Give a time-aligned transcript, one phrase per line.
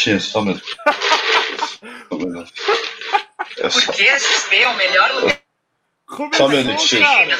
[0.00, 0.76] minutinho, só um minutinho.
[2.08, 2.52] Só um minuto.
[3.58, 5.40] É só, Porque XP é o melhor lugar.
[6.08, 7.02] só um Começou, minutinho.
[7.02, 7.38] cara!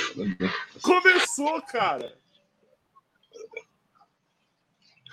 [0.82, 2.14] Começou, cara!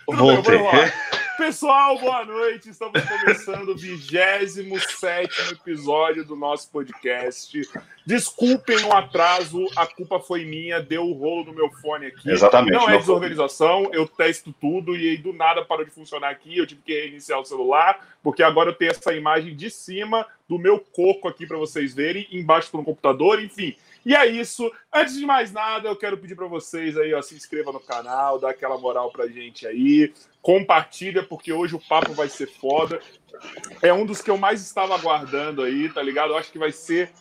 [0.05, 0.57] Tudo Voltei.
[0.57, 0.91] vamos lá.
[1.37, 2.69] Pessoal, boa noite.
[2.69, 7.61] Estamos começando o 27 episódio do nosso podcast.
[8.05, 12.31] Desculpem o atraso, a culpa foi minha, deu o rolo no meu fone aqui.
[12.31, 12.73] Exatamente.
[12.73, 16.57] Não é desorganização, eu testo tudo e aí do nada parou de funcionar aqui.
[16.57, 20.59] Eu tive que reiniciar o celular, porque agora eu tenho essa imagem de cima do
[20.59, 23.75] meu coco aqui para vocês verem, embaixo do computador, enfim.
[24.05, 24.69] E é isso.
[24.93, 28.37] Antes de mais nada, eu quero pedir para vocês aí, ó, se inscreva no canal,
[28.37, 32.99] dá aquela moral pra gente aí, compartilha, porque hoje o papo vai ser foda.
[33.81, 36.33] É um dos que eu mais estava aguardando aí, tá ligado?
[36.33, 37.11] Eu acho que vai ser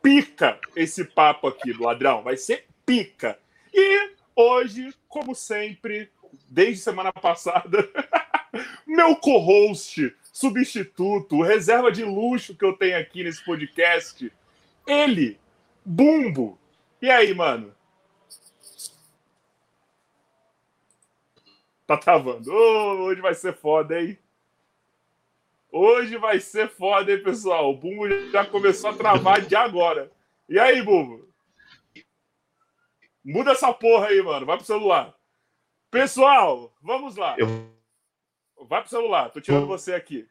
[0.00, 3.38] pica esse papo aqui ladrão, vai ser pica.
[3.72, 6.10] E hoje, como sempre,
[6.54, 7.90] desde semana passada,
[8.86, 14.32] meu co-host, substituto, reserva de luxo que eu tenho aqui nesse podcast,
[14.86, 15.36] ele,
[15.84, 16.56] Bumbo.
[17.02, 17.74] E aí, mano?
[21.86, 22.50] Tá travando.
[22.50, 24.16] Ô, hoje vai ser foda, hein?
[25.72, 27.70] Hoje vai ser foda, hein, pessoal?
[27.70, 30.10] O Bumbo já começou a travar de agora.
[30.48, 31.28] E aí, Bumbo?
[33.24, 34.46] Muda essa porra aí, mano.
[34.46, 35.14] Vai pro celular.
[35.94, 37.36] Pessoal, vamos lá.
[37.38, 37.72] Eu-
[38.68, 39.30] Vai pro celular.
[39.30, 40.26] Tô tirando você aqui.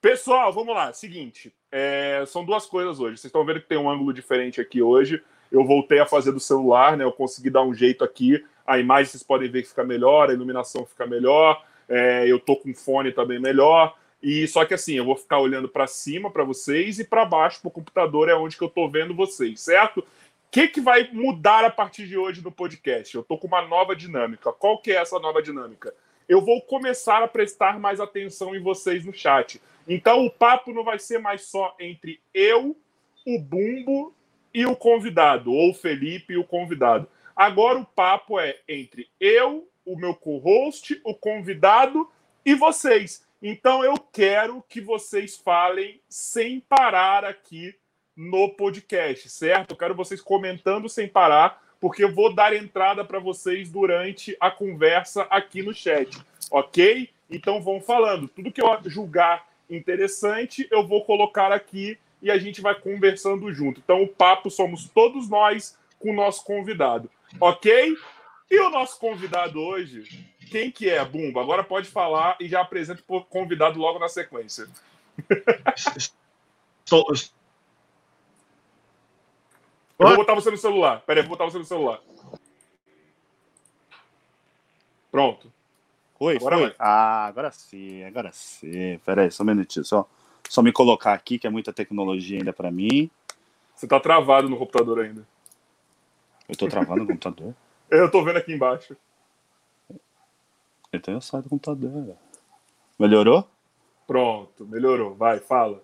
[0.00, 0.92] Pessoal, vamos lá.
[0.92, 3.16] Seguinte, é, são duas coisas hoje.
[3.16, 5.20] Vocês estão vendo que tem um ângulo diferente aqui hoje.
[5.50, 7.02] Eu voltei a fazer do celular, né?
[7.02, 8.44] Eu consegui dar um jeito aqui.
[8.64, 11.64] A imagem vocês podem ver que fica melhor, a iluminação fica melhor.
[11.88, 13.98] É, eu tô com fone também melhor.
[14.22, 17.60] E só que assim, eu vou ficar olhando para cima para vocês e para baixo
[17.60, 20.06] pro computador é onde que eu tô vendo vocês, certo?
[20.52, 23.14] Que, que vai mudar a partir de hoje no podcast?
[23.14, 24.52] Eu tô com uma nova dinâmica.
[24.52, 25.94] Qual que é essa nova dinâmica?
[26.28, 29.62] Eu vou começar a prestar mais atenção em vocês no chat.
[29.88, 32.76] Então o papo não vai ser mais só entre eu,
[33.26, 34.14] o Bumbo
[34.52, 37.08] e o convidado, ou o Felipe e o convidado.
[37.34, 42.06] Agora o papo é entre eu, o meu co-host, o convidado
[42.44, 43.26] e vocês.
[43.42, 47.74] Então eu quero que vocês falem sem parar aqui
[48.16, 49.72] no podcast, certo?
[49.72, 54.50] Eu quero vocês comentando sem parar, porque eu vou dar entrada para vocês durante a
[54.50, 56.16] conversa aqui no chat,
[56.50, 57.10] ok?
[57.30, 58.28] Então vão falando.
[58.28, 63.80] Tudo que eu julgar interessante, eu vou colocar aqui e a gente vai conversando junto.
[63.82, 67.96] Então o papo somos todos nós com o nosso convidado, ok?
[68.50, 71.40] E o nosso convidado hoje, quem que é, Bumba?
[71.40, 74.68] Agora pode falar e já apresenta o convidado logo na sequência.
[76.84, 77.06] Estou-
[80.02, 81.00] Eu vou botar você no celular.
[81.02, 82.00] Pera aí, vou botar você no celular.
[85.10, 85.52] Pronto.
[86.18, 86.74] Oi, Agora foi?
[86.78, 88.98] Ah, agora sim, agora sim.
[89.04, 90.08] Pera aí, só um minutinho, só,
[90.48, 93.10] só me colocar aqui, que é muita tecnologia ainda pra mim.
[93.74, 95.26] Você tá travado no computador ainda.
[96.48, 97.54] Eu tô travando o computador.
[97.90, 98.96] Eu tô vendo aqui embaixo.
[100.90, 102.16] Então eu saio do computador.
[102.98, 103.46] Melhorou?
[104.06, 105.14] Pronto, melhorou.
[105.14, 105.82] Vai, fala.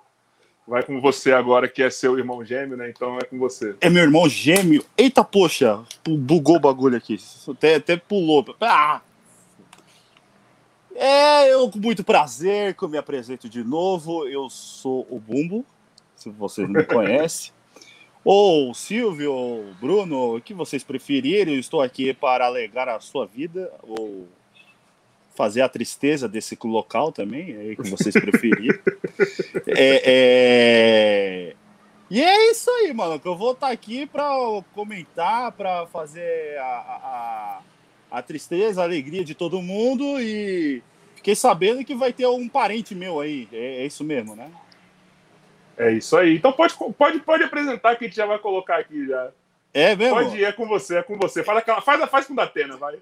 [0.69, 2.91] Vai com você agora, que é seu irmão gêmeo, né?
[2.91, 3.75] Então é com você.
[3.81, 4.85] É meu irmão gêmeo.
[4.99, 7.17] Eita, poxa, bugou o bagulho aqui.
[7.49, 8.45] Até, até pulou.
[8.61, 9.01] Ah!
[10.95, 14.29] É, eu com muito prazer que eu me apresento de novo.
[14.29, 15.65] Eu sou o Bumbo,
[16.15, 17.51] se vocês não me conhecem.
[18.23, 21.55] Ou Silvio, ou Bruno, o que vocês preferirem.
[21.55, 24.29] Eu estou aqui para alegar a sua vida, ou
[25.39, 28.77] fazer a tristeza desse local também, é aí que vocês preferirem.
[29.69, 31.57] é, é...
[32.11, 34.29] E é isso aí, mano, que eu vou estar aqui para
[34.75, 40.83] comentar, para fazer a, a, a tristeza, a alegria de todo mundo e
[41.15, 44.51] fiquei sabendo que vai ter um parente meu aí, é, é isso mesmo, né?
[45.77, 46.35] É isso aí.
[46.35, 49.31] Então pode, pode, pode apresentar que a gente já vai colocar aqui já.
[49.73, 50.17] É mesmo?
[50.17, 51.45] Pode ir, é com você, é com você.
[51.45, 52.99] Faz, aquela, faz, faz com o Datena, vai.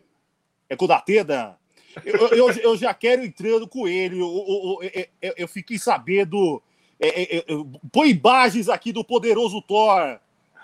[0.68, 1.56] É com o Datena?
[2.04, 4.20] Eu, eu, eu já quero entrando com ele.
[4.20, 6.62] Eu, eu, eu, eu, eu fiquei sabendo.
[6.98, 7.44] É, é, é,
[7.92, 10.18] põe imagens aqui do poderoso Thor.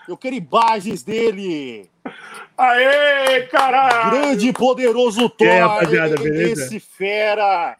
[0.07, 1.89] Eu quero imagens dele.
[2.57, 4.11] Aê, caralho!
[4.11, 5.47] Grande e poderoso Thor.
[5.47, 6.65] E aí, rapaziada, beleza?
[6.65, 7.77] Esse fera.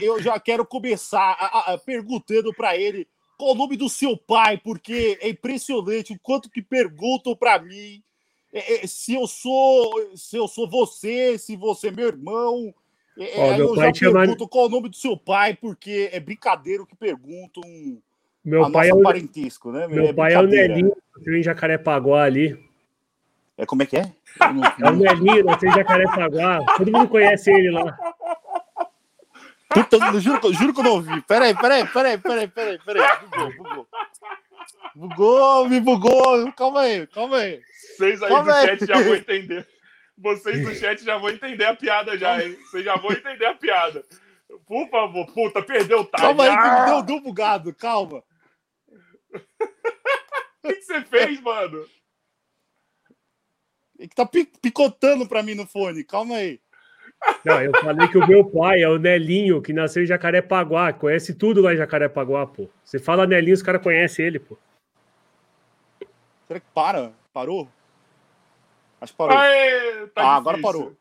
[0.00, 4.58] Eu já quero começar a, a, perguntando para ele qual o nome do seu pai,
[4.58, 8.02] porque é impressionante o quanto que perguntam para mim
[8.52, 12.74] é, é, se eu sou se eu sou você, se você é meu irmão.
[13.18, 15.54] É, Ó, aí meu eu pai já chama- pergunto qual o nome do seu pai,
[15.54, 17.62] porque é brincadeira o que perguntam
[18.44, 19.86] Meu a pai, é o, parentesco, né?
[19.86, 20.46] meu É pai é o.
[20.46, 20.92] Nelinho,
[21.28, 22.58] em Jacarepaguá ali.
[23.58, 24.12] É como é que é?
[24.54, 26.64] Não- É o Nelinho, nasceu em Jacarepaguá.
[26.76, 27.96] Todo mundo conhece ele lá.
[29.68, 31.20] Puta, eu juro, juro que eu não ouvi.
[31.22, 33.18] Peraí, peraí, peraí, peraí, peraí, peraí.
[33.20, 33.88] Bugou, bugou.
[34.94, 36.52] Bugou, me bugou.
[36.54, 37.60] Calma aí, calma aí.
[38.00, 38.66] Vocês aí do aí.
[38.66, 39.68] chat já vão entender.
[40.18, 42.56] Vocês do chat já vão entender a piada já, hein?
[42.66, 44.04] Vocês já vão entender a piada.
[44.66, 46.16] Por favor, puta, perdeu o time.
[46.18, 46.84] Calma aí, que Ah!
[46.86, 48.22] deu, deu bugado, calma.
[50.62, 51.86] O que que você fez, mano?
[53.98, 56.60] É que tá pi- picotando pra mim no fone, calma aí.
[57.44, 60.92] Não, eu falei que o meu pai é o Nelinho, que nasceu em Jacarepaguá.
[60.92, 62.68] Conhece tudo lá em Jacarepaguá, pô.
[62.84, 64.58] Você fala Nelinho, os caras conhecem ele, pô.
[66.46, 67.12] Será que para?
[67.32, 67.66] Parou?
[69.00, 69.36] Acho que parou.
[69.36, 70.96] Aê, tá ah, agora parou.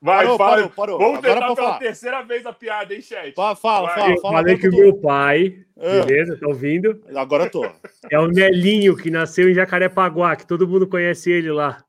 [0.00, 0.50] Vai, parou, fala.
[0.50, 0.98] parou, parou.
[0.98, 1.78] Vamos Agora tentar pela falar.
[1.78, 3.34] terceira vez a piada, hein, chat?
[3.34, 4.10] Fala, fala, fala.
[4.12, 6.04] Eu fala falei que o meu pai, Ah.
[6.04, 7.02] beleza, tá ouvindo?
[7.16, 7.68] Agora eu tô.
[8.08, 11.82] É o Nelinho, que nasceu em Jacarepaguá, que todo mundo conhece ele lá.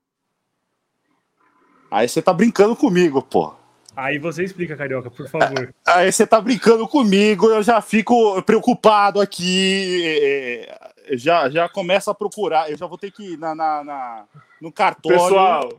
[1.92, 3.54] Aí você tá brincando comigo, pô.
[3.96, 5.74] Aí você explica, Carioca, por favor.
[5.86, 10.04] Aí você tá brincando comigo, eu já fico preocupado aqui.
[10.06, 12.70] é, é, Já, já começo a procurar.
[12.70, 14.26] Eu já vou ter que ir na, na, na-
[14.62, 15.18] no cartório.
[15.20, 15.70] Pessoal,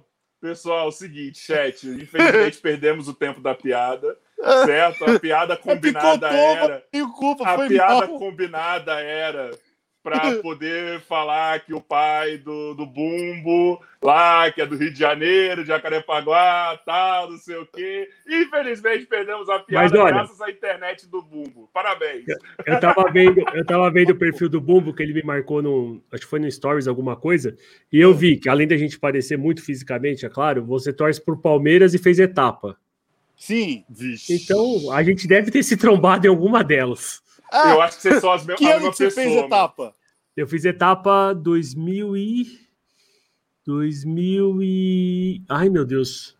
[0.41, 1.87] pessoal, é o seguinte, chat.
[1.89, 4.17] Infelizmente perdemos o tempo da piada,
[4.65, 5.05] certo?
[5.05, 6.85] A piada combinada Picotou, era.
[7.17, 8.19] culpa, A piada mal.
[8.19, 9.51] combinada era
[10.03, 14.99] para poder falar que o pai do, do Bumbo, lá, que é do Rio de
[14.99, 18.09] Janeiro, de Jacarepaguá, tal, não sei o quê.
[18.29, 21.69] Infelizmente perdemos a piada olha- graças à internet do Bumbo.
[21.73, 22.25] Parabéns.
[22.67, 26.03] Eu tava vendo, eu tava vendo o perfil do Bumbo que ele me marcou no,
[26.13, 27.57] acho que foi no Stories alguma coisa,
[27.93, 31.41] e eu vi que além da gente parecer muito fisicamente, é claro, você torce por
[31.41, 32.77] Palmeiras e fez etapa.
[33.37, 33.85] Sim.
[33.89, 34.35] Vixe.
[34.35, 37.23] Então, a gente deve ter se trombado em alguma delas.
[37.53, 39.23] Ah, eu acho que vocês são as me- que a ano mesma que você pessoa.
[39.25, 39.47] fez mano.
[39.47, 39.95] etapa?
[40.37, 42.47] Eu fiz etapa 2000 e
[43.67, 46.37] 2000 e Ai, meu Deus.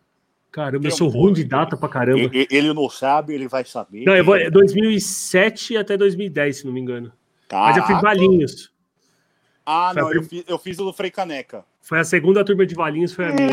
[0.51, 2.29] Caramba, eu sou um- ruim de data pra caramba.
[2.35, 4.03] E- e- Ele não sabe, ele vai saber.
[4.05, 7.11] Não, eu vou é 2007 até 2010, se não me engano.
[7.51, 8.07] Mas eu fiz Caraca.
[8.07, 8.71] Valinhos.
[9.65, 11.63] Ah, Foi não, prim- eu fiz, eu fiz o do Frei Caneca.
[11.81, 13.47] Foi a segunda turma de Valinhos, foi a minha.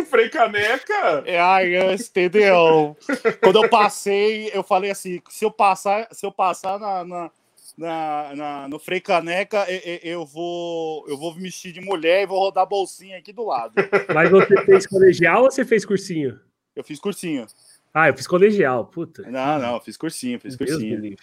[0.00, 1.22] Hum, Frei Caneca.
[1.26, 2.96] É, ai, é, entendeu?
[3.42, 7.30] Quando eu passei, eu falei assim: se eu passar, se eu passar na, na,
[7.76, 12.22] na- na- no Frei Caneca, e- e- eu, vou, eu vou me vestir de mulher
[12.22, 13.74] e vou rodar a bolsinha aqui do lado.
[14.14, 16.40] Mas você fez colegial ou você fez cursinho?
[16.74, 17.46] Eu fiz cursinho.
[17.92, 19.22] Ah, eu fiz colegial, puta.
[19.30, 21.16] Não, não, eu fiz cursinho, fiz Deus cursinho.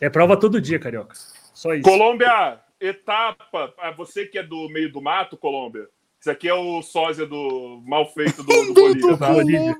[0.00, 1.14] É prova todo dia, carioca.
[1.54, 1.82] Só isso.
[1.84, 3.72] Colômbia, etapa.
[3.78, 5.86] Ah, Você que é do meio do mato, Colômbia.
[6.22, 9.32] Isso aqui é o sósia do mal feito do, do Bolívia, tá?
[9.32, 9.76] Bolívia.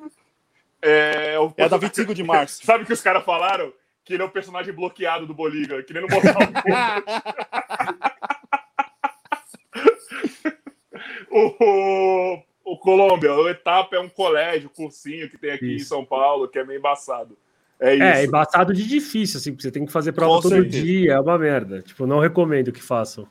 [0.82, 1.54] É, o...
[1.56, 2.66] É da 25 de março.
[2.66, 3.72] Sabe o que os caras falaram?
[4.04, 6.42] Que ele é o personagem bloqueado do Bolívia, que nem no Mortal
[11.30, 15.84] o, o, o Colômbia, o Etapa é um colégio, cursinho que tem aqui Isso.
[15.84, 17.38] em São Paulo, que é meio embaçado.
[17.78, 18.02] É isso.
[18.02, 20.82] É, embaçado de difícil, assim, porque você tem que fazer prova Com todo certeza.
[20.82, 21.82] dia, é uma merda.
[21.82, 23.28] Tipo, não recomendo que façam.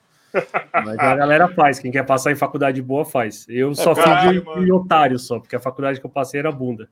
[0.74, 3.46] Mas a galera faz, quem quer passar em faculdade boa faz.
[3.50, 6.90] Eu só fui de, otário só, porque a faculdade que eu passei era bunda.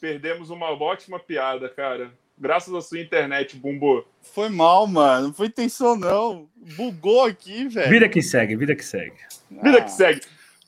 [0.00, 2.10] Perdemos uma ótima piada, cara.
[2.36, 4.04] Graças à sua internet, Bumbo.
[4.20, 5.28] Foi mal, mano.
[5.28, 6.48] Não foi intenção, não.
[6.76, 7.88] Bugou aqui, velho.
[7.88, 9.16] Vida que segue, vida que segue.
[9.50, 9.82] Vida Ah.
[9.82, 10.20] que segue.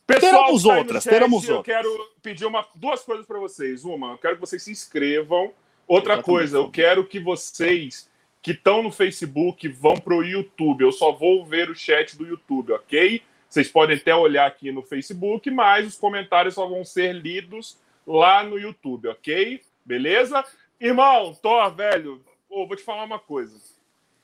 [0.06, 1.76] Pessoal, Teremos tá outras, chat, teremos Eu outras.
[1.76, 3.84] quero pedir uma, duas coisas para vocês.
[3.84, 5.50] Uma, eu quero que vocês se inscrevam.
[5.88, 6.24] Outra Exatamente.
[6.24, 8.08] coisa, eu quero que vocês
[8.46, 10.82] que estão no Facebook vão pro YouTube.
[10.82, 13.20] Eu só vou ver o chat do YouTube, ok?
[13.48, 18.44] Vocês podem até olhar aqui no Facebook, mas os comentários só vão ser lidos lá
[18.44, 19.60] no YouTube, ok?
[19.84, 20.44] Beleza?
[20.80, 23.58] Irmão, Thor, velho, ô, vou te falar uma coisa.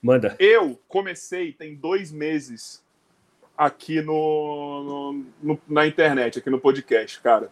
[0.00, 0.36] Manda.
[0.38, 2.80] Eu comecei tem dois meses
[3.58, 7.50] aqui no, no- no- na internet, aqui no podcast, cara.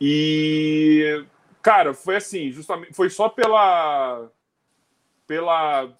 [0.00, 1.24] E,
[1.62, 4.28] cara, foi assim, justamente, foi só pela
[5.26, 5.92] pela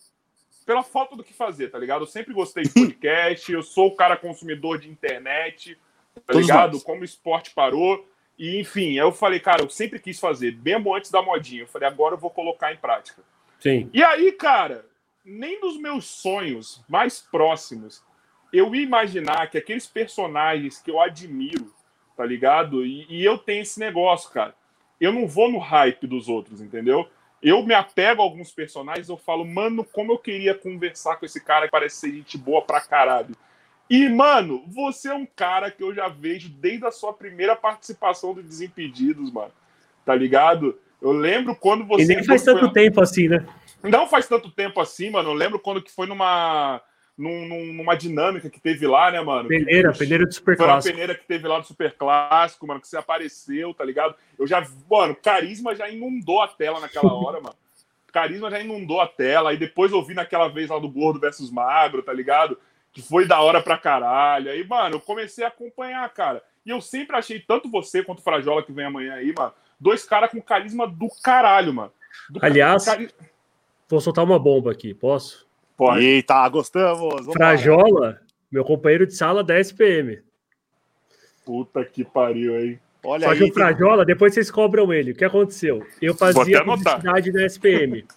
[0.65, 2.03] pela falta do que fazer, tá ligado?
[2.03, 5.79] Eu sempre gostei de podcast, eu sou o cara consumidor de internet,
[6.13, 6.73] tá Todos ligado?
[6.73, 6.83] nós.
[6.83, 8.05] Como o esporte parou.
[8.37, 11.63] E, enfim, aí eu falei, cara, eu sempre quis fazer, mesmo antes da modinha.
[11.63, 13.23] Eu falei, agora eu vou colocar em prática.
[13.61, 13.89] Sim.
[13.93, 14.85] E aí, cara,
[15.25, 18.05] nem nos meus sonhos mais próximos
[18.53, 21.73] eu ia imaginar que aqueles personagens que eu admiro,
[22.17, 22.85] tá ligado?
[22.85, 24.55] E, e eu tenho esse negócio, cara.
[25.01, 27.09] Eu não vou no hype dos outros, entendeu?
[27.43, 31.41] Eu me apego a alguns personagens, eu falo, mano, como eu queria conversar com esse
[31.41, 33.37] cara que parece ser gente boa pra caralho.
[33.89, 38.35] E, mano, você é um cara que eu já vejo desde a sua primeira participação
[38.35, 39.53] do Desimpedidos, mano.
[40.05, 40.79] Tá ligado?
[41.01, 42.05] Eu lembro quando você.
[42.05, 43.47] E nem faz foi- tanto tempo assim, né?
[43.83, 45.31] Não faz tanto tempo assim, mano.
[45.31, 46.81] Eu lembro quando que foi numa.
[47.17, 49.49] Num- num- numa dinâmica que teve lá, né, mano?
[49.49, 50.93] Peneira, que- peneira do Super Foi Clássico.
[50.95, 54.15] peneira que teve lá do Super Clássico, mano, que você apareceu, tá ligado?
[54.39, 54.67] Eu já.
[54.91, 57.57] Mano, carisma já inundou a tela naquela hora, mano.
[58.13, 59.51] Carisma já inundou a tela.
[59.51, 62.59] Aí depois eu vi naquela vez lá do Gordo versus Magro, tá ligado?
[62.93, 64.51] Que foi da hora pra caralho.
[64.51, 66.43] Aí, mano, eu comecei a acompanhar, cara.
[66.65, 70.05] E eu sempre achei, tanto você quanto o Frajola que vem amanhã aí, mano, dois
[70.05, 71.93] caras com carisma do caralho, mano.
[72.31, 73.11] Do Aliás, cari-
[73.89, 75.46] Vou soltar uma bomba aqui, posso?
[75.77, 76.05] Pode.
[76.05, 76.99] Eita, gostamos.
[76.99, 77.33] Vamos lá.
[77.33, 80.21] Frajola, meu companheiro de sala da SPM.
[81.45, 82.79] Puta que pariu, aí.
[83.05, 83.39] Olha Só aí.
[83.39, 85.13] que o tem- Frajola, depois vocês cobram ele.
[85.13, 85.87] O que aconteceu?
[86.03, 88.05] Eu fazia publicidade na SPM.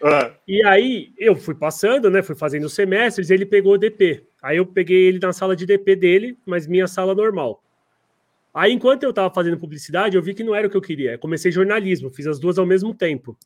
[0.00, 2.22] Ah, E aí eu fui passando, né?
[2.22, 4.22] Fui fazendo os semestres, ele pegou o DP.
[4.40, 7.60] Aí eu peguei ele na sala de DP dele, mas minha sala normal.
[8.54, 11.14] Aí, enquanto eu tava fazendo publicidade, eu vi que não era o que eu queria.
[11.14, 13.36] Eu comecei jornalismo, fiz as duas ao mesmo tempo.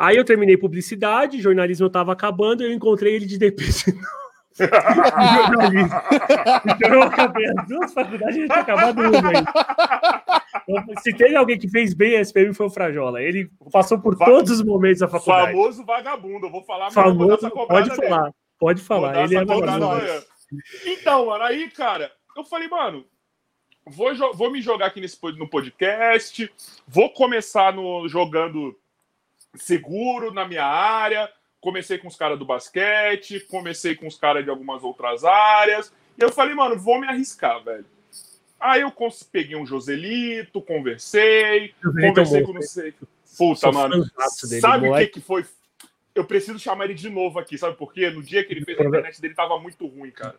[0.00, 3.64] Aí eu terminei publicidade, jornalismo eu tava acabando, eu encontrei ele de DP.
[6.66, 9.52] Então eu acabei as duas faculdades e ele tinha acabado uma ainda.
[10.68, 13.22] Então, Se teve alguém que fez bem a SPM foi o Frajola.
[13.22, 15.52] Ele passou por Va- todos os momentos da faculdade.
[15.52, 16.46] famoso vagabundo.
[16.46, 19.24] Eu vou falar, vou Famoso, pode falar, pode falar.
[19.24, 20.22] Ele é amanhã.
[20.84, 23.04] Então, mano, aí, cara, eu falei, mano,
[23.86, 26.52] vou, vou me jogar aqui nesse, no podcast,
[26.86, 28.76] vou começar no, jogando
[29.56, 31.30] seguro na minha área.
[31.60, 35.92] Comecei com os caras do basquete, comecei com os caras de algumas outras áreas.
[36.18, 37.84] E eu falei, mano, vou me arriscar, velho.
[38.58, 38.92] Aí eu
[39.32, 42.94] peguei um Joselito, conversei, Joselito é conversei com não sei.
[43.38, 44.04] Puta, Sou mano.
[44.48, 45.44] dele, sabe o que, que foi?
[46.14, 48.10] Eu preciso chamar ele de novo aqui, sabe por quê?
[48.10, 50.36] No dia que ele fez a internet dele tava muito ruim, cara.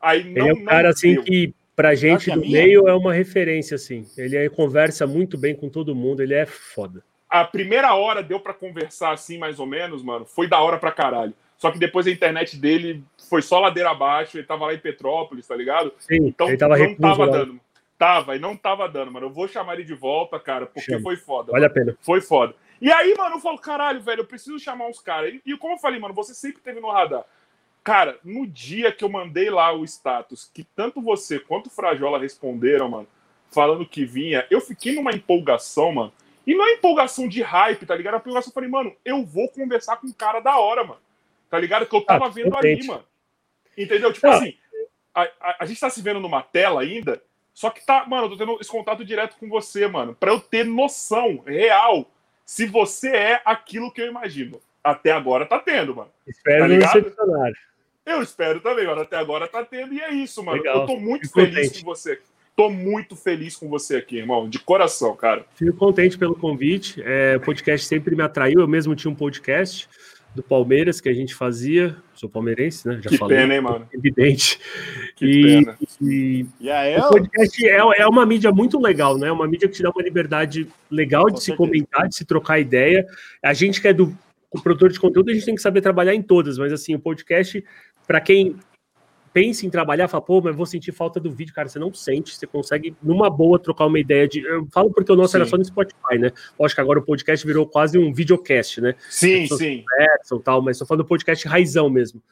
[0.00, 1.22] Aí Ele não, é um cara não assim deu.
[1.22, 4.04] que, pra gente do meio, é uma referência, assim.
[4.16, 7.04] Ele aí conversa muito bem com todo mundo, ele é foda.
[7.32, 10.26] A primeira hora deu pra conversar assim, mais ou menos, mano.
[10.26, 11.32] Foi da hora pra caralho.
[11.56, 14.36] Só que depois a internet dele foi só ladeira abaixo.
[14.36, 15.94] Ele tava lá em Petrópolis, tá ligado?
[15.98, 17.32] Sim, Então ele tava não tava lá.
[17.32, 17.60] dando.
[17.96, 19.26] Tava, e não tava dando, mano.
[19.26, 21.02] Eu vou chamar ele de volta, cara, porque Chama.
[21.02, 21.52] foi foda.
[21.52, 21.96] Vale a pena.
[22.02, 22.54] Foi foda.
[22.80, 25.32] E aí, mano, eu falo, caralho, velho, eu preciso chamar uns caras.
[25.32, 27.24] E, e como eu falei, mano, você sempre teve no radar.
[27.84, 32.18] Cara, no dia que eu mandei lá o status, que tanto você quanto o Frajola
[32.18, 33.06] responderam, mano,
[33.50, 36.12] falando que vinha, eu fiquei numa empolgação, mano.
[36.46, 38.14] E não é empolgação de hype, tá ligado?
[38.14, 41.00] A empolgação, eu falei, mano, eu vou conversar com um cara da hora, mano.
[41.48, 41.86] Tá ligado?
[41.86, 42.80] Que eu tava Ah, vendo contente.
[42.80, 43.04] ali, mano.
[43.76, 44.12] Entendeu?
[44.12, 44.36] Tipo Ah.
[44.36, 44.56] assim,
[45.14, 47.22] a, a, a gente tá se vendo numa tela ainda,
[47.54, 50.40] só que tá, mano, eu tô tendo esse contato direto com você, mano, pra eu
[50.40, 52.10] ter noção real
[52.44, 54.60] se você é aquilo que eu imagino.
[54.82, 56.10] Até agora tá tendo, mano.
[56.26, 57.12] Espero Tá ligado?
[58.04, 59.02] Eu espero também, mano.
[59.02, 60.58] Até agora tá tendo, e é isso, mano.
[60.58, 60.80] Legal.
[60.80, 61.84] Eu tô muito Fico feliz contente.
[61.84, 62.20] com você.
[62.62, 64.48] Tô muito feliz com você aqui, irmão.
[64.48, 65.44] De coração, cara.
[65.56, 67.02] Fico contente pelo convite.
[67.04, 68.60] É, o podcast sempre me atraiu.
[68.60, 69.88] Eu mesmo tinha um podcast
[70.32, 71.96] do Palmeiras que a gente fazia.
[72.14, 73.00] Sou palmeirense, né?
[73.02, 73.36] Já que falei.
[73.38, 73.88] pena, hein, mano.
[73.92, 74.60] Evidente.
[75.16, 75.78] Que E- pena.
[76.00, 79.26] E E aí, o podcast é, é uma mídia muito legal, né?
[79.26, 81.56] É uma mídia que te dá uma liberdade legal de Com se certeza.
[81.68, 83.04] comentar, de se trocar ideia.
[83.42, 84.16] A gente que é do
[84.62, 87.64] produtor de conteúdo, a gente tem que saber trabalhar em todas, mas assim, o podcast,
[88.06, 88.54] para quem
[89.32, 92.36] pensa em trabalhar, fala, pô, mas vou sentir falta do vídeo, cara, você não sente,
[92.36, 94.40] você consegue numa boa trocar uma ideia de.
[94.40, 95.50] Eu falo porque o nosso era Sim.
[95.50, 96.32] só no Spotify, né?
[96.58, 98.94] Lógico que agora o podcast virou quase um videocast, né?
[99.08, 99.84] Sim, sim.
[99.84, 102.22] E tal, mas estou falando do podcast raizão mesmo.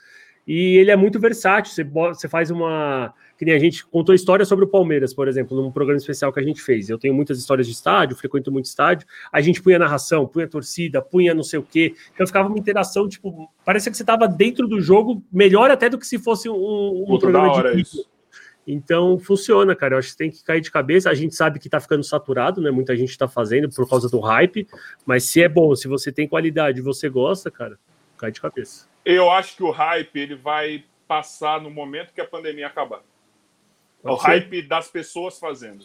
[0.47, 1.73] E ele é muito versátil.
[1.73, 3.15] Você, você faz uma.
[3.41, 6.39] Que nem a gente contou história sobre o Palmeiras, por exemplo, num programa especial que
[6.39, 6.91] a gente fez.
[6.91, 9.09] Eu tenho muitas histórias de estádio, frequento muito estádio.
[9.33, 11.95] A gente punha narração, punha torcida, punha não sei o quê.
[12.13, 15.99] Então ficava uma interação, tipo, parecia que você estava dentro do jogo, melhor até do
[15.99, 18.07] que se fosse um, um programa hora de isso.
[18.69, 19.95] então funciona, cara.
[19.95, 21.09] Eu acho que tem que cair de cabeça.
[21.09, 22.71] A gente sabe que tá ficando saturado, né?
[22.71, 24.69] Muita gente tá fazendo por causa do hype,
[25.07, 27.79] mas se é bom, se você tem qualidade e você gosta, cara,
[28.19, 28.87] cai de cabeça.
[29.03, 33.01] Eu acho que o hype ele vai passar no momento que a pandemia acabar.
[34.03, 34.27] O ser.
[34.27, 35.85] hype das pessoas fazendo,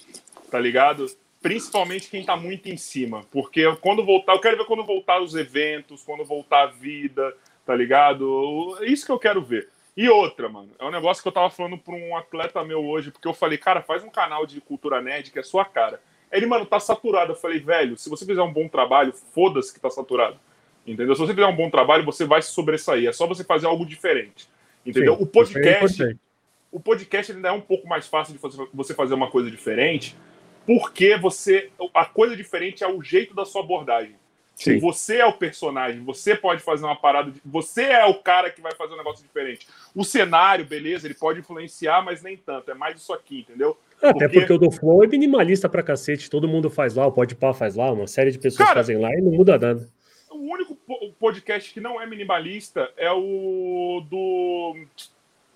[0.49, 1.05] tá ligado?
[1.41, 3.25] Principalmente quem tá muito em cima.
[3.31, 7.75] Porque quando voltar, eu quero ver quando voltar os eventos, quando voltar a vida, tá
[7.75, 8.77] ligado?
[8.81, 9.69] É Isso que eu quero ver.
[9.97, 13.11] E outra, mano, é um negócio que eu tava falando pra um atleta meu hoje,
[13.11, 16.01] porque eu falei, cara, faz um canal de cultura nerd que é sua cara.
[16.31, 17.31] Ele, mano, tá saturado.
[17.31, 20.37] Eu falei, velho, se você fizer um bom trabalho, foda-se que tá saturado.
[20.85, 21.15] Entendeu?
[21.15, 23.07] Se você fizer um bom trabalho, você vai se sobressair.
[23.07, 24.49] É só você fazer algo diferente.
[24.85, 25.15] Entendeu?
[25.15, 26.24] Sim, o podcast, é importante.
[26.75, 28.39] O podcast ainda é um pouco mais fácil de
[28.73, 30.15] você fazer uma coisa diferente,
[30.65, 34.15] porque você a coisa diferente é o jeito da sua abordagem.
[34.55, 34.79] Sim.
[34.79, 38.61] Você é o personagem, você pode fazer uma parada, de- você é o cara que
[38.61, 39.67] vai fazer um negócio diferente.
[39.93, 42.71] O cenário, beleza, ele pode influenciar, mas nem tanto.
[42.71, 43.77] É mais isso aqui, entendeu?
[44.01, 46.29] Até Porque- porque o do Flow é minimalista pra cacete.
[46.29, 49.09] Todo mundo faz lá, o Podpah faz lá, uma série de pessoas Cara, fazem lá
[49.13, 49.89] e não muda nada.
[50.31, 54.75] O único po- podcast que não é minimalista é o do.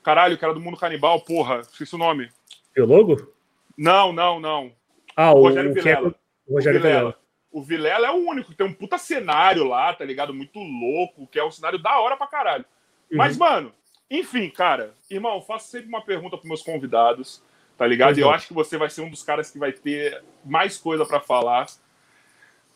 [0.10, 1.60] Caralho, que era do Mundo Canibal, porra.
[1.60, 2.32] Esqueci o nome.
[2.76, 3.32] O logo?
[3.78, 4.72] Não, não, não.
[5.15, 6.15] Ah, O o, Rogério o é- Vilela.
[6.48, 7.00] o Rogério o Vilela.
[7.00, 7.19] Vilela.
[7.52, 10.34] O Vilela é o único que tem um puta cenário lá, tá ligado?
[10.34, 12.65] Muito louco, que é um cenário da hora pra caralho.
[13.12, 13.39] Mas, Uhum.
[13.45, 13.74] mano,
[14.10, 17.43] enfim, cara, irmão, eu faço sempre uma pergunta pros meus convidados,
[17.78, 18.08] tá ligado?
[18.10, 18.34] Pois E eu não.
[18.34, 21.67] acho que você vai ser um dos caras que vai ter mais coisa pra falar.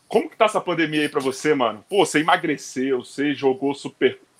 [0.06, 1.84] Como que tá essa pandemia aí pra você, mano?
[1.88, 3.74] Pô, você emagreceu, você jogou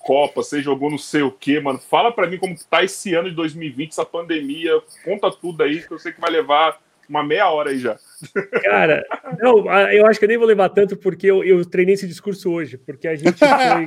[0.05, 1.79] Supercopa, você jogou não sei o quê, mano.
[1.79, 4.79] Fala pra mim como que tá esse ano de 2020, essa pandemia.
[5.03, 7.97] Conta tudo aí, que eu sei que vai levar uma meia hora aí já.
[8.63, 9.03] Cara,
[9.39, 12.51] não, eu acho que eu nem vou levar tanto porque eu, eu treinei esse discurso
[12.51, 13.85] hoje, porque a gente foi.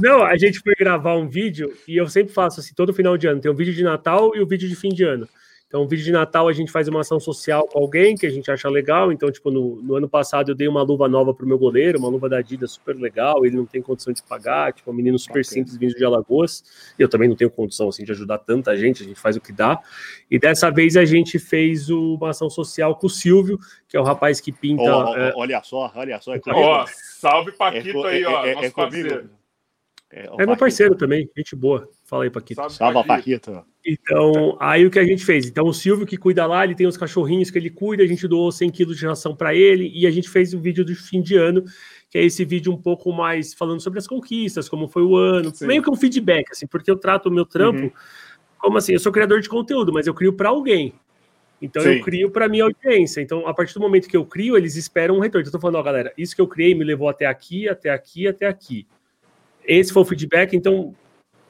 [0.00, 3.28] Não, a gente foi gravar um vídeo e eu sempre faço assim, todo final de
[3.28, 3.40] ano.
[3.40, 5.28] Tem um vídeo de Natal e o vídeo de fim de ano.
[5.70, 8.30] Então, o vídeo de Natal a gente faz uma ação social com alguém que a
[8.30, 9.12] gente acha legal.
[9.12, 12.08] Então, tipo, no, no ano passado eu dei uma luva nova pro meu goleiro, uma
[12.08, 15.44] luva da Adidas super legal, ele não tem condição de pagar, tipo, um menino super
[15.44, 16.64] simples vindo de Alagoas.
[16.98, 19.52] Eu também não tenho condição, assim, de ajudar tanta gente, a gente faz o que
[19.52, 19.78] dá.
[20.28, 23.56] E dessa vez a gente fez o- uma ação social com o Silvio,
[23.88, 24.82] que é o rapaz que pinta...
[24.82, 26.34] Ó, ó, é, olha só, olha só.
[26.34, 26.40] É.
[26.48, 26.84] Ó,
[27.20, 28.44] salve É Paquito co- aí, é- ó.
[28.44, 28.90] é- nosso é comigo.
[28.90, 29.30] parceiro.
[30.12, 31.88] É, é meu parceiro também, gente boa.
[32.04, 32.60] Fala aí, Paquito.
[32.60, 33.64] Salve, Salva, Paquito.
[33.86, 35.46] Então, aí o que a gente fez?
[35.46, 38.26] Então, o Silvio que cuida lá, ele tem os cachorrinhos que ele cuida, a gente
[38.26, 41.22] doou 100 quilos de ração para ele e a gente fez o vídeo do fim
[41.22, 41.64] de ano,
[42.10, 45.54] que é esse vídeo um pouco mais falando sobre as conquistas, como foi o ano,
[45.54, 45.66] Sim.
[45.66, 47.90] meio que um feedback, assim, porque eu trato o meu trampo Uhum.
[48.58, 50.92] como assim, eu sou criador de conteúdo, mas eu crio para alguém.
[51.62, 51.90] Então Sim.
[51.90, 53.20] eu crio para minha audiência.
[53.20, 55.46] Então, a partir do momento que eu crio, eles esperam um retorno.
[55.46, 57.90] Então, eu tô falando, ó, galera, isso que eu criei me levou até aqui, até
[57.90, 58.86] aqui, até aqui.
[59.64, 60.54] Esse foi o feedback.
[60.54, 60.94] Então,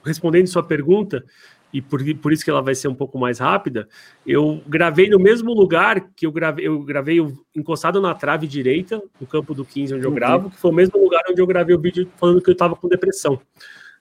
[0.04, 1.24] respondendo sua pergunta,
[1.72, 3.88] e por, por isso que ela vai ser um pouco mais rápida,
[4.26, 9.00] eu gravei no mesmo lugar que eu gravei, eu gravei o- encostado na trave direita,
[9.20, 11.74] no campo do 15, onde eu gravo, que foi o mesmo lugar onde eu gravei
[11.76, 13.40] o vídeo falando que eu estava com depressão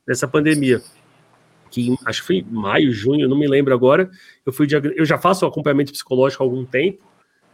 [0.07, 0.81] dessa pandemia.
[1.69, 4.09] Que acho que foi maio, junho, não me lembro agora.
[4.43, 7.03] Eu fui eu já faço acompanhamento psicológico há algum tempo.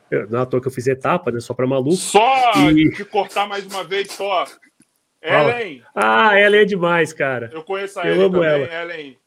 [0.10, 1.42] Eu, não é à toa que eu fiz etapa, né?
[1.42, 1.98] Só para maluco.
[1.98, 4.46] Só E- te cortar mais uma vez, só.
[5.26, 7.50] Ellen, Ah, ela é demais, cara.
[7.52, 8.84] eu conheço a Eu Ellen amo também, ela.
[8.94, 9.18] Ellen.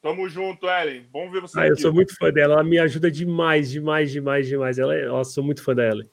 [0.00, 1.06] Tamo junto, Ellen.
[1.10, 1.82] Bom ver você Ah, eu aqui.
[1.82, 4.78] sou muito fã dela, ela me ajuda demais, demais, demais, demais.
[4.78, 6.08] Ela, é- nossa, sou muito fã da Ellen.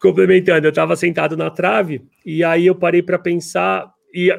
[0.00, 4.30] Complementando, eu estava sentado na trave e aí eu parei para pensar e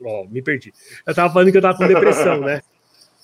[0.00, 0.72] ó, me perdi.
[1.04, 2.60] Eu estava falando que eu estava com depressão, né?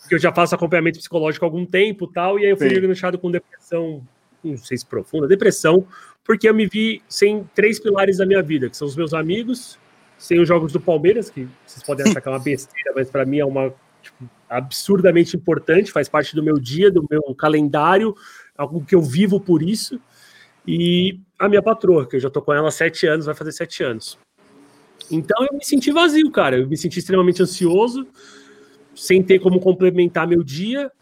[0.00, 2.72] Porque eu já faço acompanhamento psicológico há algum tempo, tal, e aí eu fui Sim.
[2.74, 4.02] diagnosticado com depressão,
[4.42, 5.86] não sei se profunda, depressão,
[6.28, 9.78] porque eu me vi sem três pilares da minha vida, que são os meus amigos,
[10.18, 13.24] sem os jogos do Palmeiras, que vocês podem achar que é uma besteira, mas para
[13.24, 18.14] mim é uma tipo, absurdamente importante, faz parte do meu dia, do meu calendário,
[18.58, 19.98] algo que eu vivo por isso.
[20.66, 23.52] E a minha patroa, que eu já tô com ela há sete anos, vai fazer
[23.52, 24.18] sete anos.
[25.10, 26.58] Então eu me senti vazio, cara.
[26.58, 28.06] Eu me senti extremamente ansioso,
[28.94, 30.92] sem ter como complementar meu dia.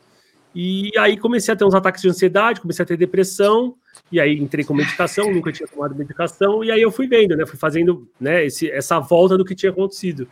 [0.59, 3.77] E aí comecei a ter uns ataques de ansiedade, comecei a ter depressão,
[4.11, 7.45] e aí entrei com medicação, nunca tinha tomado medicação, e aí eu fui vendo, né?
[7.45, 10.27] Fui fazendo né, esse, essa volta do que tinha acontecido.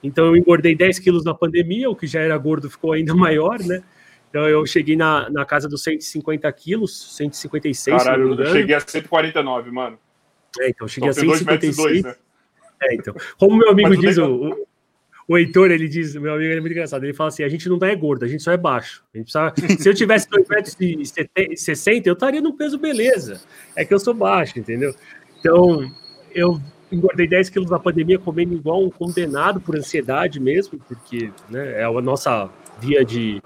[0.00, 3.58] Então eu engordei 10 quilos na pandemia, o que já era gordo ficou ainda maior,
[3.58, 3.82] né?
[4.30, 8.52] Então eu cheguei na, na casa dos 150 quilos, 156, se não me Caralho, eu
[8.52, 9.98] cheguei a 149, mano.
[10.60, 12.02] É, então cheguei Então a tem 2 metros e 156.
[12.02, 12.24] dois, né?
[12.80, 13.12] É, então.
[13.40, 14.68] Como meu amigo diz, o,
[15.26, 17.68] o, Heitor, ele diz, meu amigo ele é muito engraçado, ele fala assim, a gente
[17.68, 19.02] não é gordo, a gente só é baixo.
[19.12, 23.40] Precisa, se eu tivesse 2 metros 70 60, eu estaria no peso beleza.
[23.74, 24.94] É que eu sou baixo, entendeu?
[25.38, 25.90] Então,
[26.34, 26.60] eu
[26.90, 31.84] engordei 10 quilos na pandemia, comendo igual um condenado por ansiedade mesmo, porque né, é
[31.84, 32.48] a nossa
[32.80, 33.42] via de,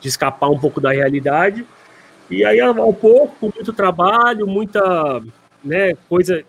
[0.00, 1.66] de escapar um pouco da realidade.
[2.30, 5.22] E aí, ao pouco, muito trabalho, muita
[5.64, 6.44] né, coisa,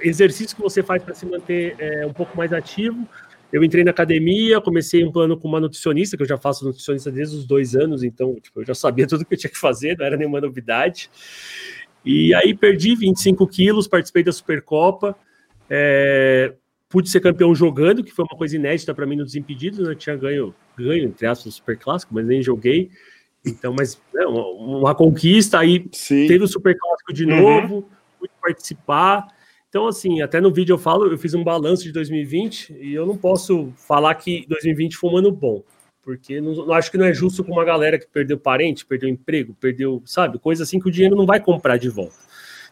[0.00, 3.06] exercício que você faz para se manter é, um pouco mais ativo.
[3.52, 7.10] Eu entrei na academia, comecei um plano com uma nutricionista, que eu já faço nutricionista
[7.10, 9.96] desde os dois anos, então tipo, eu já sabia tudo que eu tinha que fazer,
[9.96, 11.10] não era nenhuma novidade.
[12.04, 15.16] E aí perdi 25 quilos, participei da Supercopa,
[15.68, 16.54] é,
[16.88, 19.90] pude ser campeão jogando, que foi uma coisa inédita para mim nos Desimpedidos, né?
[19.92, 22.90] Eu tinha ganho, ganho, entre aspas, o Super Clássico, mas nem joguei.
[23.44, 26.26] Então, mas né, uma, uma conquista, aí Sim.
[26.26, 27.40] teve o Super Clássico de Uhum.
[27.40, 27.88] novo,
[28.18, 29.26] pude participar.
[29.68, 33.06] Então, assim, até no vídeo eu falo, eu fiz um balanço de 2020 e eu
[33.06, 35.62] não posso falar que 2020 foi um ano bom,
[36.02, 39.10] porque não, não acho que não é justo com uma galera que perdeu parente, perdeu
[39.10, 42.16] emprego, perdeu, sabe, coisa assim que o dinheiro não vai comprar de volta.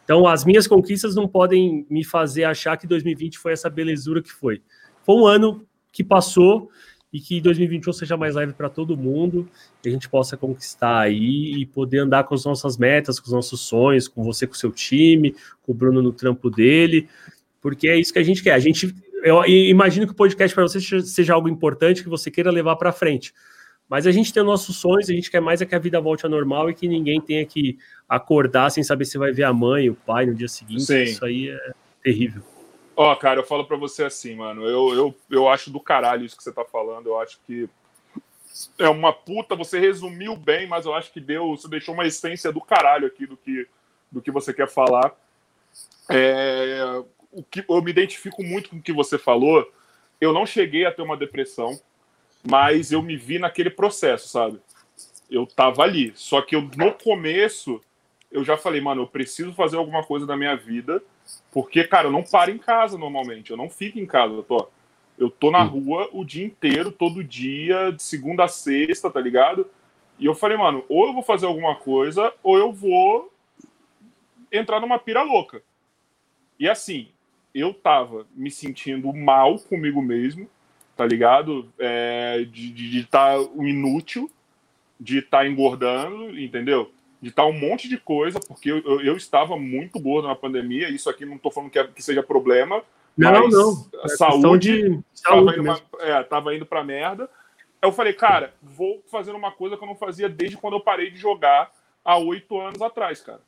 [0.03, 4.31] Então, as minhas conquistas não podem me fazer achar que 2020 foi essa belezura que
[4.31, 4.61] foi.
[5.03, 6.71] Foi um ano que passou
[7.11, 9.49] e que 2021 seja mais leve para todo mundo,
[9.81, 13.33] que a gente possa conquistar aí e poder andar com as nossas metas, com os
[13.33, 17.07] nossos sonhos, com você, com o seu time, com o Bruno no trampo dele,
[17.61, 18.53] porque é isso que a gente quer.
[18.53, 18.93] A gente,
[19.23, 22.91] eu imagino que o podcast para você seja algo importante que você queira levar para
[22.91, 23.33] frente.
[23.89, 26.25] Mas a gente tem nossos sonhos, a gente quer mais é que a vida volte
[26.25, 27.77] ao normal e que ninguém tenha que
[28.07, 30.83] acordar sem saber se vai ver a mãe, o pai no dia seguinte.
[30.83, 31.03] Sim.
[31.03, 31.71] Isso aí é
[32.03, 32.43] terrível.
[32.97, 34.65] Ó, oh, cara, eu falo para você assim, mano.
[34.65, 37.07] Eu, eu, eu acho do caralho isso que você tá falando.
[37.07, 37.69] Eu acho que
[38.79, 39.55] é uma puta.
[39.55, 41.49] Você resumiu bem, mas eu acho que deu.
[41.51, 43.67] Você deixou uma essência do caralho aqui do que,
[44.11, 45.15] do que você quer falar.
[46.09, 49.71] É, o que, eu me identifico muito com o que você falou.
[50.19, 51.79] Eu não cheguei a ter uma depressão
[52.49, 54.59] mas eu me vi naquele processo, sabe?
[55.29, 56.13] Eu tava ali.
[56.15, 57.81] Só que eu, no começo,
[58.31, 61.03] eu já falei, mano, eu preciso fazer alguma coisa da minha vida,
[61.51, 64.67] porque, cara, eu não paro em casa normalmente, eu não fico em casa, eu tô,
[65.17, 69.67] eu tô na rua o dia inteiro, todo dia, de segunda a sexta, tá ligado?
[70.19, 73.31] E eu falei, mano, ou eu vou fazer alguma coisa, ou eu vou
[74.51, 75.61] entrar numa pira louca.
[76.59, 77.09] E assim,
[77.53, 80.49] eu tava me sentindo mal comigo mesmo,
[80.95, 81.71] tá ligado?
[81.77, 84.29] É, de estar tá um inútil,
[84.99, 86.91] de estar tá engordando, entendeu?
[87.21, 90.35] De estar tá um monte de coisa, porque eu, eu, eu, estava muito gordo na
[90.35, 92.83] pandemia, isso aqui não estou falando que, é, que, seja problema,
[93.17, 93.89] não, mas não.
[94.03, 97.27] É saúde, estava indo, é, tava indo pra merda.
[97.81, 101.09] Eu falei, cara, vou fazer uma coisa que eu não fazia desde quando eu parei
[101.09, 101.71] de jogar
[102.05, 103.41] há oito anos atrás, cara.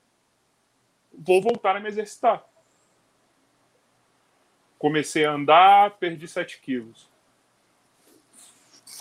[1.13, 2.43] Vou voltar a me exercitar.
[4.78, 7.09] Comecei a andar, perdi 7 quilos.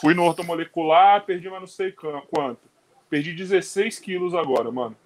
[0.01, 2.68] Fui no ortomolecular, perdi mas não sei quanto.
[3.09, 4.97] Perdi 16 quilos agora, mano.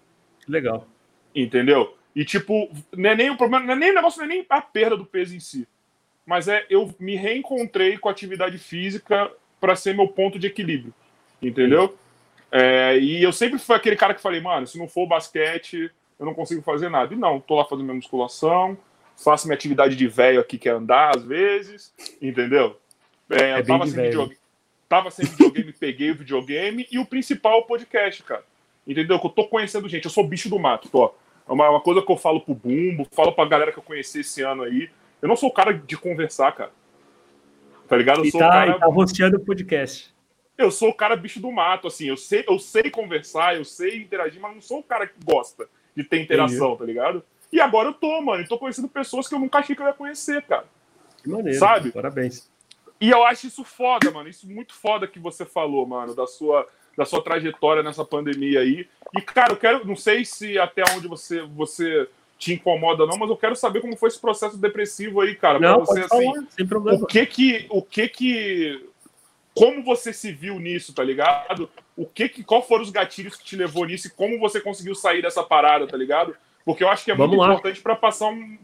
[0.49, 0.87] Legal.
[1.35, 1.97] Entendeu?
[2.15, 4.47] E, tipo, não é nem o problema, não é nem o negócio, não é nem
[4.49, 5.67] a perda do peso em si.
[6.27, 9.31] Mas é eu me reencontrei com a atividade física
[9.61, 10.93] para ser meu ponto de equilíbrio.
[11.41, 11.97] Entendeu?
[12.51, 16.27] É, e eu sempre fui aquele cara que falei, mano, se não for basquete, eu
[16.27, 17.15] não consigo fazer nada.
[17.15, 18.77] E não, tô lá fazendo minha musculação,
[19.17, 22.79] faço minha atividade de velho aqui, que é andar às vezes, entendeu?
[23.31, 24.42] É, é eu tava sem videogame
[24.93, 28.45] tava sem videogame, peguei o videogame e o principal é o podcast, cara.
[28.87, 29.19] Entendeu?
[29.19, 31.15] Que eu tô conhecendo gente, eu sou bicho do mato, tô.
[31.49, 34.21] É uma, uma coisa que eu falo pro Bumbo, falo pra galera que eu conheci
[34.21, 34.91] esse ano aí.
[35.23, 36.73] Eu não sou o cara de conversar, cara.
[37.89, 38.19] Tá ligado?
[38.19, 38.71] Eu e sou tá, o cara.
[38.71, 40.15] E tá rosteando o podcast.
[40.59, 42.07] Eu sou o cara bicho do mato, assim.
[42.07, 45.69] Eu sei, eu sei conversar, eu sei interagir, mas não sou o cara que gosta
[45.97, 46.79] de ter interação, Entendi.
[46.79, 47.25] tá ligado?
[47.51, 48.43] E agora eu tô, mano.
[48.43, 50.67] Eu tô conhecendo pessoas que eu nunca achei que eu ia conhecer, cara.
[51.23, 51.59] Que maneiro.
[51.59, 51.93] Sabe?
[51.93, 52.52] Parabéns.
[53.03, 54.29] E eu acho isso foda, mano.
[54.29, 56.65] Isso muito foda que você falou, mano, da sua,
[56.97, 58.89] da sua trajetória nessa pandemia aí.
[59.19, 59.85] E, cara, eu quero.
[59.85, 63.97] Não sei se até onde você, você te incomoda, não, mas eu quero saber como
[63.97, 65.59] foi esse processo depressivo aí, cara.
[65.59, 67.03] Não, você, assim, falar, sem problema.
[67.03, 67.67] O que que.
[67.71, 68.89] O que que.
[69.53, 71.69] Como você se viu nisso, tá ligado?
[71.97, 72.45] O que que.
[72.45, 75.89] Qual foram os gatilhos que te levou nisso e como você conseguiu sair dessa parada,
[75.89, 76.37] tá ligado?
[76.65, 77.55] Porque eu acho que é Vamos muito lá.
[77.55, 78.57] importante para passar um,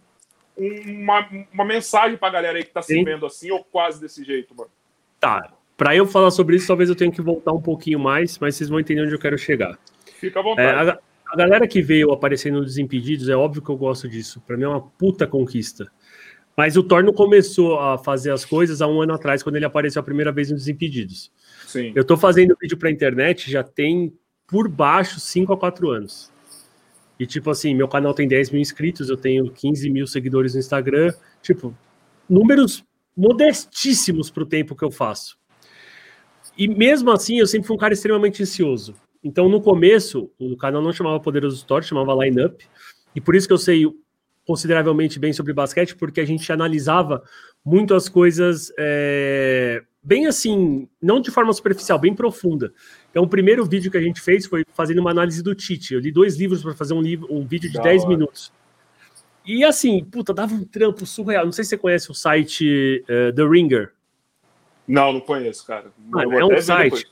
[0.59, 4.54] uma, uma mensagem pra galera aí que tá se vendo assim, ou quase desse jeito,
[4.54, 4.70] mano.
[5.20, 5.52] Tá.
[5.76, 8.68] Pra eu falar sobre isso, talvez eu tenha que voltar um pouquinho mais, mas vocês
[8.68, 9.78] vão entender onde eu quero chegar.
[10.18, 10.88] Fica à vontade.
[10.88, 10.98] É, a,
[11.32, 14.42] a, galera que veio aparecendo no Desimpedidos, é óbvio que eu gosto disso.
[14.44, 15.88] Pra mim é uma puta conquista.
[16.56, 19.64] Mas o Thor não começou a fazer as coisas há um ano atrás, quando ele
[19.64, 21.30] apareceu a primeira vez no Desimpedidos.
[21.64, 21.92] Sim.
[21.94, 24.12] Eu tô fazendo vídeo pra internet já tem
[24.48, 26.32] por baixo 5 a 4 anos.
[27.18, 30.60] E, tipo assim, meu canal tem 10 mil inscritos, eu tenho 15 mil seguidores no
[30.60, 31.12] Instagram.
[31.42, 31.74] Tipo,
[32.28, 32.84] números
[33.16, 35.36] modestíssimos para o tempo que eu faço.
[36.56, 38.94] E mesmo assim, eu sempre fui um cara extremamente ansioso.
[39.22, 42.60] Então, no começo, o canal não chamava Poderoso Story, chamava Lineup.
[43.14, 43.84] E por isso que eu sei
[44.46, 47.22] consideravelmente bem sobre basquete, porque a gente analisava
[47.64, 52.72] muito as coisas é, bem assim, não de forma superficial, bem profunda.
[53.11, 55.92] Então, o primeiro vídeo que a gente fez foi fazendo uma análise do Tite.
[55.92, 58.11] Eu li dois livros para fazer um, livro, um vídeo de da 10 hora.
[58.11, 58.50] minutos.
[59.44, 61.44] E assim, puta, dava um trampo surreal.
[61.44, 63.92] Não sei se você conhece o site uh, The Ringer.
[64.86, 65.92] Não, não conheço, cara.
[65.98, 67.06] Mano, é um site.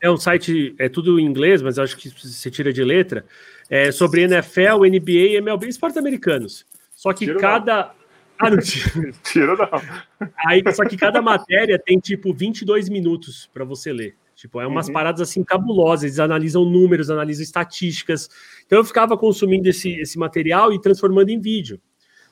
[0.00, 3.24] É um site, é tudo em inglês, mas acho que você tira de letra.
[3.68, 6.64] É sobre NFL, NBA e MLB, esportes americanos.
[6.94, 7.92] Só que Tiro cada.
[8.38, 8.56] Ah, não
[9.56, 10.28] não.
[10.46, 14.16] Aí, só que cada matéria tem tipo 22 minutos para você ler.
[14.34, 14.92] Tipo, é umas uhum.
[14.92, 18.28] paradas assim cabulosas, eles analisam números, analisam estatísticas.
[18.66, 21.80] Então eu ficava consumindo esse, esse material e transformando em vídeo.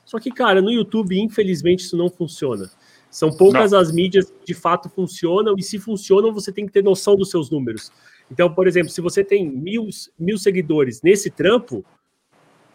[0.05, 2.69] Só que, cara, no YouTube, infelizmente, isso não funciona.
[3.09, 3.79] São poucas não.
[3.79, 7.31] as mídias que de fato funcionam, e se funcionam, você tem que ter noção dos
[7.31, 7.91] seus números.
[8.29, 9.87] Então, por exemplo, se você tem mil,
[10.19, 11.83] mil seguidores nesse trampo,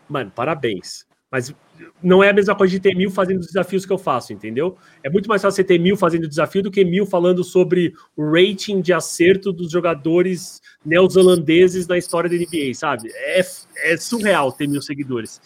[0.09, 1.07] mano, parabéns.
[1.31, 1.55] Mas
[2.03, 4.77] não é a mesma coisa de ter mil fazendo os desafios que eu faço, entendeu?
[5.03, 8.33] É muito mais fácil você ter mil fazendo desafio do que mil falando sobre o
[8.33, 13.11] rating de acerto dos jogadores neozelandeses na história da NBA, sabe?
[13.15, 13.41] É,
[13.85, 15.41] é surreal ter mil seguidores.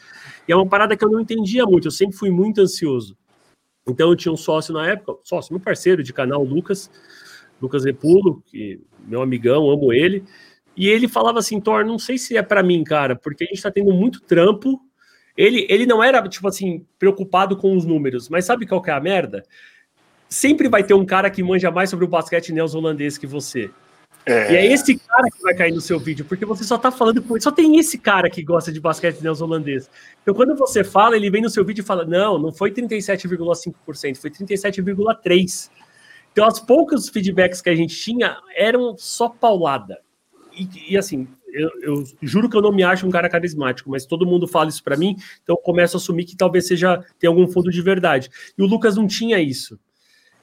[0.49, 3.17] E é uma parada que eu não entendia muito, eu sempre fui muito ansioso.
[3.87, 6.91] Então eu tinha um sócio na época, sócio, meu parceiro de canal, Lucas,
[7.61, 10.25] Lucas Repulo, que meu amigão, amo ele.
[10.77, 13.63] E ele falava assim, Thor, não sei se é para mim, cara, porque a gente
[13.63, 14.81] tá tendo muito trampo
[15.37, 18.95] ele, ele não era, tipo assim, preocupado com os números, mas sabe qual que é
[18.95, 19.45] a merda?
[20.29, 23.71] Sempre vai ter um cara que manja mais sobre o basquete neozelandês que você.
[24.27, 24.53] É.
[24.53, 27.21] E é esse cara que vai cair no seu vídeo, porque você só tá falando
[27.21, 29.91] com só tem esse cara que gosta de basquete neozelandês.
[30.23, 34.17] Então, quando você fala, ele vem no seu vídeo e fala: não, não foi 37,5%,
[34.17, 35.69] foi 37,3%.
[36.33, 40.01] Então, as poucos feedbacks que a gente tinha eram só paulada.
[40.57, 44.05] E, e assim, eu, eu, juro que eu não me acho um cara carismático, mas
[44.05, 47.29] todo mundo fala isso para mim, então eu começo a assumir que talvez seja tem
[47.29, 48.29] algum fundo de verdade.
[48.59, 49.79] E o Lucas não tinha isso.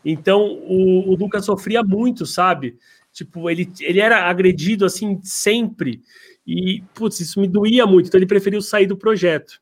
[0.04, 2.78] Então o, o Lucas sofria muito, sabe?
[3.12, 6.02] Tipo, ele, ele era agredido assim sempre.
[6.48, 8.08] E, putz, isso me doía muito.
[8.08, 9.62] Então ele preferiu sair do projeto.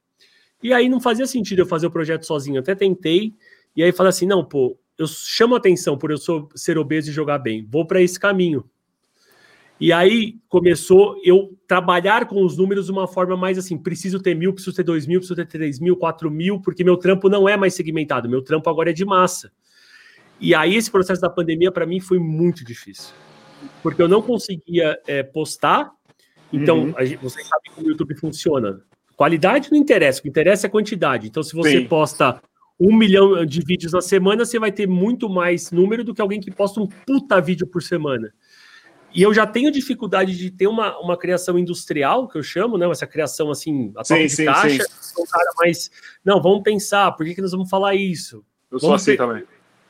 [0.61, 2.59] E aí não fazia sentido eu fazer o projeto sozinho.
[2.59, 3.33] Até tentei.
[3.75, 7.13] E aí falei assim: não, pô, eu chamo atenção por eu sou, ser obeso e
[7.13, 7.65] jogar bem.
[7.69, 8.63] Vou para esse caminho.
[9.79, 14.35] E aí começou eu trabalhar com os números de uma forma mais assim: preciso ter
[14.35, 17.47] mil, preciso ter dois mil, preciso ter três mil, quatro mil, porque meu trampo não
[17.47, 19.51] é mais segmentado, meu trampo agora é de massa.
[20.39, 23.13] E aí esse processo da pandemia para mim foi muito difícil,
[23.81, 25.91] porque eu não conseguia é, postar.
[26.51, 27.05] Então, uhum.
[27.05, 28.81] gente, você sabe como o YouTube funciona.
[29.15, 31.27] Qualidade não interessa, o que interessa é quantidade.
[31.27, 31.87] Então, se você Sim.
[31.87, 32.41] posta
[32.79, 36.39] um milhão de vídeos na semana, você vai ter muito mais número do que alguém
[36.39, 38.33] que posta um puta vídeo por semana.
[39.13, 42.89] E eu já tenho dificuldade de ter uma, uma criação industrial, que eu chamo, né?
[42.89, 44.85] Essa criação assim, a sim, de sim, caixa.
[45.01, 45.25] Sim.
[45.25, 45.89] Cara mais.
[46.23, 48.37] Não, vamos pensar, por que, que nós vamos falar isso?
[48.71, 49.17] Eu vamos sou assim ter...
[49.17, 49.43] também.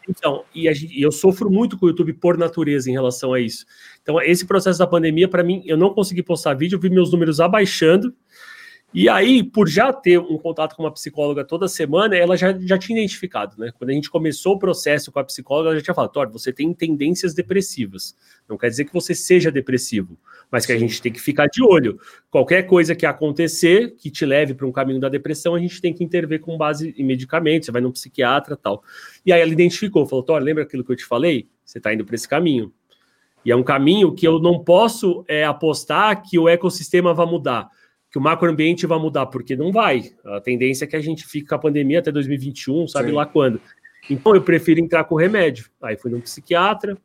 [0.07, 3.65] Então, e, e, eu sofro muito com o YouTube por natureza em relação a isso.
[4.01, 7.11] Então, esse processo da pandemia, para mim, eu não consegui postar vídeo, eu vi meus
[7.11, 8.13] números abaixando.
[8.92, 12.76] E aí, por já ter um contato com uma psicóloga toda semana, ela já, já
[12.76, 13.72] tinha identificado, né?
[13.78, 16.74] Quando a gente começou o processo com a psicóloga, ela já tinha falado, você tem
[16.74, 18.16] tendências depressivas.
[18.48, 20.18] Não quer dizer que você seja depressivo,
[20.52, 22.00] mas que a gente tem que ficar de olho.
[22.32, 25.94] Qualquer coisa que acontecer, que te leve para um caminho da depressão, a gente tem
[25.94, 28.82] que intervir com base em medicamentos, você vai num psiquiatra tal.
[29.24, 31.48] E aí ela identificou, falou, Thor, lembra aquilo que eu te falei?
[31.64, 32.74] Você está indo para esse caminho.
[33.46, 37.70] E é um caminho que eu não posso é, apostar que o ecossistema vai mudar
[38.12, 40.12] que o macroambiente vai mudar, porque não vai.
[40.26, 43.16] A tendência é que a gente fique com a pandemia até 2021, sabe Sim.
[43.16, 43.62] lá quando.
[44.10, 45.70] Então eu prefiro entrar com remédio.
[45.82, 46.97] Aí fui num psiquiatra,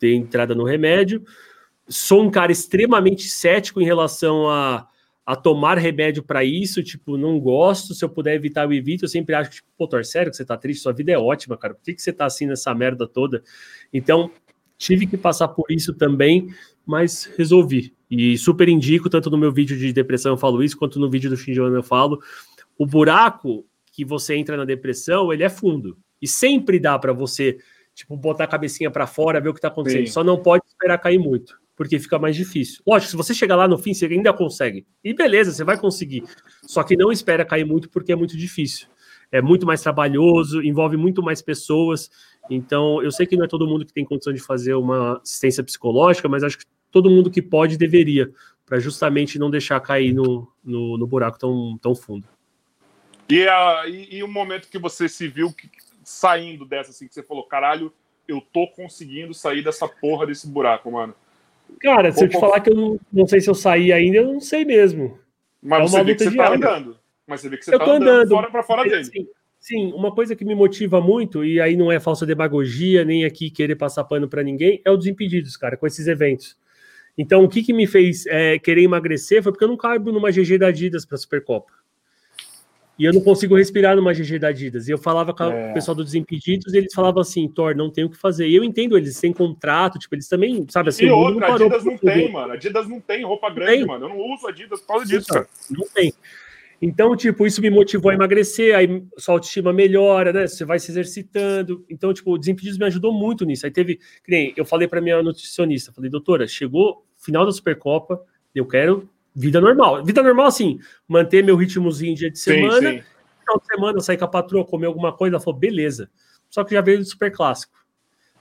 [0.00, 1.24] dei entrada no remédio.
[1.88, 4.86] Sou um cara extremamente cético em relação a,
[5.26, 6.82] a tomar remédio para isso.
[6.82, 7.92] Tipo, não gosto.
[7.92, 9.04] Se eu puder evitar, eu evito.
[9.04, 10.82] Eu sempre acho que, tipo, pô, Thor, sério que você tá triste?
[10.82, 11.74] Sua vida é ótima, cara.
[11.74, 13.42] Por que, que você tá assim nessa merda toda?
[13.92, 14.30] Então,
[14.78, 16.48] tive que passar por isso também,
[16.86, 17.94] mas resolvi.
[18.10, 21.30] E super indico, tanto no meu vídeo de depressão eu falo isso, quanto no vídeo
[21.30, 22.20] do ano eu falo.
[22.78, 25.96] O buraco que você entra na depressão, ele é fundo.
[26.20, 27.58] E sempre dá para você,
[27.94, 30.06] tipo, botar a cabecinha para fora, ver o que está acontecendo.
[30.06, 30.12] Sim.
[30.12, 32.82] Só não pode esperar cair muito, porque fica mais difícil.
[32.86, 34.86] Lógico, se você chegar lá no fim, você ainda consegue.
[35.02, 36.24] E beleza, você vai conseguir.
[36.62, 38.86] Só que não espera cair muito, porque é muito difícil.
[39.30, 42.10] É muito mais trabalhoso, envolve muito mais pessoas.
[42.50, 45.62] Então, eu sei que não é todo mundo que tem condição de fazer uma assistência
[45.62, 48.30] psicológica, mas acho que todo mundo que pode deveria,
[48.66, 52.26] para justamente não deixar cair no, no, no, buraco tão, tão fundo.
[53.28, 55.70] E, a, e, e o momento que você se viu que,
[56.04, 57.92] saindo dessa, assim, que você falou, caralho,
[58.28, 61.14] eu tô conseguindo sair dessa porra desse buraco, mano.
[61.80, 64.32] Cara, se eu te falar que eu não, não, sei se eu saí ainda, eu
[64.32, 65.18] não sei mesmo.
[65.62, 66.98] Mas é você vê que você tá andando.
[67.26, 69.04] Mas você vê que você eu tá andando, andando fora pra fora dele.
[69.04, 69.26] Sim,
[69.62, 73.48] sim, uma coisa que me motiva muito, e aí não é falsa demagogia, nem aqui
[73.48, 76.58] querer passar pano para ninguém, é o Desimpedidos, cara, com esses eventos.
[77.16, 80.32] Então, o que, que me fez é, querer emagrecer foi porque eu não caibo numa
[80.32, 81.72] GG da Adidas para Supercopa.
[82.98, 84.88] E eu não consigo respirar numa GG da Adidas.
[84.88, 85.70] E eu falava com é.
[85.70, 88.48] o pessoal do Desimpedidos e eles falavam assim, Thor, não tem o que fazer.
[88.48, 91.06] E eu entendo, eles têm contrato, tipo, eles também, sabe assim...
[91.06, 92.52] E outra, não Adidas não tem, mano.
[92.52, 93.86] Adidas não tem roupa grande, tem.
[93.86, 94.06] mano.
[94.06, 95.46] Eu não uso Adidas por causa disso, cara.
[95.70, 96.12] Não tem.
[96.84, 100.48] Então, tipo, isso me motivou a emagrecer, aí sua autoestima melhora, né?
[100.48, 101.84] Você vai se exercitando.
[101.88, 103.64] Então, tipo, o Desimpedidos me ajudou muito nisso.
[103.64, 108.20] Aí teve, que nem, eu falei para minha nutricionista, falei, doutora, chegou final da Supercopa,
[108.52, 110.04] eu quero vida normal.
[110.04, 112.80] Vida normal, assim, manter meu ritmozinho dia de semana.
[112.80, 113.04] Sim, sim.
[113.38, 116.10] Final de semana, sair com a patroa, comer alguma coisa, ela falou, beleza.
[116.50, 117.74] Só que já veio do Super Clássico.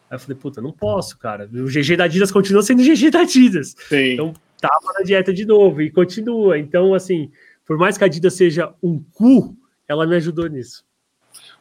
[0.10, 1.48] Aí eu falei, puta, não posso, cara.
[1.54, 3.76] O GG da Adidas continua sendo GG da Adidas.
[3.88, 4.14] Sim.
[4.14, 6.58] Então, tava na dieta de novo e continua.
[6.58, 7.32] Então, assim
[7.72, 9.56] por mais que a Adidas seja um cu,
[9.88, 10.84] ela me ajudou nisso.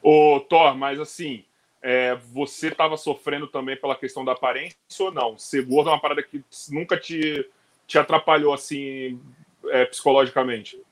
[0.02, 1.44] Ô, Thor, mas assim,
[1.80, 5.38] é, você estava sofrendo também pela questão da aparência ou não?
[5.38, 6.42] Ser gordo é uma parada que
[6.72, 7.48] nunca te,
[7.86, 9.20] te atrapalhou assim
[9.66, 10.82] é, psicologicamente?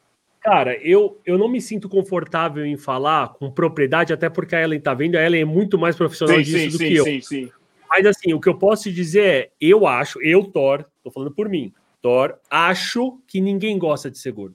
[0.41, 4.79] Cara, eu, eu não me sinto confortável em falar com propriedade, até porque a Ellen
[4.79, 7.05] tá vendo, a Ellen é muito mais profissional Sim, disso sim, do sim, que eu.
[7.05, 7.53] sim, sim.
[7.91, 11.33] Mas assim, o que eu posso te dizer é, eu acho, eu, Thor, tô falando
[11.33, 14.55] por mim, Thor, acho que ninguém gosta de ser gordo.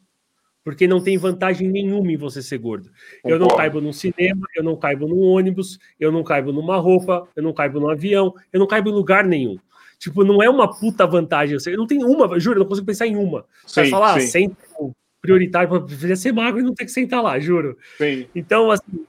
[0.64, 2.90] Porque não tem vantagem nenhuma em você ser gordo.
[3.26, 7.28] Eu não caibo num cinema, eu não caibo num ônibus, eu não caibo numa roupa,
[7.36, 9.58] eu não caibo num avião, eu não caibo em lugar nenhum.
[10.00, 11.58] Tipo, não é uma puta vantagem.
[11.66, 13.46] Eu não tenho uma, juro, eu não consigo pensar em uma.
[13.66, 14.50] Você Sim, falar, ah,
[14.80, 17.78] o prioritário para ser magro e não ter que sentar lá, juro.
[17.98, 18.28] Sim.
[18.36, 19.06] Então, assim,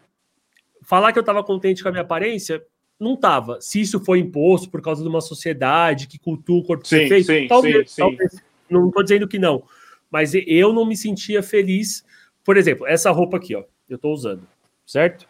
[0.82, 2.62] falar que eu estava contente com a minha aparência,
[2.98, 3.61] não tava.
[3.61, 7.26] Se isso foi imposto por causa de uma sociedade que cultua o corpo Sim, perfeito,
[7.26, 8.00] sim, talvez, sim.
[8.00, 8.36] talvez.
[8.70, 9.64] Não estou dizendo que não.
[10.14, 12.04] Mas eu não me sentia feliz.
[12.44, 14.46] Por exemplo, essa roupa aqui, ó, eu estou usando,
[14.86, 15.26] certo?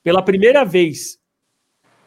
[0.00, 1.20] Pela primeira vez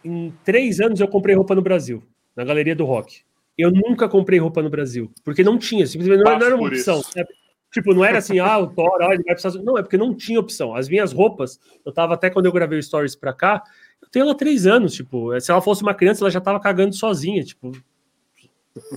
[0.01, 2.01] em três anos eu comprei roupa no Brasil,
[2.33, 3.23] na Galeria do Rock.
[3.57, 7.03] Eu nunca comprei roupa no Brasil, porque não tinha, simplesmente não, não era uma opção.
[7.03, 7.27] sabe?
[7.69, 9.61] Tipo, não era assim, ah, o Thor, olha, ele vai precisar.
[9.61, 10.73] Não, é porque não tinha opção.
[10.73, 13.61] As minhas roupas, eu tava até quando eu gravei o Stories pra cá,
[14.01, 16.61] eu tenho ela há três anos, tipo, se ela fosse uma criança, ela já tava
[16.61, 17.73] cagando sozinha, tipo.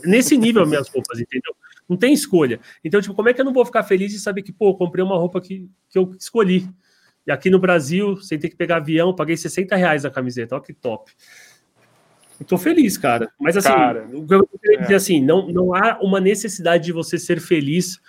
[0.05, 1.53] Nesse nível, minhas roupas, entendeu?
[1.89, 2.61] Não tem escolha.
[2.83, 5.05] Então, tipo, como é que eu não vou ficar feliz de saber que, pô, comprei
[5.05, 6.69] uma roupa que, que eu escolhi?
[7.27, 10.65] E aqui no Brasil, sem ter que pegar avião, paguei 60 reais a camiseta, olha
[10.65, 11.11] que top.
[12.39, 13.31] Eu tô feliz, cara.
[13.39, 14.83] Mas assim, Cara, o que eu queria é.
[14.83, 18.01] dizer assim, não, não há uma necessidade de você ser feliz,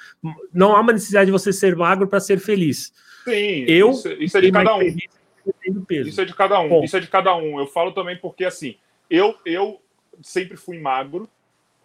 [0.53, 2.91] não há uma necessidade de você ser magro para ser feliz.
[3.23, 4.80] Sim, Eu isso, isso é de cada um.
[4.80, 6.07] feliz.
[6.07, 6.69] Isso é de cada um.
[6.69, 6.84] Bom.
[6.84, 7.59] Isso é de cada um.
[7.59, 8.76] Eu falo também porque, assim,
[9.09, 9.80] eu, eu
[10.21, 11.30] sempre fui magro.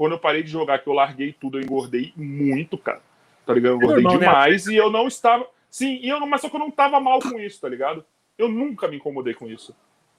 [0.01, 3.03] Quando eu parei de jogar, que eu larguei tudo, eu engordei muito, cara.
[3.45, 3.73] Tá ligado?
[3.73, 4.27] Eu engordei normal, né?
[4.33, 5.47] demais e eu não estava.
[5.71, 8.03] Sim, e eu não, mas só que eu não tava mal com isso, tá ligado?
[8.39, 9.77] Eu nunca me incomodei com isso.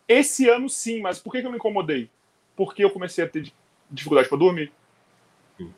[0.08, 2.12] Esse ano sim, mas por que, que eu me incomodei?
[2.56, 3.56] Porque eu comecei a ter di-
[3.90, 4.72] dificuldade pra dormir.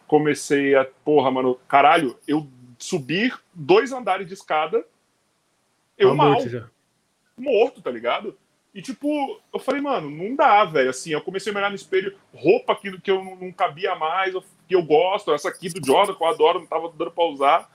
[0.05, 0.83] Comecei a.
[0.83, 2.45] Porra, mano, caralho, eu
[2.77, 4.85] subir dois andares de escada.
[5.97, 6.35] Eu mal
[7.37, 8.37] morto, tá ligado?
[8.73, 10.89] E tipo, eu falei, mano, não dá, velho.
[10.89, 14.43] Assim, eu comecei a olhar no espelho, roupa que, que eu não, cabia mais, eu-
[14.67, 17.69] que eu gosto, essa aqui do Jordan, que eu adoro, não tava dando pra usar.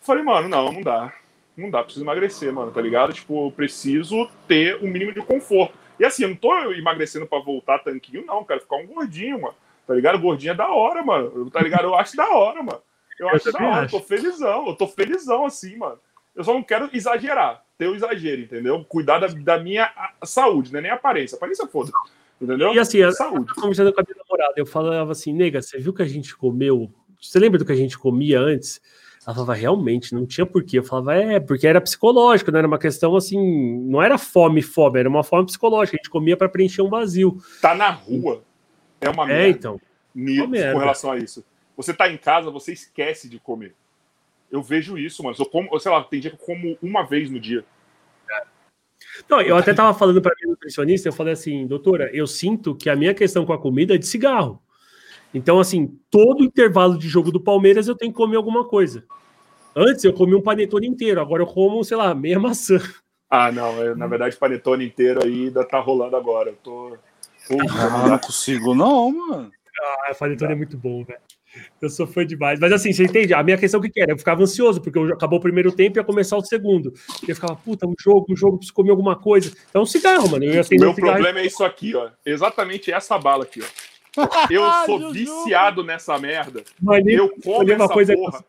[0.00, 1.12] Falei, mano, não, não dá.
[1.56, 3.12] Não dá, preciso emagrecer, mano, tá ligado?
[3.14, 5.76] Tipo, eu preciso ter um mínimo de conforto.
[5.98, 8.60] E assim, eu não tô emagrecendo pra voltar tanquinho, não, cara.
[8.60, 9.54] Ficar um gordinho, mano.
[9.86, 10.18] Tá ligado?
[10.18, 11.50] Gordinho é da hora, mano.
[11.50, 11.84] Tá ligado?
[11.84, 12.80] Eu acho da hora, mano.
[13.18, 13.98] Eu, Eu acho da hora, eu acho.
[13.98, 15.98] tô felizão, eu tô felizão assim, mano.
[16.36, 18.84] Eu só não quero exagerar, ter o exagero, entendeu?
[18.84, 19.90] Cuidar da, da minha
[20.24, 21.34] saúde, não é nem aparência.
[21.36, 21.90] Aparência foda.
[22.40, 22.74] Entendeu?
[22.74, 23.52] E assim, a- saúde.
[23.54, 26.92] conversando com a minha namorada, eu falava assim, nega, você viu que a gente comeu?
[27.20, 28.80] Você lembra do que a gente comia antes?
[29.26, 30.78] Ela falava, realmente, não tinha porquê.
[30.78, 33.38] Eu falava, é, porque era psicológico, não era uma questão assim,
[33.88, 35.96] não era fome, fome, era uma fome psicológica.
[35.96, 37.38] A gente comia para preencher um vazio.
[37.60, 38.44] Tá na rua.
[39.00, 39.48] É uma É, merda.
[39.48, 39.80] então.
[40.14, 40.72] ni- uma merda.
[40.74, 41.44] com relação a isso.
[41.76, 43.74] Você tá em casa, você esquece de comer.
[44.56, 45.36] Eu vejo isso, mano.
[45.38, 47.64] Eu como, eu sei lá, tem dia que eu como uma vez no dia.
[49.28, 52.90] Não, eu até tava falando para minha nutricionista, eu falei assim, doutora, eu sinto que
[52.90, 54.62] a minha questão com a comida é de cigarro.
[55.32, 59.04] Então, assim, todo intervalo de jogo do Palmeiras eu tenho que comer alguma coisa.
[59.74, 62.78] Antes eu comia um panetone inteiro, agora eu como, sei lá, meia maçã.
[63.28, 63.82] Ah, não.
[63.82, 66.50] é, na verdade, panetone inteiro aí ainda tá rolando agora.
[66.50, 66.96] Eu tô.
[67.46, 69.50] Puta, Ah, não consigo, não, mano.
[70.08, 71.20] Ah, panetone é muito bom, velho.
[71.80, 72.58] Eu sou fã demais.
[72.58, 73.34] Mas assim, você entende?
[73.34, 74.12] A minha questão o que que era?
[74.12, 76.92] Eu ficava ansioso, porque acabou o primeiro tempo e ia começar o segundo.
[77.26, 79.52] Eu ficava, puta, um jogo, um jogo, preciso comer alguma coisa.
[79.68, 80.44] Então, um cigarro, mano.
[80.44, 82.10] Eu ia Meu um problema é isso aqui, ó.
[82.24, 83.66] Exatamente essa bala aqui, ó.
[84.50, 85.12] Eu sou Juju.
[85.12, 86.64] viciado nessa merda.
[86.80, 88.42] Maneiro, Eu uma essa coisa porra.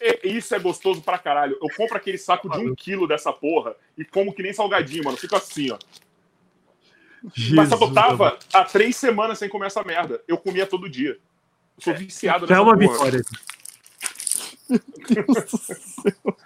[0.00, 1.58] E- Isso é gostoso pra caralho.
[1.60, 5.16] Eu compro aquele saco de um quilo dessa porra e como que nem salgadinho, mano.
[5.16, 5.78] Fico assim, ó.
[7.54, 10.22] Mas só que eu tava há três semanas sem comer essa merda.
[10.28, 11.18] Eu comia todo dia.
[11.76, 12.88] Eu sou viciado Já é uma porra.
[12.92, 13.22] vitória.
[14.68, 16.36] Deus do céu.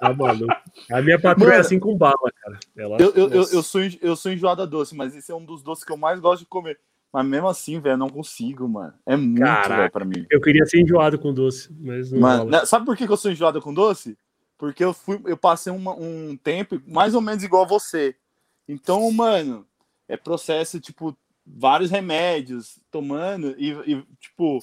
[0.00, 0.54] Tá maluco.
[0.90, 2.58] A minha patroa é assim com bala, cara.
[2.76, 5.62] Ela, Eu, eu, eu, eu, sou, eu sou enjoada doce, mas esse é um dos
[5.62, 6.78] doces que eu mais gosto de comer.
[7.12, 8.92] Mas mesmo assim, velho, eu não consigo, mano.
[9.06, 10.26] É muito, velho, pra mim.
[10.30, 12.50] Eu queria ser enjoado com doce, mas não Mano, rola.
[12.60, 14.18] né, sabe por que eu sou enjoada com doce?
[14.58, 18.16] Porque eu fui, eu passei uma- um tempo mais ou menos igual a você.
[18.68, 19.66] Então, mano,
[20.08, 21.16] é processo, tipo,
[21.46, 24.62] vários remédios tomando e, e, tipo,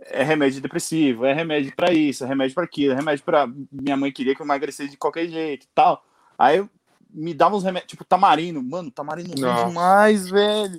[0.00, 3.48] é remédio depressivo, é remédio pra isso, é remédio pra aquilo, é remédio pra.
[3.72, 6.04] Minha mãe queria que eu emagrecesse de qualquer jeito e tal.
[6.38, 6.64] Aí
[7.10, 8.62] me dava uns remédios, tipo, tamarino.
[8.62, 8.90] Mano,
[9.40, 9.66] ruim Nossa.
[9.68, 10.78] demais, velho.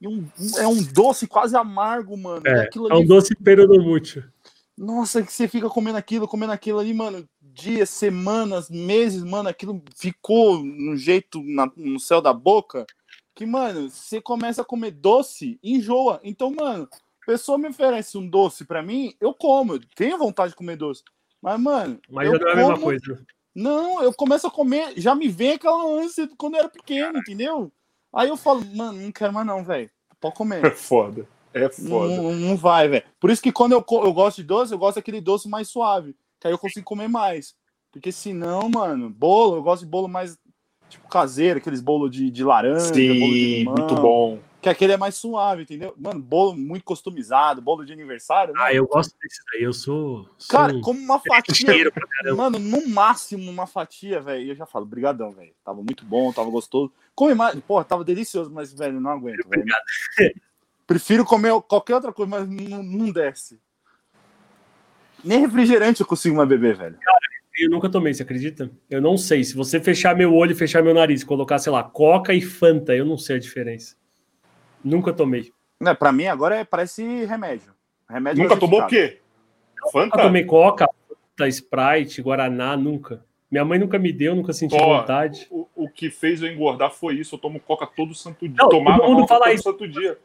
[0.00, 2.42] E um- um- é um doce quase amargo, mano.
[2.46, 4.22] É, é um ali doce peronomútil.
[4.76, 7.28] nossa, que você fica comendo aquilo, comendo aquilo ali, mano.
[7.56, 12.84] dias, semanas, meses, mano, aquilo ficou no jeito na- no céu da boca
[13.34, 16.20] que, mano, você começa a comer doce, enjoa.
[16.22, 16.88] Então, mano,
[17.22, 20.76] a pessoa me oferece um doce pra mim, eu como, eu tenho vontade de comer
[20.76, 21.02] doce.
[21.42, 23.26] Mas, mano, Mas eu já não é a mesma coisa.
[23.54, 27.18] Não, eu começo a comer, já me vem aquela ânsia de quando eu era pequeno,
[27.18, 27.72] entendeu?
[28.12, 29.90] Aí eu falo, mano, não quero mais não, velho.
[30.20, 30.64] Pode comer.
[30.64, 31.28] É foda.
[31.52, 32.16] É foda.
[32.16, 33.04] Não, não vai, velho.
[33.20, 36.16] Por isso que quando eu, eu gosto de doce, eu gosto daquele doce mais suave.
[36.40, 37.54] Que aí eu consigo comer mais.
[37.92, 40.36] Porque senão, mano, bolo, eu gosto de bolo mais
[40.88, 44.38] tipo caseiro, aqueles bolos de, de laranja, bolo de Sim, limão, muito bom.
[44.64, 45.94] Que aquele é mais suave, entendeu?
[45.98, 48.54] Mano, bolo muito customizado, bolo de aniversário.
[48.56, 48.74] Ah, mano.
[48.74, 49.62] eu gosto desse daí.
[49.62, 50.26] Eu sou.
[50.38, 51.54] sou Cara, como uma fatia.
[51.54, 52.36] cheiro pra caramba.
[52.44, 54.42] Mano, no máximo uma fatia, velho.
[54.42, 55.52] E eu já falo, brigadão, velho.
[55.62, 56.90] Tava muito bom, tava gostoso.
[57.14, 57.60] Come mais.
[57.60, 59.66] Porra, tava delicioso, mas, velho, não aguento, velho.
[60.86, 63.60] Prefiro comer qualquer outra coisa, mas não, não desce.
[65.22, 66.98] Nem refrigerante eu consigo mais beber, velho.
[67.56, 68.70] Eu nunca tomei, você acredita?
[68.90, 69.44] Eu não sei.
[69.44, 72.94] Se você fechar meu olho e fechar meu nariz, colocar, sei lá, Coca e Fanta,
[72.94, 73.96] eu não sei a diferença.
[74.82, 75.52] Nunca tomei.
[75.80, 77.72] Né, pra mim agora é, parece remédio.
[78.08, 79.20] Remédio Nunca tomou o quê?
[79.76, 80.22] Nunca Fanta?
[80.22, 83.24] tomei Coca, Fanta, Sprite, Guaraná, nunca.
[83.50, 85.46] Minha mãe nunca me deu, nunca senti Ó, vontade.
[85.48, 87.36] O, o que fez eu engordar foi isso.
[87.36, 88.56] Eu tomo coca todo santo dia.
[88.58, 89.62] Não, Tomava todo mundo coca fala todo isso.
[89.62, 90.18] santo dia.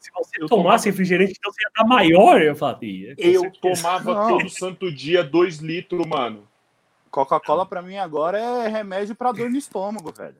[0.00, 2.42] Se você eu tomasse tomava- refrigerante, então você ia estar maior.
[2.42, 3.14] Eu falaria.
[3.14, 3.82] com Eu certeza.
[3.82, 4.28] tomava Não.
[4.38, 6.48] todo santo dia dois litros, mano.
[7.12, 10.36] Coca-Cola pra mim agora é remédio pra dor no estômago, velho.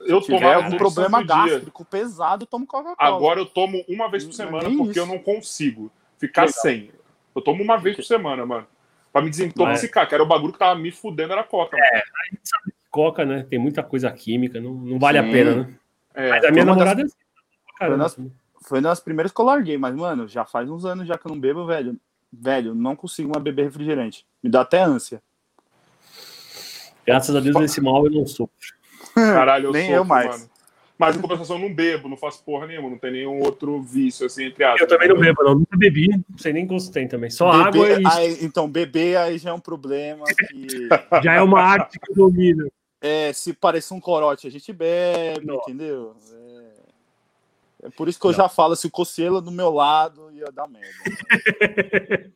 [0.00, 1.52] Eu Se tiver tomava algum problema santo dia.
[1.54, 2.96] gástrico pesado, eu tomo Coca-Cola.
[3.16, 4.98] Agora eu tomo uma vez por é semana porque isso.
[4.98, 6.54] eu não consigo ficar Legal.
[6.60, 6.90] sem.
[7.36, 8.66] Eu tomo uma vez por semana, mano.
[9.12, 11.76] Pra me desintoxicar, que era o bagulho que tava me fudendo, era coca.
[11.76, 12.02] mano.
[12.90, 13.46] Coca, né?
[13.48, 15.28] Tem muita coisa química, não, não vale Sim.
[15.28, 15.74] a pena, né?
[16.14, 16.30] É.
[16.30, 17.98] Mas a minha das- namorada é assim.
[17.98, 18.18] Das-
[18.62, 21.26] Foi uma das primeiras que eu larguei, mas, mano, já faz uns anos já que
[21.26, 21.98] eu não bebo, velho.
[22.32, 24.26] Velho, eu não consigo mais beber refrigerante.
[24.42, 25.22] Me dá até ânsia.
[27.06, 28.48] Graças a Deus, nesse mal eu não sou.
[29.14, 30.26] Caralho, eu Nem sofro, eu mais.
[30.30, 30.50] mano.
[30.96, 34.24] Mas em compensação, eu não bebo, não faço porra nenhuma, não tem nenhum outro vício,
[34.26, 34.80] assim, entre aspas.
[34.82, 35.54] Eu também não bebo, não.
[35.56, 37.30] Nunca bebi, não sei nem gosto tem também.
[37.30, 40.88] Só Beber- água e aí- então, beber aí já é um problema que
[41.22, 42.70] já é uma arte que eu domino.
[43.00, 45.56] é, se parecer um corote, a gente bebe, Não.
[45.56, 46.14] entendeu?
[47.82, 48.38] É, é por isso que eu Não.
[48.38, 50.86] já falo, se o Cocielo do meu lado ia dar merda.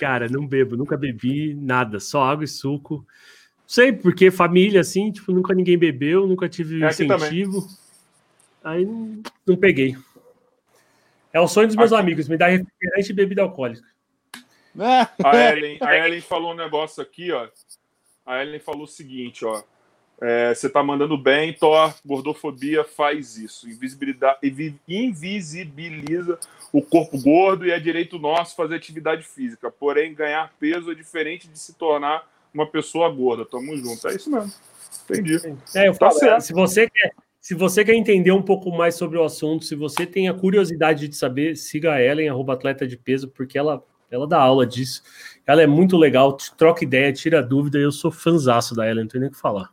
[0.00, 3.06] Cara, não bebo, nunca bebi nada, só água e suco.
[3.70, 7.68] Sei, porque família, assim, tipo, nunca ninguém bebeu, nunca tive É incentivo.
[8.64, 9.94] Aí não, não peguei.
[11.30, 13.86] É o sonho dos meus Aqui- amigos, me dar refrigerante e bebida alcoólica.
[14.74, 17.46] É, A Ellen, a Ellen falou um negócio aqui, ó.
[18.24, 19.62] A Ellen falou o seguinte, ó.
[20.18, 23.68] É, você tá mandando bem, Thor, gordofobia faz isso.
[23.68, 26.38] Invisibilidade, invi- invisibiliza
[26.72, 29.70] o corpo gordo e é direito nosso fazer atividade física.
[29.70, 33.44] Porém, ganhar peso é diferente de se tornar uma pessoa gorda.
[33.44, 34.06] Tamo junto.
[34.08, 34.52] É isso mesmo.
[35.10, 35.36] Entendi.
[35.74, 36.40] É, eu Tá falo, certo.
[36.42, 40.04] se você quer, se você quer entender um pouco mais sobre o assunto, se você
[40.04, 44.26] tem a curiosidade de saber, siga a Ellen, arroba atleta de peso, porque ela, ela
[44.26, 45.02] dá aula disso.
[45.46, 47.78] Ela é muito legal, troca ideia, tira dúvida.
[47.78, 49.70] Eu sou fanzaço da Ellen, não tem nem o que falar.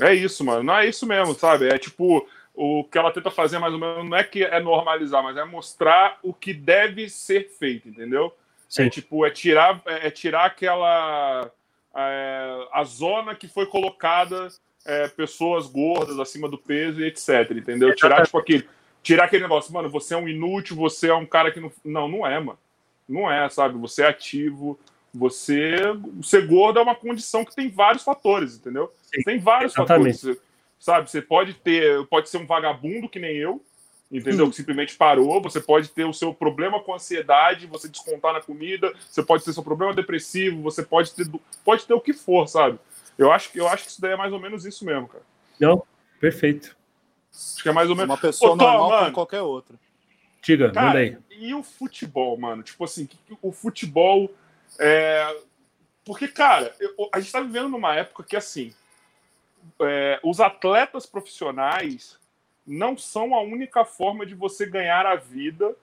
[0.00, 0.62] É isso, mano.
[0.64, 1.68] Não é isso mesmo, sabe?
[1.68, 5.22] É tipo, o que ela tenta fazer mais ou menos não é que é normalizar,
[5.22, 8.32] mas é mostrar o que deve ser feito, entendeu?
[8.68, 8.84] Sim.
[8.84, 11.50] É tipo, é tirar, é é tirar aquela.
[11.94, 14.48] É, a zona que foi colocada
[14.84, 17.50] é, pessoas gordas acima do peso e etc.
[17.50, 17.94] Entendeu?
[17.94, 18.68] Tirar, tipo, aquele.
[19.02, 21.72] Tirar aquele negócio, mano, você é um inútil, você é um cara que não.
[21.84, 22.58] Não, não é, mano.
[23.08, 23.78] Não é, sabe?
[23.78, 24.78] Você é ativo.
[25.12, 25.76] Você.
[26.22, 28.92] Ser gordo é uma condição que tem vários fatores, entendeu?
[29.02, 30.18] Sim, tem vários exatamente.
[30.18, 30.40] fatores.
[30.78, 31.10] Sabe?
[31.10, 32.06] Você pode ter.
[32.06, 33.62] Pode ser um vagabundo que nem eu,
[34.10, 34.48] entendeu?
[34.50, 35.40] Que simplesmente parou.
[35.42, 38.92] Você pode ter o seu problema com ansiedade, você descontar na comida.
[39.08, 40.62] Você pode ter seu problema depressivo.
[40.62, 41.26] Você pode ter,
[41.64, 42.78] pode ter o que for, sabe?
[43.18, 45.22] Eu acho, que- eu acho que isso daí é mais ou menos isso mesmo, cara.
[45.60, 45.84] Não?
[46.18, 46.76] Perfeito.
[47.32, 48.10] Acho que é mais ou menos.
[48.10, 49.00] uma pessoa Ô, normal mano.
[49.02, 49.76] como qualquer outra.
[50.42, 51.18] Diga, manda Cara, aí.
[51.30, 52.62] e o futebol, mano?
[52.62, 53.08] Tipo assim,
[53.42, 54.30] o futebol.
[54.78, 55.36] É...
[56.04, 58.74] Porque, cara, eu- a gente tá vivendo numa época que, assim,
[59.80, 62.18] é, os atletas profissionais
[62.66, 65.74] não são a única forma de você ganhar a vida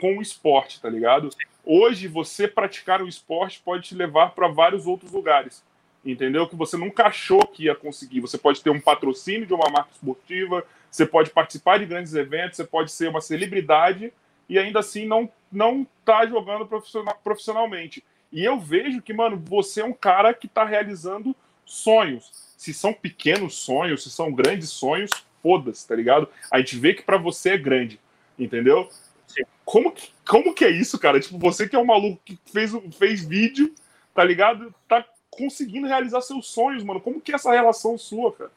[0.00, 1.28] com o esporte, tá ligado?
[1.64, 5.62] Hoje, você praticar o esporte pode te levar para vários outros lugares.
[6.04, 6.48] Entendeu?
[6.48, 8.20] Que você nunca achou que ia conseguir.
[8.20, 12.56] Você pode ter um patrocínio de uma marca esportiva, você pode participar de grandes eventos,
[12.56, 14.12] você pode ser uma celebridade
[14.48, 18.04] e ainda assim não não tá jogando profissional, profissionalmente.
[18.32, 22.30] E eu vejo que, mano, você é um cara que tá realizando sonhos.
[22.56, 25.10] Se são pequenos sonhos, se são grandes sonhos,
[25.42, 26.28] foda-se, tá ligado?
[26.50, 27.98] A gente vê que para você é grande,
[28.38, 28.88] entendeu?
[29.26, 29.42] Sim.
[29.64, 31.20] Como que, como que é isso, cara?
[31.20, 33.72] Tipo, você que é um maluco que fez, fez vídeo,
[34.14, 34.74] tá ligado?
[34.88, 37.00] Tá conseguindo realizar seus sonhos, mano.
[37.00, 38.50] Como que é essa relação sua, cara?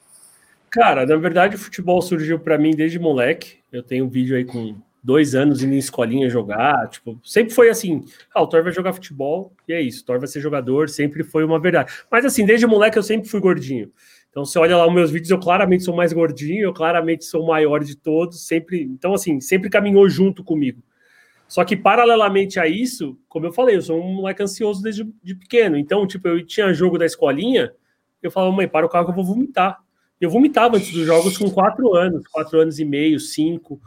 [0.70, 3.58] Cara, na verdade, o futebol surgiu para mim desde moleque.
[3.72, 6.90] Eu tenho um vídeo aí com dois anos indo em escolinha jogar.
[6.90, 8.04] Tipo, sempre foi assim:
[8.34, 10.02] ah, o Thor vai jogar futebol e é isso.
[10.02, 11.94] O Thor vai ser jogador, sempre foi uma verdade.
[12.10, 13.92] Mas assim, desde moleque eu sempre fui gordinho.
[14.34, 17.44] Então, você olha lá os meus vídeos, eu claramente sou mais gordinho, eu claramente sou
[17.44, 18.82] o maior de todos, sempre.
[18.82, 20.82] Então, assim, sempre caminhou junto comigo.
[21.48, 25.36] Só que, paralelamente a isso, como eu falei, eu sou um moleque ansioso desde de
[25.36, 25.78] pequeno.
[25.78, 27.72] Então, tipo, eu tinha jogo da escolinha,
[28.24, 29.78] eu falava, mãe, para o carro que eu vou vomitar.
[30.20, 33.80] Eu vomitava antes dos jogos com quatro anos, quatro anos e meio, cinco.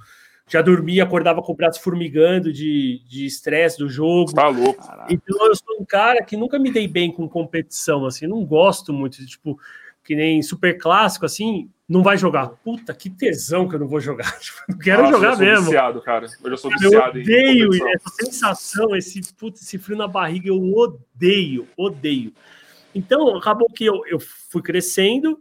[0.48, 4.32] Já dormia, acordava com o braço formigando de estresse do jogo.
[4.32, 4.80] Tá louco.
[5.10, 8.92] Então, eu sou um cara que nunca me dei bem com competição, assim, não gosto
[8.92, 9.58] muito de, tipo,
[10.06, 12.48] que nem super clássico, assim, não vai jogar.
[12.48, 14.30] Puta, que tesão que eu não vou jogar.
[14.38, 15.64] Tipo, não quero Nossa, jogar eu sou mesmo.
[15.64, 16.26] Viciado, cara.
[16.44, 20.62] Eu já sou viciado eu odeio essa sensação, esse, puta, esse frio na barriga, eu
[20.74, 22.32] odeio, odeio.
[22.94, 25.38] Então, acabou que eu, eu fui crescendo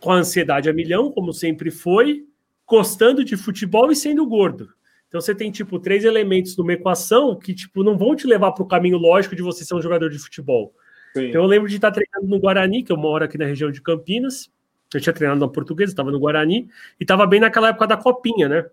[0.00, 2.26] com a ansiedade a milhão, como sempre foi,
[2.66, 4.68] gostando de futebol e sendo gordo.
[5.08, 8.64] Então você tem tipo três elementos numa equação que tipo não vão te levar para
[8.64, 10.74] o caminho lógico de você ser um jogador de futebol.
[11.14, 11.28] Sim.
[11.28, 13.80] Então eu lembro de estar treinando no Guarani, que eu moro aqui na região de
[13.80, 14.50] Campinas.
[14.92, 16.68] Eu tinha treinado na Portuguesa, estava no Guarani,
[17.00, 18.66] e estava bem naquela época da copinha, né?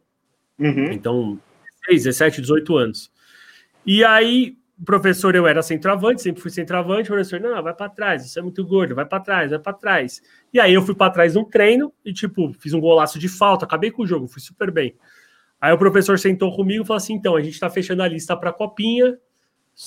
[0.59, 0.91] Uhum.
[0.91, 1.39] Então,
[1.87, 3.11] 16, 17, 18 anos.
[3.85, 7.89] E aí, o professor, eu era centroavante, sempre fui centroavante, o professor, não, vai para
[7.89, 10.21] trás, você é muito gordo, vai para trás, vai para trás.
[10.53, 13.65] E aí eu fui para trás num treino e, tipo, fiz um golaço de falta,
[13.65, 14.95] acabei com o jogo, fui super bem.
[15.59, 18.35] Aí o professor sentou comigo e falou assim: então, a gente está fechando a lista
[18.35, 19.17] para a copinha,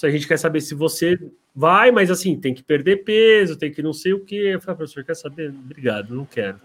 [0.02, 1.18] a gente quer saber se você
[1.54, 4.34] vai, mas assim, tem que perder peso, tem que não sei o que.
[4.34, 5.50] Eu falei, ah, professor, quer saber?
[5.50, 6.60] Obrigado, não quero.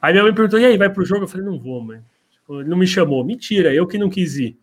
[0.00, 1.24] Aí minha mãe perguntou, e aí, vai pro jogo?
[1.24, 2.00] Eu falei, não vou, mãe.
[2.30, 3.24] Tipo, ele não me chamou.
[3.24, 4.56] Mentira, eu que não quis ir.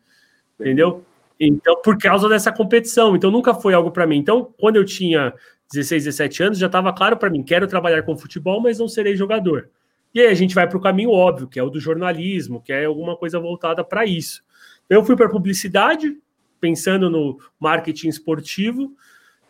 [0.60, 1.04] Entendeu?
[1.40, 3.16] Então, por causa dessa competição.
[3.16, 4.18] Então, nunca foi algo para mim.
[4.18, 5.34] Então, quando eu tinha
[5.74, 9.16] 16, 17 anos, já estava claro para mim: quero trabalhar com futebol, mas não serei
[9.16, 9.70] jogador.
[10.14, 12.72] E aí a gente vai para o caminho óbvio, que é o do jornalismo, que
[12.72, 14.44] é alguma coisa voltada para isso.
[14.88, 16.16] Eu fui para publicidade,
[16.62, 18.96] pensando no marketing esportivo,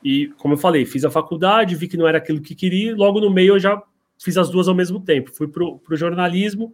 [0.03, 3.21] e, como eu falei, fiz a faculdade, vi que não era aquilo que queria, logo
[3.21, 3.81] no meio eu já
[4.21, 5.33] fiz as duas ao mesmo tempo.
[5.33, 6.73] Fui para o jornalismo.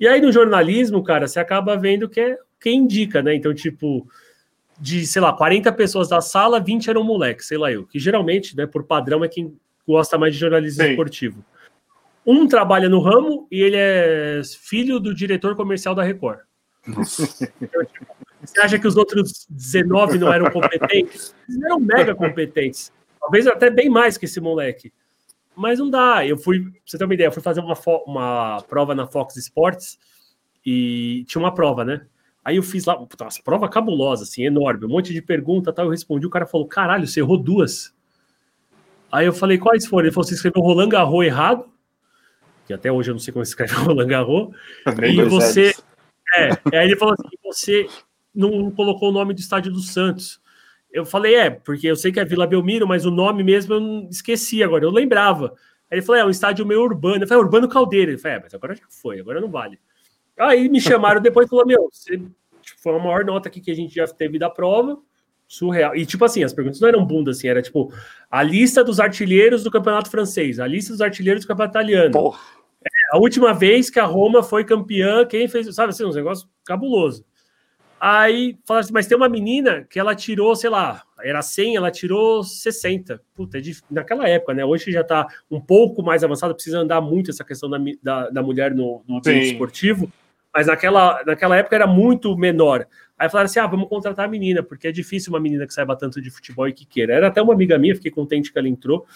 [0.00, 3.34] E aí, no jornalismo, cara, você acaba vendo que é quem indica, né?
[3.34, 4.06] Então, tipo,
[4.80, 7.86] de, sei lá, 40 pessoas da sala, 20 eram moleques, sei lá eu.
[7.86, 9.56] Que geralmente, né, por padrão, é quem
[9.86, 10.90] gosta mais de jornalismo Sim.
[10.90, 11.44] esportivo.
[12.24, 16.40] Um trabalha no ramo e ele é filho do diretor comercial da Record.
[16.88, 18.06] Então, tipo,
[18.44, 21.34] você acha que os outros 19 não eram competentes?
[21.48, 22.92] Eles eram mega competentes.
[23.20, 24.92] Talvez até bem mais que esse moleque.
[25.54, 26.26] Mas não dá.
[26.26, 27.76] Eu fui, pra você ter uma ideia, eu fui fazer uma,
[28.06, 29.98] uma prova na Fox Sports
[30.66, 32.06] e tinha uma prova, né?
[32.44, 35.84] Aí eu fiz lá, puta, umas provas cabulosas, assim, enorme, um monte de pergunta, tal.
[35.84, 37.94] Eu respondi, o cara falou: caralho, você errou duas.
[39.10, 40.06] Aí eu falei, quais foram?
[40.06, 41.66] Ele falou: você escreveu Roland Garros errado,
[42.66, 44.54] que até hoje eu não sei como escreve Roland Garros.
[45.08, 45.72] e você.
[46.34, 47.86] É, aí ele falou assim: você
[48.34, 50.40] não colocou o nome do estádio do Santos.
[50.92, 54.08] Eu falei, é, porque eu sei que é Vila Belmiro, mas o nome mesmo eu
[54.10, 55.54] esqueci agora, eu lembrava.
[55.90, 57.24] Aí ele falou, é um estádio meio urbano.
[57.24, 58.12] Eu falei, é Urbano Caldeira.
[58.12, 59.78] Ele falou, é, mas agora já foi, agora não vale.
[60.38, 63.70] Aí me chamaram depois e falou, meu, você, tipo, foi a maior nota aqui que
[63.70, 64.98] a gente já teve da prova,
[65.46, 65.94] surreal.
[65.94, 67.92] E tipo assim, as perguntas não eram bunda, assim, era tipo,
[68.30, 72.34] a lista dos artilheiros do campeonato francês, a lista dos artilheiros do campeonato italiano.
[72.82, 76.48] É, a última vez que a Roma foi campeã, quem fez, sabe assim, um negócio
[76.64, 77.24] cabuloso.
[78.04, 81.88] Aí falaram assim, mas tem uma menina que ela tirou, sei lá, era 100, ela
[81.88, 83.22] tirou 60.
[83.32, 84.64] Puta, é naquela época, né?
[84.64, 88.42] Hoje já tá um pouco mais avançado, precisa andar muito essa questão da, da, da
[88.42, 90.10] mulher no, no ambiente esportivo,
[90.52, 92.88] mas naquela, naquela época era muito menor.
[93.16, 95.94] Aí falaram assim: ah, vamos contratar a menina, porque é difícil uma menina que saiba
[95.94, 97.14] tanto de futebol e que queira.
[97.14, 99.06] Era até uma amiga minha, fiquei contente que ela entrou.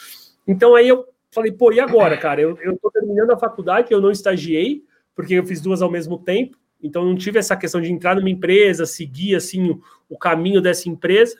[0.46, 2.40] Então aí eu falei, pô, e agora, cara?
[2.40, 6.18] Eu, eu tô terminando a faculdade, eu não estagiei, porque eu fiz duas ao mesmo
[6.18, 6.56] tempo.
[6.86, 10.88] Então não tive essa questão de entrar numa empresa, seguir assim o, o caminho dessa
[10.88, 11.36] empresa.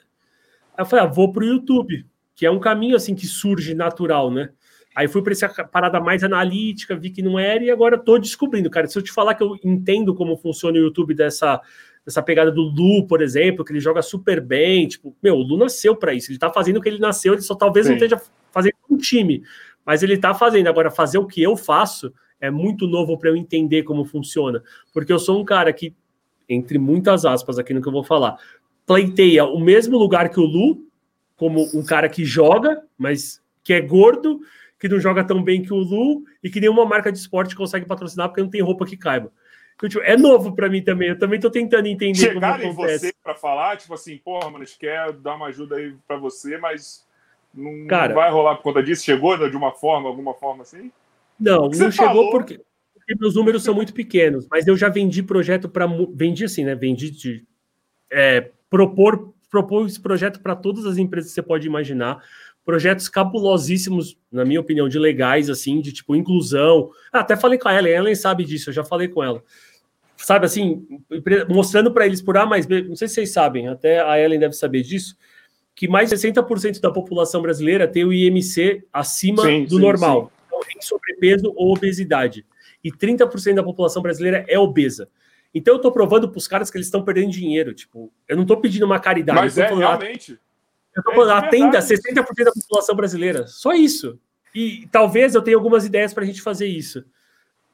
[0.77, 3.75] Aí eu falei, ah, vou para o YouTube, que é um caminho assim que surge
[3.75, 4.51] natural, né?
[4.95, 8.71] Aí fui para essa parada mais analítica, vi que não era e agora estou descobrindo,
[8.71, 8.87] cara.
[8.87, 11.61] Se eu te falar que eu entendo como funciona o YouTube dessa
[12.07, 15.59] dessa pegada do Lu, por exemplo, que ele joga super bem, tipo, meu, o Lu
[15.59, 16.31] nasceu para isso.
[16.31, 17.93] Ele está fazendo o que ele nasceu, ele só talvez Sim.
[17.93, 18.23] não esteja
[18.53, 19.43] fazendo um time,
[19.85, 20.69] mas ele está fazendo.
[20.69, 24.63] Agora fazer o que eu faço, é muito novo para eu entender como funciona,
[24.93, 25.95] porque eu sou um cara que,
[26.49, 28.37] entre muitas aspas aqui no que eu vou falar,
[28.87, 30.87] pleiteia o mesmo lugar que o Lu,
[31.37, 34.41] como um cara que joga, mas que é gordo,
[34.79, 37.87] que não joga tão bem que o Lu e que nenhuma marca de esporte consegue
[37.87, 39.33] patrocinar porque não tem roupa que caiba.
[39.75, 41.09] Então, tipo, é novo para mim também.
[41.11, 43.07] Eu também tô tentando entender Chegaram como acontece.
[43.07, 45.95] em você para falar, tipo assim, porra, mano, a gente quer dar uma ajuda aí
[46.07, 47.05] para você, mas
[47.53, 49.05] Não, Cara- não vai rolar por conta disso?
[49.05, 50.91] Chegou de uma forma, alguma forma assim?
[51.39, 52.31] Não, não chegou falou.
[52.31, 52.61] porque,
[53.21, 55.87] meus números são muito pequenos, mas eu já vendi projeto para.
[56.15, 56.75] Vendi assim, né?
[56.75, 57.45] Vendi de
[58.11, 62.23] é, propor, propor esse projeto para todas as empresas que você pode imaginar.
[62.65, 66.91] Projetos cabulosíssimos, na minha opinião, de legais, assim, de tipo inclusão.
[67.13, 69.43] Ah, até falei com a Ellen, a Ellen sabe disso, eu já falei com ela.
[70.17, 70.85] Sabe assim,
[71.49, 74.41] mostrando para eles por A mais B, não sei se vocês sabem, até a Ellen
[74.41, 75.17] deve saber disso,
[75.75, 80.33] que mais de 60% da população brasileira tem o IMC acima Sim, do sim, normal.
[80.33, 80.36] Então,
[80.67, 82.45] tem sobrepeso ou obesidade.
[82.83, 85.09] E 30% da população brasileira é obesa.
[85.55, 87.73] Então eu tô provando para os caras que eles estão perdendo dinheiro.
[87.73, 89.41] Tipo, eu não tô pedindo uma caridade.
[89.41, 90.39] Mas eu é, realmente.
[90.95, 92.03] eu É falando, de atenda verdade.
[92.03, 93.47] 60% da população brasileira.
[93.47, 94.19] Só isso.
[94.55, 97.05] E talvez eu tenha algumas ideias para a gente fazer isso.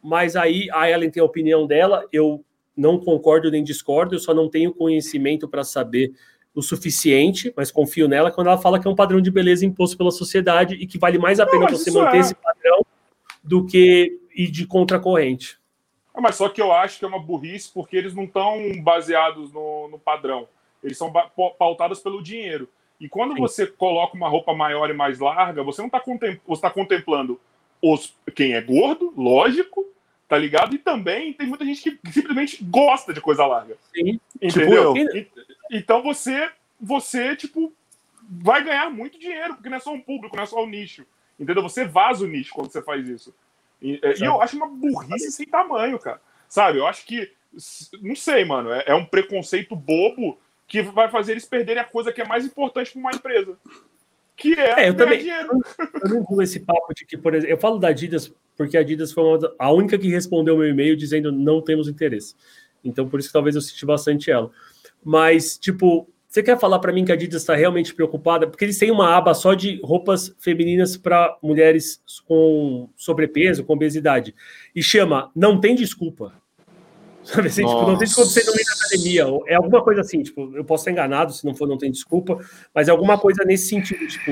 [0.03, 2.45] Mas aí a Ellen tem a opinião dela, eu
[2.77, 6.13] não concordo nem discordo, eu só não tenho conhecimento para saber
[6.55, 9.97] o suficiente, mas confio nela quando ela fala que é um padrão de beleza imposto
[9.97, 12.21] pela sociedade e que vale mais a pena mas você manter é.
[12.21, 12.85] esse padrão
[13.43, 15.59] do que ir de contracorrente.
[16.15, 19.53] Ah, mas só que eu acho que é uma burrice porque eles não estão baseados
[19.53, 20.47] no, no padrão.
[20.85, 21.11] Eles são
[21.59, 22.69] pautados pelo dinheiro.
[23.01, 23.41] E quando Sim.
[23.41, 26.03] você coloca uma roupa maior e mais larga, você não está
[26.47, 27.41] você tá contemplando
[27.81, 29.85] os, quem é gordo, lógico,
[30.29, 30.75] tá ligado?
[30.75, 33.77] E também tem muita gente que simplesmente gosta de coisa larga.
[33.95, 34.21] Sim.
[34.41, 34.95] Entendeu?
[34.97, 35.27] eu.
[35.73, 36.51] Então você,
[36.81, 37.73] você, tipo,
[38.29, 41.05] vai ganhar muito dinheiro, porque não é só um público, não é só um nicho.
[41.41, 41.63] Entendeu?
[41.63, 43.35] Você vaza o nicho quando você faz isso.
[43.81, 46.21] E, é, e eu acho uma burrice sem tamanho, cara.
[46.49, 46.79] Sabe?
[46.79, 47.33] Eu acho que.
[48.01, 48.71] Não sei, mano.
[48.71, 52.45] É, é um preconceito bobo que vai fazer eles perderem a coisa que é mais
[52.45, 53.57] importante para uma empresa.
[54.37, 55.51] Que é, É, eu também- dinheiro.
[56.03, 58.81] Eu não vou esse papo de que, por exemplo, eu falo da Adidas porque a
[58.81, 62.35] Adidas foi uma a única que respondeu meu e-mail dizendo não temos interesse.
[62.85, 64.51] Então, por isso que talvez eu senti bastante ela.
[65.05, 68.47] Mas, tipo, você quer falar para mim que a Adidas está realmente preocupada?
[68.47, 74.35] Porque eles têm uma aba só de roupas femininas para mulheres com sobrepeso, com obesidade.
[74.75, 76.33] E chama Não Tem Desculpa.
[77.23, 77.65] Sabe assim?
[77.65, 79.25] Tipo, não tem desculpa você não ir na academia.
[79.47, 82.39] É alguma coisa assim, tipo, eu posso estar enganado, se não for, não tem desculpa,
[82.75, 84.31] mas é alguma coisa nesse sentido, tipo.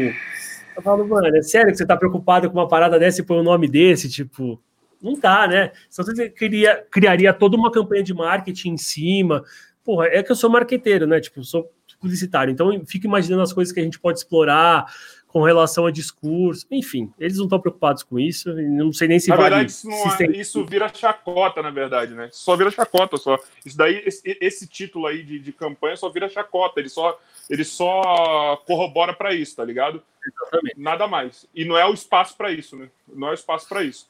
[0.76, 3.38] Eu falo, mano, é sério que você tá preocupado com uma parada dessa e põe
[3.38, 4.08] o nome desse?
[4.08, 4.60] Tipo,
[5.02, 5.72] não tá, né?
[5.88, 9.44] Se você queria, criaria toda uma campanha de marketing em cima.
[9.84, 11.20] Porra, é que eu sou marqueteiro, né?
[11.20, 11.70] Tipo, sou
[12.00, 12.50] publicitário.
[12.52, 14.86] Então, fico imaginando as coisas que a gente pode explorar
[15.26, 16.66] com relação a discurso.
[16.70, 18.52] Enfim, eles não estão preocupados com isso.
[18.54, 19.48] Não sei nem se Na vale.
[19.50, 22.28] verdade, isso, não é- isso vira chacota, na verdade, né?
[22.32, 23.38] Só vira chacota, só.
[23.64, 26.80] Isso daí, esse, esse título aí de, de campanha só vira chacota.
[26.80, 27.18] Ele só,
[27.48, 30.02] ele só corrobora para isso, tá ligado?
[30.26, 30.80] Exatamente.
[30.80, 31.46] Nada mais.
[31.54, 32.88] E não é o espaço para isso, né?
[33.08, 34.08] Não é o espaço para isso.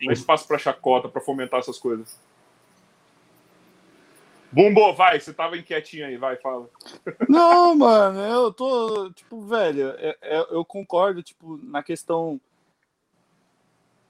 [0.00, 2.20] Não é espaço para chacota, para fomentar essas coisas.
[4.52, 6.68] Bumbo, vai, você tava inquietinho aí, vai, fala.
[7.28, 12.40] Não, mano, eu tô, tipo, velho, é- é- eu concordo, tipo, na questão.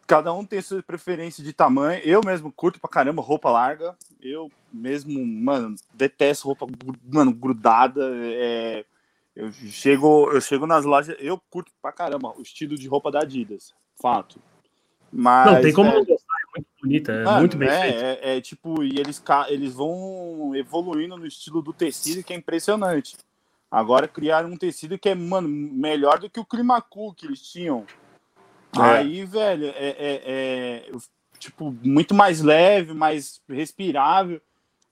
[0.06, 2.00] Cada um tem sua preferência de tamanho.
[2.04, 3.96] Eu mesmo curto pra caramba roupa larga.
[4.22, 6.66] Eu mesmo, mano, detesto roupa,
[7.12, 8.12] mano, grudada.
[8.14, 8.84] É...
[9.34, 13.20] Eu chego, eu chego nas lojas, eu curto pra caramba o estilo de roupa da
[13.20, 14.40] Adidas, fato.
[15.12, 16.04] Mas, Não, tem como é
[16.86, 17.98] bonita, é Mano, muito bem é, feito.
[17.98, 23.16] É, é tipo, e eles, eles vão evoluindo no estilo do tecido, que é impressionante.
[23.70, 27.84] Agora criaram um tecido que é, mano, melhor do que o Climacool que eles tinham.
[28.76, 28.80] É.
[28.80, 30.92] Aí, velho, é, é- é,
[31.38, 34.40] tipo, muito mais leve, mais respirável.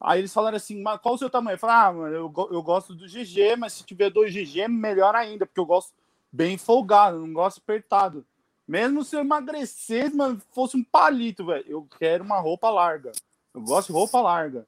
[0.00, 1.54] Aí eles falaram assim, mas qual o seu tamanho?
[1.54, 5.14] Eu falei, ah, mano, eu, eu gosto do GG, mas se tiver dois GG, melhor
[5.14, 5.92] ainda, porque eu gosto
[6.30, 8.24] bem folgado, não gosto apertado.
[8.66, 11.64] Mesmo se eu emagrecesse, mano, fosse um palito, velho.
[11.66, 13.12] Eu quero uma roupa larga.
[13.52, 14.66] Eu gosto de roupa larga.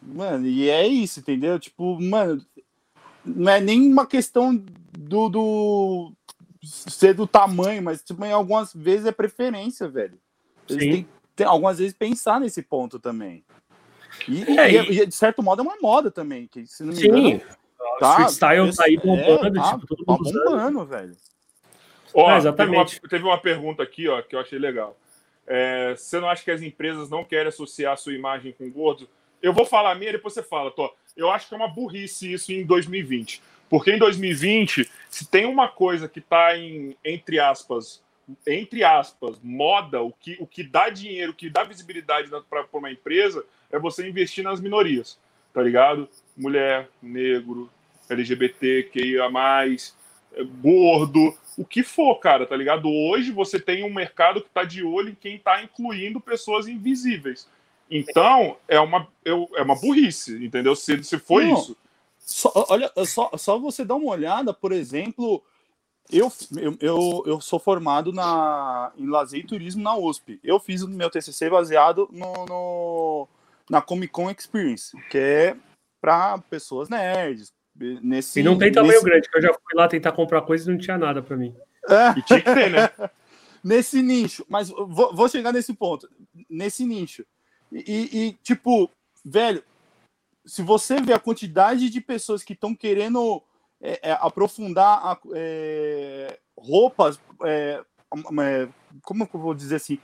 [0.00, 1.58] Mano, e é isso, entendeu?
[1.58, 2.44] Tipo, mano,
[3.24, 6.12] não é nem uma questão do, do
[6.62, 10.18] ser do tamanho, mas também algumas vezes é preferência, velho.
[10.66, 13.44] Têm, têm algumas vezes pensar nesse ponto também.
[14.28, 17.00] E, É, e- e, de certo modo é uma moda também, que se não me
[17.00, 17.40] Sim, engano,
[18.00, 21.16] o street style tá aí esse- bombando, é, tá- tipo, todo tá bombando, velho.
[22.14, 23.00] Ó, É, teve, exatamente.
[23.00, 24.96] uma, teve uma pergunta aqui, ó, que eu achei legal.
[25.46, 29.08] É, você não acha que as empresas não querem associar a sua imagem com gordo?
[29.42, 30.92] Eu vou falar a minha, depois você fala, Tô.
[31.16, 33.42] Eu acho que é uma burrice isso em 2020.
[33.68, 38.02] Porque em 2020, se tem uma coisa que está em, entre aspas,
[38.46, 42.90] entre aspas, moda, o que, o que dá dinheiro, o que dá visibilidade para uma
[42.90, 45.18] empresa, é você investir nas minorias,
[45.52, 46.08] tá ligado?
[46.36, 47.70] Mulher, negro,
[48.08, 49.28] LGBT, QIA+,
[50.34, 52.88] é, gordo, o que for, cara, tá ligado?
[52.88, 57.48] Hoje você tem um mercado que tá de olho em quem tá incluindo pessoas invisíveis.
[57.90, 60.74] Então, é uma, é uma burrice, entendeu?
[60.74, 61.54] Se, se foi Não.
[61.54, 61.76] isso.
[62.18, 65.42] Só, olha, só, só você dá uma olhada, por exemplo,
[66.10, 70.38] Eu, eu, eu, eu sou formado na, em lazer e turismo na USP.
[70.42, 73.28] Eu fiz o meu TCC baseado no, no
[73.70, 75.56] na Comic Con Experience, que é
[76.00, 77.52] para pessoas nerds.
[77.74, 80.68] Nesse, E não tem tamanho nesse, grande, que eu já fui lá tentar comprar coisa
[80.68, 81.54] e não tinha nada pra mim.
[81.88, 82.90] É, E tinha que ter, né?
[83.64, 84.44] nesse nicho.
[84.48, 86.08] Mas vou, vou chegar nesse ponto.
[86.48, 87.24] Nesse nicho.
[87.72, 88.90] E, e- e, tipo,
[89.24, 89.64] velho,
[90.44, 93.42] se você vê a quantidade de pessoas que estão querendo
[93.80, 98.68] é, é, aprofundar a- é, roupas, é, é,
[99.02, 99.98] como que eu vou dizer assim?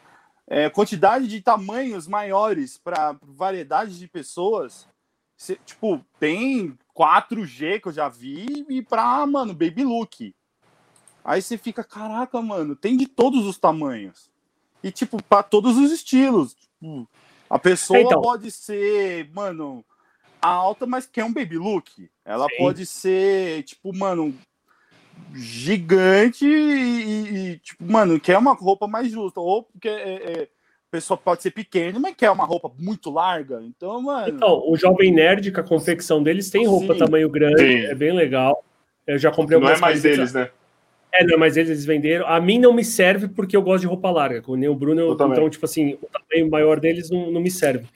[0.48, 4.88] É, quantidade de tamanhos maiores para variedade de pessoas.
[5.64, 10.34] Tipo, tem 4G que eu já vi e pra, mano, baby look.
[11.24, 14.30] Aí você fica, caraca, mano, tem de todos os tamanhos.
[14.82, 16.54] E, tipo, para todos os estilos.
[16.54, 17.08] Tipo,
[17.50, 18.20] a pessoa Então.
[18.20, 19.84] pode ser, mano,
[20.40, 22.10] alta, mas quer um baby look.
[22.24, 22.56] Ela Sim.
[22.58, 24.34] pode ser, tipo, mano,
[25.34, 29.40] gigante e, e, tipo, mano, quer uma roupa mais justa.
[29.40, 30.48] Ou porque é, é,
[30.90, 33.60] pessoa pode ser pequena, mas quer uma roupa muito larga.
[33.62, 34.28] Então, mano.
[34.28, 36.98] Então, o Jovem Nerd, com a confecção deles, tem roupa Sim.
[37.00, 37.84] tamanho grande, Sim.
[37.86, 38.64] é bem legal.
[39.06, 40.50] Eu já comprei Não é algumas mais camisetas- deles, né?
[41.12, 42.26] É, não, mas eles venderam.
[42.26, 45.00] A mim não me serve porque eu gosto de roupa larga, como nem o Bruno.
[45.00, 45.38] Eu também.
[45.38, 47.86] então, tipo assim, o tamanho maior deles não, não me serve.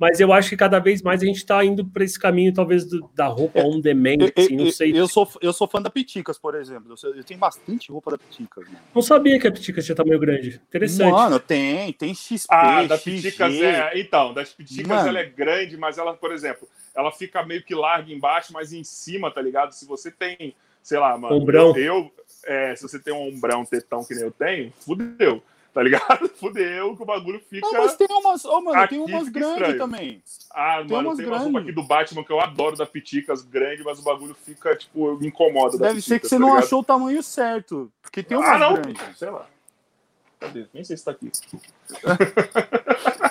[0.00, 2.86] Mas eu acho que cada vez mais a gente tá indo para esse caminho, talvez,
[2.86, 4.98] do- da roupa on demand, Eu, assim, não sei.
[4.98, 6.94] eu sou, eu sou fã da Piticas, por exemplo.
[7.04, 8.64] Eu, tenho bastante roupa da Piticas.
[8.66, 10.58] Mano, Não sabia que a Pitica tinha tamanho grande.
[10.68, 11.12] Interessante.
[11.12, 13.10] Mano, tem, tem XP, Ah, da XG.
[13.10, 14.00] Piticas é.
[14.00, 15.08] Então, das Piticas Mano.
[15.10, 18.82] ela é grande, mas ela, por exemplo, ela fica meio que larga embaixo, mas em
[18.82, 19.72] cima, tá ligado?
[19.72, 21.36] Se você tem, sei lá, mano.
[21.36, 21.76] Ombrão.
[21.76, 22.10] Eu,
[22.46, 25.42] é, se você tem um ombrão tetão que nem eu tenho, fudeu,
[25.72, 26.28] tá ligado?
[26.36, 27.66] Fudeu que o bagulho fica.
[27.70, 30.22] Não, mas tem umas, ô, mano, Aqui tem umas grandes também.
[30.52, 33.42] Ah, tem mano, umas tem uma roupa aqui do Batman que eu adoro da Piticas
[33.42, 35.78] grande, mas o bagulho fica, tipo, me incomoda.
[35.78, 36.64] da Deve ser que você tá não ligado?
[36.64, 37.92] achou o tamanho certo.
[38.02, 39.18] Porque tem umas Ah, não, grandes.
[39.18, 39.46] sei lá.
[40.40, 40.66] Cadê?
[40.72, 41.30] Nem sei se tá aqui.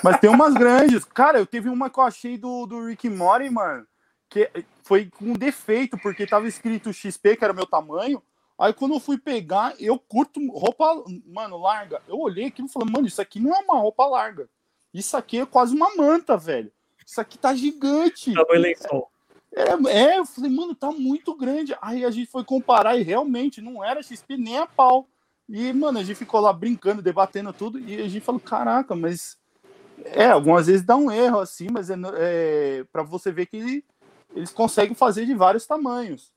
[0.03, 1.03] Mas tem umas grandes.
[1.05, 3.85] Cara, eu teve uma que eu achei do, do Rick Mori, mano,
[4.29, 4.49] que
[4.83, 8.21] foi com defeito, porque tava escrito XP, que era o meu tamanho.
[8.59, 12.01] Aí quando eu fui pegar, eu curto roupa, mano, larga.
[12.07, 14.49] Eu olhei aquilo e falei, mano, isso aqui não é uma roupa larga.
[14.93, 16.69] Isso aqui é quase uma manta, velho.
[17.05, 18.33] Isso aqui tá gigante.
[18.33, 19.09] Tamanho lençol.
[19.55, 21.73] É, é, eu falei, mano, tá muito grande.
[21.81, 25.07] Aí a gente foi comparar e realmente não era XP nem a pau.
[25.47, 29.37] E, mano, a gente ficou lá brincando, debatendo tudo, e a gente falou, caraca, mas.
[30.05, 33.83] É, algumas vezes dá um erro assim, mas é, é para você ver que
[34.33, 36.31] eles conseguem fazer de vários tamanhos.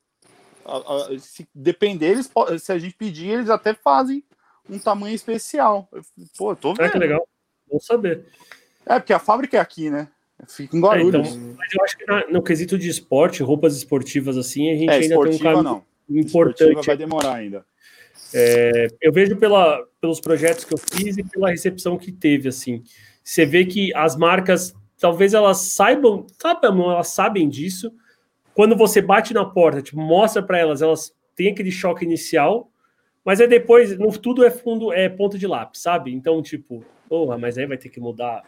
[1.20, 4.22] Se depender, eles, se a gente pedir, eles até fazem
[4.68, 5.88] um tamanho especial.
[6.36, 6.98] Pô, tô Olha que vendo.
[6.98, 7.28] legal.
[7.70, 8.26] Bom saber.
[8.86, 10.08] É, porque a fábrica é aqui, né?
[10.48, 11.28] Fica em É, Guarulhos.
[11.34, 14.90] então, mas eu acho que na- no quesito de esporte, roupas esportivas assim, a gente
[14.90, 15.84] É, ainda tem um caminho não.
[16.08, 16.62] importante.
[16.70, 17.64] Esportiva vai demorar ainda.
[19.00, 22.82] Eu vejo pela, pelos projetos que eu fiz e pela recepção que teve, assim.
[23.22, 27.92] Você vê que as marcas, talvez elas saibam, saibam, elas sabem disso.
[28.54, 32.70] Quando você bate na porta, tipo, mostra para elas, elas têm aquele choque inicial,
[33.24, 36.12] mas é depois, no, tudo é fundo, é ponto de lápis, sabe?
[36.12, 38.42] Então, tipo, porra, mas aí vai ter que mudar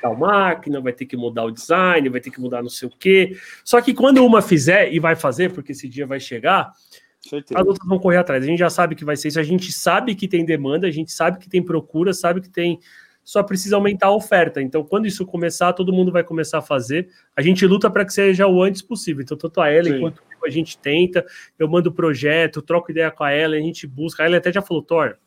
[0.00, 2.92] tal máquina, vai ter que mudar o design, vai ter que mudar não sei o
[2.92, 3.36] quê.
[3.64, 6.72] Só que quando uma fizer, e vai fazer, porque esse dia vai chegar,
[7.20, 7.60] Certeza.
[7.60, 8.42] as outras vão correr atrás.
[8.42, 10.90] A gente já sabe que vai ser isso, a gente sabe que tem demanda, a
[10.90, 12.78] gente sabe que tem procura, sabe que tem.
[13.28, 14.62] Só precisa aumentar a oferta.
[14.62, 17.10] Então, quando isso começar, todo mundo vai começar a fazer.
[17.36, 19.22] A gente luta para que seja o antes possível.
[19.22, 20.00] Então, tanto a ela Sim.
[20.00, 21.26] quanto a gente tenta.
[21.58, 24.22] Eu mando projeto, troco ideia com a ela, a gente busca.
[24.22, 25.18] A ela até já falou: Thor,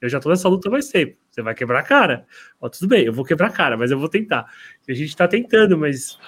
[0.00, 1.18] eu já tô nessa luta mais tempo.
[1.28, 2.26] Você vai quebrar a cara.
[2.58, 4.50] Ó, tudo bem, eu vou quebrar a cara, mas eu vou tentar.
[4.88, 6.18] E a gente tá tentando, mas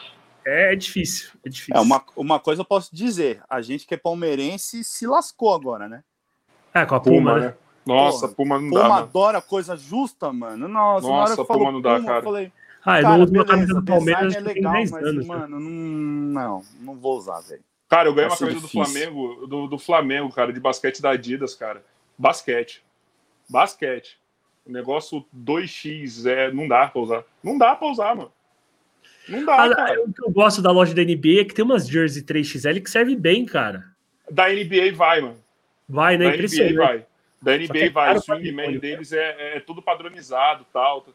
[0.44, 1.30] é difícil.
[1.42, 1.74] É difícil.
[1.74, 5.88] É, uma, uma coisa eu posso dizer, a gente que é palmeirense se lascou agora,
[5.88, 6.05] né?
[6.74, 7.46] É, com a Puma, Puma, né?
[7.46, 7.55] né?
[7.86, 9.02] Nossa, Porra, Puma não dá, Puma mano.
[9.06, 10.66] adora coisa justa, mano.
[10.69, 12.19] Nossa, na hora Nossa, que falou Puma não dá, Puma, cara.
[12.19, 12.52] eu falei,
[12.85, 15.27] Ah, eu cara, não uso uma beleza, camisa do Palmeiras é legal, 10 mas, anos.
[15.27, 15.32] já.
[15.36, 17.62] mano, não, não, não vou usar, velho.
[17.89, 18.69] Cara, eu ganhei Vai uma ser camisa do.
[18.69, 21.82] Flamengo, do, do Flamengo, cara, de basquete da Adidas, cara.
[22.19, 22.82] Basquete.
[23.48, 24.19] Basquete.
[24.66, 27.24] O negócio 2x, é, não dá pra usar.
[27.43, 28.32] Não dá pra usar, mano.
[29.28, 30.02] Não dá, Ah, cara.
[30.02, 32.90] o que eu gosto da loja da NBA é que tem umas jersey 3XL que
[32.90, 33.85] serve bem, cara.
[34.31, 35.36] Da NBA vai, mano.
[35.89, 36.24] Vai, né?
[36.24, 36.74] Da NBA Impressionante.
[36.77, 37.06] vai.
[37.44, 38.16] Da NBA é vai.
[38.16, 40.98] O swingman deles é, é tudo padronizado e tal.
[40.98, 41.10] É que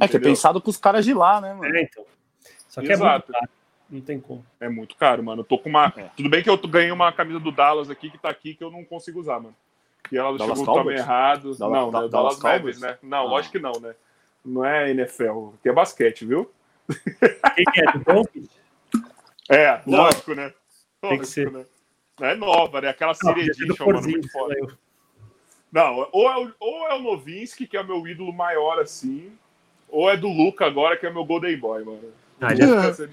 [0.00, 0.30] é entendeu?
[0.30, 1.76] pensado com os caras de lá, né, mano?
[1.76, 2.04] É, então.
[2.68, 3.26] Só que é Exato.
[3.30, 3.52] muito caro.
[3.90, 4.46] Não tem como.
[4.58, 5.40] É muito caro, mano.
[5.42, 5.92] Eu tô com uma.
[5.96, 6.08] É.
[6.16, 8.70] Tudo bem que eu ganhei uma camisa do Dallas aqui que tá aqui que eu
[8.70, 9.54] não consigo usar, mano.
[10.08, 10.98] Que ela Dallas chegou Cowboys?
[11.00, 11.54] errado.
[11.56, 12.08] Dalla- não, da- né?
[12.08, 12.80] Dallas Dallas Cowboys?
[12.80, 12.98] né?
[13.02, 13.22] Não, Ah.
[13.22, 13.94] lógico que não, né?
[14.44, 16.50] Não é NFL, que é basquete, viu?
[17.54, 17.92] Quem que é?
[17.92, 18.28] Do?
[19.48, 19.98] É, Não.
[19.98, 20.52] lógico, né?
[21.00, 21.50] Tem que Lógico, ser.
[21.52, 21.64] né?
[22.18, 22.88] Não é nova, né?
[22.88, 24.54] Aquela do Edition, mano, muito foda.
[25.74, 25.82] Eu.
[25.82, 29.30] Não, ou é, o, ou é o Novinsky, que é o meu ídolo maior, assim,
[29.88, 32.00] ou é do Luca agora, que é meu Golden Boy, mano.
[32.40, 33.12] Ah, já- Se, ele,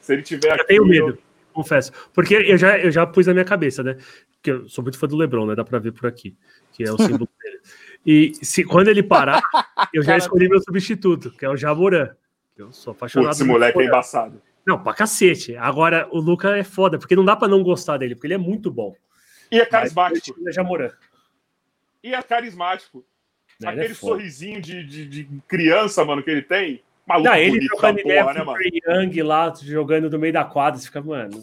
[0.00, 0.64] se ele tiver Eu aqui.
[0.66, 1.18] tenho eu- medo,
[1.52, 1.92] confesso.
[2.12, 3.96] Porque eu já, eu já pus na minha cabeça, né?
[4.42, 5.54] Que eu sou muito fã do Lebron, né?
[5.54, 6.36] Dá pra ver por aqui,
[6.72, 7.60] que é o símbolo dele.
[8.06, 9.42] E se, quando ele parar,
[9.92, 12.10] eu já Cara- escolhi meu substituto, que é o Jamoran.
[12.54, 13.88] que Eu sou apaixonado Putz, esse moleque é Jamoran.
[13.88, 14.42] embaçado.
[14.66, 15.56] Não, pra cacete.
[15.56, 18.38] Agora, o Luca é foda, porque não dá pra não gostar dele, porque ele é
[18.38, 18.94] muito bom.
[19.50, 20.38] E é Mas carismático.
[20.38, 20.90] ele é Jamoran.
[22.08, 23.04] E é carismático.
[23.60, 24.12] Ele é Aquele foda.
[24.14, 26.82] sorrisinho de, de, de criança, mano, que ele tem.
[27.06, 28.58] Maluco Não, ele bonito ideia porra, com né, o mano?
[29.02, 31.42] Young lá, jogando no meio da quadra, você fica, mano,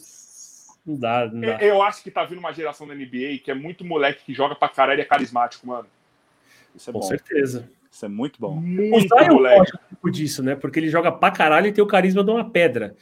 [0.85, 1.57] não dá, não dá.
[1.61, 4.55] Eu acho que tá vindo uma geração da NBA que é muito moleque que joga
[4.55, 5.87] pra caralho e é carismático, mano.
[6.75, 7.05] Isso é Com bom.
[7.05, 7.69] certeza.
[7.91, 8.51] Isso é muito bom.
[8.57, 9.57] O Muito Zion moleque.
[9.57, 10.55] pode um pouco disso, né?
[10.55, 12.95] Porque ele joga pra caralho e tem o carisma de uma pedra.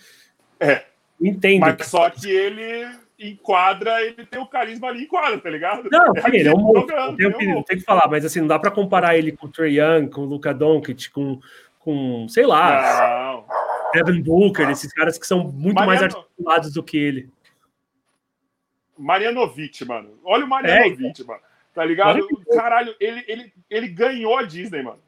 [0.59, 0.85] É.
[1.19, 1.61] Entendo.
[1.61, 2.87] Mas só que ele
[3.31, 5.89] enquadra, ele tem o carisma ali em quadra, tá ligado?
[5.91, 6.89] Não, sim, ele é um monstro.
[6.97, 7.65] jogando, tem, é um que, não monstro.
[7.67, 10.21] tem que falar, mas assim, não dá pra comparar ele com o Trae Young, com
[10.21, 11.39] o Luka Doncic, com,
[11.79, 13.45] com sei lá, Não.
[13.93, 17.29] Devin Booker, esses caras que são muito mais Mariano- articulados do que ele.
[18.97, 20.19] Marianovic, mano.
[20.23, 21.41] Olha o É, Marianovic, mano.
[21.73, 22.19] Tá ligado?
[22.53, 24.99] Caralho, ele, ele, ele ganhou a Disney, mano.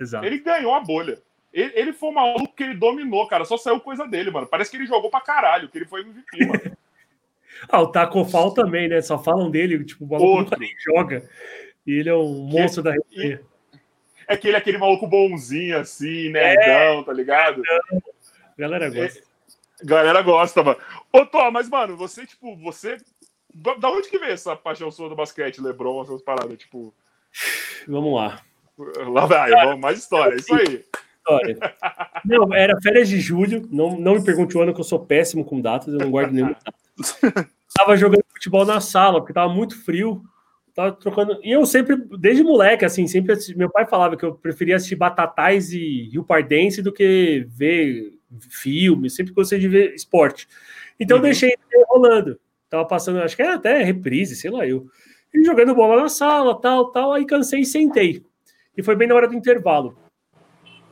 [0.00, 0.26] Exato.
[0.26, 1.22] Ele ganhou a bolha.
[1.52, 3.44] Ele, ele foi um maluco que ele dominou, cara.
[3.44, 4.44] Só saiu coisa dele, mano.
[4.48, 6.76] Parece que ele jogou pra caralho, que ele foi MVP, mano.
[7.68, 9.00] Ah, o Taco Fall também, né?
[9.00, 11.28] Só falam dele, tipo, o maluco nunca nem joga.
[11.86, 13.40] E ele é um monstro da RP.
[14.26, 17.62] É que ele é aquele maluco bonzinho, assim, nerdão, tá ligado?
[17.92, 19.22] A galera gosta.
[19.82, 20.78] Galera gosta, mano.
[21.12, 22.96] Ô, Tó, mas, mano, você, tipo, você.
[23.78, 26.58] Da onde que veio essa paixão sua do basquete, Lebron, essas paradas?
[26.58, 26.92] Tipo,
[27.86, 28.42] Vamos lá.
[28.78, 30.84] lá vai, vamos, mais história, é isso aí.
[31.26, 31.58] História.
[32.24, 33.66] Não, era férias de julho.
[33.70, 36.32] Não, não me pergunte o ano que eu sou péssimo com datas, eu não guardo
[36.32, 36.74] nenhuma data.
[37.76, 40.22] Tava jogando futebol na sala, porque tava muito frio.
[40.74, 41.40] Tava trocando.
[41.42, 44.94] E eu sempre, desde moleque, assim, sempre assisti- meu pai falava que eu preferia assistir
[44.96, 48.12] Batatais e Rio Pardense do que ver
[48.48, 50.46] filme, sempre gostei de ver esporte.
[51.00, 51.22] Então Uhum.
[51.24, 51.54] deixei
[51.88, 52.38] rolando.
[52.68, 54.86] Tava passando, acho que era até reprise, sei lá eu.
[55.32, 58.22] E jogando bola na sala, tal, tal, aí cansei e sentei.
[58.76, 59.96] E foi bem na hora do intervalo.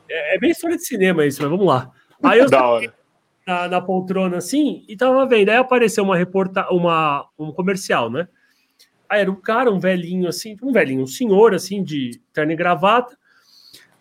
[0.09, 1.91] É, é bem história de cinema isso, mas vamos lá.
[2.23, 2.47] Aí eu
[3.45, 5.49] na, na poltrona assim e tava vendo.
[5.49, 8.27] Aí apareceu uma reporta, uma, um comercial, né?
[9.09, 12.55] Aí era um cara, um velhinho assim, um velhinho, um senhor assim, de terno e
[12.55, 13.15] gravata.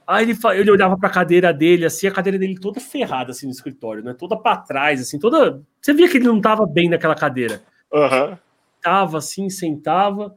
[0.06, 3.52] Aí ele, ele olhava pra cadeira dele, assim, a cadeira dele toda ferrada, assim, no
[3.52, 4.14] escritório, né?
[4.14, 5.62] Toda pra trás, assim, toda.
[5.80, 7.62] Você via que ele não tava bem naquela cadeira.
[7.92, 8.38] Aham.
[8.80, 10.34] Tava assim, sentava.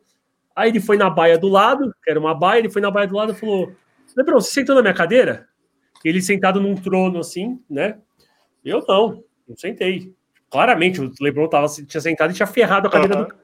[0.55, 3.07] Aí ele foi na baia do lado, que era uma baia, ele foi na baia
[3.07, 3.73] do lado e falou:
[4.15, 5.47] Lebron, você sentou na minha cadeira?
[6.05, 7.97] Ele sentado num trono assim, né?
[8.63, 10.13] Eu não, não sentei.
[10.51, 13.23] Claramente, o Lebron tava, tinha sentado e tinha ferrado a cadeira Aham.
[13.23, 13.43] do cara.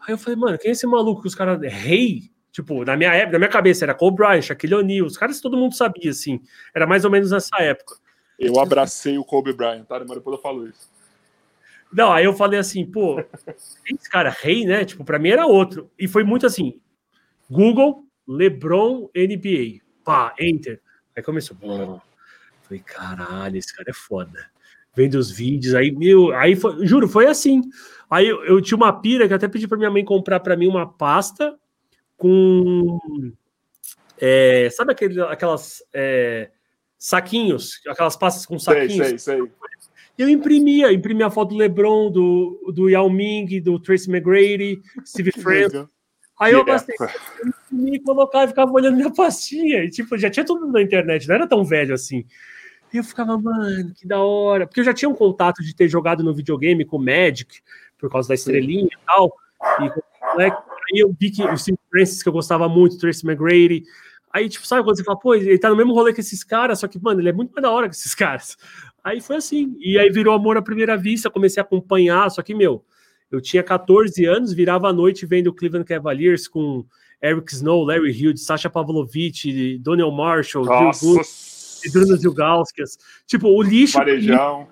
[0.00, 1.60] Aí eu falei, mano, quem é esse maluco que os caras.
[1.60, 2.30] Rei?
[2.50, 5.58] Tipo, na minha época, na minha cabeça, era Cole Bryant, Shaquille O'Neal, os caras todo
[5.58, 6.40] mundo sabia, assim.
[6.74, 7.96] Era mais ou menos nessa época.
[8.38, 9.98] Eu abracei o Kobe Bryant, tá?
[9.98, 10.90] Mas depois eu falo isso.
[11.92, 13.22] Não, aí eu falei assim, pô,
[13.86, 14.84] esse cara, rei, né?
[14.86, 15.90] Tipo, pra mim era outro.
[15.98, 16.80] E foi muito assim:
[17.50, 19.80] Google, LeBron, NBA.
[20.04, 20.80] Pá, enter.
[21.18, 21.56] Aí começou.
[21.56, 22.00] Blá.
[22.62, 24.46] Falei, caralho, esse cara é foda.
[24.94, 27.62] Vendo os vídeos, aí, meu, aí foi, juro, foi assim.
[28.08, 30.68] Aí eu, eu tinha uma pira que até pedi pra minha mãe comprar pra mim
[30.68, 31.58] uma pasta
[32.16, 32.98] com.
[34.20, 36.50] é, sabe aquele, aquelas é,
[36.96, 39.22] saquinhos, aquelas pastas com Sei, saquinhos?
[39.22, 39.52] sei, sei.
[40.16, 45.32] Eu imprimia, imprimia a foto do LeBron, do, do Yao Ming, do Tracy McGrady, Steve
[45.32, 45.84] Francis.
[46.38, 47.12] Aí eu época.
[47.70, 49.84] me colocava e ficava olhando minha pastinha.
[49.84, 52.24] E tipo, já tinha tudo na internet, não era tão velho assim.
[52.92, 54.66] E eu ficava, mano, que da hora.
[54.66, 57.60] Porque eu já tinha um contato de ter jogado no videogame com o Magic,
[57.98, 59.34] por causa da estrelinha e tal.
[59.80, 60.52] E aí
[60.94, 63.82] eu vi que o Steve Francis, que eu gostava muito, Tracy McGrady.
[64.32, 66.78] Aí, tipo, sabe quando você fala, pô, ele tá no mesmo rolê que esses caras,
[66.78, 68.56] só que, mano, ele é muito mais da hora que esses caras.
[69.02, 69.76] Aí foi assim.
[69.80, 72.84] E aí virou amor à primeira vista, comecei a acompanhar, só que, meu,
[73.30, 76.84] eu tinha 14 anos, virava à noite vendo o Cleveland Cavaliers com
[77.22, 80.64] Eric Snow, Larry Hughes, Sasha Pavlovich, Donnell Marshall,
[81.84, 82.98] e Bruno Zilgauskas.
[83.26, 83.98] Tipo, o lixo.
[83.98, 84.68] Varejão.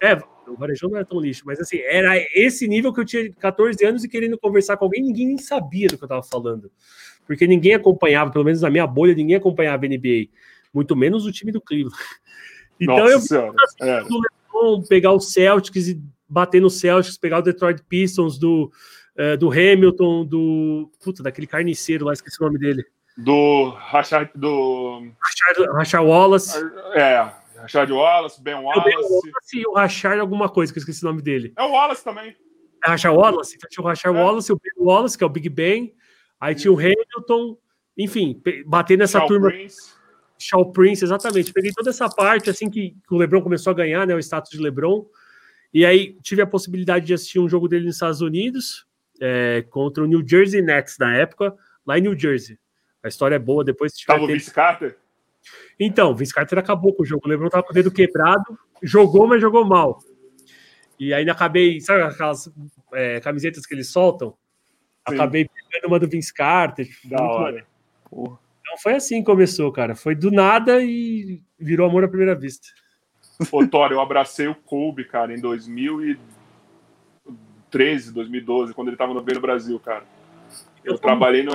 [0.00, 0.14] É,
[0.46, 3.84] o Varejão não era tão lixo, mas assim, era esse nível que eu tinha 14
[3.84, 6.70] anos e querendo conversar com alguém, ninguém nem sabia do que eu tava falando.
[7.26, 10.28] Porque ninguém acompanhava, pelo menos na minha bolha, ninguém acompanhava a NBA.
[10.72, 11.96] Muito menos o time do Cleveland.
[12.78, 13.54] Então Nossa eu senhora.
[13.80, 14.02] É.
[14.86, 18.70] Pegar o Celtics e bater no Celtics, pegar o Detroit Pistons do,
[19.16, 20.90] eh, do Hamilton, do.
[21.02, 22.84] Puta, daquele carniceiro lá, esqueci o nome dele.
[23.16, 24.30] Do Rashard.
[24.34, 25.10] Do.
[25.20, 26.58] Rashard, Rashard Wallace.
[26.94, 27.30] É.
[27.58, 29.12] Rashard Wallace, Ben Eu dei o Wallace.
[29.12, 31.52] Wallace e o Rashard alguma coisa, que eu esqueci o nome dele.
[31.56, 32.36] É o Wallace também.
[32.84, 33.56] É Rashard Wallace?
[33.56, 34.22] Então tinha o Rashard É.
[34.22, 35.94] Wallace, o Ben Wallace, que é o Big Ben.
[36.38, 37.56] Aí tinha o Hamilton,
[37.96, 39.48] enfim, bater nessa Shaw turma.
[39.48, 39.94] Prince.
[40.38, 41.50] Shaw Prince, exatamente.
[41.52, 44.50] Peguei toda essa parte assim que, que o LeBron começou a ganhar, né, o status
[44.50, 45.06] de LeBron.
[45.72, 48.86] E aí tive a possibilidade de assistir um jogo dele nos Estados Unidos
[49.20, 51.54] é, contra o New Jersey Nets na época,
[51.86, 52.58] lá em New Jersey.
[53.02, 54.96] A história é boa, depois se tiver Tava o Vince Carter?
[55.78, 57.22] Então, o Vince Carter acabou com o jogo.
[57.26, 60.00] O LeBron tava com o dedo quebrado, jogou, mas jogou mal.
[60.98, 62.50] E ainda acabei, sabe aquelas
[62.92, 64.30] é, camisetas que eles soltam?
[65.08, 65.14] Sim.
[65.14, 66.88] Acabei pegando uma do Vince Carter.
[67.04, 67.66] Da muito hora.
[68.10, 69.94] Então foi assim que começou, cara.
[69.94, 72.66] Foi do nada e virou amor à primeira vista.
[73.52, 79.78] Ô, eu abracei o Kobe, cara, em 2013, 2012, quando ele tava no no Brasil,
[79.80, 80.04] cara.
[80.84, 81.52] Eu Eu trabalhei no.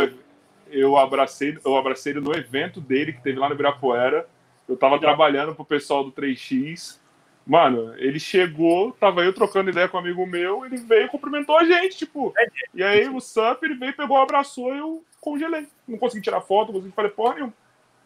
[0.70, 4.26] Eu abracei, eu abracei ele no evento dele que teve lá no Ibirapuera.
[4.70, 7.00] Eu tava trabalhando pro pessoal do 3X.
[7.46, 11.58] Mano, ele chegou, tava eu trocando ideia com um amigo meu, ele veio e cumprimentou
[11.58, 12.34] a gente, tipo.
[12.74, 15.68] E aí o Sup, ele veio, pegou, abraçou e eu congelei.
[15.88, 17.54] Não consegui tirar foto, não consegui fazer porra nenhuma.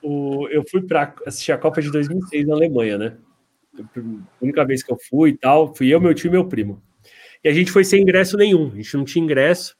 [0.02, 3.18] O- eu fui para assistir a Copa de 2006 na Alemanha, né?
[3.80, 6.82] A única vez que eu fui e tal, fui eu, meu tio e meu primo.
[7.44, 9.76] E a gente foi sem ingresso nenhum, a gente não tinha ingresso.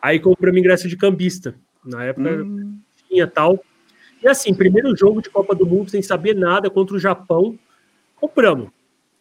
[0.00, 1.54] Aí compramos ingresso de cambista.
[1.84, 2.44] Na época
[3.08, 3.62] tinha tal.
[4.22, 7.58] E assim, primeiro jogo de Copa do Mundo, sem saber nada, contra o Japão,
[8.16, 8.70] compramos.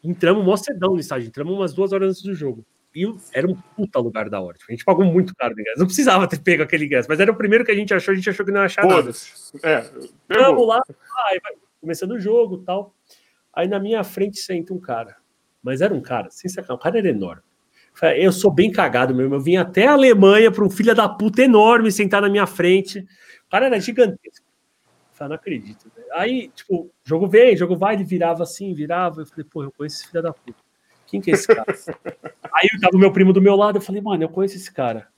[0.03, 2.65] Entramos mó cedão no estádio, entramos umas duas horas antes do jogo.
[2.93, 4.57] E era um puta lugar da hora.
[4.57, 5.79] tipo, A gente pagou muito caro no ingresso.
[5.79, 8.15] Não precisava ter pego aquele ingresso, mas era o primeiro que a gente achou, a
[8.15, 9.11] gente achou que não ia achar nada.
[9.63, 9.89] É,
[10.27, 10.81] Vamos lá,
[11.29, 12.93] aí vai começando o jogo e tal.
[13.53, 15.17] Aí na minha frente senta um cara.
[15.61, 17.43] Mas era um cara, sem sacanagem, o cara era enorme.
[18.17, 19.35] Eu sou bem cagado mesmo.
[19.35, 22.99] Eu vim até a Alemanha para um filho da puta enorme sentar na minha frente.
[22.99, 24.45] O cara era gigantesco.
[25.11, 25.91] Falei, não acredito.
[26.13, 29.21] Aí, tipo, jogo vem, jogo vai, ele virava assim, virava.
[29.21, 30.57] Eu falei, pô, eu conheço esse filho da puta.
[31.05, 31.65] Quem que é esse cara?
[32.53, 35.09] Aí tava o meu primo do meu lado, eu falei, mano, eu conheço esse cara.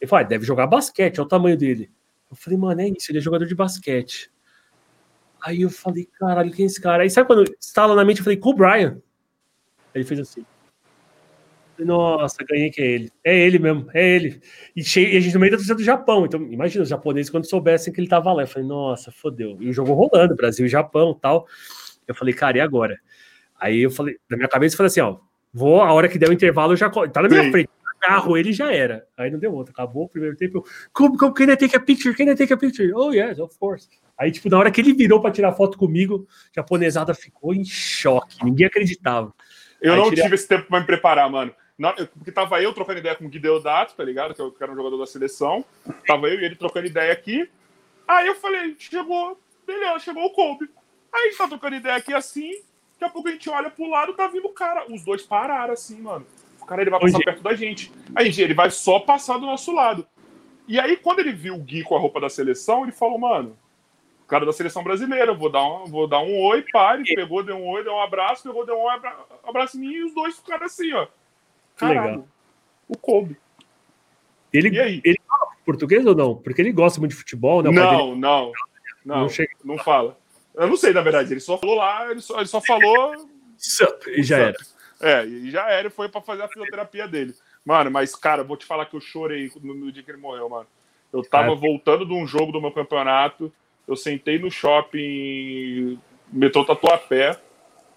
[0.00, 1.90] Ele falou, ah, deve jogar basquete, olha o tamanho dele.
[2.30, 4.30] Eu falei, mano, é isso, ele é jogador de basquete.
[5.42, 7.02] Aí eu falei, caralho, quem é esse cara?
[7.02, 9.00] Aí sabe quando estala na mente, eu falei, Cool Brian.
[9.94, 10.44] Ele fez assim.
[11.84, 13.12] Nossa, ganhei que é ele.
[13.24, 14.40] É ele mesmo, é ele.
[14.76, 16.26] E, cheio, e a gente no meio da torcida do Japão.
[16.26, 19.56] Então, imagina, os japoneses, quando soubessem que ele tava lá, eu falei, nossa, fodeu.
[19.60, 21.46] E o jogo rolando, Brasil e Japão tal.
[22.06, 22.98] Eu falei, cara, e agora?
[23.58, 25.18] Aí eu falei, na minha cabeça, eu falei assim, ó,
[25.52, 26.90] vou, a hora que der o intervalo, eu já.
[26.90, 27.52] Tá na minha Sim.
[27.52, 27.70] frente.
[28.02, 29.06] Agarro ele já era.
[29.16, 29.72] Aí não deu outra.
[29.72, 30.58] Acabou o primeiro tempo.
[30.58, 32.14] Eu, como, como, can I take a picture?
[32.14, 32.92] Can I take a picture?
[32.94, 33.88] Oh, yes, of course.
[34.20, 37.64] Aí, tipo, na hora que ele virou pra tirar foto comigo, a japonesada ficou em
[37.64, 38.44] choque.
[38.44, 39.32] Ninguém acreditava.
[39.80, 41.54] Eu Aí não tirei- tive esse tempo pra me preparar, mano.
[41.78, 44.34] Na- porque tava eu trocando ideia com o Gui Deodato, tá ligado?
[44.34, 45.64] Que era um jogador da seleção.
[46.06, 47.48] Tava eu e ele trocando ideia aqui.
[48.06, 50.68] Aí eu falei, chegou, beleza, chegou o Kobe.
[51.10, 52.50] Aí a gente tá trocando ideia aqui assim.
[53.00, 54.84] Daqui a pouco a gente olha pro lado, tá vindo o cara.
[54.92, 56.26] Os dois pararam assim, mano.
[56.60, 57.90] O cara ele vai passar perto da gente.
[58.14, 60.06] Aí ele vai só passar do nosso lado.
[60.68, 63.56] E aí, quando ele viu o Gui com a roupa da seleção, ele falou, mano,
[64.30, 67.02] cara da seleção brasileira, vou dar um, vou dar um oi, pare.
[67.14, 69.16] Pegou, deu um oi, deu um abraço, pegou, deu um oi, abra,
[69.46, 71.06] abraço em mim e os dois ficaram assim, ó.
[71.76, 72.04] Que legal.
[72.04, 72.28] Caralho.
[72.88, 73.36] O Kobe.
[74.52, 75.00] Ele, E aí?
[75.04, 76.34] ele fala português ou não?
[76.36, 77.70] Porque ele gosta muito de futebol, né?
[77.70, 78.52] Dele Não, não, não,
[79.04, 79.50] não não, chega.
[79.84, 80.16] fala.
[80.54, 81.32] Eu não sei, na verdade.
[81.32, 83.14] Ele só falou lá, ele só, ele só falou.
[83.56, 84.56] Sup, e já era.
[85.00, 87.34] É, e já era, e foi pra fazer a fisioterapia dele.
[87.64, 90.48] Mano, mas, cara, vou te falar que eu chorei no, no dia que ele morreu,
[90.48, 90.66] mano.
[91.12, 91.54] Eu tava É.
[91.56, 93.52] voltando de um jogo do meu campeonato,
[93.86, 95.98] eu sentei no shopping,
[96.32, 97.38] metrô Tatuapé,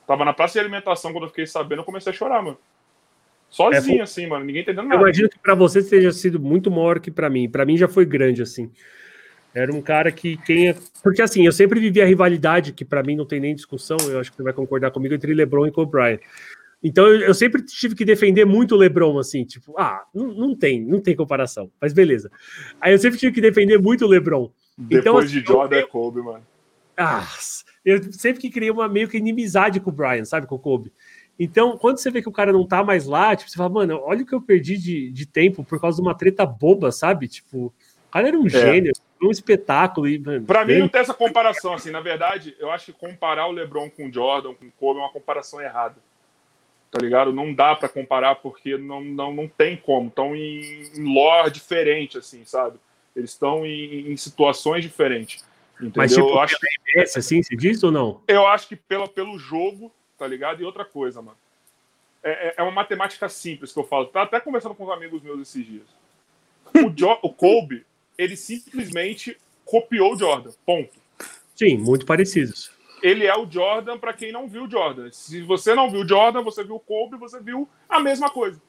[0.07, 2.57] tava na praça de alimentação, quando eu fiquei sabendo, eu comecei a chorar, mano.
[3.49, 5.01] Sozinho, É, assim, mano, ninguém entendendo Eu nada.
[5.01, 7.47] imagino que para você tenha sido muito maior que para mim.
[7.47, 8.71] Para mim já foi grande assim.
[9.53, 10.75] Era um cara que quem é...
[11.03, 14.19] porque assim, eu sempre vivi a rivalidade que para mim não tem nem discussão, eu
[14.19, 16.19] acho que você vai concordar comigo entre LeBron e Kobe Bryant.
[16.83, 20.55] Então eu, eu sempre tive que defender muito o LeBron assim, tipo, ah, não, não
[20.55, 21.71] tem, não tem comparação.
[21.79, 22.29] Mas beleza.
[22.81, 24.51] Aí eu sempre tive que defender muito o LeBron.
[24.77, 26.43] Depois então, assim, de eu Jordan é tenho- Kobe, mano.
[26.97, 27.25] Ah,
[27.83, 30.91] eu sempre que criei uma meio que inimizade com o Brian, sabe, com o Kobe.
[31.39, 33.99] Então, quando você vê que o cara não tá mais lá, tipo, você fala, mano,
[34.03, 37.27] olha o que eu perdi de, de tempo por causa de uma treta boba, sabe?
[37.27, 37.73] Tipo, o
[38.11, 38.91] cara era um gênio,
[39.21, 40.07] um espetáculo.
[40.07, 42.93] E, mano, Pra mim bem- não tem essa comparação, assim, na verdade, eu acho que
[42.93, 45.95] comparar o LeBron com o Jordan, com o Kobe, é uma comparação errada.
[46.93, 47.33] Tá ligado?
[47.33, 50.09] Não dá pra comparar porque não, não, não tem como.
[50.09, 52.77] Estão em, em lore diferente, assim, sabe?
[53.15, 55.43] Eles estão em, em situações diferentes.
[55.77, 55.93] Entendeu?
[55.95, 56.55] Mas, tipo, eu, acho,
[56.95, 58.21] essa, assim, se diz ou não?
[58.27, 60.61] eu acho que pela, pelo jogo, tá ligado?
[60.61, 61.37] E outra coisa, mano.
[62.21, 64.05] É, é- é uma matemática simples que eu falo.
[64.05, 65.87] Tá até conversando com os amigos meus esses dias.
[66.75, 67.83] O, jo, o Kobe,
[68.15, 70.51] ele simplesmente copiou o Jordan.
[70.63, 70.91] Ponto.
[71.55, 72.71] Sim, muito parecidos.
[73.03, 75.11] Ele é o Jordan para quem não viu o Jordan.
[75.11, 78.61] Se você não viu o Jordan, você viu o Kobe, você viu a mesma coisa.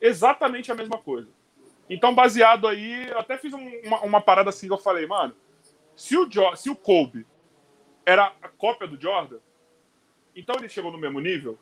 [0.00, 1.28] Exatamente a mesma coisa.
[1.90, 5.34] Então, baseado aí, eu até fiz um- uma, uma parada assim que eu falei, mano,
[5.96, 7.26] se o, Jo- se o Kobe
[8.06, 9.38] era a cópia do Jordan,
[10.36, 11.58] então ele chegou no mesmo nível?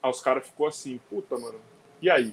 [0.00, 1.60] Aí os caras ficou assim, puta, mano,
[2.00, 2.32] e aí?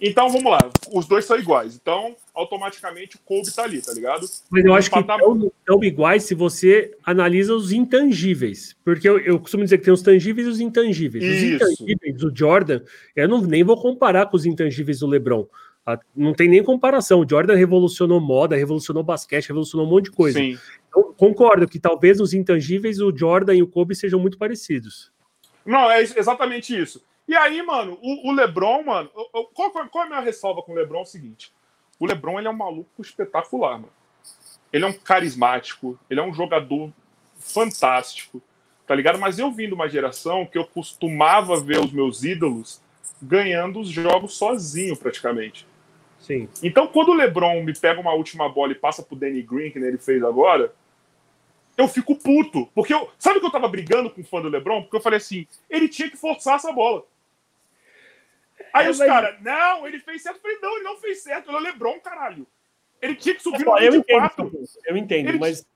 [0.00, 0.58] Então, vamos lá,
[0.92, 1.76] os dois são iguais.
[1.76, 4.26] Então, automaticamente o Kobe tá ali, tá ligado?
[4.50, 8.76] Mas eu acho que Patamar- tão, tão iguais se você analisa os intangíveis.
[8.84, 11.24] Porque eu, eu costumo dizer que tem os tangíveis e os intangíveis.
[11.24, 11.54] Os Isso.
[11.72, 12.80] intangíveis do Jordan,
[13.14, 15.46] eu não, nem vou comparar com os intangíveis do LeBron.
[15.86, 17.20] Ah, Não tem nem comparação.
[17.20, 20.38] O Jordan revolucionou moda, revolucionou basquete, revolucionou um monte de coisa.
[20.38, 20.58] Sim.
[20.88, 25.10] Então, concordo que talvez nos intangíveis o Jordan e o Kobe sejam muito parecidos.
[25.64, 27.02] Não, é ex- exatamente isso.
[27.26, 30.20] E aí, mano, o, o LeBron, mano, eu- eu- qual, qual- qual é a minha
[30.20, 30.98] ressalva com o LeBron?
[30.98, 31.52] É o seguinte:
[32.00, 33.92] o LeBron ele é um maluco espetacular, mano.
[34.72, 36.90] Ele é um carismático, ele é um jogador
[37.38, 38.42] fantástico,
[38.86, 39.18] tá ligado?
[39.18, 42.80] Mas eu vim de uma geração que eu costumava ver os meus ídolos
[43.20, 45.66] ganhando os jogos sozinho, praticamente.
[46.20, 46.48] Sim.
[46.62, 49.78] Então, quando o LeBron me pega uma última bola e passa pro Danny Green, que
[49.78, 50.72] nem ele fez agora,
[51.76, 52.66] eu fico puto.
[52.74, 53.10] Porque eu.
[53.18, 54.82] Sabe que eu tava brigando com o fã do LeBron?
[54.82, 57.04] Porque eu falei assim: ele tinha que forçar essa bola.
[58.72, 60.36] Aí É, os mas- caras, não, ele fez certo.
[60.36, 61.48] Eu falei, não, ele não fez certo.
[61.50, 62.46] Ele é LeBron, caralho.
[63.02, 64.52] Ele tinha que subir no eu entendo, 24.
[64.86, 65.66] eu entendo, Ele- mas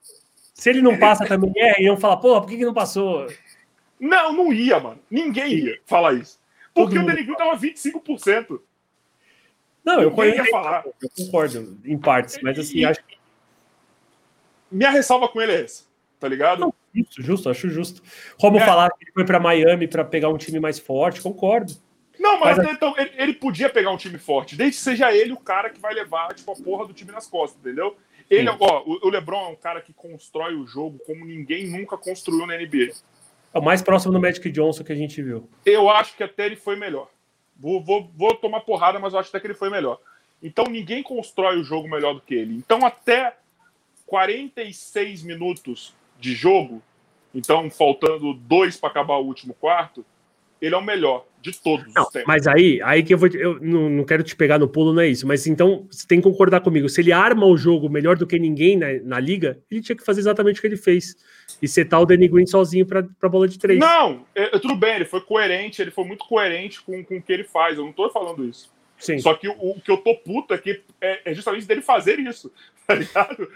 [0.53, 3.27] se ele não passa também é, e iam falar, porra, por que, que não passou?
[3.99, 5.01] Não, não ia, mano.
[5.11, 6.39] Ninguém ia falar isso.
[6.75, 8.61] Porque Todo o Green tava 25%.
[9.85, 10.85] Não, eu, Ninguém ia falar.
[10.87, 13.01] eu concordo em partes, mas assim, E- acho
[14.71, 15.85] Minha ressalva com ele é essa,
[16.19, 16.61] tá ligado?
[16.61, 18.03] Não, Justo, justo, acho justo.
[18.39, 18.65] Como É.
[18.65, 21.73] falar que ele foi para Miami para pegar um time mais forte, concordo.
[22.19, 25.33] Não, mas, Mas- então, ele, ele podia pegar um time forte, desde que seja ele
[25.33, 27.97] o cara que vai levar tipo, a porra do time nas costas, entendeu?
[28.31, 28.57] Ele, Sim.
[28.61, 32.47] ó, o, o LeBron é um cara que constrói o jogo como ninguém nunca construiu
[32.47, 32.93] na NBA.
[33.53, 35.49] É o mais próximo do Magic Johnson que a gente viu.
[35.65, 37.09] Eu acho que até ele foi melhor.
[37.57, 40.01] Vou, vou, vou tomar porrada, mas eu acho até que ele foi melhor.
[40.43, 42.55] Então ninguém constrói o jogo melhor do que ele.
[42.55, 43.37] Então até
[44.07, 46.83] 46 minutos de jogo,
[47.35, 50.05] então faltando dois para acabar o último quarto,
[50.65, 52.27] ele é o melhor de todos Não, os tempos.
[52.27, 53.29] mas aí, aí que eu vou.
[53.29, 55.27] te- Eu não, não quero te pegar no pulo, não é isso.
[55.27, 56.89] Mas então, você tem que concordar comigo.
[56.89, 60.05] Se ele arma o jogo melhor do que ninguém na, na liga, ele tinha que
[60.05, 61.15] fazer exatamente o que ele fez.
[61.61, 63.79] E setar o Danny Green sozinho para pra bola de três.
[63.79, 67.23] Não, é, é, tudo bem, ele foi coerente, ele foi muito coerente com, com o
[67.23, 67.77] que ele faz.
[67.77, 68.73] Eu não tô falando isso.
[68.99, 69.19] Sim.
[69.19, 72.19] Só que o, o que eu tô puto é que é, é justamente dele fazer
[72.21, 72.51] isso,
[72.87, 73.49] tá ligado?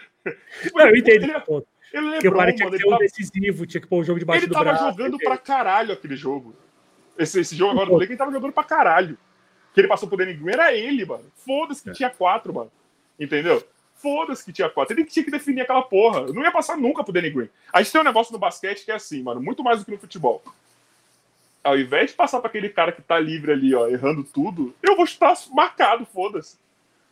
[0.62, 1.24] Tipo, Não, eu entendo.
[1.24, 1.62] Ele, ele
[1.92, 4.04] Porque o lembrou, cara tinha que ele ser um tava, decisivo, tinha que pôr o
[4.04, 4.84] jogo debaixo ele do tava braço.
[4.90, 5.26] jogando entendeu?
[5.28, 6.54] pra caralho aquele jogo.
[7.18, 9.18] Esse, esse jogo agora do Lakers, ele tava jogando pra caralho.
[9.74, 11.24] Que ele passou pro Danny Green era ele, mano.
[11.36, 11.90] Foda-se É.
[11.92, 12.70] que tinha quatro, mano.
[13.18, 13.62] Entendeu?
[13.96, 14.94] Foda-se que tinha quatro.
[14.94, 16.20] Ele que tinha que definir aquela porra.
[16.20, 17.48] Eu não ia passar nunca pro Danny Green.
[17.72, 19.90] A gente tem um negócio no basquete que é assim, mano, muito mais do que
[19.90, 20.42] no futebol.
[21.64, 24.96] Ao invés de passar pra aquele cara que tá livre ali, ó, errando tudo, eu
[24.96, 26.56] vou chutar marcado, foda-se.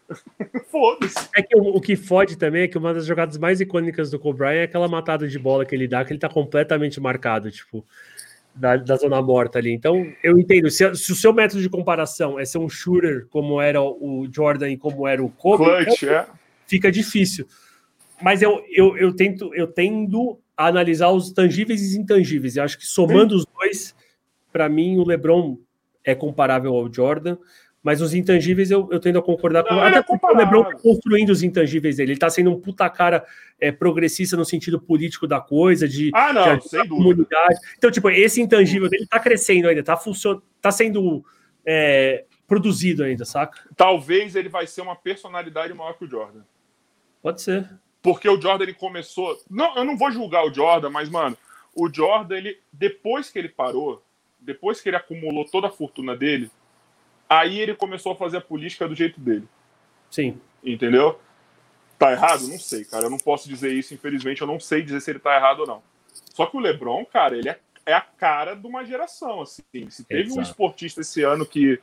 [0.70, 1.28] foda-se.
[1.36, 4.18] É que o, o que fode também é que uma das jogadas mais icônicas do
[4.18, 7.50] Kobe Bryant é aquela matada de bola que ele dá, que ele tá completamente marcado,
[7.50, 7.84] tipo,
[8.56, 9.72] da, da zona morta ali.
[9.72, 10.70] Então, eu entendo.
[10.70, 14.70] Se, se o seu método de comparação é ser um shooter como era o Jordan
[14.70, 16.26] e como era o Kobe, Clutch, é.
[16.66, 17.46] fica difícil.
[18.20, 22.56] Mas eu, eu, eu tento eu tendo a analisar os tangíveis e os intangíveis.
[22.56, 23.94] Eu acho que somando os dois,
[24.50, 25.58] para mim, o LeBron
[26.02, 27.36] é comparável ao Jordan.
[27.86, 30.36] Mas os intangíveis eu, eu tendo a concordar com Não, Até ele é porque o.
[30.36, 32.10] LeBron tá construindo os intangíveis dele.
[32.10, 33.24] Ele tá sendo um puta cara
[33.60, 36.88] é, progressista no sentido político da coisa, de, Ah, de não, a dúvida.
[36.88, 37.60] comunidade.
[37.78, 40.40] Então, tipo, esse intangível dele tá crescendo ainda, tá, funcion...
[40.60, 41.24] tá sendo
[41.64, 43.60] é, produzido ainda, saca?
[43.76, 46.40] Talvez ele vai ser uma personalidade maior que o Jordan.
[47.22, 47.70] Pode ser.
[48.02, 49.38] Porque o Jordan ele começou.
[49.48, 51.38] Não, eu não vou julgar o Jordan, mas, mano,
[51.72, 54.02] o Jordan, ele, depois que ele parou,
[54.40, 56.50] depois que ele acumulou toda a fortuna dele,
[57.28, 59.48] aí ele começou a fazer a política do jeito dele.
[60.10, 60.38] Sim.
[60.64, 61.18] Entendeu?
[61.98, 62.46] Tá errado?
[62.48, 63.06] Não sei, cara.
[63.06, 64.40] Eu não posso dizer isso, infelizmente.
[64.40, 65.82] Eu não sei dizer se ele tá errado ou não.
[66.34, 69.62] Só que o LeBron, cara, ele é, é a cara de uma geração, assim.
[69.88, 70.48] Se teve um Exato.
[70.48, 71.80] esportista esse ano que Ele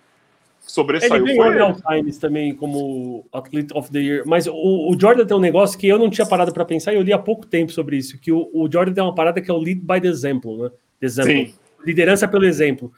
[0.59, 1.81] sobressaiu, ganhou foi o ele.
[1.81, 5.87] Times também como Athlete of the Year, mas o, o Jordan tem um negócio que
[5.87, 8.31] eu não tinha parado para pensar e eu li há pouco tempo sobre isso, que
[8.31, 10.69] o, o Jordan tem uma parada que é o lead by the example, né?
[10.99, 11.47] The example.
[11.47, 11.55] Sim.
[11.85, 12.93] Liderança pelo exemplo.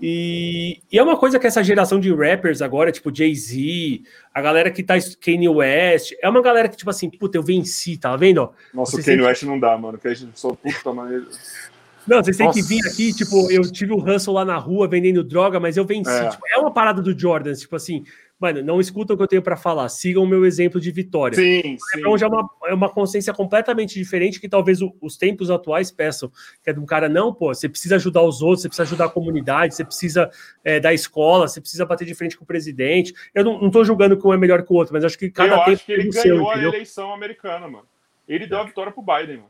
[0.00, 4.02] E, e é uma coisa que essa geração de rappers agora, tipo Jay-Z,
[4.34, 7.96] a galera que tá Kanye West, é uma galera que, tipo assim, puta, eu venci,
[7.96, 8.50] tá vendo?
[8.72, 9.96] Nossa, Você o Kanye sempre- West não dá, mano.
[9.98, 11.72] Que a gente só puta, mas.
[12.06, 15.24] Não, vocês têm que vir aqui, tipo, eu tive o Russell lá na rua vendendo
[15.24, 16.10] droga, mas eu venci.
[16.10, 16.28] É.
[16.28, 18.04] Tipo, É, uma parada do Jordan, tipo assim,
[18.52, 21.36] mano, não escutam o que eu tenho pra falar, sigam o meu exemplo de vitória.
[21.36, 21.96] Sim, O sim.
[21.96, 25.90] LeBron já é uma, é uma consciência completamente diferente que talvez o- os tempos atuais
[25.90, 26.30] peçam.
[26.62, 29.06] Que é de um cara, não, pô, você precisa ajudar os outros, você precisa ajudar
[29.06, 30.30] a comunidade, você precisa
[30.62, 33.12] é, da escola, você precisa bater de frente com o presidente.
[33.34, 35.30] Eu não, não tô julgando que um é melhor que o outro, mas acho que
[35.30, 37.86] cada eu tempo acho que ele ganhou seu, a eleição americana, mano.
[38.28, 39.48] Ele deu a vitória pro Biden, mano.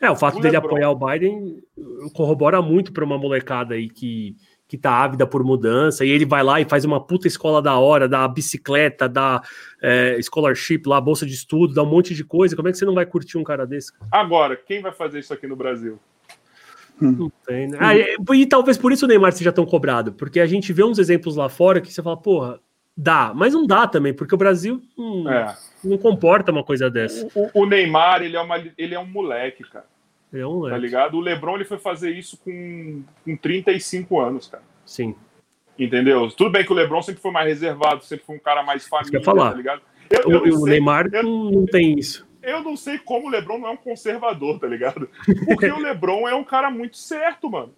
[0.00, 0.66] É, o fato O dele LeBron.
[0.68, 1.62] apoiar o Biden
[2.12, 4.34] corrobora muito para uma molecada aí que,
[4.72, 7.76] que tá ávida por mudança, e ele vai lá e faz uma puta escola da
[7.76, 9.42] hora, dá bicicleta, dá
[9.82, 12.56] é, scholarship lá, bolsa de estudo, dá um monte de coisa.
[12.56, 13.92] Como é que você não vai curtir um cara desse?
[13.92, 14.06] cara?
[14.10, 15.98] Agora, quem vai fazer isso aqui no Brasil?
[16.98, 17.76] Não tem, né?
[17.78, 20.82] Ah, e, e talvez por isso o Neymar seja tão cobrado, porque a gente vê
[20.82, 22.58] uns exemplos lá fora que você fala, porra,
[22.96, 25.54] dá, mas não dá também, porque o Brasil hum, É.
[25.84, 27.28] não comporta uma coisa dessa.
[27.34, 29.91] O, o Neymar, ele é, uma, ele é um moleque, cara.
[30.32, 31.16] É um Tá ligado?
[31.16, 34.62] O LeBron, ele foi fazer isso com, com 35 anos, cara.
[34.86, 35.14] Sim.
[35.78, 36.28] Entendeu?
[36.30, 39.18] Tudo bem que o LeBron sempre foi mais reservado, sempre foi um cara mais família,
[39.18, 39.50] ia falar.
[39.50, 39.82] tá ligado?
[40.10, 42.26] Eu, O, eu não o sei, Neymar eu- não, não tem isso.
[42.42, 45.08] eu não sei como o LeBron não é um conservador, tá ligado?
[45.46, 47.72] Porque o LeBron é um cara muito certo, mano.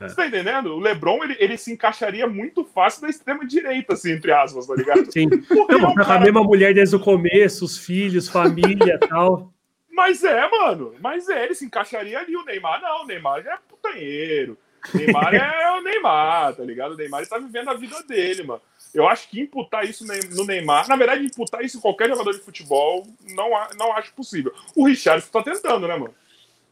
[0.00, 0.06] É.
[0.08, 0.74] Você tá entendendo?
[0.74, 5.10] O LeBron, ele, ele se encaixaria muito fácil na extrema-direita, assim, entre aspas, tá ligado?
[5.10, 5.28] Sim.
[5.28, 8.28] Porque ele é Não, um com a cara mesma mulher desde o começo, os filhos,
[8.28, 9.52] família e tal.
[9.98, 10.94] Mas é, mano.
[11.00, 12.36] Mas é, ele se encaixaria ali.
[12.36, 13.02] O Neymar não.
[13.02, 14.56] O Neymar já é putanheiro.
[14.94, 16.92] O Neymar é o Neymar, tá ligado?
[16.92, 18.62] O Neymar ele tá vivendo a vida dele, mano.
[18.94, 22.38] Eu acho que imputar isso no Neymar, na verdade, imputar isso em qualquer jogador de
[22.38, 24.50] futebol, não, não acho possível.
[24.74, 26.14] O Richardson tá tentando, né, mano?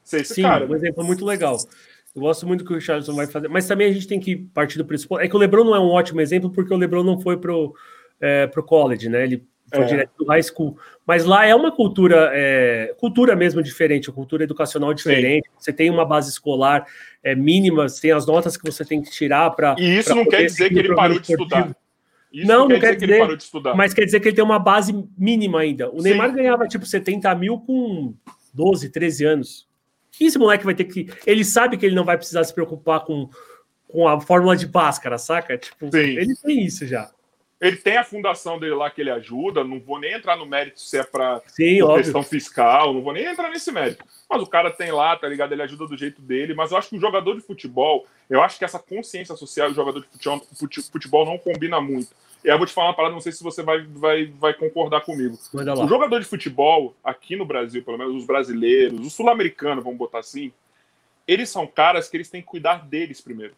[0.02, 0.64] Ser esse Sim, cara.
[0.64, 1.58] um exemplo muito legal.
[2.14, 4.36] Eu gosto muito do que o Richardson vai fazer, mas também a gente tem que
[4.36, 5.22] partir do pressuposto.
[5.22, 7.74] É que o Lebron não é um ótimo exemplo porque o Lebron não foi pro,
[8.20, 9.24] é, pro college, né?
[9.24, 9.86] Ele foi É.
[9.86, 10.78] direto do high school.
[11.06, 15.48] Mas lá é uma cultura, é, cultura mesmo diferente, cultura educacional diferente.
[15.58, 16.86] Você tem uma base escolar
[17.22, 19.74] é, mínima, você tem as notas que você tem que tirar para.
[19.78, 21.76] E isso não quer dizer que ele parou de estudar.
[22.32, 23.74] Isso Não, não, quer quer dizer que ele dizer, parou de estudar.
[23.74, 25.88] Mas quer dizer que ele tem uma base mínima ainda.
[25.90, 26.08] O Sim.
[26.10, 28.14] Neymar ganhava tipo 70 mil com
[28.52, 29.66] 12, 13 anos.
[30.20, 31.08] Esse moleque vai ter que.
[31.26, 33.28] Ele sabe que ele não vai precisar se preocupar com,
[33.86, 35.56] com a fórmula de Bhaskara, saca?
[35.56, 35.98] Tipo, Sim.
[35.98, 37.10] ele tem isso já.
[37.58, 40.78] Ele tem a fundação dele lá que ele ajuda, não vou nem entrar no mérito
[40.78, 42.02] se é óbvio.
[42.02, 44.04] questão fiscal, não vou nem entrar nesse mérito.
[44.28, 45.52] Mas o cara tem lá, tá ligado?
[45.52, 46.52] Ele ajuda do jeito dele.
[46.52, 49.72] Mas eu acho que o jogador de futebol, eu acho que essa consciência social e
[49.72, 52.10] o jogador de futebol, fute- futebol não combina muito.
[52.44, 54.52] E aí eu vou te falar uma parada, não sei se você vai, vai, vai
[54.52, 55.38] concordar comigo.
[55.84, 60.18] O jogador de futebol, aqui no Brasil, pelo menos os brasileiros, os sul-americanos, vamos botar
[60.18, 60.52] assim,
[61.26, 63.54] eles são caras que eles têm que cuidar deles primeiro.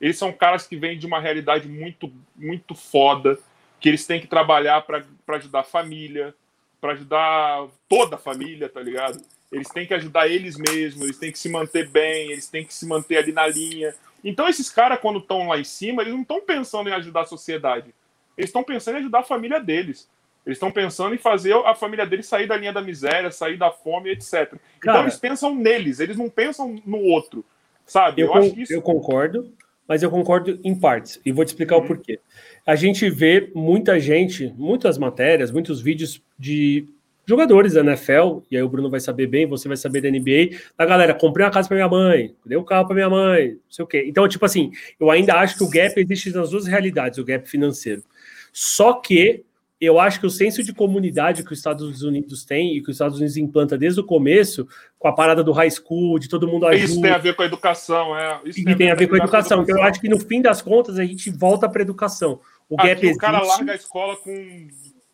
[0.00, 3.38] Eles são caras que vêm de uma realidade muito, muito foda,
[3.80, 5.04] que eles têm que trabalhar para
[5.36, 6.34] ajudar a família,
[6.80, 9.20] para ajudar toda a família, tá ligado?
[9.50, 12.72] Eles têm que ajudar eles mesmos, eles têm que se manter bem, eles têm que
[12.74, 13.94] se manter ali na linha.
[14.22, 17.26] Então, esses caras, quando estão lá em cima, eles não estão pensando em ajudar a
[17.26, 17.94] sociedade.
[18.36, 20.08] Eles estão pensando em ajudar a família deles.
[20.46, 23.70] Eles estão pensando em fazer a família deles sair da linha da miséria, sair da
[23.70, 24.52] fome, etc.
[24.52, 27.44] então, Cara- eles pensam neles, eles não pensam no outro.
[27.86, 28.22] Sabe?
[28.22, 28.72] Eu, Eu, con- isso.
[28.72, 29.52] eu concordo,
[29.88, 31.20] mas eu concordo em partes.
[31.24, 31.84] E vou te explicar Uhum.
[31.84, 32.20] o porquê.
[32.66, 36.86] A gente vê muita gente, muitas matérias, muitos vídeos de
[37.26, 40.56] jogadores da NFL, e aí o Bruno vai saber bem, você vai saber da NBA,
[40.76, 43.58] da galera, comprei uma casa para minha mãe, dei um carro para minha mãe, não
[43.68, 44.04] sei o quê.
[44.06, 47.46] Então, tipo assim, eu ainda acho que o gap existe nas duas realidades, o gap
[47.48, 48.02] financeiro.
[48.50, 49.44] Só que
[49.80, 52.96] eu acho que o senso de comunidade que os Estados Unidos tem e que os
[52.96, 54.66] Estados Unidos implanta desde o começo,
[54.98, 57.42] com a parada do high school, de todo mundo ajuda, Isso tem a ver com
[57.42, 58.40] a educação, é.
[58.44, 59.62] Isso e tem a ver com a educação.
[59.62, 62.40] Então, eu acho que no fim das contas a gente volta para a educação.
[62.68, 63.56] O gap Aqui, o cara existe.
[63.56, 64.68] larga a escola com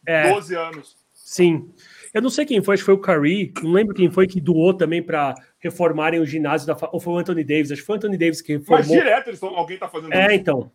[0.07, 0.33] É.
[0.33, 0.97] 12 anos.
[1.13, 1.69] Sim.
[2.13, 4.41] Eu não sei quem foi, acho que foi o Curry, não lembro quem foi que
[4.41, 6.77] doou também para reformarem o ginásio da.
[6.93, 8.97] Ou foi o Anthony Davis, acho que foi o Anthony Davis que Mas reformou.
[8.97, 10.35] direto eles tão, alguém tá fazendo É, isso.
[10.35, 10.71] então.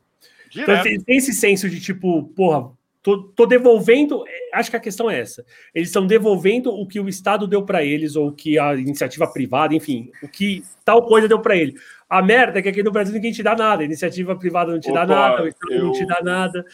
[0.52, 0.84] Então Direto.
[0.84, 2.72] tem, tem esse senso de tipo, porra,
[3.18, 4.23] tô, tô devolvendo.
[4.27, 5.45] é, Acho que a questão é essa.
[5.73, 9.26] Eles estão devolvendo o que o Estado deu para eles, ou o que a iniciativa
[9.31, 11.76] privada, enfim, o que tal coisa deu para ele.
[12.10, 13.81] A merda é que aqui no Brasil ninguém te dá nada.
[13.81, 16.65] A iniciativa privada não te dá Opa, nada, o Estado não eu- te dá nada.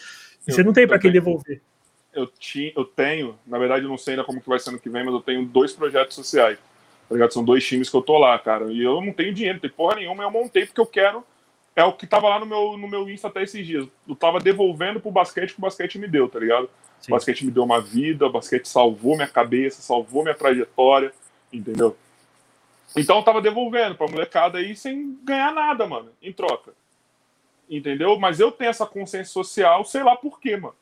[0.48, 1.62] E eu- você não tem para quem devolver.
[2.14, 4.80] eu, ti, eu tenho, na verdade eu não sei ainda como que vai ser ano
[4.80, 6.58] que vem, mas eu tenho dois projetos sociais.
[7.10, 7.34] Tá ligado?
[7.34, 8.72] São dois times que eu tô lá, cara.
[8.72, 11.24] E eu não tenho dinheiro, não tenho porra nenhuma, eu montei porque eu quero.
[11.76, 13.86] É o que tava lá no meu, no meu Insta até esses dias.
[14.08, 16.70] Eu tava devolvendo pro basquete que o basquete me deu, tá ligado?
[17.02, 17.12] Sim.
[17.12, 21.12] O basquete me deu uma vida, o basquete salvou minha cabeça, salvou minha trajetória,
[21.52, 21.98] entendeu?
[22.96, 26.74] Então eu tava devolvendo pra molecada aí sem ganhar nada, mano, em troca.
[27.70, 28.18] Entendeu?
[28.18, 30.76] Mas eu tenho essa consciência social, sei lá por quê, mano.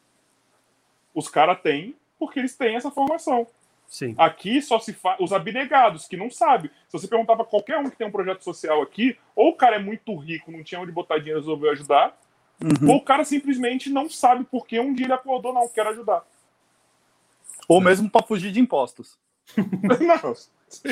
[1.14, 3.48] Os caras têm, porque eles têm essa formação.
[3.94, 4.16] Sim.
[4.18, 6.72] Aqui só se faz os abnegados, que não sabe.
[6.88, 9.76] Se você perguntar pra qualquer um que tem um projeto social aqui, ou o cara
[9.76, 12.18] é muito rico, não tinha onde botar dinheiro e resolveu ajudar,
[12.60, 12.90] Uhum.
[12.90, 16.24] ou o cara simplesmente não sabe por que um dia ele acordou, não, quero ajudar.
[17.68, 19.16] Ou mesmo para fugir de impostos.
[19.58, 20.34] Não,
[20.68, 20.90] sim,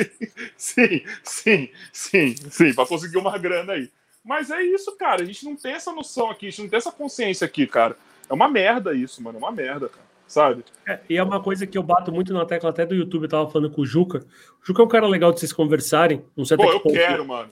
[0.56, 3.90] sim, sim, sim, sim, pra conseguir uma grana aí.
[4.24, 5.22] Mas é isso, cara.
[5.22, 7.96] A gente não tem essa noção aqui, a gente não tem essa consciência aqui, cara.
[8.28, 9.38] É uma merda isso, mano.
[9.38, 10.11] É uma merda, cara.
[10.32, 10.64] Sabe?
[10.88, 13.28] É, e é uma coisa que eu bato muito na tecla até do YouTube, eu
[13.28, 14.20] tava falando com o Juca.
[14.62, 16.24] O Juca é um cara legal de vocês conversarem.
[16.34, 17.50] Não sei até Pô, que eu ponto, quero, mano.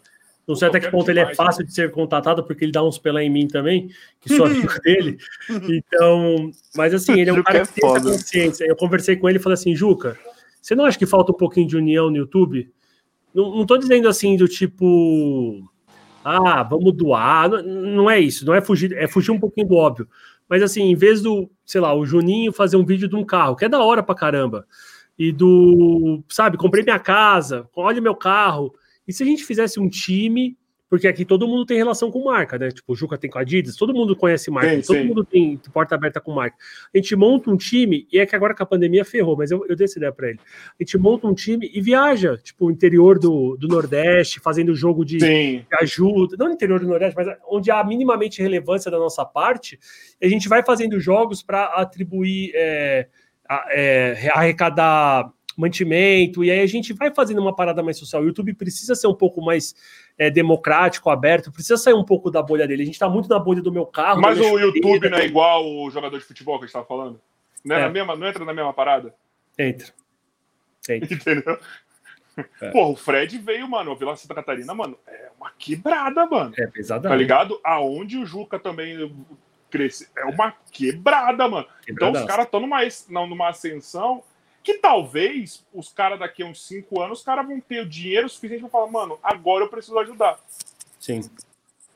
[0.49, 2.73] não sei eu até que ponto ele é demais, fácil de ser contatado, porque ele
[2.73, 5.19] dá uns pelé em mim também, que sou amigo dele.
[5.51, 8.65] Então, mas assim, ele é um cara é que tem essa consciência.
[8.65, 10.19] Eu conversei com ele e falei assim, Juca,
[10.59, 12.67] você não acha que falta um pouquinho de união no YouTube?
[13.35, 15.71] Não, não tô dizendo assim do tipo,
[16.25, 17.51] ah, vamos doar.
[17.51, 20.09] Não, não é isso, não é fugir, é fugir um pouquinho do óbvio.
[20.51, 23.55] Mas assim, em vez do, sei lá, o Juninho fazer um vídeo de um carro,
[23.55, 24.67] que é da hora pra caramba,
[25.17, 28.75] e do, sabe, comprei minha casa, olha meu carro.
[29.07, 30.59] E se a gente fizesse um time,
[30.91, 32.69] porque aqui todo mundo tem relação com marca, né?
[32.73, 35.05] Tipo, o Juca tem com a Adidas, todo mundo conhece marca, Sim, todo sim.
[35.07, 36.57] mundo tem porta aberta com marca.
[36.93, 39.65] A gente monta um time, e é que agora com a pandemia ferrou, mas eu,
[39.69, 40.41] eu dei essa ideia pra ele.
[40.79, 45.05] A gente monta um time e viaja, tipo, o interior do, do Nordeste, fazendo jogo
[45.05, 49.25] de, que ajuda, não no interior do Nordeste, mas onde há minimamente relevância da nossa
[49.25, 49.79] parte,
[50.21, 53.07] a gente vai fazendo jogos para atribuir, é,
[53.49, 58.23] a- é, arrecadar mantimento, e aí a gente vai fazendo uma parada mais social.
[58.23, 59.75] O YouTube precisa ser um pouco mais
[60.21, 62.83] é, democrático, aberto, precisa sair um pouco da bolha dele.
[62.83, 64.21] A gente está muito na bolha do meu carro.
[64.21, 67.19] Mas o YouTube não é igual o jogador de futebol que a gente tava falando?
[67.65, 67.83] Não, é É.
[67.85, 69.15] na mesma, não entra na mesma parada?
[69.59, 69.89] Entra.
[70.91, 71.09] Entra.
[71.17, 71.59] Entendeu?
[72.61, 72.71] É.
[72.71, 73.93] Porra, o Fred veio, mano.
[73.93, 76.53] A Vila Santa Catarina, mano, é uma quebrada, mano.
[76.59, 77.09] É pesada.
[77.09, 77.59] Tá ligado?
[77.65, 79.11] Aonde o Juca também
[79.71, 80.07] cresce.
[80.15, 81.67] É uma quebrada, mano.
[81.89, 84.23] Então os caras estão numa, não, numa ascensão
[84.63, 88.29] que talvez os caras daqui a uns 5 anos, os caras vão ter o dinheiro
[88.29, 90.39] suficiente pra falar, mano, agora eu preciso ajudar.
[90.99, 91.23] Sim.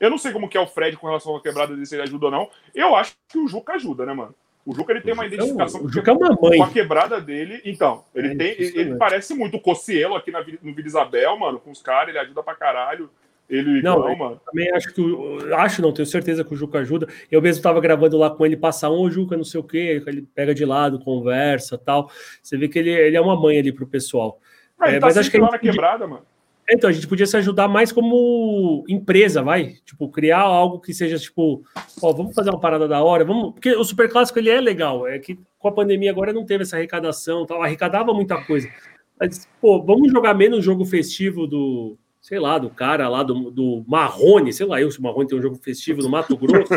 [0.01, 2.03] Eu não sei como que é o Fred com relação à quebrada dele, se ele
[2.03, 2.51] ajuda ou não.
[2.75, 4.35] Eu acho que o Juca ajuda, né, mano?
[4.67, 6.57] O Juca ele tem uma identificação o Juca é uma mãe.
[6.59, 7.61] com a quebrada dele.
[7.67, 8.53] Então, ele É, tem.
[8.53, 8.79] impressionante.
[8.89, 12.19] Ele parece muito o Cocielo aqui na, no Vila Isabel, mano, com os caras, ele
[12.19, 13.11] ajuda pra caralho.
[13.49, 14.41] Ele e Não, mano.
[14.47, 15.03] Também acho que.
[15.55, 17.07] Acho, não, tenho certeza que o Juca ajuda.
[17.31, 20.23] Eu mesmo estava gravando lá com ele, passa um, Juca, não sei o quê, ele
[20.35, 22.11] pega de lado, conversa tal.
[22.43, 24.39] Você vê que ele, ele é uma mãe ali pro pessoal.
[24.79, 26.23] Mas ele É, tá mas acho que a gente quebrada, mano.
[26.71, 29.75] Então, a gente podia se ajudar mais como empresa, vai?
[29.85, 31.63] Tipo, criar algo que seja, tipo,
[32.01, 33.53] ó, vamos fazer uma parada da hora, vamos.
[33.53, 36.63] Porque o Super Clássico ele é legal, é que com a pandemia agora não teve
[36.63, 38.67] essa arrecadação, tal, arrecadava muita coisa.
[39.21, 43.85] Mas, pô, vamos jogar menos jogo festivo do, sei lá, do cara lá do, do
[43.87, 46.73] Marrone, sei lá, eu se o Marrone tem um jogo festivo no Mato Grosso.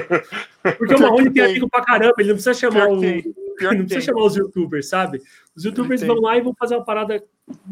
[0.78, 2.96] Porque o Marrone tem amigo pra caramba, ele não precisa chamar o.
[2.98, 5.22] Não precisa chamar os youtubers, sabe?
[5.56, 7.24] Os youtubers vão lá e vão fazer uma parada,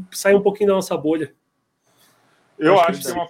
[0.10, 1.34] sair um pouquinho da nossa bolha.
[2.58, 3.30] Eu Acho acho, que que é uma.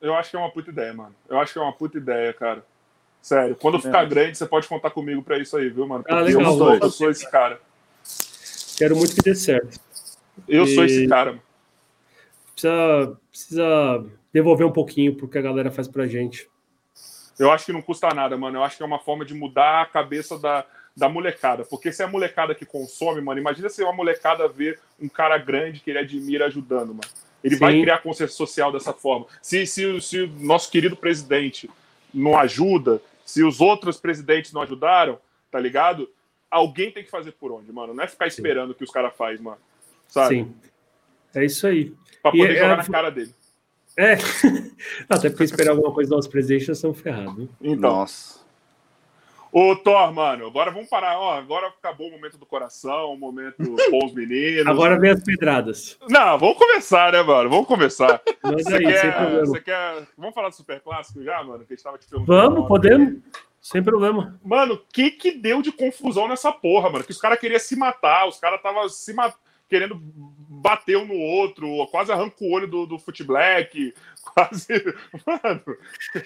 [0.00, 1.16] Eu acho que é uma puta ideia, mano.
[1.28, 2.64] Eu acho que é uma puta ideia, cara.
[3.20, 4.06] Sério, quando ficar É.
[4.06, 6.04] grande, você pode contar comigo pra isso aí, viu, mano?
[6.08, 7.58] Ah, legal, eu, sou, eu sou esse cara.
[8.78, 9.80] Quero muito que dê certo.
[10.46, 11.45] Eu sou E- esse cara, mano.
[12.56, 16.48] Precisa, precisa devolver um pouquinho pro que a galera faz pra gente.
[17.38, 18.56] Eu acho que não custa nada, mano.
[18.56, 20.64] Eu acho que é uma forma de mudar a cabeça da,
[20.96, 21.64] da molecada.
[21.64, 25.36] Porque se é a molecada que consome, mano, imagina se uma molecada ver um cara
[25.36, 27.08] grande que ele admira ajudando, mano.
[27.44, 27.60] Ele Sim.
[27.60, 29.26] vai criar consciência social dessa forma.
[29.42, 31.70] Se, se, se o nosso querido presidente
[32.12, 35.18] não ajuda, se os outros presidentes não ajudaram,
[35.50, 36.10] tá ligado?
[36.50, 37.92] Alguém tem que fazer por onde, mano.
[37.92, 39.58] Não é ficar esperando o que os caras fazem, mano.
[40.08, 40.36] Sabe?
[40.36, 40.54] Sim.
[41.34, 41.92] É isso aí.
[42.30, 43.34] Pra E poder é- jogar na cara dele.
[43.96, 44.14] É.
[45.08, 47.48] Até porque esperar alguma coisa do nosso presidente, nós estamos ferrados.
[47.60, 48.44] Então, Nossa.
[49.52, 51.18] Ô, Thor, mano, agora vamos parar.
[51.18, 53.56] Ó, agora acabou o momento do coração, o momento
[53.90, 54.66] bons meninos.
[54.66, 55.96] Agora vem as pedradas.
[56.10, 57.48] Não, vamos começar, né, mano?
[57.48, 58.20] Vamos começar.
[58.42, 59.46] Mas Você aí, sem quer, problema.
[59.46, 60.06] você quer.
[60.18, 61.64] Vamos falar do Super Clássico já, mano?
[61.64, 62.38] Que a gente tava te perguntando.
[62.54, 63.14] Vamos, podemos?
[63.62, 64.38] Sem problema.
[64.44, 67.04] Mano, o que que deu de confusão nessa porra, mano?
[67.04, 69.32] Que os caras queriam se matar, os caras estavam se ma-
[69.70, 70.00] querendo
[70.60, 73.94] bater um no outro, quase arranca o olho do, do Foot Black,
[74.34, 74.68] quase.
[75.26, 75.62] Mano,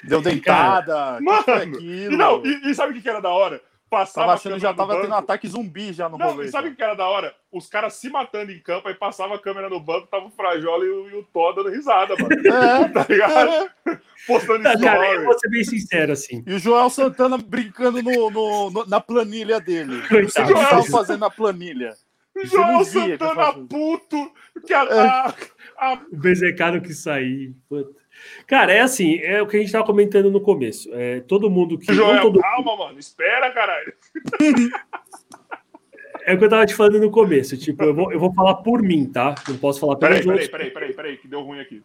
[0.05, 1.17] Deu dentada.
[1.21, 3.61] que Mano, foi e, não, e, e sabe o que era da hora?
[3.89, 5.23] Passava Tava achando já tava no tendo banco.
[5.25, 6.47] ataque zumbi já no Não, rolê.
[6.47, 7.35] e sabe o que era da hora?
[7.51, 10.85] Os caras se matando em campo, aí passava a câmera no banco, tava o Frajola
[10.85, 12.31] e o, e o Thor dando risada, mano.
[12.47, 13.51] É, Tá ligado?
[13.51, 13.99] é.
[14.29, 16.45] Postando Tá, cara, eu vou ser bem sincero, assim.
[16.47, 19.97] E o Joel Santana brincando no, no- no- na planilha dele.
[19.99, 21.97] O que tava fazendo na planilha?
[22.45, 24.33] João Santana puto,
[24.67, 25.35] que a, a,
[25.79, 27.55] a- O Bezercado que sair.
[27.69, 27.99] Puta.
[28.47, 30.89] Cara, é assim, é o que a gente tava comentando no começo.
[30.93, 31.87] É, todo mundo que.
[31.89, 33.93] não Joel, todo- calma, mano, espera, caralho.
[36.25, 37.57] é o que eu tava te falando no começo.
[37.57, 39.35] Tipo, eu vou, eu vou falar por mim, tá?
[39.49, 40.49] Não posso falar pelos Peraí, outros.
[40.49, 41.83] peraí, peraí, peraí, peraí, que deu ruim aqui.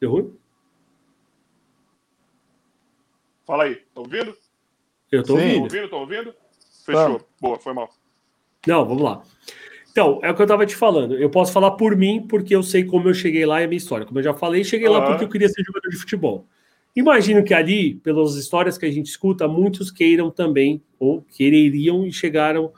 [0.00, 0.36] Deu ruim?
[3.46, 4.36] Fala aí, tá ouvindo?
[5.12, 5.42] Eu tô Sim.
[5.42, 5.62] Tá ouvindo.
[5.64, 5.88] ouvindo?
[5.90, 6.34] Tá ouvindo?
[6.84, 7.18] Fechou.
[7.20, 7.24] Tá.
[7.40, 7.90] Boa, foi mal.
[8.66, 9.22] Não, vamos lá.
[9.94, 11.14] Então, é o que eu tava te falando.
[11.16, 13.78] Eu posso falar por mim, porque eu sei como eu cheguei lá e a minha
[13.78, 14.04] história.
[14.04, 15.06] Como eu já falei, cheguei lá Aham.
[15.06, 16.48] porque eu queria ser jogador de futebol.
[16.96, 22.12] Imagino que ali, pelas histórias que a gente escuta, muitos queiram também, ou quereriam e
[22.12, 22.72] chegaram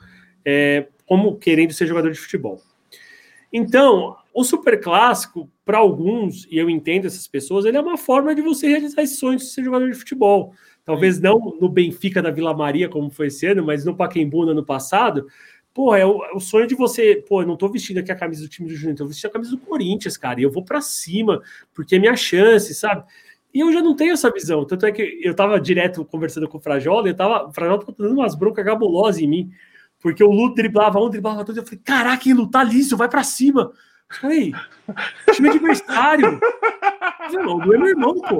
[0.45, 2.61] é, como querendo ser jogador de futebol.
[3.51, 8.35] Então, o super clássico, para alguns, e eu entendo essas pessoas, ele é uma forma
[8.35, 10.53] de você realizar esse sonho de ser jogador de futebol.
[10.85, 14.51] Talvez não no Benfica da Vila Maria, como foi esse ano, mas no Pacaembu no
[14.51, 15.25] ano passado.
[15.77, 17.23] Pô, é o, é o sonho de você.
[17.29, 19.33] Pô, eu não tô vestindo aqui a camisa do time do Júnior, tô vestindo a
[19.33, 21.39] camisa do Corinthians, cara, e eu vou para cima,
[21.71, 23.05] porque é minha chance, sabe?
[23.53, 24.65] E eu já não tenho essa visão.
[24.65, 27.79] Tanto é que eu tava direto conversando com o Frajola, e eu tava, o Frajola
[27.79, 29.51] tava dando umas broncas cabulosas em mim,
[29.99, 33.23] porque o Lu driblava um, driblava todo, eu falei, caraca, Lu, tá liso, vai para
[33.23, 33.71] cima.
[34.23, 36.39] Eu time adversário.
[37.33, 38.39] Não, o Lu é meu irmão, pô.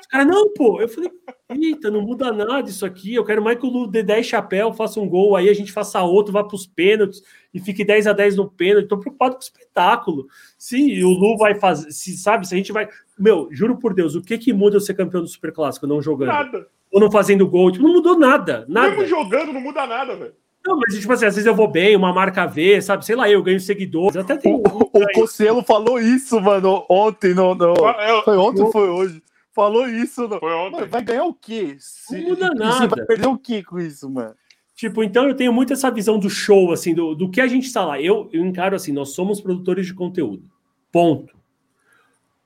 [0.00, 0.80] Os caras, não, pô.
[0.80, 1.10] Eu falei,
[1.50, 3.14] eita, não muda nada isso aqui.
[3.14, 5.72] Eu quero mais que o Lu dê 10 chapéu, faça um gol, aí a gente
[5.72, 7.22] faça outro, vá pros pênaltis
[7.52, 8.88] e fique 10 a 10 no pênalti.
[8.88, 10.26] Tô preocupado com o espetáculo.
[10.56, 12.88] Se o Lu vai fazer, se sabe, se a gente vai.
[13.18, 16.00] Meu, juro por Deus, o que que muda eu ser campeão do Super Clássico não
[16.02, 16.28] jogando?
[16.28, 16.66] Nada.
[16.90, 17.70] Ou não fazendo gol?
[17.70, 18.64] Tipo, não mudou nada.
[18.68, 18.90] Nada.
[18.90, 20.32] Mesmo jogando não muda nada, velho.
[20.66, 23.04] Não, mas tipo assim, às vezes eu vou bem, uma marca V, sabe?
[23.06, 24.16] Sei lá, eu ganho seguidores.
[24.16, 24.52] Até tem.
[24.54, 24.58] O,
[24.92, 27.32] o Cocielo falou isso, mano, ontem.
[27.32, 29.22] No, no- É, Foi ontem ou foi hoje?
[29.58, 30.28] Falou isso.
[30.28, 30.38] No...
[30.38, 30.76] Foi ontem.
[30.76, 31.76] Mano, vai ganhar o quê?
[31.80, 32.86] Se- Não muda nada.
[32.96, 34.34] Vai perder o quê com isso, mano?
[34.76, 37.66] Tipo, então eu tenho muito essa visão do show, assim, do, do que a gente
[37.66, 38.00] está lá.
[38.00, 40.44] Eu, eu encaro assim, nós somos produtores de conteúdo.
[40.92, 41.36] Ponto.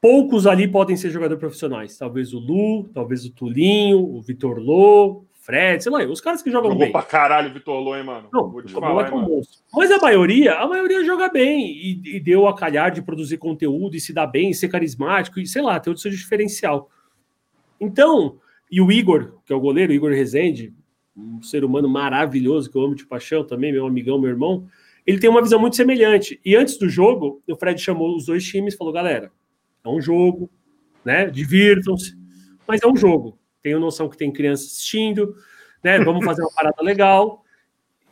[0.00, 1.96] Poucos ali podem ser jogadores profissionais.
[1.98, 6.50] Talvez o Lu, talvez o Tulinho, o Vitor Lô, Fred, sei lá, os caras que
[6.50, 6.92] jogam Jogou bem.
[6.92, 8.28] pra caralho o Vitor Lô, hein, mano.
[8.32, 9.28] Não, Vou te o falar, hein, é um mano.
[9.36, 9.60] monstro.
[9.72, 13.94] Mas a maioria, a maioria joga bem e, e deu a calhar de produzir conteúdo
[13.94, 16.88] e se dar bem, e ser carismático e sei lá, ter o seu diferencial.
[17.82, 18.38] Então,
[18.70, 20.72] e o Igor, que é o goleiro, Igor Rezende,
[21.16, 24.66] um ser humano maravilhoso que eu amo de paixão também, meu amigão, meu irmão,
[25.04, 26.40] ele tem uma visão muito semelhante.
[26.44, 29.32] E antes do jogo, o Fred chamou os dois times e falou: galera,
[29.84, 30.48] é um jogo,
[31.04, 31.26] né?
[31.28, 32.16] Divirtam-se,
[32.66, 33.36] mas é um jogo.
[33.60, 35.34] Tenho noção que tem criança assistindo,
[35.82, 35.98] né?
[35.98, 37.44] Vamos fazer uma parada legal.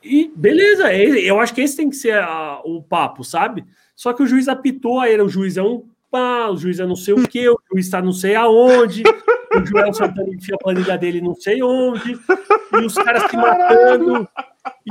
[0.02, 3.64] E beleza, eu acho que esse tem que ser a- o papo, sabe?
[3.94, 6.96] Só que o juiz apitou, aí o juiz é um pá, o juiz é não
[6.96, 9.02] sei o que, o juiz está não sei aonde,
[9.62, 14.28] o Joel Santana enfia a planilha dele não sei onde, e os caras se matando.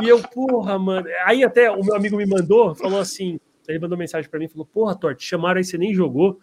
[0.01, 1.07] E eu, porra, mano.
[1.25, 4.65] Aí até o meu amigo me mandou, falou assim: ele mandou mensagem pra mim, falou:
[4.65, 6.39] Porra, Torte, chamaram aí, você nem jogou.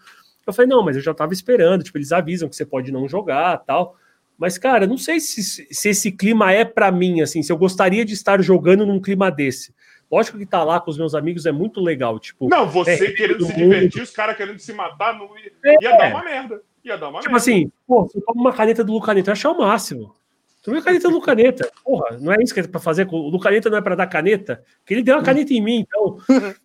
[0.46, 1.82] Eu falei: Não, mas eu já tava esperando.
[1.82, 3.96] Tipo, eles avisam que você pode não jogar tal.
[4.38, 8.04] Mas, cara, não sei se, se esse clima é pra mim, assim, se eu gostaria
[8.04, 9.74] de estar jogando num clima desse.
[10.12, 12.48] Lógico que tá lá com os meus amigos é muito legal, tipo.
[12.48, 13.58] Não, você É, querendo se mundo.
[13.58, 15.82] divertir, os caras querendo se matar, não ia, É.
[15.82, 16.60] ia dar uma merda.
[16.86, 17.36] Ia dar uma Tipo merda.
[17.36, 20.14] assim, pô, você toma uma caneta do Lucaneta, eu achar o máximo.
[20.62, 21.70] Toma a caneta do Lucaneta.
[21.84, 23.08] Porra, não é isso que é pra fazer?
[23.10, 24.62] O Lucaneta não é pra dar caneta?
[24.84, 26.18] Que ele deu uma caneta em mim, então.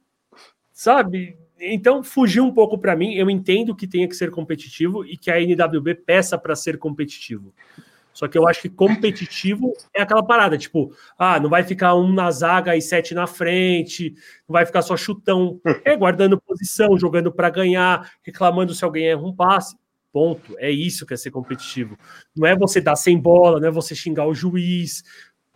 [0.72, 1.38] Sabe?
[1.60, 3.14] Então, fugiu um pouco pra mim.
[3.14, 7.53] Eu entendo que tenha que ser competitivo e que a NWB peça pra ser competitivo.
[8.14, 12.11] Só que eu acho que competitivo é aquela parada, tipo, ah, não vai ficar um
[12.11, 14.14] na zaga e sete na frente,
[14.48, 19.22] não vai ficar só chutão, é guardando posição, jogando pra ganhar, reclamando se alguém erra
[19.22, 19.77] um passe.
[20.11, 20.55] Ponto.
[20.57, 21.97] É isso que é ser competitivo.
[22.35, 25.03] Não é você dar sem bola, não é você xingar o juiz.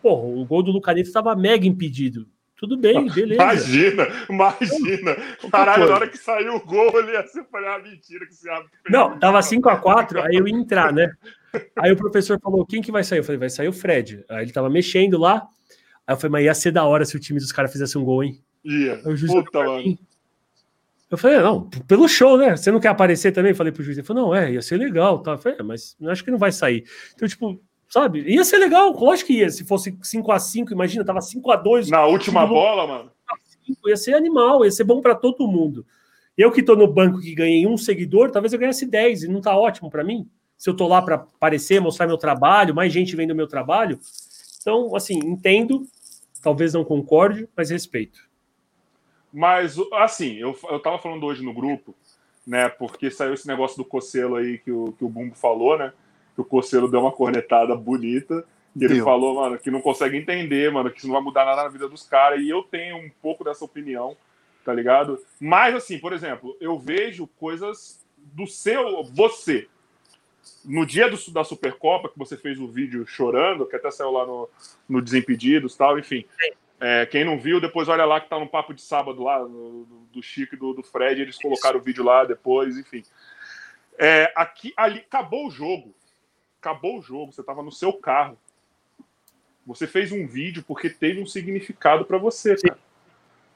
[0.01, 2.27] Porra, o gol do Lucaneta estava mega impedido.
[2.57, 3.41] Tudo bem, beleza.
[3.41, 5.15] Imagina, imagina.
[5.51, 8.79] Caralho, na hora que saiu o gol, ele ia ser falei, ah, mentira que árbitro
[8.81, 8.93] fez.
[8.93, 11.11] Não, tava 5x4, aí eu ia entrar, né?
[11.77, 13.19] Aí o professor falou: quem que vai sair?
[13.19, 14.23] Eu falei, vai sair o Fred.
[14.29, 15.45] Aí ele tava mexendo lá.
[16.07, 18.05] Aí eu falei, mas ia ser da hora se o time dos caras fizesse um
[18.05, 18.39] gol, hein?
[18.63, 19.01] Ia.
[19.27, 19.97] Puta, mano.
[21.15, 22.57] Eu falei, não, pelo show, né?
[22.57, 23.53] Você não quer aparecer também?
[23.53, 23.97] Falei pro juiz.
[23.97, 25.19] Ele falou, não, é, ia ser legal.
[25.19, 25.31] Tá?
[25.31, 26.83] Eu falei, é, mas acho que não vai sair.
[27.15, 28.21] Então, tipo, sabe?
[28.21, 29.49] Ia ser legal, lógico que ia.
[29.49, 31.89] Se fosse 5x5, imagina, tava 5x2.
[31.89, 33.11] Na última bola, mano.
[33.87, 35.85] ia ser animal, ia ser bom para todo mundo.
[36.37, 39.39] Eu que tô no banco que ganhei um seguidor, talvez eu ganhasse 10 e não
[39.39, 40.29] tá ótimo para mim.
[40.57, 43.97] Se eu tô lá para aparecer, mostrar meu trabalho, mais gente vendo meu trabalho.
[44.61, 45.83] Então, assim, entendo,
[46.41, 48.19] talvez não concorde, mas respeito.
[49.35, 51.93] Mas, assim, eu, eu tava falando hoje no grupo,
[52.47, 52.69] né?
[52.69, 55.91] Porque saiu esse negócio do Cocelo aí que o, que o Bumbo falou, né?
[56.33, 58.45] Que o Cocelo deu uma cornetada bonita.
[58.73, 61.63] E ele falou, mano, que não consegue entender, mano, que isso não vai mudar nada
[61.63, 62.41] na vida dos caras.
[62.41, 64.15] E eu tenho um pouco dessa opinião,
[64.63, 65.21] tá ligado?
[65.37, 69.03] Mas, assim, por exemplo, eu vejo coisas do seu.
[69.03, 69.67] Você.
[70.63, 74.25] No dia do, da Supercopa, que você fez o vídeo chorando, que até saiu lá
[74.25, 74.47] no,
[74.87, 76.23] no Desimpedidos e tal, enfim.
[76.79, 79.87] É, quem não viu, depois olha lá que tá no papo de sábado lá, do,
[80.11, 83.03] do Chico e do, do Fred, eles colocaram o vídeo lá depois, enfim.
[83.97, 85.95] É, aqui, ali, acabou o jogo.
[86.59, 88.37] Acabou o jogo, você tava no seu carro.
[89.65, 92.79] Você fez um vídeo porque teve um significado para você, cara.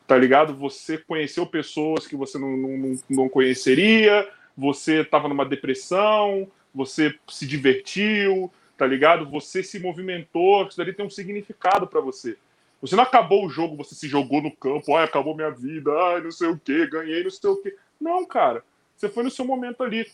[0.07, 0.55] Tá ligado?
[0.55, 4.27] Você conheceu pessoas que você não, não, não conheceria,
[4.57, 9.29] você tava numa depressão, você se divertiu, tá ligado?
[9.29, 12.37] Você se movimentou, isso dali tem um significado para você.
[12.81, 16.21] Você não acabou o jogo, você se jogou no campo, ai, acabou minha vida, ai,
[16.21, 17.75] não sei o que, ganhei não sei o que.
[17.99, 18.63] Não, cara.
[18.95, 20.09] Você foi no seu momento ali.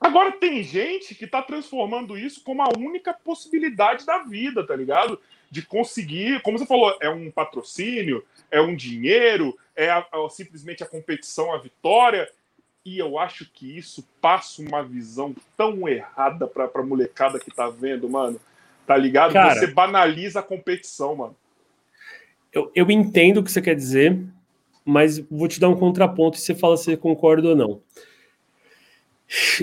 [0.00, 5.20] Agora tem gente que tá transformando isso como a única possibilidade da vida, tá ligado?
[5.50, 10.82] De conseguir, como você falou, é um patrocínio, é um dinheiro, é, a, a, simplesmente
[10.82, 12.30] a competição, a vitória.
[12.84, 17.68] E eu acho que isso passa uma visão tão errada pra, pra molecada que tá
[17.68, 18.40] vendo, mano.
[18.86, 19.32] Tá ligado?
[19.32, 21.36] Cara, Você banaliza a competição, mano.
[22.58, 24.20] Eu, eu entendo o que você quer dizer,
[24.84, 27.80] mas vou te dar um contraponto e você fala se você concorda ou não.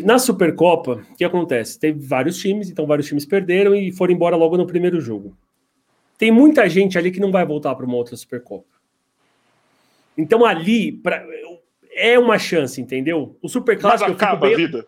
[0.03, 1.77] Na Supercopa, o que acontece?
[1.77, 5.35] Teve vários times, então vários times perderam e foram embora logo no primeiro jogo.
[6.17, 8.75] Tem muita gente ali que não vai voltar para uma outra Supercopa.
[10.17, 11.25] Então ali pra,
[11.91, 13.37] é uma chance, entendeu?
[13.41, 14.57] O Super Clássico Mas acaba fico a bem...
[14.57, 14.87] vida.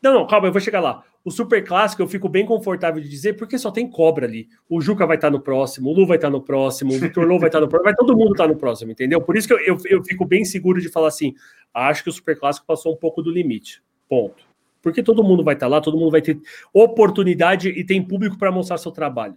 [0.00, 1.04] Não, não, calma, eu vou chegar lá.
[1.26, 4.48] O Super Clássico eu fico bem confortável de dizer, porque só tem cobra ali.
[4.68, 7.40] O Juca vai estar no próximo, o Lu vai estar no próximo, o Vitor Lou
[7.40, 9.20] vai estar no próximo, vai todo mundo estar no próximo, entendeu?
[9.20, 11.34] Por isso que eu, eu, eu fico bem seguro de falar assim:
[11.74, 13.82] acho que o Super Clássico passou um pouco do limite.
[14.08, 14.44] Ponto.
[14.80, 16.38] Porque todo mundo vai estar lá, todo mundo vai ter
[16.72, 19.36] oportunidade e tem público para mostrar seu trabalho.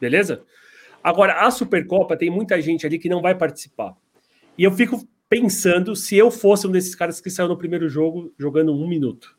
[0.00, 0.44] Beleza?
[1.02, 3.96] Agora, a Supercopa tem muita gente ali que não vai participar.
[4.56, 8.32] E eu fico pensando se eu fosse um desses caras que saiu no primeiro jogo
[8.38, 9.36] jogando um minuto.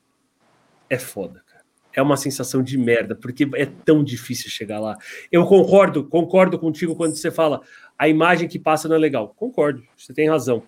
[0.89, 1.42] É foda.
[1.95, 4.97] É uma sensação de merda, porque é tão difícil chegar lá.
[5.31, 7.61] Eu concordo, concordo contigo quando você fala
[7.97, 9.33] a imagem que passa não é legal.
[9.35, 10.63] Concordo, você tem razão.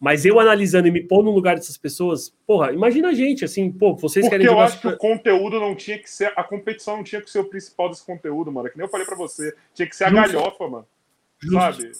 [0.00, 3.70] Mas eu analisando e me pondo no lugar dessas pessoas, porra, imagina a gente, assim,
[3.70, 6.32] pô, vocês Porque querem eu jogar acho que o conteúdo não tinha que ser.
[6.34, 8.70] A competição não tinha que ser o principal desse conteúdo, mano.
[8.70, 9.54] Que nem eu falei pra você.
[9.74, 10.32] Tinha que ser a Justo.
[10.32, 10.86] galhofa, mano.
[11.38, 11.58] Justo.
[11.60, 11.92] Sabe?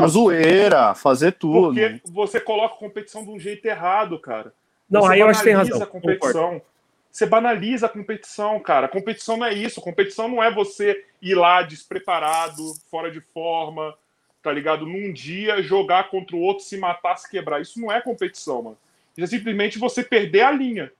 [0.00, 1.72] A zoeira, fazer tudo.
[1.74, 4.52] Porque você coloca a competição de um jeito errado, cara.
[4.88, 5.80] Não, Você aí eu acho que tem razão.
[5.80, 6.62] a competição.
[7.10, 8.88] Você banaliza a competição, cara.
[8.88, 9.80] Competição não é isso.
[9.80, 13.96] Competição não é você ir lá despreparado, fora de forma,
[14.42, 14.86] tá ligado?
[14.86, 17.60] Num dia jogar contra o outro, se matar, se quebrar.
[17.60, 18.78] Isso não é competição, mano.
[19.16, 20.92] Isso é simplesmente você perder a linha.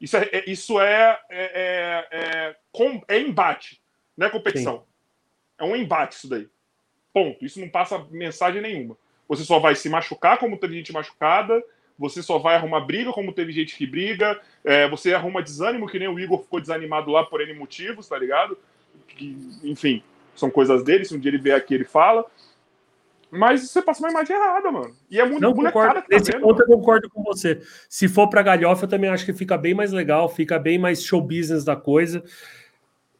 [0.00, 3.80] Isso é, é- isso é, é, é, é, com- é embate,
[4.16, 4.84] não é competição.
[5.58, 6.48] É um embate isso daí.
[7.12, 7.44] Ponto.
[7.44, 8.96] Isso não passa mensagem nenhuma.
[9.28, 11.62] Você só vai se machucar, como teve gente machucada.
[11.98, 14.40] Você só vai arrumar briga, como teve gente que briga.
[14.64, 18.18] É, você arruma desânimo, que nem o Igor ficou desanimado lá por N motivos, tá
[18.18, 18.56] ligado?
[19.08, 20.02] Que, enfim,
[20.34, 21.04] são coisas dele.
[21.04, 22.24] Se um dia ele vier aqui, ele fala.
[23.30, 24.94] Mas você passa uma imagem errada, mano.
[25.10, 25.94] E é muito Não concordo.
[26.02, 26.72] tá Nesse vendo, ponto mano.
[26.72, 27.62] eu concordo com você.
[27.88, 31.02] Se for pra galhofa, eu também acho que fica bem mais legal, fica bem mais
[31.02, 32.22] show business da coisa.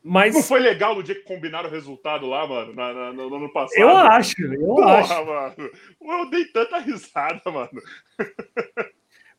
[0.05, 3.35] Mas Não foi legal no dia que combinaram o resultado lá, mano, na- na- no,
[3.37, 3.79] ano passado?
[3.81, 5.09] eu acho, eu acho.
[5.15, 5.71] Porra, mano.
[6.01, 7.71] Eu dei tanta risada, mano.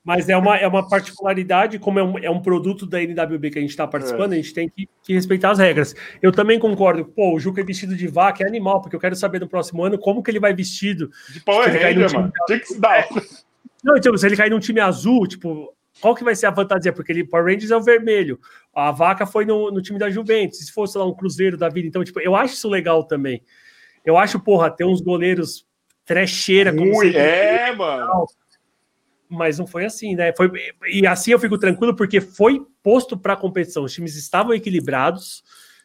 [0.06, 3.57] Mas é uma, é uma particularidade, como é um, é um produto da NWB que
[3.57, 4.35] a gente está participando, É.
[4.35, 5.95] a gente tem que, que respeitar as regras.
[6.22, 7.06] Eu também concordo.
[7.06, 9.81] Pô, o Juca é vestido de vaca, é animal, porque eu quero saber no próximo
[9.81, 11.10] ano como que ele vai vestido.
[11.30, 12.34] De Power no Ranger, time mano.
[12.48, 13.07] Tinha que se dar.
[13.81, 16.91] Não, tipo, se ele cair num time azul, tipo, qual que vai ser a fantasia?
[16.91, 18.38] Porque ele, Power Rangers é o vermelho.
[18.74, 20.60] A vaca foi no, no time da Juventus.
[20.60, 21.88] Se fosse lá um Cruzeiro da vida.
[21.88, 23.44] Então, tipo, eu acho isso legal também.
[24.04, 25.66] Eu acho, porra, ter uns goleiros
[26.06, 28.26] trecheira como É, mano.
[29.30, 30.34] mas não foi assim, né?
[30.36, 30.52] Foi,
[30.88, 33.84] e assim eu fico tranquilo porque foi posto para competição.
[33.84, 35.44] Os times estavam equilibrados.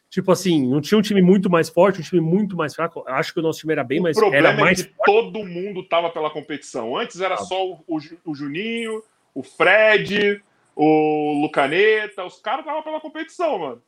[0.09, 3.03] Tipo assim, não tinha um time muito mais forte, um time muito mais fraco.
[3.07, 5.45] Acho que o nosso time era bem o mais, problema era mais é que todo
[5.45, 6.97] mundo tava pela competição.
[6.97, 9.03] Antes era só o, o o Juninho,
[9.35, 10.41] o Fred,
[10.79, 12.23] o Lucaneta.
[12.23, 13.81] Os caras estavam pela competição, mano.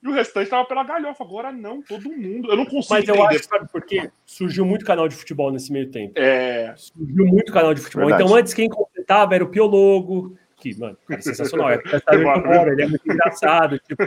[0.00, 1.24] E o restante tava pela galhofa.
[1.24, 2.48] Agora não, todo mundo.
[2.48, 3.36] Eu não consigo Mas eu entender.
[3.36, 4.08] acho, sabe por quê?
[4.24, 6.12] Surgiu muito canal de futebol nesse meio tempo.
[6.16, 8.06] É, Surgiu muito canal de futebol.
[8.06, 8.22] Verdade.
[8.22, 11.70] Então, antes, quem completava era o Piologo, que, mano, cara, sensacional.
[11.70, 11.82] É, bom,
[12.70, 13.80] ele é muito engraçado.
[13.80, 14.04] Tipo,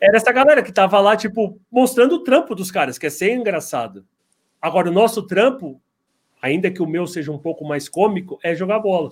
[0.00, 3.32] era essa galera que tava lá, tipo, mostrando o trampo dos caras, que é ser
[3.32, 4.06] engraçado.
[4.62, 5.80] Agora, o nosso trampo,
[6.40, 9.10] ainda que o meu seja um pouco mais cômico, é jogar bola.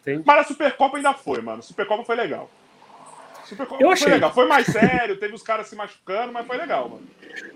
[0.00, 0.22] Entende?
[0.26, 1.58] Mas a Supercopa ainda foi, mano.
[1.58, 2.50] A Supercopa foi legal.
[3.44, 4.08] Supercopa Eu foi achei.
[4.12, 4.32] legal.
[4.32, 7.02] Foi mais sério, teve os caras se machucando, mas foi legal, mano.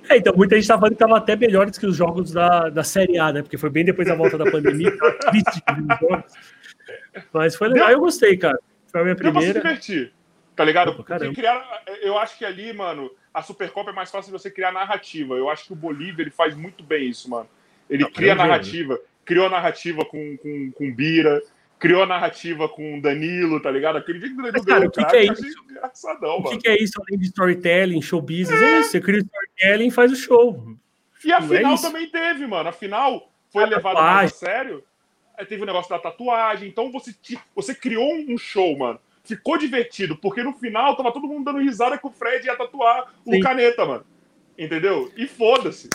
[0.08, 2.82] É, então, muita gente tá falando que tava até melhores que os jogos da, da
[2.82, 3.42] Série A, né?
[3.42, 4.92] Porque foi bem depois da volta da pandemia.
[7.32, 8.58] Mas foi legal, eu gostei, cara.
[8.88, 9.60] Foi a minha Deu pra se primeira.
[9.60, 10.12] divertir.
[10.54, 10.94] Tá ligado?
[10.94, 11.42] Pô, Porque
[12.02, 15.34] eu acho que ali, mano, a Supercopa é mais fácil de você criar narrativa.
[15.34, 17.48] Eu acho que o Bolívia ele faz muito bem isso, mano.
[17.90, 18.98] Ele Não, cria narrativa.
[19.24, 21.42] Criou narrativa com, com, com Bira,
[21.84, 23.96] criou narrativa com Danilo, tá ligado?
[23.96, 25.64] Aquele dia que o Danilo ganhou o que cara, que é isso?
[25.70, 28.60] engraçadão, O que, que é isso além de storytelling, show business?
[28.60, 30.76] É isso, você cria o storytelling e faz o show.
[31.24, 31.82] E a Não é final isso.
[31.82, 32.68] também teve, mano.
[32.68, 34.82] A final foi A levada mais a sério.
[35.38, 36.68] Aí teve o negócio da tatuagem.
[36.68, 38.98] Então você, ti- você criou um show, mano.
[39.24, 43.12] Ficou divertido, porque no final tava todo mundo dando risada que o Fred ia tatuar
[43.26, 43.38] Sim.
[43.38, 44.04] o caneta, mano.
[44.58, 45.10] Entendeu?
[45.16, 45.88] E foda-se.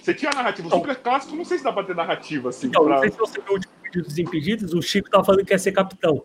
[0.00, 0.66] Você tinha narrativa.
[0.66, 2.68] O Então- Super Clássico, não sei se dá pra ter narrativa assim.
[2.68, 5.24] Então, pra- não sei se você viu o último vídeo dos Impedidos, o Chico tava
[5.24, 6.24] falando que ia ser capitão.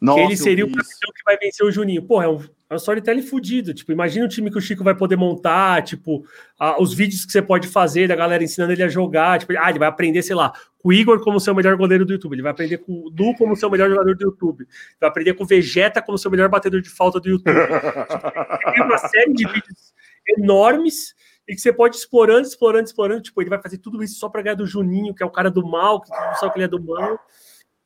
[0.00, 2.02] Nossa, que ele seria o capitão que vai vencer o Juninho.
[2.02, 2.40] Porra, é um,
[2.70, 3.74] é um storytelling fudido.
[3.74, 6.24] Tipo, imagina o time que o Chico vai poder montar, tipo,
[6.58, 9.38] a- os vídeos que você pode fazer da galera ensinando ele a jogar.
[9.38, 12.06] Tipo, ah, ele vai aprender, sei lá, com o Igor como ser o melhor goleiro
[12.06, 12.32] do YouTube.
[12.32, 14.62] Ele vai aprender com o Du como ser o melhor jogador do YouTube.
[14.62, 14.68] Ele
[14.98, 17.52] vai aprender com o Vegeta como ser o melhor batedor de falta do YouTube.
[18.74, 19.92] Tem uma série de vídeos
[20.38, 21.14] enormes
[21.50, 23.22] e que você pode explorando, explorando, explorando.
[23.22, 25.50] Tipo, ele vai fazer tudo isso só pra ganhar do Juninho, que é o cara
[25.50, 27.18] do mal, que mundo sabe que ele é do mal.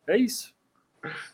[0.06, 0.54] É isso.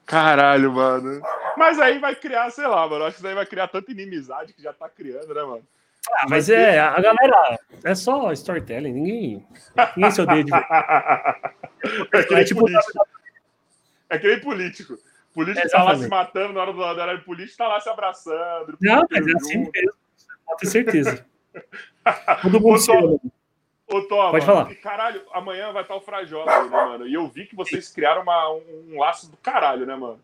[0.07, 1.21] Caralho, mano.
[1.57, 3.05] Mas aí vai criar, sei lá, mano.
[3.05, 5.67] Acho que isso aí vai criar tanta inimizade que já tá criando, né, mano?
[6.09, 9.47] Ah, mas é, a galera é só storytelling, ninguém,
[9.97, 10.51] ninguém se odeia de.
[12.13, 13.07] É que É tipo, político.
[14.09, 14.99] É que nem político.
[15.35, 18.77] Político tá lá se matando na hora do área político, tá lá se abraçando.
[18.81, 19.95] Não, mas é assim mesmo,
[20.47, 21.27] pode ter certeza.
[22.43, 23.21] Todo mundo Ô.
[23.93, 24.73] Ô, Tom, Pode falar.
[24.77, 27.09] Caralho, amanhã vai estar o Frajola aí, né, mano?
[27.09, 30.21] E eu vi que vocês criaram uma- um laço do caralho, né, mano?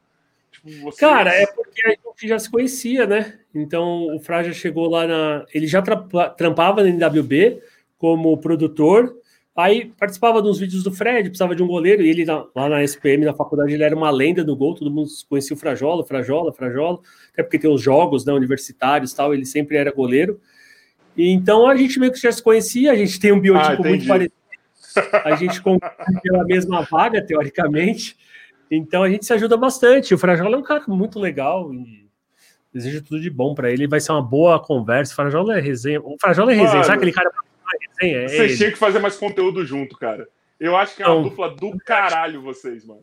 [0.52, 1.00] Tipo, vocês...
[1.00, 3.40] Cara, é porque a gente já se conhecia, né?
[3.52, 5.44] Então o Fraja chegou lá na.
[5.52, 7.60] Ele já trampa- trampava na NWB
[7.98, 9.16] como produtor.
[9.56, 13.24] Aí participava dos vídeos do Fred, precisava de um goleiro, e ele lá na SPM,
[13.24, 17.00] na faculdade, ele era uma lenda do gol, todo mundo conhecia o Frajola, Frajola, Frajola,
[17.32, 20.38] até porque tem os jogos né, universitários e tal, ele sempre era goleiro.
[21.16, 23.88] E então a gente meio que já se conhecia, a gente tem um biotipo Ah,
[23.88, 24.34] muito parecido,
[25.24, 28.16] a gente concorre pela mesma vaga, teoricamente.
[28.70, 30.12] Então a gente se ajuda bastante.
[30.14, 32.06] O Frajola é um cara muito legal e
[32.72, 33.86] desejo tudo de bom pra ele.
[33.86, 35.12] Vai ser uma boa conversa.
[35.12, 36.00] O Frajola é resenha.
[36.00, 36.72] O Frajola é resenha.
[36.74, 38.18] Mano, Sabe aquele cara é resenha?
[38.24, 38.56] É Vocês ele.
[38.56, 40.28] tinham que fazer mais conteúdo junto, cara.
[40.58, 41.22] Eu acho que é uma Não.
[41.22, 43.02] dupla do caralho, vocês, mano.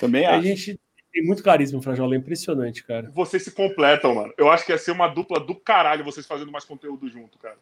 [0.00, 0.42] Também A acho.
[0.46, 0.80] gente
[1.16, 2.14] tem muito carisma, o Frajola.
[2.14, 3.10] É impressionante, cara.
[3.14, 4.34] Vocês se completam, mano.
[4.36, 7.56] Eu acho que ia ser uma dupla do caralho vocês fazendo mais conteúdo junto, cara.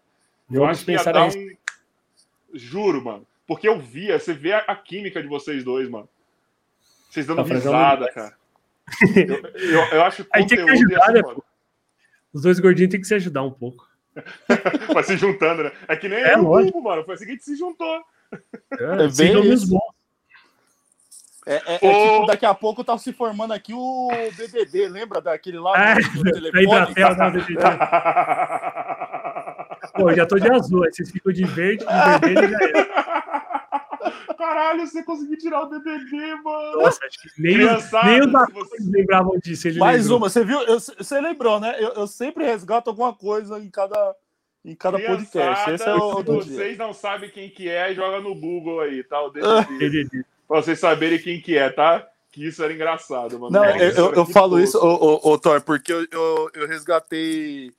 [0.50, 1.50] Eu Vamos acho que ia pensar dar um.
[2.52, 3.24] Juro, mano.
[3.46, 6.08] Porque eu via, você vê a, a química de vocês dois, mano.
[7.08, 8.36] Vocês dando Tá risada, cara.
[9.16, 11.44] Eu, eu, eu acho que Aí tem que ajudar, ser, né, mano.
[12.32, 13.88] Os dois gordinhos têm que se ajudar um pouco.
[14.92, 15.72] Vai se juntando, né?
[15.86, 16.72] É que nem É, eu o lógico.
[16.72, 17.04] Bubo, mano.
[17.04, 18.02] Foi assim que a gente se juntou.
[18.72, 19.70] É, bem sigam meus isso.
[19.70, 19.94] bons.
[21.46, 25.58] É, é- é tipo, daqui a pouco tá se formando aqui o BBB, lembra daquele
[25.58, 26.94] lá Ah, do, telefone?
[26.94, 27.54] DDD.
[29.94, 30.84] Pô, eu já tô de azul.
[30.84, 34.34] Aí vocês ficam de verde, de vermelho já é.
[34.36, 36.82] Caralho, você conseguiu tirar o DDD, mano.
[36.82, 38.00] Nossa, acho que nem, nem os você-
[38.90, 39.68] lembravam disso.
[39.68, 40.18] Ele Mais lembrou.
[40.18, 40.60] uma, você viu?
[40.62, 41.76] Eu- Você lembrou, né?
[41.78, 44.14] Eu, eu sempre resgato alguma coisa em cada,
[44.64, 45.64] em cada podcast.
[45.64, 46.56] Criançada, Esse é o se do dia.
[46.56, 49.18] vocês não sabem quem que é, joga no Google aí, tá?
[50.46, 52.06] Pra vocês saberem quem que é, tá?
[52.30, 53.52] Que isso era engraçado, mano.
[53.52, 56.66] Não, Nossa, eu, eu, eu falo isso, ô, ô, ô, Thor, porque eu, eu, eu
[56.68, 57.72] resgatei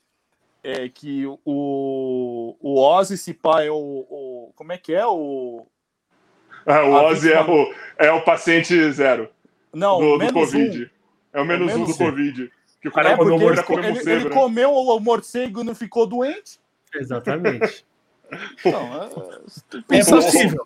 [0.63, 4.53] é, que o, o Ozzy, se pá, é o, o.
[4.55, 5.05] Como é que é?
[5.05, 5.67] O.
[6.65, 9.29] Ah, o a Ozzy é o, é o paciente zero
[9.71, 10.83] Não, do, do Covid.
[10.85, 10.89] um.
[11.37, 12.07] É o menos É um menos do um.
[12.09, 12.51] Covid.
[12.81, 14.35] Que o É cara comeu porque ele, comeu ele, morcego, ele né?
[14.35, 16.59] comeu o morcego e não ficou doente?
[16.95, 17.85] Exatamente.
[18.65, 19.09] Não, é,
[19.77, 20.31] É pensa assim.
[20.31, 20.65] possível.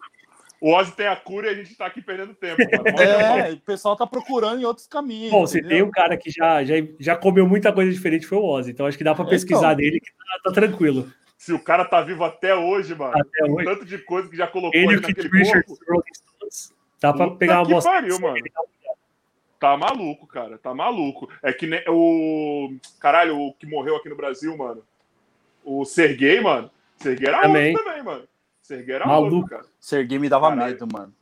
[0.62, 2.58] O Ozzy tem a cura e a gente tá aqui perdendo tempo.
[3.00, 5.32] É, o pessoal tá procurando em outros caminhos.
[5.32, 5.78] Bom, se entendeu?
[5.78, 8.72] tem um cara que já, já, já comeu muita coisa diferente, foi o Ozzy.
[8.72, 9.76] Então acho que dá pra É, pesquisar então.
[9.78, 11.10] dele que tá, tá tranquilo.
[11.38, 13.64] Se o cara tá vivo até hoje, mano, Até hoje.
[13.66, 16.04] tanto de coisa que já colocou Ele ali naquele Richards corpo,
[16.38, 16.74] Stones.
[17.02, 17.92] Dá pra Puta pegar uma que amostra.
[17.94, 18.38] pariu, mano.
[19.58, 20.58] tá maluco, cara.
[20.58, 21.30] Tá maluco.
[21.42, 22.76] É que o.
[23.00, 24.84] Caralho, o que morreu aqui no Brasil, mano.
[25.64, 26.70] O Serguei, mano.
[26.98, 27.72] Serguei era Também.
[27.72, 28.24] outro também, mano.
[28.70, 29.36] Serguei era Maluco.
[29.38, 29.66] outro, cara.
[29.80, 30.72] Serguei me dava Caralho.
[30.74, 31.14] medo, mano.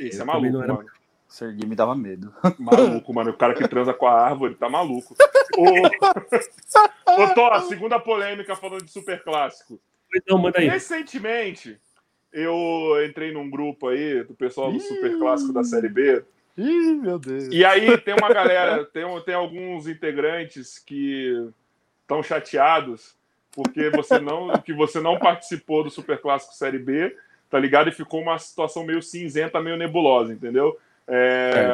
[0.00, 0.88] Esse Eu é maluco, era- mano.
[1.28, 2.34] Serguei me dava medo.
[2.58, 3.30] Maluco, mano.
[3.30, 5.14] O cara que transa com a árvore tá maluco.
[5.56, 9.78] Ô, Ô Tó, segunda polêmica falando de super clássico.
[10.26, 10.66] Não, manda aí.
[10.68, 11.78] Recentemente,
[12.32, 16.24] eu entrei num grupo aí do pessoal do super clássico da Série B.
[16.56, 17.48] Ih, meu Deus.
[17.52, 21.48] E aí tem uma galera, tem, tem alguns integrantes que
[22.00, 23.14] estão chateados
[23.58, 27.16] porque você não, que você não participou do Super Clássico Série B,
[27.50, 27.88] tá ligado?
[27.88, 30.78] E ficou uma situação meio cinzenta, meio nebulosa, entendeu?
[31.08, 31.68] É,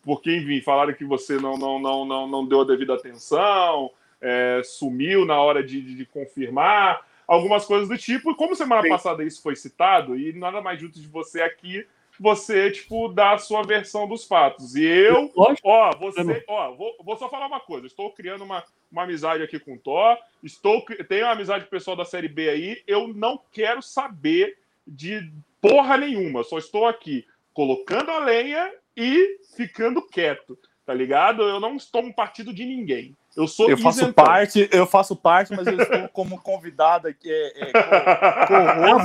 [0.00, 3.90] porque, enfim, falaram que você não, não, não, não, não deu a devida atenção,
[4.20, 8.30] é, sumiu na hora de, de, de, confirmar, algumas coisas do tipo.
[8.30, 8.90] E como semana Sim.
[8.90, 11.84] passada isso foi citado, e nada mais junto de você aqui,
[12.18, 14.74] você, tipo, dá a sua versão dos fatos.
[14.74, 15.32] E eu,
[15.62, 19.58] ó, você, ó, vou, vou só falar uma coisa, estou criando uma, uma amizade aqui
[19.58, 23.08] com o Thor, estou, tenho uma amizade com o pessoal da Série B aí, eu
[23.08, 25.30] não quero saber de
[25.60, 31.42] porra nenhuma, só estou aqui colocando a lenha e ficando quieto, tá ligado?
[31.42, 33.16] Eu não estou um partido de ninguém.
[33.36, 37.64] Eu sou eu faço parte, eu faço parte, mas eu estou como convidado aqui, é,
[37.64, 37.72] é,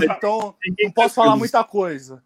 [0.04, 2.24] então não posso falar muita coisa.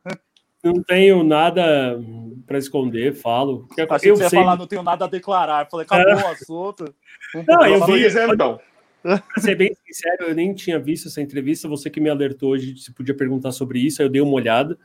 [0.64, 2.00] Não tenho nada
[2.48, 3.68] para esconder, falo.
[3.72, 4.40] Achei eu que você sei...
[4.40, 5.68] ia falar, não tenho nada a declarar.
[5.70, 6.24] falei, acabou é.
[6.24, 6.96] o assunto.
[7.48, 8.60] Não, eu vi, isentão.
[9.02, 11.68] Pra ser bem sincero, eu nem tinha visto essa entrevista.
[11.68, 14.78] Você que me alertou hoje, se podia perguntar sobre isso, aí eu dei uma olhada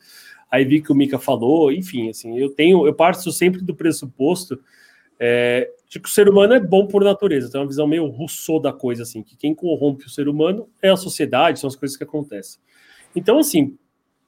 [0.51, 4.59] aí vi que o Mika falou, enfim, assim, eu tenho, eu parto sempre do pressuposto
[5.21, 8.61] é, de que o ser humano é bom por natureza, tem uma visão meio Rousseau
[8.61, 11.97] da coisa, assim, que quem corrompe o ser humano é a sociedade, são as coisas
[11.97, 12.61] que acontecem.
[13.15, 13.77] Então, assim,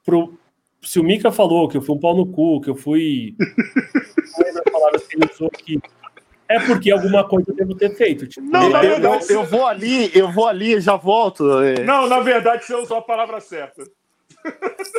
[0.03, 0.37] pro,
[0.81, 3.35] se o Mika falou que eu fui um pau no cu, que eu fui.
[4.71, 5.79] palavras que ele usou aqui.
[6.49, 8.27] É porque alguma coisa eu devo ter feito.
[8.27, 11.61] Tipo, não, na verdade, eu, eu, vou ali, eu vou ali e já volto.
[11.61, 11.83] É.
[11.83, 13.83] Não, na verdade, você usou a palavra certa.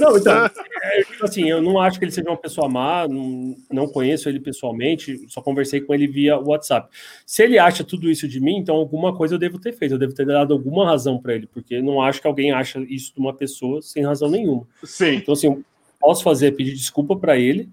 [0.01, 3.89] Não, então, é, assim, eu não acho que ele seja uma pessoa má, não, não
[3.89, 6.89] conheço ele pessoalmente, só conversei com ele via WhatsApp.
[7.27, 9.99] Se ele acha tudo isso de mim, então alguma coisa eu devo ter feito, eu
[9.99, 13.21] devo ter dado alguma razão para ele, porque não acho que alguém acha isso de
[13.21, 14.67] uma pessoa sem razão nenhuma.
[14.85, 15.17] Sim.
[15.17, 15.65] Então, assim,
[16.03, 17.71] posso fazer é pedir desculpa para ele,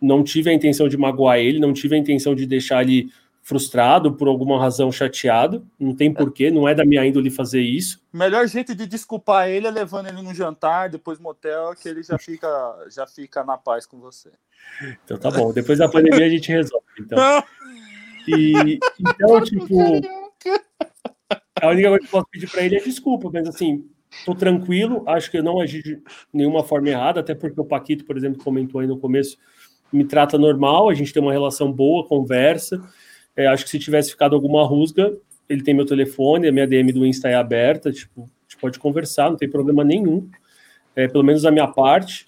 [0.00, 3.12] não tive a intenção de magoar ele, não tive a intenção de deixar ele
[3.42, 7.98] frustrado, por alguma razão chateado, não tem porquê, não é da minha índole fazer isso.
[8.12, 12.18] Melhor jeito de desculpar ele é levando ele no jantar, depois motel, que ele já
[12.18, 12.48] fica,
[12.90, 14.30] já fica na paz com você.
[15.04, 16.84] Então tá bom, depois da pandemia a gente resolve.
[17.00, 17.42] Então.
[18.26, 19.66] E, então, tipo,
[21.62, 23.88] a única coisa que eu posso pedir para ele é desculpa, mas assim,
[24.24, 26.02] tô tranquilo, acho que eu não agi de
[26.32, 29.38] nenhuma forma errada, até porque o Paquito, por exemplo, comentou aí no começo,
[29.92, 32.80] me trata normal, a gente tem uma relação boa, conversa.
[33.36, 35.16] É, acho que se tivesse ficado alguma rusga,
[35.48, 38.78] ele tem meu telefone, a minha DM do Insta é aberta, tipo, a gente pode
[38.78, 40.28] conversar, não tem problema nenhum.
[40.94, 42.26] É, pelo menos da minha parte.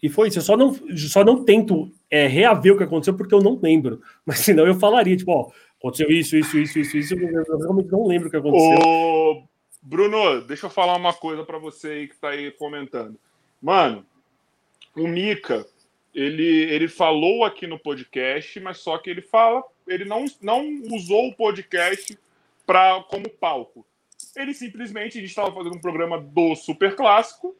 [0.00, 0.38] E foi isso.
[0.38, 4.00] Eu só não, só não tento é, reaver o que aconteceu porque eu não lembro.
[4.24, 7.14] Mas senão eu falaria, tipo, ó, aconteceu isso, isso, isso, isso, isso.
[7.14, 9.48] Eu realmente não lembro o que aconteceu.
[9.82, 13.18] Bruno, deixa eu falar uma coisa para você aí que tá aí comentando.
[13.60, 14.06] Mano,
[14.96, 15.66] o Mika,
[16.14, 21.28] ele, ele falou aqui no podcast, mas só que ele fala, ele não, não usou
[21.28, 22.16] o podcast
[22.64, 23.84] pra, como palco.
[24.36, 27.56] Ele simplesmente, estava fazendo um programa do Super Clássico.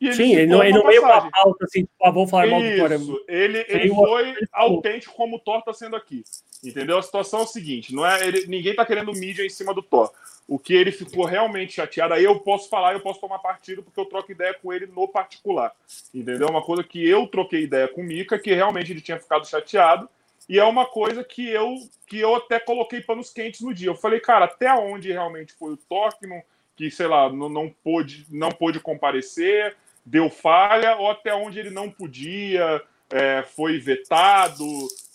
[0.00, 2.46] E ele Sim, ele não, ele não veio pra pauta assim, tipo, ah, vamos falar
[2.46, 3.24] mal do Thor.
[3.28, 6.24] Ele, ele foi autêntico como o Thor está sendo aqui.
[6.64, 6.98] Entendeu?
[6.98, 9.82] A situação é o seguinte: não é, ele, ninguém está querendo mídia em cima do
[9.82, 10.10] Thor.
[10.46, 13.98] O que ele ficou realmente chateado, aí eu posso falar, eu posso tomar partido, porque
[13.98, 15.72] eu troco ideia com ele no particular.
[16.12, 16.48] Entendeu?
[16.48, 20.08] Uma coisa que eu troquei ideia com o Mika, que realmente ele tinha ficado chateado,
[20.46, 21.76] e é uma coisa que eu
[22.06, 23.88] que eu até coloquei panos quentes no dia.
[23.88, 26.42] Eu falei, cara, até onde realmente foi o toque, não,
[26.76, 31.70] que, sei lá, não, não, pôde, não pôde comparecer, deu falha, ou até onde ele
[31.70, 34.64] não podia, é, foi vetado,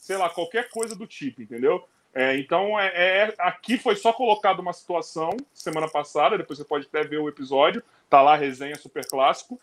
[0.10, 1.88] sei lá, qualquer coisa do tipo, entendeu?
[2.12, 6.88] É, então, é, é, aqui foi só colocado uma situação semana passada, depois você pode
[6.88, 9.62] até ver o episódio, tá lá a resenha super clássico.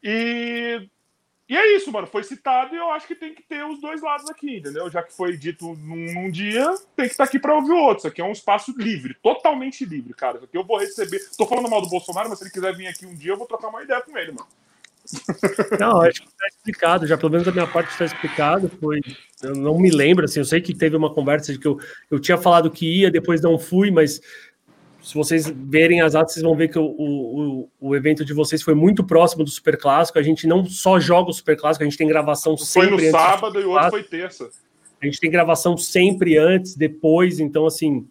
[0.00, 0.88] E,
[1.48, 2.06] e é isso, mano.
[2.06, 4.88] Foi citado e eu acho que tem que ter os dois lados aqui, entendeu?
[4.88, 7.82] Já que foi dito num, num dia, tem que estar tá aqui para ouvir o
[7.82, 7.98] outro.
[7.98, 10.36] Isso aqui é um espaço livre, totalmente livre, cara.
[10.36, 11.18] Isso aqui eu vou receber.
[11.36, 13.48] Tô falando mal do Bolsonaro, mas se ele quiser vir aqui um dia, eu vou
[13.48, 14.46] trocar uma ideia com ele, mano.
[15.78, 18.70] Não, acho que está explicado, já pelo menos da minha parte está explicado.
[18.80, 19.00] Foi,
[19.42, 21.78] eu não me lembro, assim, eu sei que teve uma conversa de que eu,
[22.10, 24.20] eu tinha falado que ia, depois não fui, mas
[25.06, 28.60] se vocês verem as atas, vocês vão ver que o, o, o evento de vocês
[28.60, 30.18] foi muito próximo do Super Clássico.
[30.18, 32.88] A gente não só joga o Super Clássico, a gente tem gravação sempre.
[32.90, 34.50] Foi no sábado e o outro foi terça.
[35.00, 38.04] A gente tem gravação sempre antes, depois, então assim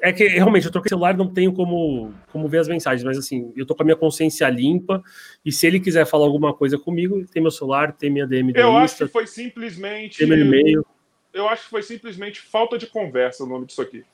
[0.00, 3.52] é que realmente eu troquei celular não tenho como, como ver as mensagens, mas assim,
[3.56, 5.02] eu tô com a minha consciência limpa
[5.44, 8.70] e se ele quiser falar alguma coisa comigo, tem meu celular, tem minha DM Eu
[8.70, 10.18] Insta, acho que foi simplesmente.
[10.18, 10.84] Tem meu e-mail.
[11.32, 14.04] Eu acho que foi simplesmente falta de conversa o nome disso aqui.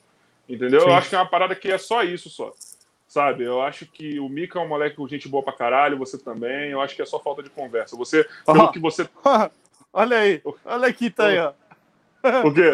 [0.47, 0.81] Entendeu?
[0.81, 0.87] Sim.
[0.87, 2.51] Eu acho que é uma parada que é só isso só.
[3.07, 3.43] Sabe?
[3.43, 6.71] Eu acho que o Mika é um moleque com gente boa pra caralho, você também.
[6.71, 7.95] Eu acho que é só falta de conversa.
[7.95, 8.71] Você, pelo oh.
[8.71, 9.07] que você.
[9.93, 11.53] olha aí, olha aqui, tá aí, ó.
[12.45, 12.71] O quê?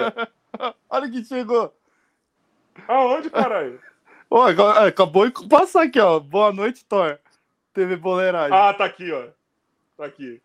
[0.89, 1.73] olha que chegou.
[2.87, 3.79] Aonde, caralho?
[4.29, 4.47] Ó,
[4.87, 6.19] acabou de passar aqui, ó.
[6.19, 7.17] Boa noite, Thor.
[7.73, 8.55] TV Boleiragem.
[8.57, 9.27] Ah, tá aqui, ó.
[9.97, 10.41] Tá aqui.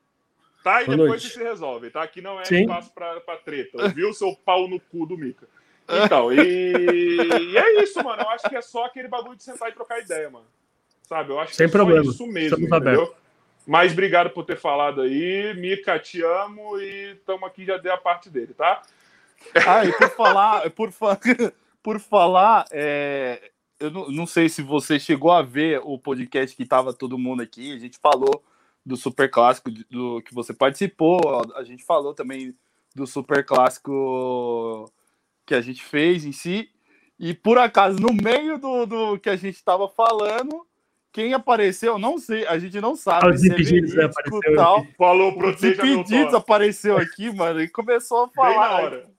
[0.62, 0.82] Tá?
[0.82, 1.30] E Boa depois noite.
[1.30, 2.02] se resolvem, tá?
[2.02, 2.62] Aqui não é Sim.
[2.62, 3.82] espaço pra, pra treta.
[3.82, 5.46] Ouviu seu pau no cu do Mika?
[5.88, 6.36] Então, e...
[6.36, 8.22] e é isso, mano.
[8.22, 10.46] Eu acho que é só aquele bagulho de sentar e trocar ideia, mano.
[11.02, 11.30] Sabe?
[11.30, 12.04] Eu acho que Sem é problema.
[12.04, 13.14] só isso mesmo, Estamos entendeu?
[13.66, 15.54] Mas obrigado por ter falado aí.
[15.54, 18.82] Mika, te amo e estamos aqui, já dei a parte dele, tá?
[19.66, 21.18] Ah, e por falar, por, fa-
[21.82, 26.66] por falar, é, eu não, não sei se você chegou a ver o podcast que
[26.66, 27.72] tava todo mundo aqui.
[27.72, 28.42] A gente falou
[28.84, 31.20] do super clássico do que você participou.
[31.54, 32.54] A gente falou também
[32.94, 34.90] do super clássico
[35.46, 36.70] que a gente fez em si.
[37.18, 40.66] E por acaso, no meio do, do que a gente tava falando,
[41.12, 43.26] quem apareceu, não sei, a gente não sabe.
[43.26, 44.86] Ah, é né, verídico apareceu tal.
[44.96, 45.40] Falou, O
[46.26, 46.36] toque.
[46.36, 49.17] apareceu aqui, mano, e começou a Bem na falar hora.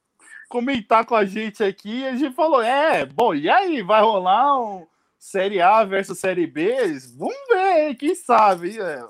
[0.49, 4.85] Comentar com a gente aqui, a gente falou, é, bom, e aí, vai rolar um
[5.17, 6.75] Série A versus Série B?
[7.17, 9.01] Vamos ver, quem sabe, é.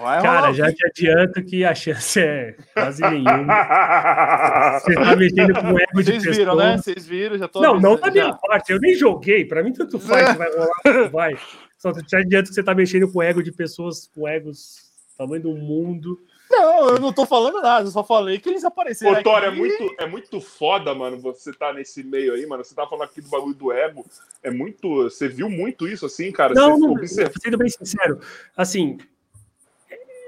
[0.00, 4.78] Vai Cara, já te adianto que a chance é quase nenhuma.
[4.78, 6.76] Você tá mexendo com o ego de Vocês viram, né?
[6.76, 8.34] Vocês viram, já tô Não, não da minha já.
[8.34, 8.72] parte.
[8.72, 9.44] Eu nem joguei.
[9.44, 11.36] Pra mim, tanto faz se vai rolar vai.
[11.76, 15.42] Só te adianto que você tá mexendo com o ego de pessoas com egos tamanho
[15.42, 16.20] do mundo.
[16.56, 19.50] Não, eu não tô falando nada, eu só falei que eles apareceram Ô, Tório, é
[19.50, 22.64] muito, é muito foda, mano, você tá nesse meio aí, mano.
[22.64, 24.04] Você tá falando aqui do bagulho do ego.
[24.42, 25.04] É muito.
[25.04, 26.54] Você viu muito isso assim, cara?
[26.54, 28.20] Não, você não, observa- sendo bem sincero,
[28.56, 28.98] assim,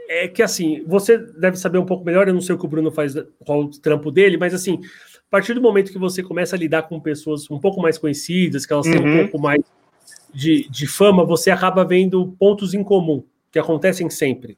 [0.08, 2.68] é que assim, você deve saber um pouco melhor, eu não sei o que o
[2.68, 4.80] Bruno faz, qual o trampo dele, mas assim,
[5.16, 8.64] a partir do momento que você começa a lidar com pessoas um pouco mais conhecidas,
[8.64, 9.22] que elas têm um Uhum.
[9.22, 9.60] pouco mais
[10.32, 14.56] de, de fama, você acaba vendo pontos em comum, que acontecem sempre.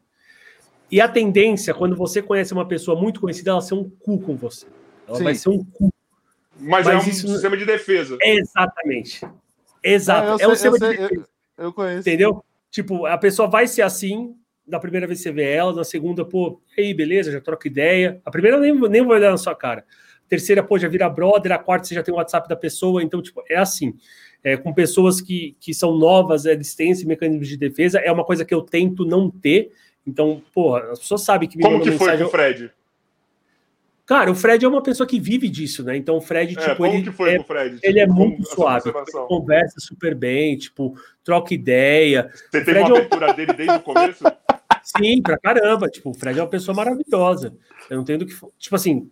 [0.90, 4.36] E a tendência, quando você conhece uma pessoa muito conhecida, ela ser um cu com
[4.36, 4.66] você.
[5.06, 5.24] Ela Sim.
[5.24, 5.92] vai ser um cu.
[6.60, 8.16] Mas, Mas é um isso- sistema de defesa.
[8.22, 9.20] Exatamente.
[9.82, 10.28] Exato.
[10.28, 11.28] Ah, eu é sei- um eu sistema de sei, defesa.
[11.58, 12.00] eu, eu conheço.
[12.00, 12.44] Entendeu?
[12.70, 14.34] Tipo, a pessoa vai ser assim,
[14.66, 18.20] da primeira vez que você vê ela, na segunda, pô, aí, beleza, já troca ideia.
[18.24, 19.84] A primeira nem, nem vai olhar na sua cara.
[20.28, 21.52] Terceira, pô, já vira brother.
[21.52, 23.02] A quarta, você já tem o WhatsApp da pessoa.
[23.02, 23.94] Então, tipo, é assim.
[24.44, 27.98] É, com pessoas que, que são novas, eles têm esse mecanismo de defesa.
[27.98, 29.72] É uma coisa que eu tento não ter.
[30.08, 32.18] Então, porra, as pessoas sabem que me Como que foi mensagem.
[32.24, 32.70] com o Fred?
[34.06, 35.94] Cara, o Fred é uma pessoa que vive disso, né?
[35.94, 37.78] Então, o Fred, É, tipo, como ele que foi é com o Fred?
[37.82, 38.92] ele é Tipo, muito como essa suave,
[39.28, 42.30] conversa super bem, tipo, troca ideia.
[42.50, 44.24] Você teve uma é um- abertura dele desde o começo?
[44.82, 45.88] Sim, pra caramba.
[45.88, 47.54] Tipo, o Fred é uma pessoa maravilhosa.
[47.90, 48.34] Eu não tenho do que.
[48.58, 49.10] Tipo assim.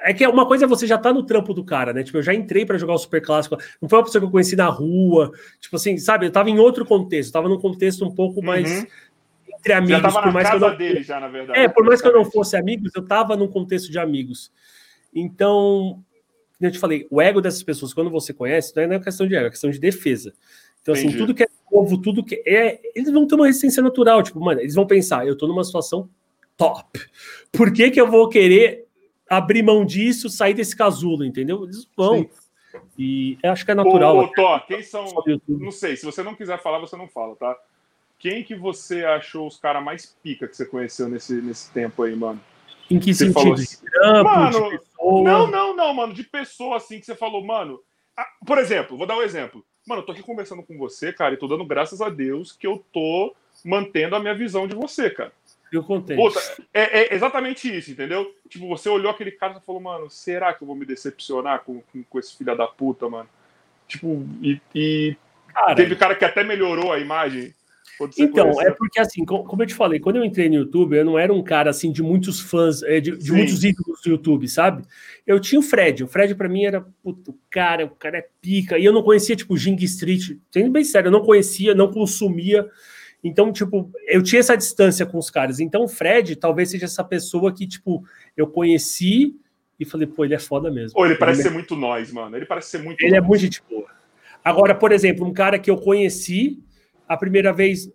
[0.00, 2.04] É que uma coisa é você já tá no trampo do cara, né?
[2.04, 3.58] Tipo, eu já entrei pra jogar o Super Clássico.
[3.82, 5.32] Não foi uma pessoa que eu conheci na rua.
[5.60, 6.24] Tipo assim, sabe?
[6.26, 7.32] Eu tava em outro contexto.
[7.32, 8.86] Tava num contexto um pouco mais Uhum.
[9.68, 9.96] Entre amigos.
[9.96, 10.78] Já tava por na mais que eu casa não...
[10.78, 11.58] dele, já, na verdade.
[11.58, 14.50] É, por mais que eu não fosse amigos, eu tava num contexto de amigos.
[15.14, 16.02] Então,
[16.58, 19.34] como eu te falei, o ego dessas pessoas, quando você conhece, não é- questão de
[19.34, 20.32] ego, é questão de defesa.
[20.82, 21.18] Então, assim, Entendi.
[21.18, 22.80] tudo que é novo, tudo que é.
[22.94, 24.22] Eles vão ter uma resistência natural.
[24.22, 26.08] Tipo, mano, eles vão pensar, eu tô numa situação
[26.56, 27.00] top.
[27.52, 28.86] Por que, que eu vou querer
[29.28, 31.64] abrir mão disso, sair desse casulo, entendeu?
[31.64, 32.20] Eles vão.
[32.20, 32.28] Sim.
[32.98, 34.16] E eu acho que é natural.
[34.16, 35.04] Ô, ô, Tó, quem são.
[35.46, 37.56] Não sei, se você não quiser falar, você não fala, tá?
[38.18, 42.16] Quem que você achou os caras mais pica que você conheceu nesse, nesse tempo aí,
[42.16, 42.40] mano?
[42.90, 43.34] Em que Você sentido?
[43.34, 43.76] falou assim,
[44.24, 44.80] Mano?
[45.24, 46.14] Não, não, não, mano.
[46.14, 47.80] De pessoa assim que você falou, mano.
[48.16, 49.64] ah, por exemplo, vou dar um exemplo.
[49.86, 52.66] Mano, eu tô aqui conversando com você, cara, e tô dando graças a Deus que
[52.66, 53.34] eu tô
[53.64, 55.32] mantendo a minha visão de você, cara.
[55.70, 56.16] Eu contei.
[56.16, 56.40] Puta,
[56.72, 58.34] é, é exatamente isso, entendeu?
[58.48, 61.80] Tipo, você olhou aquele cara e falou, mano, será que eu vou me decepcionar com,
[61.82, 63.28] com, com esse filho da puta, mano?
[63.86, 65.16] Tipo, e, e
[65.52, 67.54] Cara, teve cara que até melhorou a imagem.
[68.18, 68.68] Então, conheceu.
[68.68, 71.18] é porque assim, co- como eu te falei, quando eu entrei no YouTube, eu não
[71.18, 74.84] era um cara assim de muitos fãs, é, de, de muitos ídolos do YouTube, sabe?
[75.26, 76.04] Eu tinha o Fred.
[76.04, 78.78] O Fred pra mim era puto, cara, o cara é pica.
[78.78, 82.68] E eu não conhecia tipo Jing Street, sendo bem sério, eu não conhecia, não consumia.
[83.24, 85.58] Então, tipo, eu tinha essa distância com os caras.
[85.58, 88.04] Então, o Fred talvez seja essa pessoa que, tipo,
[88.36, 89.34] eu conheci
[89.80, 90.98] e falei, pô, ele é foda mesmo.
[90.98, 92.36] Ou ele parece é- ser muito nós, mano.
[92.36, 93.86] Ele parece ser muito ele é muito gente boa.
[94.44, 96.60] Agora, por exemplo, um cara que eu conheci,
[97.08, 97.90] a primeira vez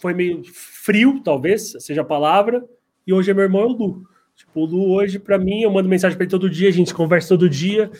[0.00, 2.64] foi meio frio, talvez, seja a palavra,
[3.06, 4.06] e hoje é meu irmão é o Lu.
[4.34, 6.94] Tipo, o Lu hoje, pra mim, eu mando mensagem pra ele todo dia, a gente
[6.94, 7.90] conversa todo dia,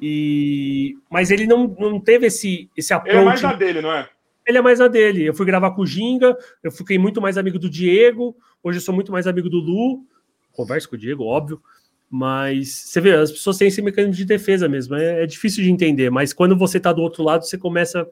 [0.00, 0.96] e...
[1.10, 4.08] mas ele não, não teve esse, esse Ele é mais approach, da dele, não é?
[4.46, 5.24] ele é mais a dele.
[5.24, 8.82] Eu fui gravar com o Ginga, eu fiquei muito mais amigo do Diego, hoje eu
[8.82, 10.04] sou muito mais amigo do Lu,
[10.52, 11.60] converso com o Diego, óbvio,
[12.08, 15.70] mas você vê, as pessoas têm esse mecanismo de defesa mesmo, é, é difícil de
[15.70, 18.08] entender, mas quando você tá do outro lado, você começa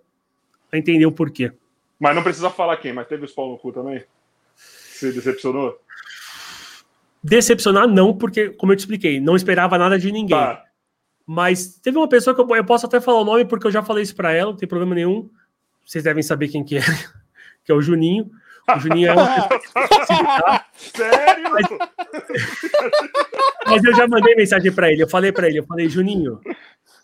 [0.73, 1.53] a entender o porquê.
[1.99, 4.05] Mas não precisa falar quem, mas teve os pau no cu também?
[4.57, 5.79] Você decepcionou?
[7.23, 10.37] Decepcionar não, porque, como eu te expliquei, não esperava nada de ninguém.
[10.37, 10.63] Tá.
[11.27, 13.83] Mas teve uma pessoa que eu, eu posso até falar o nome, porque eu já
[13.83, 15.31] falei isso pra ela, não tem problema nenhum.
[15.87, 16.81] Vocês devem saber quem que é,
[17.65, 18.31] que é o Juninho.
[18.75, 21.51] O Juninho é uma pessoa Sério?
[21.51, 21.67] Mas-
[23.67, 25.03] Mas eu já mandei mensagem pra ele.
[25.03, 26.41] Eu falei pra ele, eu falei, Juninho,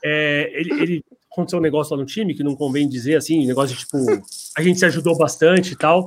[0.02, 3.76] é, ele, ele aconteceu um negócio lá no time que não convém dizer assim, negócio
[3.76, 3.98] de tipo,
[4.56, 6.06] a gente se ajudou bastante e tal.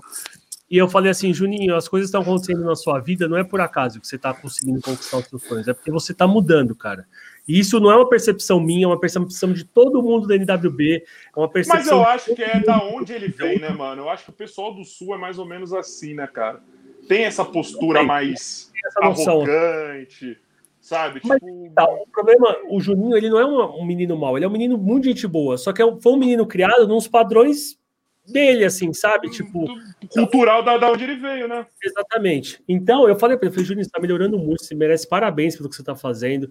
[0.69, 3.61] E eu falei assim, Juninho, as coisas estão acontecendo na sua vida, não é por
[3.61, 7.05] acaso que você tá conseguindo conquistar os seus sonhos, é porque você tá mudando, cara.
[7.47, 11.03] E isso não é uma percepção minha, é uma percepção de todo mundo da NWB,
[11.35, 11.99] é uma percepção.
[11.99, 14.03] Mas eu acho que é da onde ele vem, né, mano?
[14.03, 16.61] Eu acho que o pessoal do Sul é mais ou menos assim, né, cara?
[17.07, 18.07] Tem essa postura Tem.
[18.07, 19.41] mais essa noção.
[19.41, 20.37] arrogante,
[20.83, 21.21] sabe?
[21.23, 24.45] Mas, Tipo, Tá, o problema, o Juninho, ele não é um, um menino mau, ele
[24.45, 27.07] é um menino muito gente boa, só que é um- foi um menino criado nos
[27.07, 27.81] padrões
[28.25, 29.29] dele, assim, sabe?
[29.29, 29.65] Tipo,
[30.09, 31.65] cultural da, da onde ele veio, né?
[31.83, 32.63] exatamente.
[32.69, 35.67] Então, eu falei pra ele, falei, Juninho, você tá melhorando muito, você merece parabéns pelo
[35.69, 36.49] que você tá fazendo.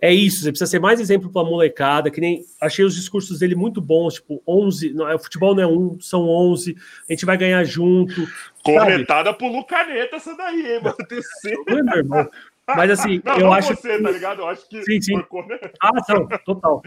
[0.00, 3.54] É isso, você precisa ser mais exemplo pra molecada, que nem, achei os discursos dele
[3.54, 6.76] muito bons, tipo, 11, não, é, o futebol não é um, são 11,
[7.08, 8.26] a gente vai ganhar junto.
[8.62, 10.96] Cornetada por Lucaneta essa daí, hein, mano?
[11.08, 11.64] Terceiro.
[11.68, 12.30] Não é meu irmão.
[12.66, 14.40] Mas assim, Não, eu não acho você, tá ligado?
[14.40, 15.22] Eu acho que Sim, sim.
[15.22, 15.70] corneta.
[15.82, 16.82] Ah, não, total.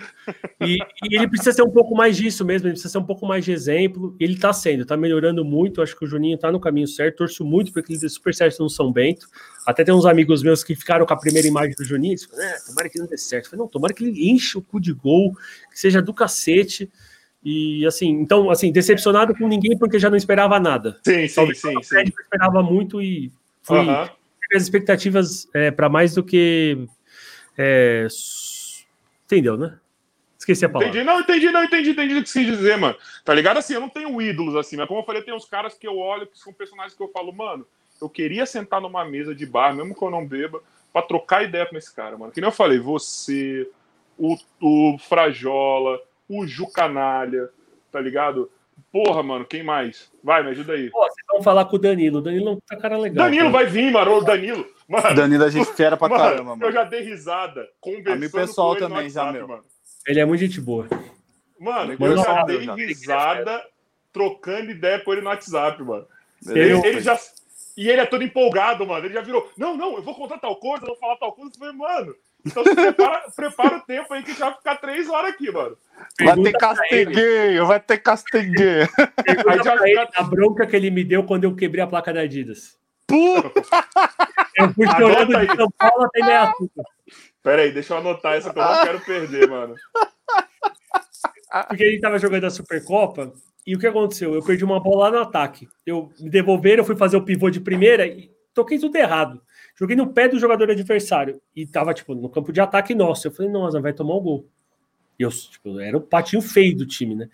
[0.60, 3.26] E, e ele precisa ser um pouco mais disso mesmo, ele precisa ser um pouco
[3.28, 4.16] mais de exemplo.
[4.20, 5.82] Ele tá sendo, tá melhorando muito.
[5.82, 7.18] Acho que o Juninho tá no caminho certo.
[7.18, 9.28] Torço muito porque ele deu super certo no São Bento.
[9.66, 12.14] Até tem uns amigos meus que ficaram com a primeira imagem do Juninho.
[12.14, 13.46] Eles falaram, é, tomara que não dê certo.
[13.46, 15.34] Eu falei, não, tomara que ele enche o cu de gol,
[15.72, 16.90] que seja do cacete.
[17.44, 20.98] E assim, então, assim, decepcionado com ninguém porque já não esperava nada.
[21.06, 21.96] Sim, sim, Talvez sim, sim.
[21.98, 23.32] Eu esperava muito e
[23.62, 24.10] fui Aham.
[24.56, 26.88] As expectativas é, para mais do que.
[27.58, 28.08] é,
[29.26, 29.78] entendeu, né?
[30.38, 30.90] Esqueci a palavra.
[30.90, 32.96] Entendi, não, entendi, não, entendi, entendi o que você quis dizer, mano.
[33.26, 33.58] Tá ligado?
[33.58, 35.98] Assim, eu não tenho ídolos, assim, mas como eu falei, tem uns caras que eu
[35.98, 37.68] olho, que são personagens que eu falo, mano,
[38.02, 40.62] eu queria sentar numa mesa de bar, mesmo que eu não beba,
[40.94, 42.32] pra trocar ideia com esse cara, mano.
[42.32, 43.70] Que nem eu falei, você,
[44.18, 46.00] o, o Frajola,
[46.30, 47.50] o Ju Canalha,
[47.92, 48.50] tá ligado?
[48.92, 50.12] Porra, mano, quem mais?
[50.24, 50.90] Vai, me ajuda aí.
[50.90, 52.20] Pô, vocês vão falar com o Danilo.
[52.20, 53.26] O Danilo tá cara legal.
[53.26, 53.64] Danilo cara.
[53.64, 54.66] vai vir, mano, o Danilo.
[54.88, 56.72] Mano, Danilo a gente fera pra mano, caramba, eu mano.
[56.72, 59.48] já dei risada conversando Amigo pessoal com ele no também, já, WhatsApp, meu.
[59.48, 59.64] mano.
[60.08, 60.88] Ele é muito gente boa.
[61.60, 62.76] Mano, eu já não, dei já.
[62.76, 63.66] risada
[64.14, 66.06] trocando ideia com ele no WhatsApp, mano.
[66.46, 67.20] Eu- Ele, ele já.
[67.76, 69.06] E ele é todo empolgado, mano.
[69.06, 69.52] Ele já virou.
[69.58, 71.52] Não, não, eu vou contar tal coisa, eu vou falar tal coisa.
[71.54, 72.16] Eu falei, mano,
[72.48, 75.78] então você prepara, prepara o tempo aí que já vai ficar três horas aqui, mano.
[75.96, 76.58] Vai ter Pergunta pra ele.
[77.06, 78.88] castegueio, vai ter castegueio.
[79.24, 81.84] Pergunta Aí já pra ele fica- a bronca que ele me deu quando eu quebrei
[81.84, 82.78] a placa da Adidas.
[83.08, 83.52] Puta,
[84.58, 86.84] Eu fui chorando de São Paulo até Indaiatuba.
[87.44, 89.76] Pera aí, deixa eu anotar essa que eu não quero perder, mano.
[91.70, 93.32] Porque a gente tava jogando a Supercopa
[93.66, 94.34] e o que aconteceu?
[94.34, 95.68] Eu perdi uma bola lá no ataque.
[95.86, 99.42] Eu me devolveram, eu fui fazer o pivô de primeira e toquei tudo errado.
[99.80, 103.28] Joguei no pé do jogador adversário e tava, tipo, no campo de ataque nosso.
[103.28, 104.50] Eu falei, nossa, vai tomar o gol.
[105.20, 107.30] E eu, tipo, era o patinho feio do time, né?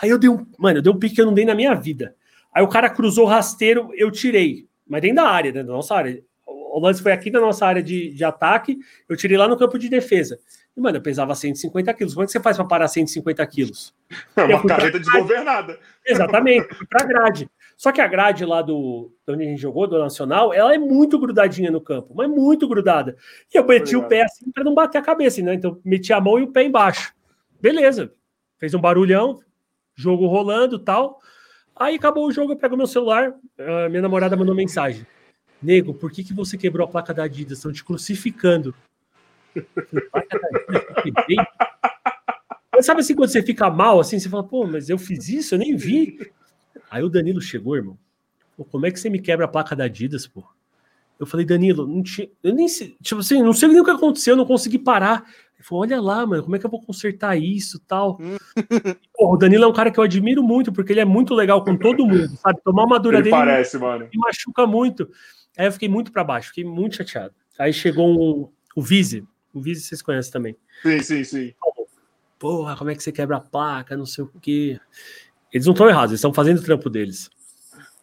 [0.00, 1.74] Aí eu dei um, mano, eu dei um pique que eu não dei na minha
[1.74, 2.14] vida.
[2.52, 4.68] Aí o cara cruzou o rasteiro, eu tirei.
[4.86, 5.62] Mas dentro da área, né?
[5.62, 6.22] Da nossa área.
[6.46, 8.76] O lance foi aqui na nossa área de, de ataque,
[9.08, 10.40] eu tirei lá no campo de defesa.
[10.76, 12.14] E, mano, eu pesava 150 quilos.
[12.14, 13.94] Como é que você faz para parar 150 quilos?
[14.36, 15.78] É uma carreta desgovernada.
[16.04, 17.48] Exatamente, fui pra grade.
[17.76, 20.78] Só que a grade lá do de onde a gente jogou, do Nacional, ela é
[20.78, 23.16] muito grudadinha no campo, mas muito grudada.
[23.52, 24.08] E eu meti o Obrigado.
[24.08, 25.54] pé assim para não bater a cabeça, né?
[25.54, 27.14] Então meti a mão e o pé embaixo.
[27.60, 28.12] Beleza.
[28.58, 29.40] Fez um barulhão,
[29.94, 31.20] jogo rolando tal.
[31.76, 33.34] Aí acabou o jogo, eu pego meu celular,
[33.90, 35.04] minha namorada mandou mensagem.
[35.60, 37.58] Nego, por que, que você quebrou a placa da Adidas?
[37.58, 38.74] Estão te crucificando.
[42.72, 45.54] Mas sabe assim, quando você fica mal, assim, você fala, pô, mas eu fiz isso,
[45.54, 46.18] eu nem vi.
[46.94, 47.98] Aí o Danilo chegou, irmão.
[48.56, 50.44] Pô, como é que você me quebra a placa da Adidas, pô?
[51.18, 53.90] Eu falei, Danilo, não tinha, eu nem sei, tipo assim, não sei nem o que
[53.90, 55.24] aconteceu, eu não consegui parar.
[55.56, 58.16] Ele falou, olha lá, mano, como é que eu vou consertar isso tal?
[58.20, 61.34] E, pô, o Danilo é um cara que eu admiro muito, porque ele é muito
[61.34, 62.60] legal com todo mundo, sabe?
[62.62, 64.04] Tomar uma dura Ele dele parece, mano.
[64.12, 65.10] me machuca muito.
[65.58, 67.34] Aí eu fiquei muito pra baixo, fiquei muito chateado.
[67.58, 70.56] Aí chegou um, o Vise, o Vise vocês conhecem também.
[70.80, 71.54] Sim, sim, sim.
[72.38, 74.78] porra, como é que você quebra a placa, não sei o quê.
[75.54, 77.30] Eles não estão errados, eles estão fazendo o trampo deles.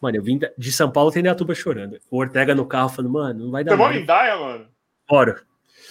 [0.02, 2.00] Mano, eu vim de São Paulo, tem Neatuba chorando.
[2.10, 4.68] O Ortega no carro falando, mano, não vai dar Você mora em Daia, mano?
[5.08, 5.42] Bora.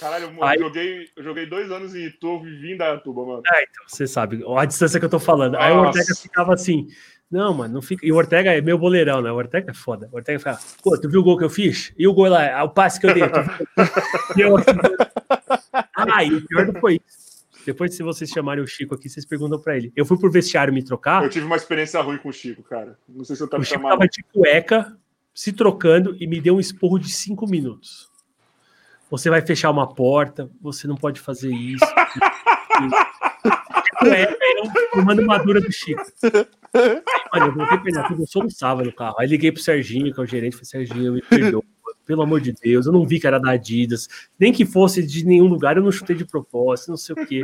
[0.01, 3.43] Caralho, eu, Aí- joguei, eu joguei dois anos Itu, eu vivi em Dayatuba, mano.
[3.47, 5.57] Ah, então, você sabe, a distância que eu tô falando.
[5.57, 5.99] Aí o Nossa.
[5.99, 6.89] Ortega ficava assim,
[7.31, 8.07] não, mano, não fica...
[8.07, 9.31] E o Ortega é meu boleirão, né?
[9.31, 10.09] O Ortega é foda.
[10.11, 11.93] O Ortega ficava, pô, tu viu o gol que eu fiz?
[11.99, 13.29] E o gol lá, o passe que eu dei?
[13.29, 13.39] Tu?
[14.39, 14.71] E eu assim,
[15.95, 17.30] ah, e o pior não foi isso.
[17.65, 19.93] Depois, se vocês chamarem o Chico aqui, vocês perguntam pra ele.
[19.95, 22.99] Eu fui pro vestiário me trocar, Eu tive uma experiência ruim com o Chico, cara.
[23.09, 23.99] Não sei se eu tava O Chico chamando.
[23.99, 24.97] tava de cueca,
[25.35, 28.09] se trocando e me deu um esporro de cinco minutos.
[29.11, 31.85] Você vai fechar uma porta, você não pode fazer isso.
[33.99, 34.37] Cueca,
[34.93, 36.03] tomando uma dura do Chico.
[37.33, 39.17] Olha, eu voltei pra ele, eu soluçava no carro.
[39.19, 41.63] Aí liguei pro Serginho, que é o gerente, falei, Serginho, me perdoa,
[42.11, 45.25] pelo amor de Deus, eu não vi que era da Adidas, nem que fosse de
[45.25, 47.43] nenhum lugar, eu não chutei de propósito, não sei o quê.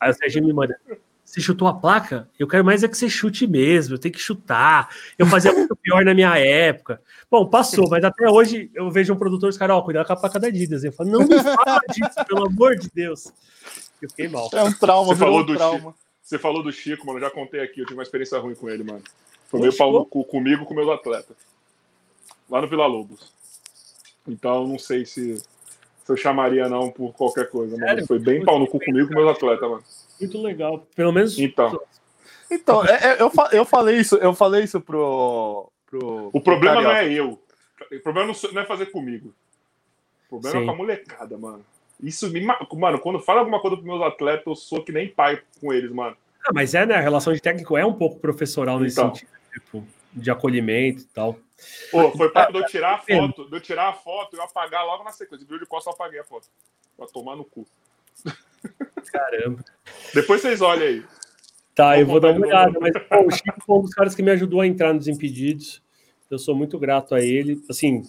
[0.00, 0.74] Aí o Serginho me manda,
[1.22, 2.26] você chutou a placa?
[2.38, 4.88] Eu quero mais é que você chute mesmo, eu tenho que chutar.
[5.18, 6.98] Eu fazia muito pior na minha época.
[7.30, 10.16] Bom, passou, mas até hoje eu vejo um produtor, os caras, ó, cuidado com a
[10.16, 10.82] placa da Adidas.
[10.82, 13.30] Eu falo, não me fala disso, pelo amor de Deus.
[14.00, 14.48] Eu fiquei mal.
[14.54, 15.94] É um trauma, Você falou um do trauma.
[16.22, 18.70] Você falou do Chico, mano, eu já contei aqui, eu tive uma experiência ruim com
[18.70, 19.02] ele, mano.
[19.50, 21.36] Foi meio pau no cu comigo e com meus atletas.
[22.48, 23.35] Lá no Vila Lobos.
[24.28, 25.44] Então, não sei se, se
[26.08, 27.86] eu chamaria não por qualquer coisa, mano.
[27.88, 28.06] Sério?
[28.06, 29.82] Foi bem pau no cu comigo e com meus atletas, mano.
[30.20, 30.86] Muito legal.
[30.94, 31.38] Pelo menos.
[31.38, 31.80] Então.
[32.50, 35.70] Então, é- é- eu, fa- eu falei isso, eu falei isso pro.
[35.90, 37.38] pro O problema pro não é eu.
[37.92, 39.32] O problema não sou- não é fazer comigo.
[40.26, 40.62] O problema Sim.
[40.62, 41.64] é com a molecada, mano.
[42.02, 42.40] Isso me.
[42.40, 45.72] ma- Mano, quando fala alguma coisa pros meus atletas, eu sou que nem pai com
[45.72, 46.16] eles, mano.
[46.46, 46.94] Ah, mas é, né?
[46.94, 49.14] A relação de técnico é um pouco professoral nesse Então.
[49.14, 51.36] sentido, tipo, de acolhimento e tal.
[51.90, 54.42] Pô, foi papo de eu tirar a foto, de eu tirar a foto e eu
[54.42, 55.46] apagar logo na sequência.
[55.48, 56.48] Viu de costa, eu apaguei a foto.
[56.96, 57.66] Pra tomar no cu.
[59.12, 59.64] Caramba.
[60.14, 61.04] Depois vocês olhem aí.
[61.74, 64.14] Tá, Vou eu vou dar uma olhada, mas pô, o Chico foi um dos caras
[64.14, 65.82] que me ajudou a entrar nos impedidos.
[66.30, 67.62] Eu sou muito grato a ele.
[67.68, 68.02] Assim,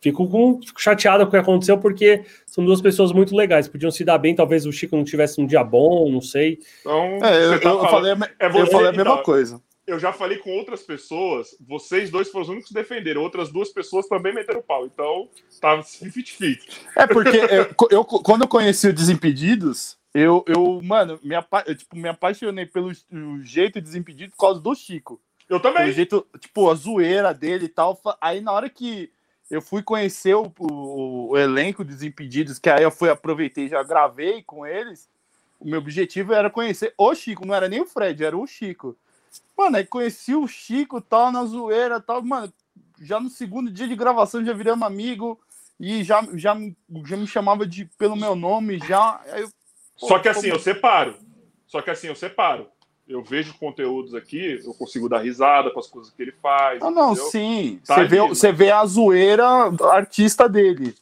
[0.00, 3.66] fico, com, fico chateado com o que aconteceu, porque são duas pessoas muito legais.
[3.68, 6.58] Podiam se dar bem, talvez o Chico não tivesse um dia bom, não sei.
[6.80, 9.22] Então, É, eu, tá eu falando- falei, a É eu você, falei a mesma então.
[9.22, 9.62] coisa.
[9.86, 13.68] Eu já falei com outras pessoas, vocês dois foram os únicos que defenderam, outras duas
[13.70, 14.84] pessoas também meteram pau.
[14.86, 15.28] Então,
[15.60, 16.58] tava 50-50.
[16.96, 21.74] É porque eu, eu- quando eu conheci o Desimpedidos, eu, eu mano, me, apa, eu,
[21.76, 25.20] tipo, me apaixonei pelo o jeito Desimpedido por causa do Chico.
[25.48, 25.92] Eu também.
[25.92, 28.00] jeito, tipo, a zoeira dele e tal.
[28.20, 29.12] Aí na hora que
[29.48, 33.82] eu fui conhecer o, o, o elenco Desimpedidos, que aí eu fui, aproveitei e já
[33.84, 35.08] gravei com eles,
[35.60, 38.96] o meu objetivo era conhecer o Chico, não era nem o Fred, era o Chico.
[39.56, 42.52] Mano, aí conheci o Chico tal, na zoeira tal, mano,
[43.00, 45.38] já no segundo dia de gravação já viramos amigo
[45.78, 49.20] e já, já, me- já me chamava de, pelo meu nome, já.
[49.34, 49.48] Eu,
[49.98, 51.16] pô, Só que assim, pô, eu separo.
[51.66, 52.68] Só que assim, eu separo.
[53.08, 56.82] Eu vejo conteúdos aqui, eu consigo dar risada com as coisas que ele faz.
[56.82, 57.30] Ah, não, entendeu?
[57.30, 57.80] sim.
[57.86, 58.28] Tá você, ali, vê, né?
[58.28, 59.46] você vê a zoeira
[59.92, 60.94] artista dele.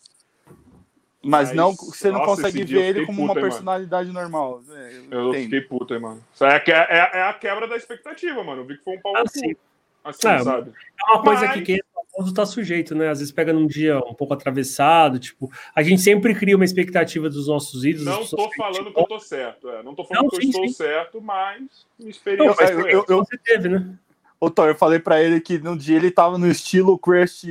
[1.25, 4.13] Mas, Mas, não, você não nossa, consegue eu ver ele como puto, uma hein, personalidade
[4.13, 4.63] normal.
[4.71, 6.23] É, eu Eu fiquei puto, hein, mano.
[6.35, 8.63] Isso é, a que- é- é a quebra da expectativa, mano.
[8.63, 9.55] Eu vi que foi um pau no sim.
[9.55, 9.61] cu.
[10.05, 10.71] Assim, É, sabe?
[11.01, 11.81] É uma coisa Mas- que quem é
[12.15, 13.09] famoso tá sujeito, né?
[13.09, 17.31] Às vezes pega num dia um pouco atravessado, tipo, a gente sempre cria uma expectativa
[17.31, 18.05] dos nossos ídolos.
[18.05, 19.71] Não tô que falando que eu tô certo.
[19.71, 19.83] é.
[19.83, 20.75] Não tô falando Não, que eu sim, estou sim.
[20.75, 21.63] certo, mas
[21.99, 23.95] Não, experiência mas foi eu- eu- Você teve, né?
[24.39, 27.47] Ô, Thor, eu falei pra ele que num dia ele tava no estilo Crush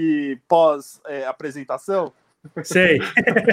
[0.48, 2.14] pós-apresentação.
[2.64, 3.00] Sei.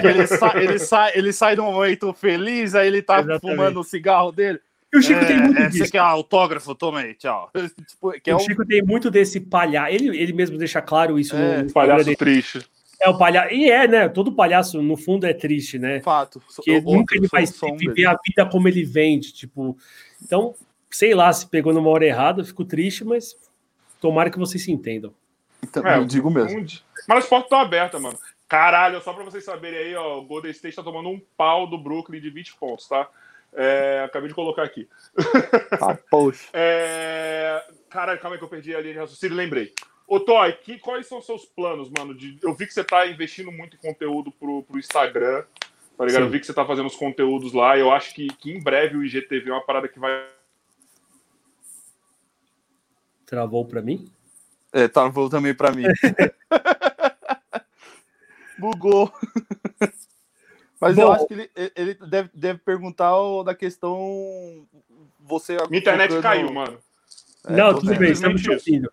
[0.03, 3.41] ele, sa- ele, sai, ele sai de um momento feliz, aí ele tá Exatamente.
[3.41, 4.59] fumando o cigarro dele.
[4.93, 5.85] E o Chico tem muito é, disso.
[5.85, 6.75] Você quer autógrafo?
[6.75, 7.49] Toma aí, tchau.
[7.87, 9.93] tipo, que é o um Chico tem muito desse palhaço.
[9.93, 12.17] Ele, ele mesmo deixa claro isso É, no Palhaço dele.
[12.17, 12.65] triste.
[13.01, 13.53] É o palhaço.
[13.53, 14.09] E é, né?
[14.09, 16.01] Todo palhaço, no fundo, é triste, né?
[16.01, 16.41] fato.
[16.55, 17.45] Porque Outro, nunca ele vai
[17.79, 19.33] viver a vida como ele vende.
[19.33, 19.75] Tipo,
[20.21, 20.53] então,
[20.89, 23.35] sei lá, se pegou numa hora errada, eu fico triste, mas
[23.99, 25.13] tomara que vocês se entendam.
[25.63, 26.59] Então, É, eu digo mesmo.
[26.59, 26.65] Um
[27.07, 28.17] Mas as portas estão abertas, mano.
[28.51, 31.77] Caralho, só pra vocês saberem aí, ó, o Golden State tá tomando um pau do
[31.77, 33.09] Brooklyn de 20 pontos, tá?
[33.53, 34.89] É, acabei de colocar aqui.
[35.79, 36.49] Ah, poxa.
[36.51, 37.63] É...
[37.89, 39.73] Caralho, calma aí que eu perdi a linha de raciocínio, lembrei.
[40.05, 42.13] Ô, Toy, que, quais são os seus planos, mano?
[42.13, 45.45] De- eu vi que você tá investindo muito em conteúdo pro, pro Instagram,
[45.97, 46.23] tá ligado?
[46.23, 46.27] Sim.
[46.27, 47.77] Eu vi que você tá fazendo os conteúdos lá.
[47.77, 50.27] Eu acho que, que em breve o IGTV é uma parada que vai.
[53.25, 54.11] Travou pra mim?
[54.73, 55.85] É, travou também pra mim.
[58.61, 59.11] Bugou.
[60.79, 61.13] Mas eu Bom.
[61.13, 64.65] acho que ele, ele deve, deve perguntar o da questão.
[65.19, 66.77] Você Minha internet colocando- caiu, mano.
[67.45, 68.91] É, não, tudo bem, estamos te ouvindo.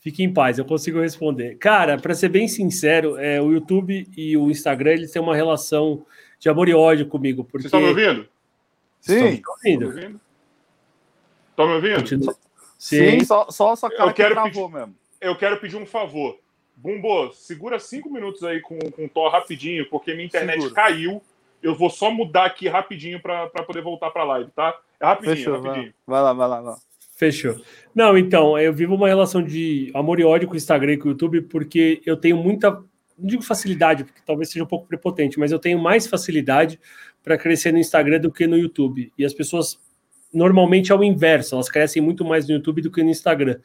[0.00, 1.56] Fique em paz, eu consigo responder.
[1.58, 6.06] Cara, para ser bem sincero, é, o YouTube e o Instagram eles têm uma relação
[6.38, 8.28] de amor e ódio comigo, porque Vocês estão me ouvindo?
[9.00, 10.20] Sim, Estão me ouvindo.
[11.50, 11.96] Estão me ouvindo?
[11.96, 12.36] Continua.
[12.78, 14.94] sim, Sim, só, só essa cara Eu quero que travou mesmo.
[15.20, 16.38] Eu quero pedir um favor.
[16.76, 20.74] Bumbo, segura cinco minutos aí com, com o Thor rapidinho, porque minha internet Seguro.
[20.74, 21.22] caiu.
[21.62, 24.78] Eu vou só mudar aqui rapidinho pra poder voltar pra live, tá?
[25.00, 25.94] É rapidinho, Fechou, vai, rapidinho.
[26.06, 26.78] vai lá, vai lá, vai lá.
[27.16, 27.56] Fechou.
[27.94, 31.08] Não, então, eu vivo uma relação de amor e ódio com o Instagram e com
[31.08, 32.86] o YouTube, porque eu tenho muita, não
[33.18, 36.78] digo facilidade, porque talvez seja um pouco prepotente, mas eu tenho mais facilidade
[37.24, 39.10] para crescer no Instagram do que no YouTube.
[39.18, 39.80] E as pessoas,
[40.32, 43.58] normalmente, é o inverso, elas crescem muito mais no YouTube do que no Instagram.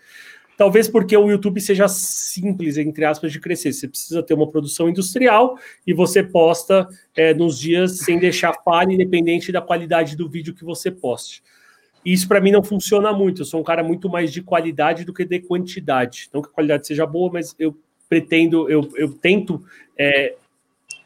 [0.61, 3.73] Talvez porque o YouTube seja simples, entre aspas, de crescer.
[3.73, 5.57] Você precisa ter uma produção industrial
[5.87, 10.63] e você posta é, nos dias sem deixar falha, independente da qualidade do vídeo que
[10.63, 11.41] você poste.
[12.05, 13.41] Isso para mim não funciona muito.
[13.41, 16.29] Eu sou um cara muito mais de qualidade do que de quantidade.
[16.31, 17.75] Não que a qualidade seja boa, mas eu
[18.07, 19.63] pretendo, eu, eu tento
[19.97, 20.35] é,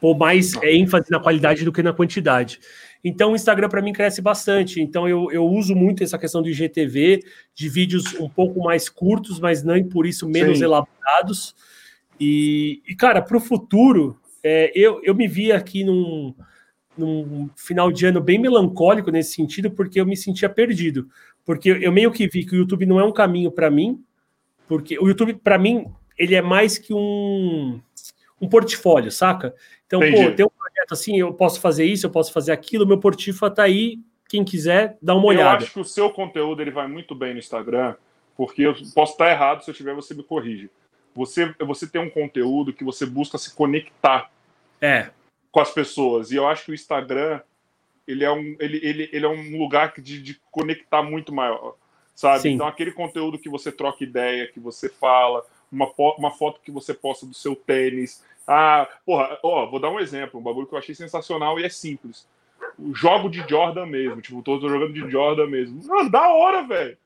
[0.02, 2.60] pôr mais ênfase na qualidade do que na quantidade.
[3.07, 4.82] Então o Instagram para mim cresce bastante.
[4.82, 7.23] Então eu, eu uso muito essa questão do IGTV,
[7.53, 10.64] de vídeos um pouco mais curtos, mas não por isso menos Sim.
[10.64, 11.56] elaborados.
[12.19, 16.34] E, e cara, para o futuro, é, eu, eu me vi aqui num,
[16.98, 21.07] num final de ano bem melancólico nesse sentido, porque eu me sentia perdido.
[21.45, 24.03] Porque eu meio que vi que o YouTube não é um caminho para mim,
[24.68, 25.86] porque o YouTube, para mim,
[26.18, 27.80] ele é mais que um,
[28.45, 29.53] um portfólio, saca?
[29.85, 30.30] Então, Entendi.
[30.30, 33.55] pô, tem um projeto assim, eu posso fazer isso, eu posso fazer aquilo, meu portfólio
[33.55, 35.63] tá aí, quem quiser, dá uma olhada.
[35.63, 37.95] Eu acho que o seu conteúdo ele vai muito bem no Instagram,
[38.35, 40.69] porque eu posso estar errado, se eu tiver, você me corrige.
[41.15, 44.30] Você, você tem um conteúdo que você busca se conectar
[44.81, 45.09] é.
[45.51, 46.31] com as pessoas.
[46.31, 47.39] E eu acho que o Instagram
[48.07, 51.76] ele é um, ele, ele, ele é um lugar de, de conectar muito maior.
[52.13, 52.43] Sabe?
[52.43, 52.49] Sim.
[52.51, 56.93] Então, aquele conteúdo que você troca ideia, que você fala, uma, uma foto que você
[56.93, 60.80] posta do seu tênis, ah, porra, ó, vou dar um exemplo, um bagulho que eu
[60.80, 62.27] achei sensacional e é simples.
[62.77, 65.84] O jogo de Jordan mesmo, tipo, tô, tô jogando de Jordan mesmo.
[65.88, 66.97] Mano, da hora, velho.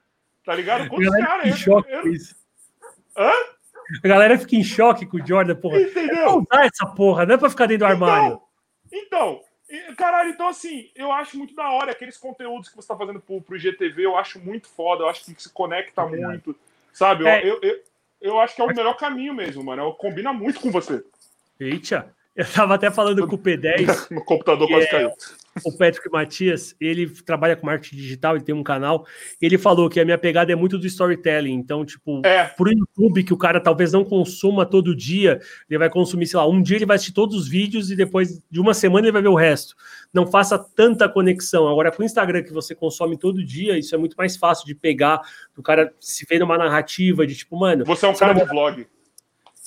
[0.44, 0.90] Tá ligado?
[0.90, 2.12] Quantos caras choque eu...
[2.12, 2.36] isso.
[3.16, 3.32] Hã?
[4.04, 5.82] A galera fica em choque com o Jordan, porra.
[5.82, 6.18] Entendeu?
[6.18, 8.42] É usar essa porra, não é pra ficar dentro do então, armário.
[8.92, 9.42] Então,
[9.98, 13.42] caralho, então assim, eu acho muito da hora aqueles conteúdos que você tá fazendo pro,
[13.42, 16.56] pro IGTV, eu acho muito foda, eu acho que se conecta é muito,
[16.92, 17.28] sabe?
[17.28, 17.48] É.
[17.48, 17.84] Eu, eu,
[18.22, 19.94] eu, acho que é o melhor caminho mesmo, mano.
[19.94, 21.04] Combina muito com você.
[21.60, 24.08] Eita, eu tava até falando com o P10.
[24.16, 25.12] o computador quase é, caiu.
[25.66, 29.06] O Patrick Matias, ele trabalha com marketing digital, ele tem um canal.
[29.42, 31.52] Ele falou que a minha pegada é muito do storytelling.
[31.52, 32.46] Então, tipo, é.
[32.46, 36.48] pro YouTube, que o cara talvez não consuma todo dia, ele vai consumir, sei lá,
[36.48, 39.22] um dia ele vai assistir todos os vídeos e depois de uma semana ele vai
[39.22, 39.76] ver o resto.
[40.14, 41.68] Não faça tanta conexão.
[41.68, 44.74] Agora, com o Instagram, que você consome todo dia, isso é muito mais fácil de
[44.74, 45.20] pegar,
[45.54, 47.84] do cara se ver numa narrativa de tipo, mano.
[47.84, 48.88] Você é um cara de vlog.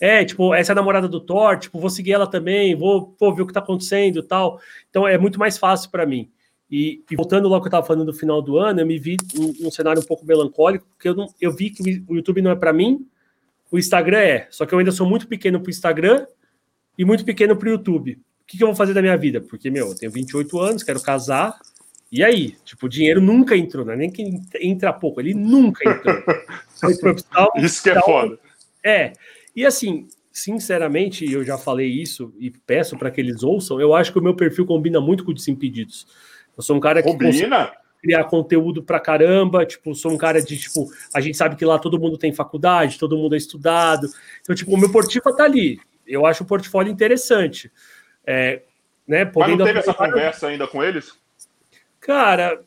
[0.03, 3.33] É, tipo, essa é a namorada do Thor, tipo, vou seguir ela também, vou pô,
[3.33, 4.61] ver o que tá acontecendo e tal.
[4.91, 6.29] Então é muito mais fácil para mim.
[6.69, 9.17] E, e, voltando logo que eu tava falando do final do ano, eu me vi
[9.61, 12.57] num, cenário um pouco melancólico, porque eu, não, eu vi que o YouTube não é
[12.57, 13.07] para mim,
[13.71, 14.49] o Instagram é.
[14.51, 16.27] Só que eu ainda sou muito pequeno pro Instagram
[16.99, 18.15] e muito pequeno pro YouTube.
[18.15, 19.41] O que, que eu vou fazer da minha vida?
[19.41, 21.57] Porque, meu, eu tenho 28 anos, quero casar,
[22.11, 22.57] e aí?
[22.65, 26.25] Tipo, o dinheiro nunca entrou, não é nem que entra pouco, ele nunca entrou.
[27.63, 28.37] Isso que é foda.
[28.83, 29.13] É.
[29.55, 34.13] E assim, sinceramente, eu já falei isso e peço para que eles ouçam, eu acho
[34.13, 36.07] que o meu perfil combina muito com o Desimpedidos.
[36.57, 37.73] Eu sou um cara que combina?
[38.01, 41.79] criar conteúdo pra caramba, tipo, sou um cara de, tipo, a gente sabe que lá
[41.79, 44.09] todo mundo tem faculdade, todo mundo é estudado,
[44.41, 47.71] então, tipo, o meu portfólio tá ali, eu acho o portfólio interessante.
[48.27, 48.63] É,
[49.07, 51.13] né, Mas não teve essa conversa ainda com eles?
[52.01, 52.61] Cara,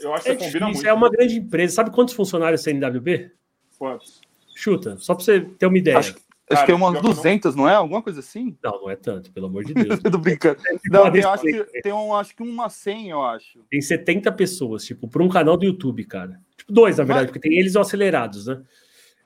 [0.00, 0.86] eu acho que é combina difícil, muito.
[0.86, 3.30] É uma grande empresa, sabe quantos funcionários tem NWB?
[3.78, 4.20] Quantos?
[4.54, 5.98] Chuta, só pra você ter uma ideia.
[5.98, 6.16] Acho,
[6.50, 7.64] Acho que é umas 200, não...
[7.64, 7.74] não é?
[7.74, 8.56] Alguma coisa assim?
[8.62, 10.00] Não, não é tanto, pelo amor de Deus.
[10.10, 10.58] Tô brincando.
[10.90, 13.60] Não, tem, acho que, tem um, acho que uma 100, eu acho.
[13.70, 16.40] Tem 70 pessoas, tipo, por um canal do YouTube, cara.
[16.56, 17.32] Tipo, dois, na verdade, Mas...
[17.32, 18.62] porque tem eles acelerados, né?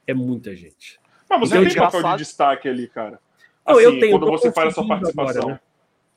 [0.07, 1.01] É muita gente.
[1.28, 3.19] Mas você então, tem papel de destaque ali, cara.
[3.65, 4.19] Assim, não, eu tenho.
[4.19, 5.43] Quando você faz a sua participação.
[5.43, 5.61] Agora, né?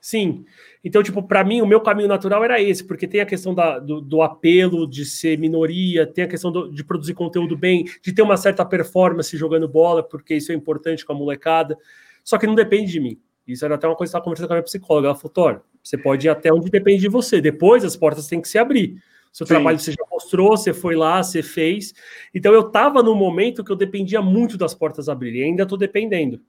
[0.06, 0.46] Sim.
[0.84, 3.80] Então, tipo, para mim, o meu caminho natural era esse, porque tem a questão da,
[3.80, 8.14] do, do apelo de ser minoria, tem a questão do, de produzir conteúdo bem, de
[8.14, 11.76] ter uma certa performance jogando bola, porque isso é importante com a molecada.
[12.24, 13.20] Só que não depende de mim.
[13.48, 15.08] Isso era até uma coisa que eu estava conversando com a minha psicóloga.
[15.08, 17.42] Ela falou, Thor, você pode ir até onde depende de você.
[17.42, 19.02] Depois as portas têm que se abrir.
[19.34, 19.56] Seu Sim.
[19.56, 21.96] trabalho você já mostrou, você foi lá, você fez.
[22.32, 25.80] Então eu estava num momento que eu dependia muito das portas abrirem, e ainda estou
[25.80, 26.40] dependendo.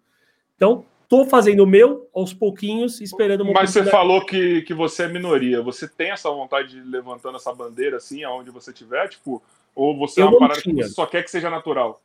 [0.56, 5.04] Então, Tô fazendo o meu aos pouquinhos, esperando uma Mas você falou que, que você
[5.04, 5.62] é minoria.
[5.62, 9.08] Você tem essa vontade de levantando essa bandeira assim, aonde você estiver?
[9.08, 9.42] Tipo,
[9.74, 10.84] ou você é uma parada tinha.
[10.84, 12.02] que só quer que seja natural?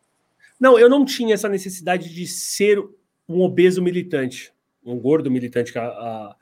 [0.59, 2.83] Não, eu não tinha essa necessidade de ser
[3.27, 4.53] um obeso militante,
[4.85, 5.75] um gordo militante.
[5.77, 6.35] A, a,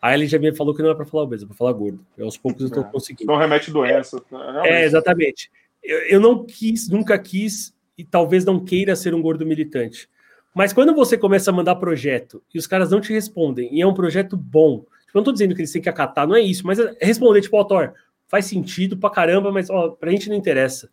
[0.00, 2.06] a Ellen já me falou que não é para falar obeso, é para falar gordo.
[2.16, 2.86] Eu, aos poucos eu estou é.
[2.86, 3.32] conseguindo.
[3.32, 4.22] Não remete doença.
[4.64, 5.50] É, é exatamente.
[5.82, 10.08] Eu, eu não quis, nunca quis e talvez não queira ser um gordo militante.
[10.56, 13.86] Mas quando você começa a mandar projeto e os caras não te respondem, e é
[13.86, 16.40] um projeto bom, tipo, eu não tô dizendo que eles têm que acatar, não é
[16.40, 17.92] isso, mas é responder, tipo, autor,
[18.26, 20.88] faz sentido pra caramba, mas ó, pra gente não interessa.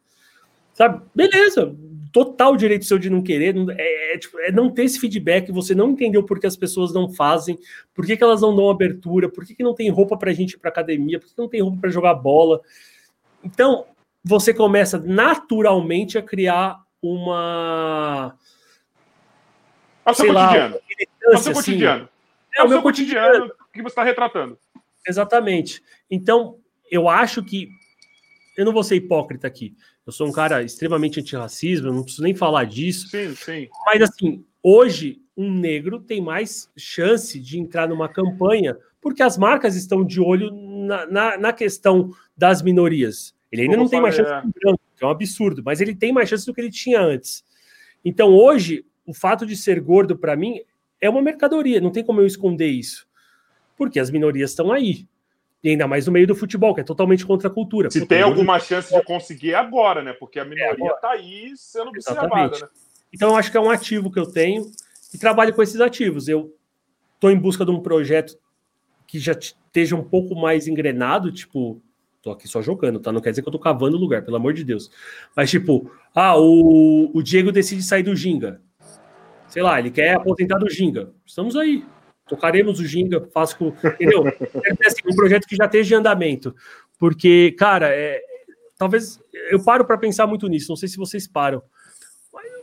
[0.74, 1.02] Sabe?
[1.16, 1.74] Beleza,
[2.12, 5.74] total direito seu de não querer, é, é, tipo, é não ter esse feedback, você
[5.74, 7.58] não entendeu por que as pessoas não fazem,
[7.94, 10.56] por que, que elas não dão abertura, por que, que não tem roupa pra gente
[10.56, 12.60] ir pra academia, por que não tem roupa para jogar bola.
[13.42, 13.86] Então,
[14.22, 18.36] você começa naturalmente a criar uma
[20.06, 20.76] é o seu cotidiano.
[20.76, 20.82] Lá,
[21.24, 22.10] é o seu cotidiano.
[22.56, 24.58] É, é o, seu cotidiano, cotidiano que você está retratando.
[25.08, 25.82] Exatamente.
[26.10, 26.60] Então,
[26.90, 27.70] eu acho que
[28.58, 29.76] eu não vou ser hipócrita aqui.
[30.06, 33.08] Eu sou um cara extremamente antirracismo, eu não preciso nem falar disso.
[33.08, 33.70] Sim, sim.
[33.86, 39.76] Mas assim, hoje um negro tem mais chance de entrar numa campanha porque as marcas
[39.76, 43.36] estão de olho na, na, na questão das minorias.
[43.52, 45.82] Ele ainda Como não tem mais chance que o branco, que é um absurdo, mas
[45.82, 47.44] ele tem mais chance do que ele tinha antes.
[48.04, 50.62] Então hoje, o fato de ser gordo para mim
[51.00, 53.06] é uma mercadoria, não tem como eu esconder isso.
[53.76, 55.08] Porque as minorias estão aí.
[55.64, 57.90] E ainda mais no meio do futebol, que é totalmente contra a cultura.
[57.90, 60.14] Se tem alguma chance de conseguir é agora, né?
[60.14, 60.96] Porque a minoria agora.
[60.96, 62.68] tá aí sendo observada, né?
[63.14, 64.70] Então, eu acho que é um ativo que eu tenho
[65.14, 66.28] e trabalho com esses ativos.
[66.28, 66.54] Eu
[67.16, 68.38] estou em busca de um projeto
[69.08, 71.80] que já esteja um pouco mais engrenado, tipo,
[72.22, 73.12] tô aqui só jogando, tá?
[73.12, 74.90] Não quer dizer que eu tô cavando lugar, pelo amor de Deus.
[75.36, 78.62] Mas, tipo, ah, o, o Diego decide sair do Ginga.
[79.54, 81.14] Sei lá, ele quer aposentar do Ginga.
[81.24, 81.86] Estamos aí.
[82.28, 83.68] Tocaremos o Ginga, faço com.
[83.68, 84.24] Entendeu?
[84.24, 86.56] Deve ser assim, um projeto que já esteja em andamento.
[86.98, 88.20] Porque, cara, é,
[88.80, 89.22] talvez
[89.52, 91.62] eu paro para pensar muito nisso, não sei se vocês param.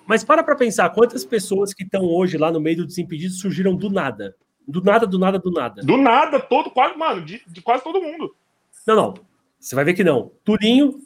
[0.05, 3.77] Mas para para pensar, quantas pessoas que estão hoje lá no meio do Desimpedidos surgiram
[3.77, 4.35] do nada?
[4.67, 5.83] Do nada, do nada, do nada.
[5.83, 8.35] Do nada, todo, quase, mano, de, de quase todo mundo.
[8.85, 9.15] Não, não.
[9.61, 10.33] Você vai ver que não.
[10.43, 10.99] Turinho,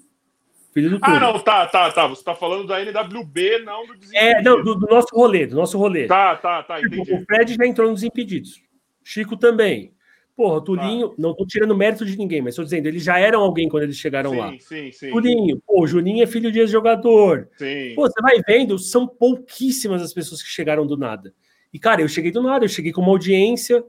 [0.74, 1.20] filho do Ah, Túlio.
[1.20, 2.06] não, tá, tá, tá.
[2.08, 5.78] Você tá falando da NWB, não do É, não, do, do nosso rolê, do nosso
[5.78, 6.06] rolê.
[6.06, 7.14] Tá, tá, tá, Tipo, entendi.
[7.14, 8.60] o Fred já entrou nos Desimpedidos.
[9.02, 9.94] Chico também.
[10.36, 13.40] Porra, o Tulinho, não tô tirando mérito de ninguém, mas tô dizendo, eles já eram
[13.42, 14.50] alguém quando eles chegaram lá.
[14.50, 15.10] Sim, sim, sim.
[15.12, 17.48] Tulinho, pô, o Juninho é filho de ex-jogador.
[17.56, 17.92] Sim.
[17.94, 21.32] Pô, você vai vendo, são pouquíssimas as pessoas que chegaram do nada.
[21.72, 23.84] E, cara, eu cheguei do nada, eu cheguei com uma audiência,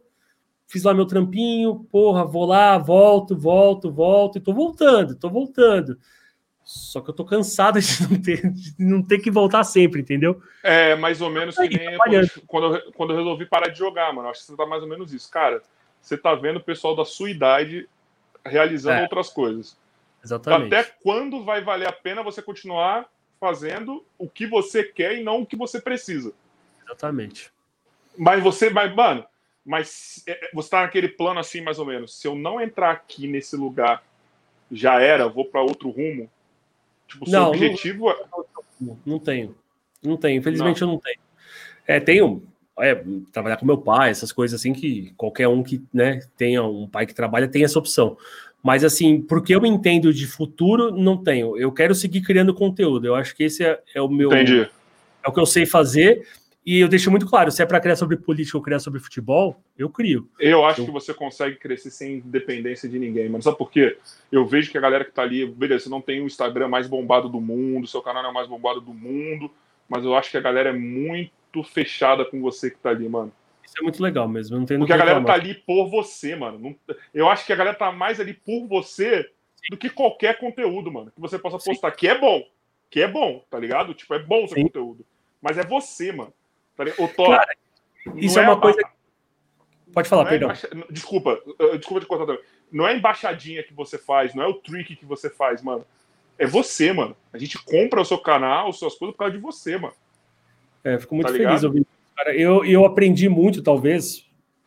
[0.68, 5.98] fiz lá meu trampinho, porra, vou lá, volto, volto, volto, e tô voltando, tô voltando.
[6.66, 10.42] Só que eu tô cansado de não ter, de não ter que voltar sempre, entendeu?
[10.64, 11.96] É mais ou menos que nem
[12.48, 14.28] quando, eu, quando eu resolvi parar de jogar, mano.
[14.28, 15.30] Acho que você tá mais ou menos isso.
[15.30, 15.62] Cara,
[16.02, 17.88] você tá vendo o pessoal da sua idade
[18.44, 19.02] realizando É.
[19.04, 19.78] outras coisas.
[20.24, 20.74] Exatamente.
[20.74, 23.08] Até quando vai valer a pena você continuar
[23.40, 26.34] fazendo o que você quer e não o que você precisa?
[26.84, 27.52] Exatamente.
[28.18, 29.24] Mas você, mas, mano,
[29.64, 32.20] mas é, você tá naquele plano assim, mais ou menos.
[32.20, 34.04] Se eu não entrar aqui nesse lugar,
[34.72, 36.30] já era, vou para outro rumo.
[37.08, 38.16] Tipo, seu Não, não- objetivo é.
[38.82, 39.56] Não, não tenho.
[40.04, 40.40] Não tenho.
[40.40, 41.20] Infelizmente eu não tenho.
[41.88, 42.44] É, tenho.
[42.80, 46.88] é, trabalhar com meu pai, essas coisas assim que qualquer um que né, tenha um
[46.88, 48.18] pai que trabalha tem essa opção.
[48.62, 51.58] Mas assim, porque eu entendo de futuro, não tenho.
[51.58, 53.06] Eu quero seguir criando conteúdo.
[53.06, 54.30] Eu acho que esse é, é o meu.
[54.30, 54.68] Entendi.
[55.24, 56.28] É o que eu sei fazer.
[56.66, 59.62] E eu deixo muito claro: se é para criar sobre política ou criar sobre futebol,
[59.78, 60.28] eu crio.
[60.40, 63.44] Eu acho Eu- que você consegue crescer sem dependência de ninguém, mano.
[63.44, 63.98] Sabe por quê?
[64.32, 66.88] Eu vejo que a galera que tá ali, beleza, você não tem o Instagram mais
[66.88, 69.52] bombado do mundo, seu canal não é mais bombado do mundo,
[69.88, 73.32] mas eu acho que a galera é muito fechada com você que tá ali, mano.
[73.64, 74.58] Isso é muito legal mesmo.
[74.58, 75.42] Não tenho Porque a galera tá reclamar.
[75.42, 76.76] ali por você, mano.
[77.14, 79.30] Eu acho que a galera tá mais ali por você
[79.70, 81.72] do que qualquer conteúdo, mano, que você possa Sim.
[81.72, 82.44] postar, que é bom.
[82.90, 83.94] Que é bom, tá ligado?
[83.94, 84.64] Tipo, é bom o seu Sim.
[84.64, 85.06] conteúdo.
[85.42, 86.32] Mas é você, mano.
[86.98, 87.56] Ô, Thor, Cara,
[88.06, 88.80] não Isso é a uma coisa.
[89.94, 90.48] Pode falar, não é perdão.
[90.50, 91.40] embaixa- Desculpa,
[91.78, 92.42] desculpa te cortar também.
[92.72, 95.86] Não é embaixadinha que você faz, não é o trick que você faz, mano.
[96.38, 97.16] É você, mano.
[97.32, 99.94] A gente compra o seu canal, as suas coisas por causa de você, mano.
[100.84, 101.64] É, fico muito Tá feliz ligado?
[101.66, 102.36] ouvindo cara.
[102.36, 104.26] Eu, eu aprendi muito, talvez,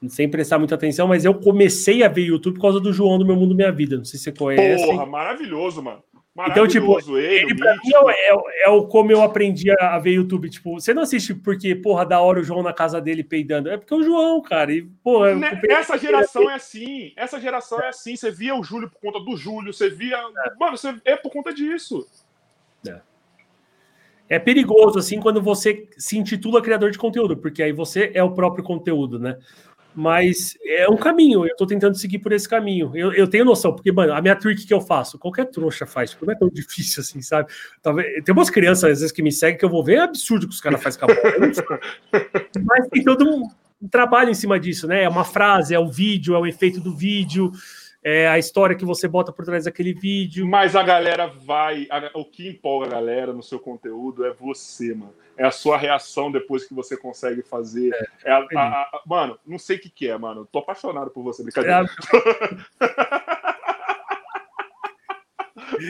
[0.09, 3.27] sem prestar muita atenção, mas eu comecei a ver YouTube por causa do João do
[3.27, 3.99] Meu Mundo Minha Vida.
[3.99, 4.85] Não sei se você conhece.
[4.87, 6.03] Porra, maravilhoso, mano.
[6.47, 10.13] Então, tipo, ele, Ele, pra mim, é, é, é o como eu aprendi a, ver
[10.13, 10.49] YouTube.
[10.49, 13.69] Tipo, você não assiste porque, porra, da hora o João na casa dele peidando.
[13.69, 14.73] É porque é o João, cara.
[14.73, 17.13] E, porra, Né, Essa geração é assim.
[17.17, 18.15] Essa geração é assim.
[18.15, 19.73] Você via o Júlio por conta do Júlio.
[19.73, 20.19] Você via.
[20.59, 22.07] Mano, você é por conta disso.
[24.29, 28.33] é perigoso, assim, quando você se intitula criador de conteúdo, porque aí você é o
[28.33, 29.39] próprio conteúdo, né?
[29.99, 32.93] Mas é um caminho, eu tô tentando seguir por esse caminho.
[32.95, 36.11] Eu, eu tenho noção, porque, mano, a minha trick que eu faço, qualquer trouxa faz,
[36.11, 37.51] tipo, não é tão difícil assim, sabe?
[37.83, 40.47] Talvez, tem umas crianças, às vezes, que me seguem que eu vou ver, é absurdo
[40.47, 41.07] que os caras fazem com.
[42.65, 43.49] Mas tem todo um,
[43.83, 45.03] um trabalho em cima disso, né?
[45.03, 47.51] É uma frase, é o vídeo, é o efeito do vídeo,
[48.01, 50.47] é a história que você bota por trás daquele vídeo.
[50.47, 51.89] Mas a galera vai.
[51.91, 55.13] a- o que empolga a galera no seu conteúdo é você, mano.
[55.39, 57.95] É a sua reação depois que você consegue fazer.
[58.25, 60.45] É, a- a- a- mano, não sei o que, que é, mano.
[60.51, 61.87] Tô apaixonado por você, É brincadeira.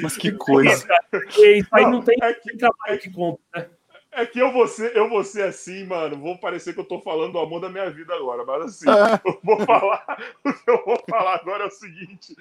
[0.02, 0.86] Mas que coisa.
[1.10, 3.68] Porque isso aí não tem, É que, trabalho que compra, né?
[4.12, 6.16] é que eu, vou ser, eu vou ser assim, mano.
[6.18, 8.44] Vou parecer que eu tô falando do amor da minha vida agora.
[8.44, 9.20] Mas assim, Ah.
[9.24, 10.04] eu vou falar.
[10.44, 12.36] O que eu vou falar agora é o seguinte: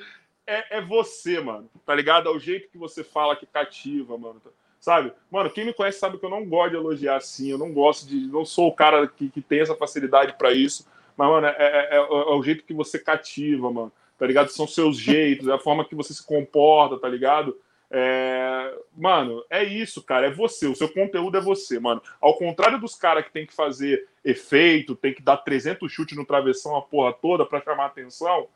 [0.45, 1.69] é, é você, mano.
[1.85, 2.27] Tá ligado?
[2.27, 4.41] É o jeito que você fala que cativa, mano.
[4.88, 5.11] Sabe?
[5.30, 7.51] Mano, quem me conhece sabe que eu não gosto de elogiar assim.
[7.51, 8.25] Eu não gosto de.
[8.27, 10.88] Não sou o cara que, que tem essa facilidade pra isso.
[11.17, 11.99] Mas, mano, é, é- é- é
[12.33, 13.91] o jeito que você cativa, mano.
[14.17, 14.48] Tá ligado?
[14.48, 17.59] São seus jeitos, é a forma que você se comporta, tá ligado?
[17.91, 20.27] É, Mano, é isso, cara.
[20.27, 20.67] É você.
[20.67, 22.01] O seu conteúdo é você, mano.
[22.22, 26.25] Ao contrário dos caras que tem que fazer efeito, tem que dar 300 chutes no
[26.25, 28.48] travessão a porra toda para chamar atenção,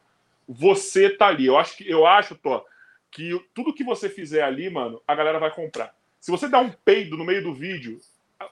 [0.48, 1.48] você tá ali.
[1.48, 2.64] Eu acho que eu acho, Tó,
[3.12, 5.94] que tudo que você fizer ali, mano, a galera vai comprar.
[6.22, 7.98] Se você dar um peido no meio do vídeo,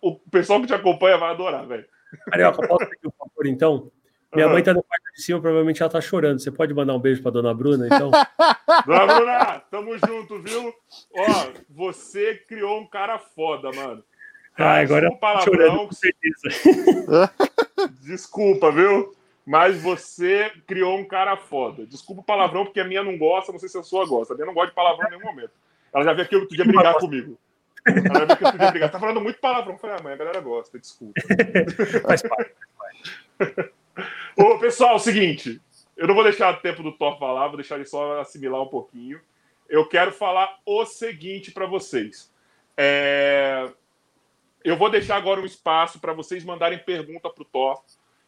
[0.02, 1.86] o pessoal que te acompanha vai adorar, velho.
[2.26, 3.92] Carioca, posso pedir um favor, então?
[4.34, 4.54] Minha Aham.
[4.56, 6.40] mãe tá no quarto de cima, provavelmente ela tá chorando.
[6.40, 8.12] Você pode mandar um beijo pra dona Bruna, então?
[8.86, 10.74] Dona Bruna, tamo junto, viu?
[11.14, 14.04] Ó, você criou um cara foda, mano.
[14.58, 16.50] Ah, agora chorando, palavrão, com certeza.
[18.02, 19.14] desculpa, viu?
[19.46, 21.86] Mas você criou um cara foda.
[21.86, 24.34] Desculpa o palavrão, porque a minha não gosta, não sei se a sua gosta.
[24.34, 25.52] A minha não gosta de palavrão em nenhum momento.
[25.94, 27.38] Ela já veio aqui outro dia brigar comigo.
[28.92, 29.74] Tá falando muito palavrão.
[29.74, 31.20] Eu falei, ah, mãe, a galera gosta, desculpa.
[32.06, 32.52] Faz parte.
[34.38, 35.62] Ô, pessoal, é o seguinte.
[35.96, 38.68] Eu não vou deixar o tempo do Thor falar, vou deixar ele só assimilar um
[38.68, 39.20] pouquinho.
[39.68, 42.32] Eu quero falar o seguinte para vocês.
[42.78, 43.70] É,
[44.64, 47.82] Eu vou deixar agora um espaço para vocês mandarem pergunta para o Thor.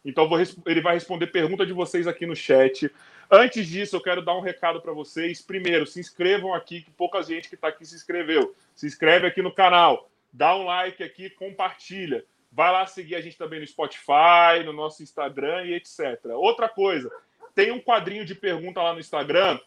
[0.04, 2.90] Então, vou ele vai responder pergunta de vocês aqui no chat.
[3.34, 5.40] Antes disso, eu quero dar um recado para vocês.
[5.40, 8.54] Primeiro, se inscrevam aqui, que pouca gente que está aqui se inscreveu.
[8.74, 12.26] Se inscreve aqui no canal, dá um like aqui, compartilha.
[12.52, 16.26] Vai lá seguir a gente também no Spotify, no nosso Instagram e etc.
[16.34, 17.10] Outra coisa,
[17.54, 19.58] tem um quadrinho de pergunta lá no Instagram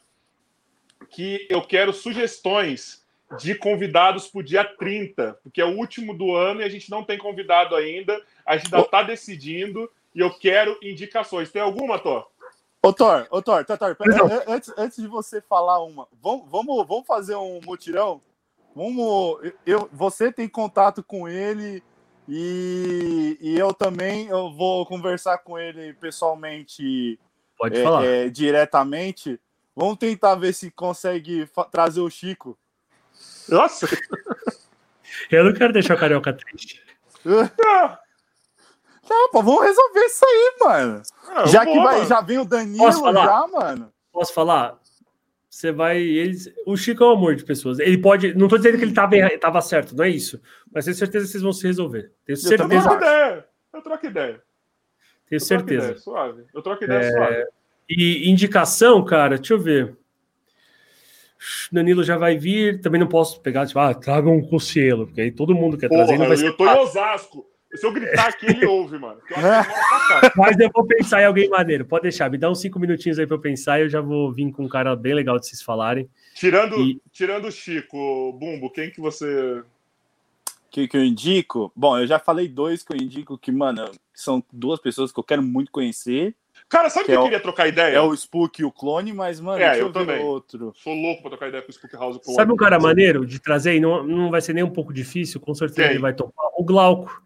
[1.09, 3.03] que eu quero sugestões
[3.39, 6.91] de convidados para o dia 30, porque é o último do ano e a gente
[6.91, 11.51] não tem convidado ainda, a gente ainda está decidindo e eu quero indicações.
[11.51, 12.29] Tem alguma, Thor?
[12.85, 16.87] Ô, Thor, ô, Thor, Thor, Thor, an- antes, antes de você falar uma, vamos, vamos,
[16.87, 18.21] vamos fazer um mutirão?
[18.75, 21.81] Vamos, eu, você tem contato com ele
[22.29, 27.19] e, e eu também eu vou conversar com ele pessoalmente,
[27.57, 28.05] Pode é, falar.
[28.05, 29.39] é, diretamente.
[29.75, 32.55] Vamos tentar ver se consegue trazer o Chico.
[33.49, 33.87] Nossa!
[35.31, 36.83] Eu não quero deixar o Carioca triste.
[39.09, 41.01] Não, pô, vamos resolver isso aí, mano.
[41.29, 42.07] Ah, Já eu que vou, vai, mano.
[42.09, 43.25] já vem o Danilo, Posso falar?
[43.25, 43.93] já, mano.
[44.11, 44.79] Posso falar?
[45.49, 45.97] Você vai.
[46.01, 47.79] Eles, o Chico é um amor de pessoas.
[47.79, 48.33] Ele pode.
[48.33, 50.41] Não tô dizendo que ele tava, tava certo, não é isso.
[50.73, 52.11] Mas tenho certeza que vocês vão se resolver.
[52.25, 52.89] Tenho também Eu certeza.
[52.89, 53.45] troco ideia.
[53.73, 54.27] Eu troco ideia.
[55.29, 55.85] Tenho Eu troco certeza.
[55.85, 56.43] ideia, suave.
[56.53, 57.45] Eu troco ideia suave.
[57.89, 59.95] E indicação, cara, deixa eu ver.
[61.71, 62.81] Danilo já vai vir.
[62.81, 66.13] Também não posso pegar, tipo, ah, traga um Cossielo, porque aí todo mundo quer trazer.
[66.13, 66.77] Porra, Não vai ser eu tô em.
[66.79, 67.45] Osasco.
[67.77, 69.19] Se eu gritar aqui, ele ouve, mano.
[69.29, 70.31] Eu cá.
[70.35, 71.85] Mas eu vou pensar em alguém maneiro.
[71.85, 74.31] Pode deixar, me dá uns cinco minutinhos aí pra eu pensar e eu já vou
[74.31, 76.09] vir com um cara bem legal de vocês falarem.
[76.33, 79.63] Tirando, E- tirando o Chico, Bumbo, quem que você.
[80.69, 81.71] que, que eu indico?
[81.75, 85.23] Bom, eu já falei dois que eu indico que, mano, são duas pessoas que eu
[85.23, 86.35] quero muito conhecer.
[86.67, 87.95] Cara, sabe Que que é eu o- queria trocar ideia?
[87.95, 90.23] É o Spook e o Clone, mas, mano, É, deixa eu eu, ver também.
[90.23, 90.73] outro.
[90.75, 92.17] Sou louco pra trocar ideia com o Spook House.
[92.17, 92.35] Clone.
[92.35, 95.39] Sabe um cara maneiro de trazer e não, não vai ser nem um pouco difícil?
[95.39, 95.91] Com certeza Quem?
[95.91, 96.45] ele vai topar.
[96.57, 97.21] O Glauco,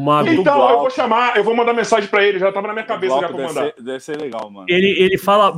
[0.00, 0.28] Mago.
[0.28, 3.14] Então, eu vou chamar, eu vou mandar mensagem pra ele, já tava na minha cabeça
[3.14, 3.64] já pra deve, mandar.
[3.74, 4.66] ser, deve ser legal, mano.
[4.68, 5.52] Ele, ele fala,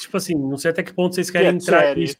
[0.00, 2.16] tipo assim, não sei até que ponto vocês querem entrar série, nisso,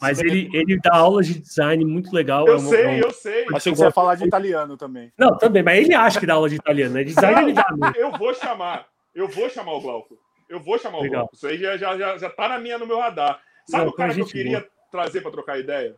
[0.00, 2.46] mas ele, ele dá aulas de design muito legal.
[2.46, 3.44] Eu é um- sei, eu sei.
[3.52, 5.12] Achei que você ia falar de italiano também.
[5.18, 7.02] Não, também, mas ele acha que dá aula de italiano, né?
[7.02, 7.92] Design ele dá, né?
[7.96, 8.86] Eu vou chamar.
[9.14, 10.16] Eu vou chamar o Glauco.
[10.48, 11.06] Eu vou chamar Legal.
[11.06, 11.34] o Glauco.
[11.34, 13.40] Isso aí já, já, já, já tá na minha, no meu radar.
[13.66, 15.96] Sabe Não, o cara que eu gente queria trazer pra trocar ideia?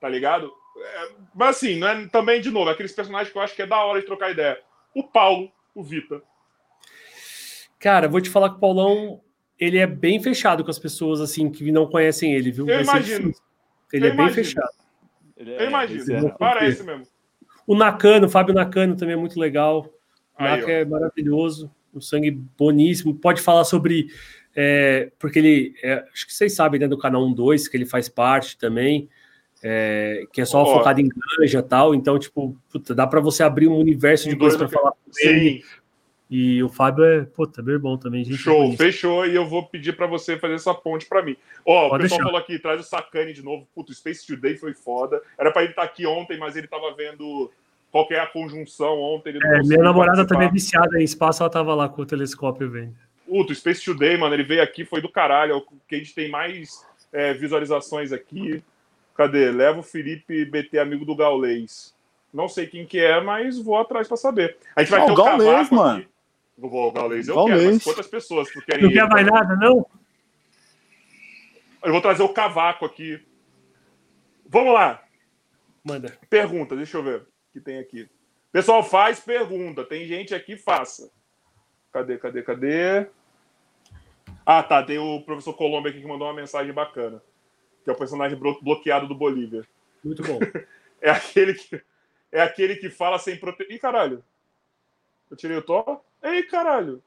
[0.00, 0.52] Tá ligado?
[0.80, 3.66] É, mas assim, não é, também, de novo, aqueles personagens que eu acho que é
[3.66, 4.58] da hora de trocar ideia.
[4.94, 6.22] O Paulo, o Vita.
[7.78, 9.20] Cara, vou te falar que o Paulão,
[9.58, 12.68] ele é bem fechado com as pessoas, assim, que não conhecem ele, viu?
[12.68, 13.32] Eu imagino.
[13.92, 14.44] Ele Eu é bem imagino.
[14.44, 14.68] fechado.
[15.36, 16.26] Ele Eu imagino.
[16.26, 17.06] é- Parece mesmo.
[17.66, 19.86] O Nakano, o Fábio Nakano também é muito legal.
[20.38, 20.70] O Aí, Naka ó.
[20.70, 23.14] é maravilhoso, um sangue boníssimo.
[23.14, 24.08] Pode falar sobre.
[24.56, 25.74] é, porque ele.
[25.82, 29.08] é, acho que vocês sabem, né, do canal 1-2, que ele faz parte também.
[29.62, 30.78] É, que é só Ó.
[30.78, 31.94] focado em ganja e tal.
[31.94, 34.98] Então, tipo, puta, dá pra você abrir um universo de Um coisas pra falar com
[35.22, 35.62] ele.
[35.62, 35.62] Sim,
[36.30, 38.22] E o Fábio é, puta, meu irmão também.
[38.24, 38.76] Gente show, boníssima.
[38.84, 39.26] fechou.
[39.26, 41.36] E eu vou pedir pra você fazer essa ponte pra mim.
[41.64, 42.24] Ó, o Pode pessoal deixar.
[42.30, 43.66] falou aqui, traz o Sakane de novo.
[43.74, 45.20] Puto, o Space Today foi foda.
[45.38, 47.50] Era pra ele estar aqui ontem, mas ele tava vendo
[47.90, 49.30] qual que é a conjunção ontem.
[49.30, 50.26] Ele É, minha namorada participar.
[50.26, 52.94] também é viciada em espaço, ela tava lá com o telescópio vendo.
[53.26, 55.52] Puto, o Space Today, mano, ele veio aqui, foi do caralho.
[55.52, 58.62] É o que a gente tem mais é, visualizações aqui.
[59.18, 59.50] Cadê?
[59.50, 61.92] Leva o Felipe BT, amigo do Gaulês.
[62.32, 64.56] Não sei quem que é, mas vou atrás pra saber.
[64.76, 65.98] A gente vai Ah, ter o Gaulês, mano.
[65.98, 66.08] aqui.
[66.56, 67.58] Vou, o Gaulês eu Gaulês.
[67.60, 69.84] quero, mas quantas pessoas tu querem Não quer mais nada, não?
[71.82, 73.20] Eu vou trazer o Cavaco aqui.
[74.46, 75.02] Vamos lá.
[75.82, 76.16] Manda.
[76.30, 78.08] Pergunta, deixa eu ver o que tem aqui.
[78.52, 79.84] Pessoal, faz pergunta.
[79.84, 81.10] Tem gente aqui, faça.
[81.92, 83.06] Cadê, cadê, cadê?
[84.46, 84.80] Ah, tá.
[84.82, 87.20] Tem o professor Colombo aqui que mandou uma mensagem bacana.
[87.88, 89.66] Que é o personagem blo- bloqueado do Bolívia.
[90.04, 90.38] Muito bom.
[91.00, 91.80] É aquele que,
[92.32, 93.72] é aquele que fala sem proteger.
[93.76, 94.24] Ih, caralho.
[95.30, 96.00] Eu tirei o Thor?
[96.20, 97.00] Ei, caralho.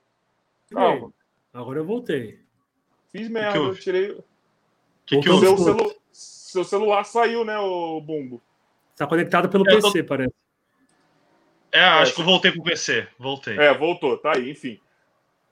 [0.71, 1.11] Calma.
[1.53, 2.39] Agora eu voltei.
[3.11, 3.81] Fiz merda, que eu houve?
[3.81, 4.17] tirei.
[5.05, 5.39] que, que eu...
[5.39, 5.95] Seu, celu...
[6.13, 8.41] Seu celular saiu, né, o Bumbo?
[8.95, 10.33] Tá conectado pelo Eu tô- PC, parece.
[11.69, 13.09] É, acho que eu voltei pro PC.
[13.19, 13.59] Voltei.
[13.59, 14.79] É, voltou, tá aí, enfim.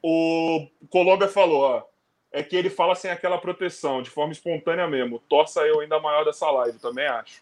[0.01, 1.83] O Colômbia falou, ó.
[2.31, 5.19] É que ele fala sem aquela proteção, de forma espontânea mesmo.
[5.27, 7.41] Thor saiu ainda maior dessa live, também acho.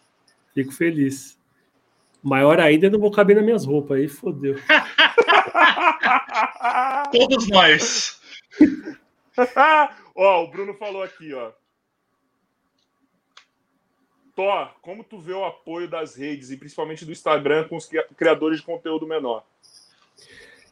[0.54, 1.38] Fico feliz.
[2.22, 3.98] Maior ainda, eu não vou caber nas minhas roupas.
[3.98, 4.54] Aí fodeu.
[7.12, 8.20] Todos nós.
[10.16, 11.52] ó, o Bruno falou aqui, ó.
[14.34, 18.06] Thor, como tu vê o apoio das redes e principalmente do Instagram com os cria-
[18.16, 19.44] criadores de conteúdo menor?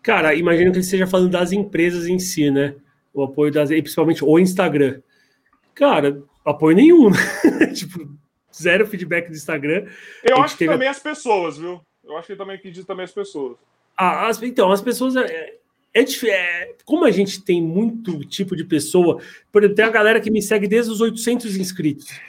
[0.02, 2.76] Cara, imagino que ele esteja falando das empresas em si, né?
[3.16, 3.70] O apoio das.
[3.70, 5.00] E principalmente o Instagram.
[5.74, 7.16] Cara, apoio nenhum, né?
[7.74, 8.06] tipo,
[8.54, 9.86] zero feedback do Instagram.
[10.22, 11.80] Eu acho que também as pessoas, viu?
[12.04, 13.56] Eu acho que também acredito também as pessoas.
[13.96, 15.16] Ah, as- então, as pessoas.
[15.16, 15.54] É,
[15.94, 19.22] é é- como a gente tem muito tipo de pessoa.
[19.50, 22.20] Por exemplo, tem a galera que me segue desde os 800 inscritos.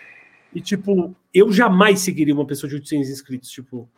[0.56, 3.50] E, tipo, eu jamais seguiria uma pessoa de 800 inscritos.
[3.50, 3.90] Tipo,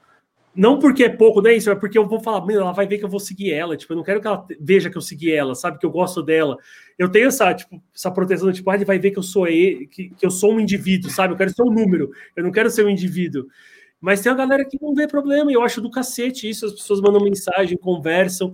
[0.55, 2.87] não porque é pouco, não é isso, é porque eu vou falar, meu, ela vai
[2.87, 3.77] ver que eu vou seguir ela.
[3.77, 5.77] Tipo, eu não quero que ela veja que eu segui ela, sabe?
[5.77, 6.57] Que eu gosto dela.
[6.97, 9.87] Eu tenho essa, tipo, essa proteção, tipo, ah, ele vai ver que eu sou ele,
[9.87, 11.33] que, que eu sou um indivíduo, sabe?
[11.33, 13.47] Eu quero ser um número, eu não quero ser um indivíduo.
[14.01, 16.73] Mas tem a galera que não vê problema, e eu acho do cacete isso, as
[16.73, 18.53] pessoas mandam mensagem, conversam.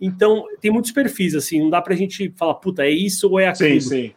[0.00, 3.48] Então, tem muitos perfis, assim, não dá pra gente falar, puta, é isso ou é
[3.48, 3.80] aquilo.
[3.80, 4.12] Sim, sim.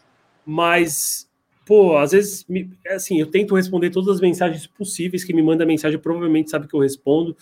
[0.45, 1.26] Mas,
[1.67, 5.23] pô, às vezes, me- assim, eu tento responder todas as mensagens possíveis.
[5.23, 7.35] Quem me manda mensagem provavelmente sabe que eu respondo.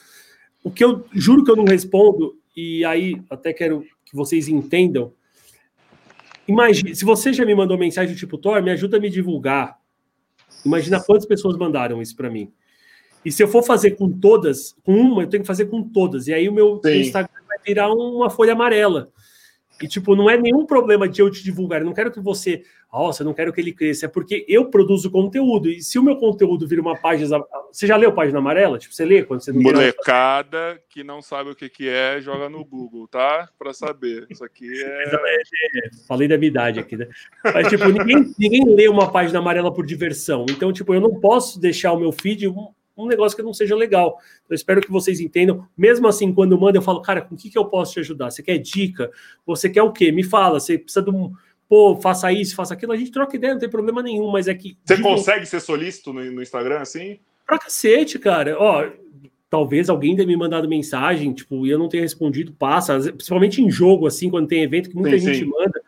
[0.64, 5.14] O que eu juro que eu não respondo, e aí até quero que vocês entendam.
[6.48, 9.80] Imagine, se você já me mandou mensagem do tipo, Thor, me ajuda a me divulgar.
[10.66, 12.52] Imagina quantas pessoas mandaram isso para mim.
[13.24, 16.28] E se eu for fazer com todas, com uma, eu tenho que fazer com todas.
[16.28, 17.02] E aí o meu Sim.
[17.02, 19.12] Instagram vai virar uma folha amarela.
[19.82, 21.82] E, tipo, não é nenhum problema de eu te divulgar.
[21.82, 22.64] Eu não quero que você.
[22.92, 24.06] Nossa, eu não quero que ele cresça.
[24.06, 25.70] É porque eu produzo conteúdo.
[25.70, 27.44] E se o meu conteúdo vira uma página.
[27.72, 28.78] Você já leu página amarela?
[28.78, 32.48] Tipo, você lê quando você não Molecada que não sabe o que, que é, joga
[32.48, 33.50] no Google, tá?
[33.60, 34.26] Pra saber.
[34.30, 35.90] Isso aqui é.
[36.08, 37.10] Falei da minha idade aqui, né?
[37.44, 40.46] Mas, tipo, ninguém, ninguém lê uma página amarela por diversão.
[40.50, 42.48] Então, tipo, eu não posso deixar o meu feed
[42.98, 44.18] um, negócio que não seja legal.
[44.50, 45.68] Eu espero que vocês entendam.
[45.78, 48.32] Mesmo assim, quando manda, eu falo, cara, com o que, que eu posso te ajudar?
[48.32, 49.12] Você quer dica?
[49.46, 50.12] Você quer o quê?
[50.12, 50.60] Me fala.
[50.60, 51.32] Você precisa de um.
[51.68, 52.92] Pô, faça isso, faça aquilo.
[52.92, 54.78] A gente troca ideia, não tem problema nenhum, mas é que.
[54.84, 57.20] Você consegue ser solícito no, no Instagram assim?
[57.46, 58.56] Pra cacete, cara.
[58.60, 58.88] Ó,
[59.50, 63.70] talvez alguém tenha me mandado mensagem, tipo, e eu não tenha respondido, passa, principalmente em
[63.70, 65.46] jogo, assim, quando tem evento, que muita Sim, gente sim.
[65.46, 65.82] manda.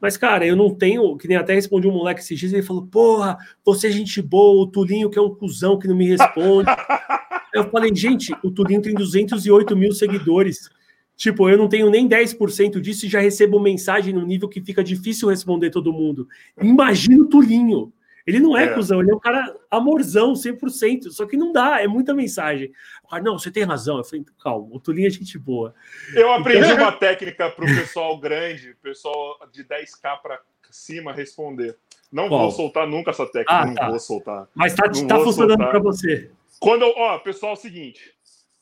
[0.00, 2.86] Mas, cara, eu não tenho, que nem até respondi um moleque esses dias, ele falou,
[2.86, 6.68] porra, você é gente boa, o Tulinho que é um cuzão que não me responde.
[7.52, 10.70] eu falei, gente, o Tulinho tem 208 mil seguidores.
[11.16, 14.82] Tipo, eu não tenho nem 10% disso e já recebo mensagem no nível que fica
[14.82, 16.26] difícil responder todo mundo.
[16.58, 17.92] Imagina o Tulinho.
[18.26, 18.68] Ele não é, É.
[18.68, 21.10] cuzão, ele é um cara amorzão, 100%.
[21.10, 22.70] Só que não dá, é muita mensagem.
[23.10, 23.98] O cara, não, você tem razão.
[23.98, 25.74] Eu falei, calma, o Tulinho é gente boa.
[26.14, 30.40] Eu aprendi Então- uma técnica pro pessoal grande, pessoal de 10k pra
[30.70, 31.76] cima responder.
[32.12, 32.42] Não Qual?
[32.42, 33.88] vou soltar nunca essa técnica, Ah, não tá.
[33.88, 34.48] vou soltar.
[34.54, 36.30] Mas tá, Não tá funcionando para você.
[36.60, 38.14] Quando eu, ó, pessoal, é o seguinte,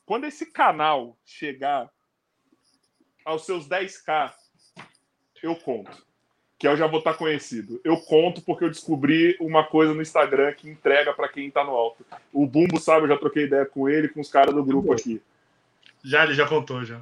[0.03, 1.87] quando esse canal chegar
[3.23, 4.33] aos seus 10k,
[5.43, 6.03] eu conto.
[6.59, 7.79] Que eu já vou estar conhecido.
[7.85, 11.71] Eu conto porque eu descobri uma coisa no Instagram que entrega pra quem tá no
[11.71, 12.05] alto.
[12.33, 15.21] O Bumbo sabe, eu já troquei ideia com ele, com os caras do grupo aqui.
[16.03, 17.01] Já, ele já contou, já.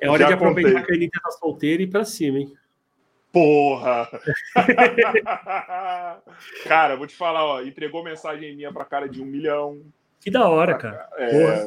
[0.00, 0.84] É hora Já de aproveitar contei.
[0.86, 2.52] que a Anitta tá solteira e ir pra cima, hein?
[3.32, 4.08] Porra!
[6.64, 9.82] cara, vou te falar, ó, entregou mensagem minha pra cara de um milhão.
[10.20, 11.08] Que da hora, cara.
[11.18, 11.66] É,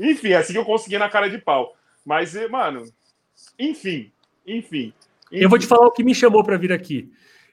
[0.00, 1.76] enfim, assim que eu consegui na cara de pau.
[2.04, 2.84] Mas, mano,
[3.58, 4.10] enfim,
[4.46, 4.92] enfim.
[5.30, 7.10] Eu vou te falar o que me chamou para vir aqui.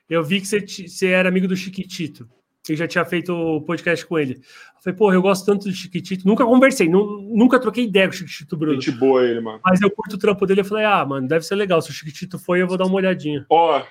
[0.09, 2.29] Eu vi que você, você era amigo do Chiquitito.
[2.67, 4.33] Eu já tinha feito o podcast com ele.
[4.35, 6.27] Eu falei, porra, eu gosto tanto do Chiquitito.
[6.27, 8.81] Nunca conversei, nu- nunca troquei ideia com o Chiquitito Bruno.
[8.81, 9.59] Gente boa ele, mano.
[9.63, 10.61] Mas eu curto o trampo dele.
[10.61, 11.81] Eu falei, ah, mano, deve ser legal.
[11.81, 13.45] Se o Chiquitito foi, eu vou dar uma olhadinha.
[13.49, 13.83] Ó,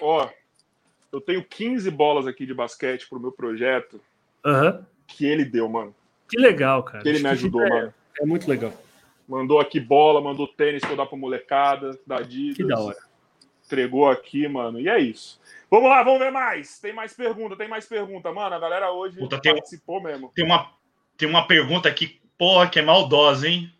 [0.00, 0.28] ó,
[1.10, 4.00] eu tenho 15 bolas aqui de basquete pro meu projeto
[4.44, 4.84] Aham.
[5.06, 5.94] que ele deu, mano.
[6.28, 7.02] Que legal, cara.
[7.02, 7.94] Que ele me ajudou, é, mano.
[8.20, 8.72] É muito legal.
[9.28, 12.56] Mandou aqui bola, mandou tênis pra eu dar pra molecada, da Adidas.
[12.56, 12.96] Que da hora.
[13.72, 14.78] Entregou aqui, mano.
[14.78, 15.40] E é isso.
[15.70, 16.78] Vamos lá, vamos ver mais.
[16.78, 18.30] Tem mais pergunta, tem mais pergunta.
[18.30, 20.30] Mano, a galera hoje Puta, tem- participou mesmo.
[20.34, 20.70] Tem uma,
[21.16, 23.72] tem uma pergunta aqui, porra, que é maldosa, hein?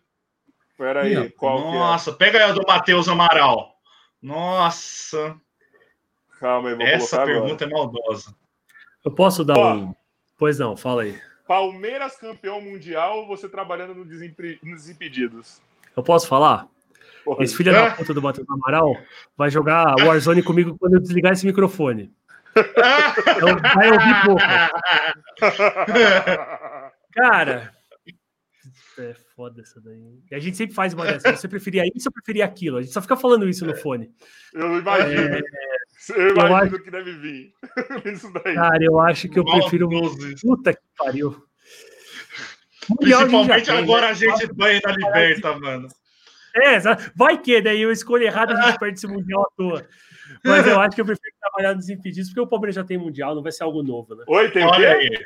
[0.75, 1.71] Pera aí, qual que é?
[1.79, 3.77] Nossa, pega aí a do Matheus Amaral.
[4.19, 5.39] Nossa,
[6.39, 8.35] Calma aí, vou essa pergunta é maldosa.
[9.05, 9.73] Eu posso dar Ó.
[9.75, 9.95] um.
[10.39, 11.21] Pois não, fala aí.
[11.47, 15.61] Palmeiras campeão mundial você trabalhando no Desimpedidos?
[15.95, 16.67] Eu posso falar?
[17.23, 18.95] Porra, Esse filho da puta do Matheus Amaral
[19.37, 22.11] vai jogar Warzone comigo quando eu desligar esse microfone.
[22.55, 24.41] Então vai ouvir pouco.
[27.13, 27.73] Cara.
[28.99, 30.19] É foda essa daí.
[30.29, 31.39] E a gente sempre faz uma dessas.
[31.39, 32.77] Você preferia isso ou preferia aquilo?
[32.77, 34.11] A gente só fica falando isso no fone.
[34.53, 35.41] Eu imagino.
[36.15, 37.53] Eu imagino que deve vir.
[38.13, 38.55] Isso daí.
[38.55, 39.89] Cara, eu acho que eu prefiro.
[39.89, 40.35] Maldoso.
[40.41, 41.43] Puta que pariu.
[42.89, 44.07] Mundial a Principalmente tem, agora né?
[44.07, 45.87] a gente banha na liberta, mano.
[46.55, 46.77] É,
[47.15, 49.87] vai que daí eu escolho errado a gente perde esse mundial à toa.
[50.43, 53.33] Mas eu acho que eu prefiro trabalhar nos impedidos, porque o Palmeiras já tem mundial,
[53.35, 54.23] não vai ser algo novo, né?
[54.27, 55.07] Oi, tem o Olha quê?
[55.09, 55.25] aí.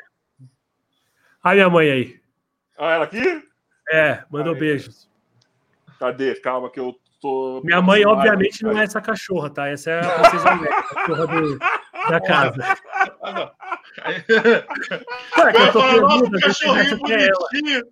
[1.42, 2.20] A minha mãe aí.
[2.78, 3.42] Ah, ela aqui?
[3.90, 4.60] É, mandou Aí.
[4.60, 5.08] beijos.
[5.98, 6.34] Cadê?
[6.36, 7.60] Calma que eu tô.
[7.64, 9.68] Minha mãe, obviamente, não é essa cachorra, tá?
[9.68, 12.76] Essa é a princesa a cachorra do- da casa.
[15.34, 17.38] Cara, que eu tô Fala, nossa, pergunta, cachorrinho que é ela.
[17.50, 17.82] bonitinho.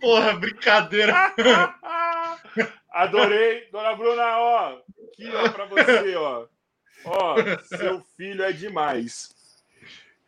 [0.00, 1.14] Porra, brincadeira.
[2.90, 3.68] Adorei.
[3.70, 4.78] Dona Bruna, ó.
[5.08, 6.46] Aqui, ó, pra você, ó.
[7.04, 7.36] Ó,
[7.76, 9.34] seu filho é demais.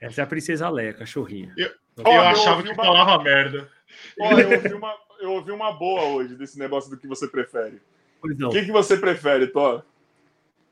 [0.00, 1.55] Essa é a princesa Leia, cachorrinha.
[2.05, 3.70] Ó, eu eu achava que uma- falava merda.
[4.20, 7.81] Ó, eu ouvi, uma, eu ouvi uma boa hoje desse negócio do que você prefere.
[8.20, 8.49] Pois não.
[8.49, 9.82] O que, que você prefere, Thó?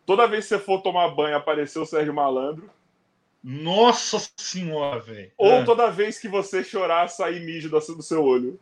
[0.06, 2.70] Toda vez que você for tomar banho aparecer o Sérgio Malandro,
[3.42, 5.30] Nossa senhora, velho.
[5.36, 5.64] ou Ah.
[5.64, 8.58] toda vez que você chorar sair mijo do seu olho?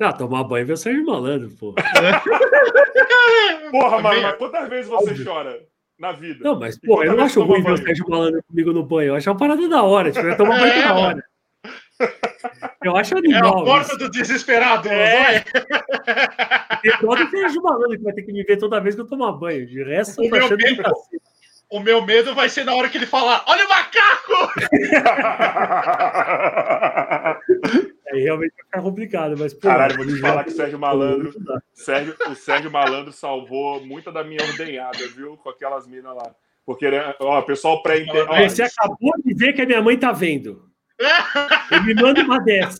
[0.00, 1.74] Ah, tomar banho vai sair malandro, pô.
[3.70, 5.24] Porra, mano, mas quantas vezes você Óbvio.
[5.24, 5.60] chora
[5.98, 6.38] na vida?
[6.42, 7.76] Não, mas, pô, eu não acho ruim ver o?
[7.76, 9.08] Sérgio Malandro comigo no banho.
[9.08, 10.10] Eu acho uma parada da hora.
[10.10, 11.00] Tipo, eu tomo banho É, da mano.
[11.06, 11.22] hora.
[12.82, 13.62] Eu acho É a animal.
[13.64, 13.98] porta isso.
[13.98, 14.88] do desesperado.
[14.88, 15.40] É.
[16.82, 19.06] Tem todo o Sérgio Malandro que vai ter que me ver toda vez que eu
[19.06, 19.66] tomar banho.
[19.66, 20.82] De resto, O eu tô meu achando medo-.
[21.70, 24.50] O meu medo vai ser na hora que ele falar: Olha o macaco!
[28.12, 29.68] Aí realmente vai ficar complicado, mas, pô.
[29.68, 31.62] Caralho, vou te falar que o Sérgio Malandro, Não dá.
[31.72, 35.36] Sérgio, o Sérgio Malandro salvou muita da minha ordenhada, viu?
[35.36, 36.34] Com aquelas minas lá.
[36.66, 40.12] Porque, né, ó, pessoal pré Aí Você acabou de ver que a minha mãe tá
[40.12, 40.68] vendo.
[41.70, 42.78] Ele me manda uma dessa.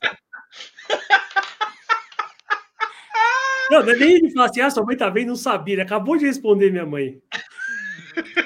[3.70, 5.74] Não, não é nem ele falar assim, ah, sua mãe tá vendo, não sabia.
[5.74, 7.22] Ele acabou de responder minha mãe.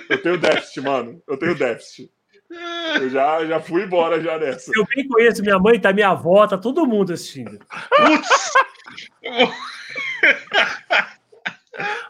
[0.08, 1.22] Eu tenho déficit, mano.
[1.26, 2.12] Eu tenho déficit.
[2.50, 4.70] Eu já, já fui embora já dessa.
[4.74, 7.58] Eu bem conheço minha mãe, tá minha avó, tá todo mundo assistindo.
[7.58, 8.28] Putz!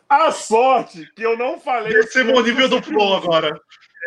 [0.09, 1.97] A sorte que eu não falei.
[1.99, 3.15] os Descemos o nível do uso.
[3.15, 3.61] agora.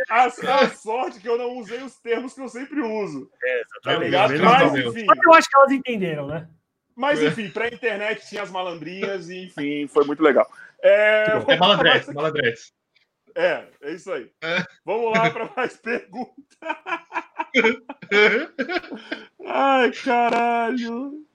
[0.10, 3.30] A, a sorte que eu não usei os termos que eu sempre uso.
[3.84, 4.12] Tá Exatamente.
[4.34, 5.06] menos Mas, enfim.
[5.08, 6.48] Mas eu acho que elas entenderam, né?
[6.96, 10.48] Mas, enfim, pra internet tinha as malandrinhas e, enfim, foi muito legal.
[10.82, 12.72] É, É malandrete, malandrete.
[13.38, 14.32] É, é isso aí.
[14.83, 16.57] Vamos lá para mais perguntas.
[19.45, 21.25] Ai, caralho.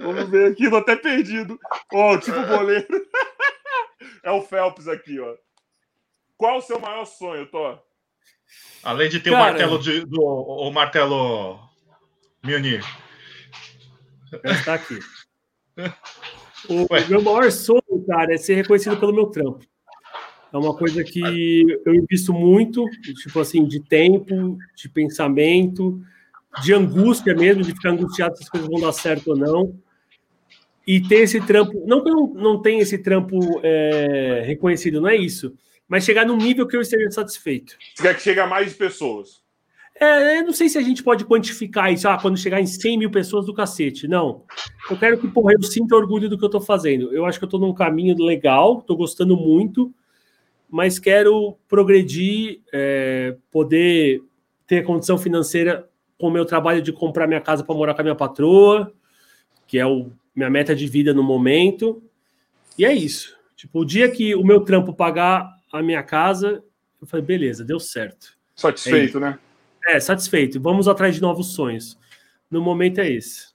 [0.00, 1.58] Vamos ver aqui, tô até perdido.
[1.92, 2.86] Ó, tipo goleiro.
[4.24, 5.34] É o Phelps aqui, ó.
[6.36, 7.82] Qual o seu maior sonho, Thor?
[8.82, 11.58] Além de ter o martelo de, do o martelo
[12.44, 12.84] Mjolnir.
[14.44, 14.98] Já tá aqui.
[16.68, 17.04] O Ué.
[17.08, 19.66] meu maior sonho, cara, é ser reconhecido pelo meu trampo.
[20.52, 22.84] É uma coisa que eu invisto muito,
[23.22, 26.00] tipo assim, de tempo, de pensamento,
[26.62, 29.74] de angústia mesmo, de ficar angustiado se as coisas vão dar certo ou não.
[30.86, 35.08] E ter esse trampo, não que eu não, não tenha esse trampo é, reconhecido, não
[35.08, 35.54] é isso,
[35.88, 37.76] mas chegar num nível que eu esteja satisfeito.
[37.94, 39.40] Você quer que chegue a mais pessoas?
[39.98, 42.98] É, eu não sei se a gente pode quantificar isso, ah, quando chegar em 100
[42.98, 44.08] mil pessoas do cacete.
[44.08, 44.42] Não.
[44.90, 47.14] Eu quero que, porra, eu sinta orgulho do que eu tô fazendo.
[47.14, 49.94] Eu acho que eu tô num caminho legal, tô gostando muito,
[50.72, 54.22] mas quero progredir, é, poder
[54.66, 55.86] ter condição financeira
[56.18, 58.90] com o meu trabalho de comprar minha casa para morar com a minha patroa,
[59.66, 62.02] que é o, minha meta de vida no momento.
[62.78, 63.36] E é isso.
[63.54, 66.64] Tipo, o dia que o meu trampo pagar a minha casa,
[67.02, 68.32] eu falei, beleza, deu certo.
[68.56, 69.38] Satisfeito, né?
[69.86, 70.58] É, satisfeito.
[70.58, 71.98] Vamos atrás de novos sonhos.
[72.50, 73.52] No momento é esse.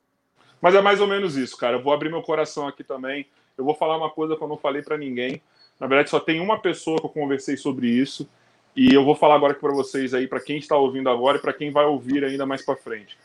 [0.62, 1.78] Mas é mais ou menos isso, cara.
[1.78, 3.26] Eu vou abrir meu coração aqui também.
[3.58, 5.42] Eu vou falar uma coisa que eu não falei pra ninguém.
[5.80, 8.28] Na verdade, só tem uma pessoa que eu conversei sobre isso.
[8.76, 11.42] E eu vou falar agora aqui para vocês aí, para quem está ouvindo agora e
[11.42, 13.18] para quem vai ouvir ainda mais para frente.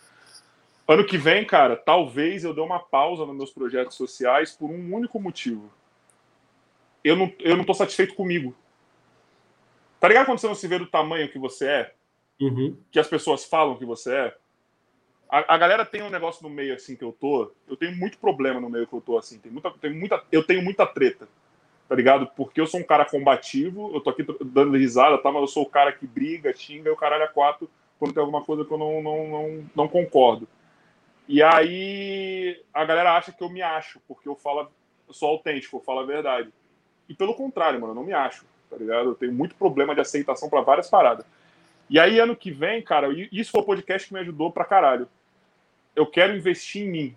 [0.89, 4.95] Ano que vem, cara, talvez eu dê uma pausa nos meus projetos sociais por um
[4.95, 5.71] único motivo.
[7.05, 8.55] Eu não, eu não tô satisfeito comigo.
[10.01, 11.95] Tá ligado quando você não se vê do tamanho que você é?
[12.41, 12.77] Uhum.
[12.91, 14.37] que as pessoas falam que você é.
[15.31, 17.53] A, a galera tem um negócio no meio assim que eu tô.
[17.69, 19.39] Eu tenho muito problema no meio que eu tô assim.
[19.39, 21.29] Tem muita, tem muita, eu tenho muita treta,
[21.93, 22.27] tá ligado?
[22.35, 23.95] Porque eu sou um cara combativo.
[23.95, 25.31] Eu tô aqui dando risada, tá?
[25.31, 28.21] Mas eu sou o cara que briga, xinga e o caralho a quatro quando tem
[28.23, 30.49] alguma coisa que eu não, não, não, não concordo.
[31.29, 34.71] E aí a galera acha que eu me acho, porque eu falo,
[35.07, 36.49] eu sou autêntico, eu falo a verdade.
[37.11, 39.11] E pelo contrário, mano, eu não me acho, tá ligado?
[39.11, 41.27] Eu tenho muito problema de aceitação para várias paradas.
[41.91, 45.07] E aí, ano que vem, cara, isso foi o podcast que me ajudou pra caralho.
[45.95, 47.17] Eu quero investir em mim.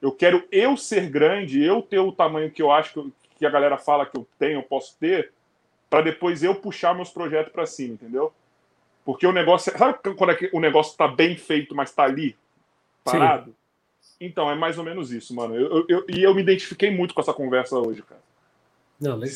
[0.00, 3.46] Eu quero eu ser grande, eu ter o tamanho que eu acho que, eu- que
[3.46, 5.32] a galera fala que eu tenho, eu posso ter,
[5.88, 8.32] para depois eu puxar meus projetos para cima, entendeu?
[9.04, 9.76] Porque o negócio.
[9.76, 12.36] Sabe quando é que o negócio tá bem feito, mas tá ali,
[13.04, 13.54] parado?
[14.20, 15.54] Então, é mais ou menos isso, mano.
[15.54, 18.20] Eu, eu- eu- e eu me identifiquei muito com essa conversa hoje, cara.
[18.98, 19.34] Não, legal.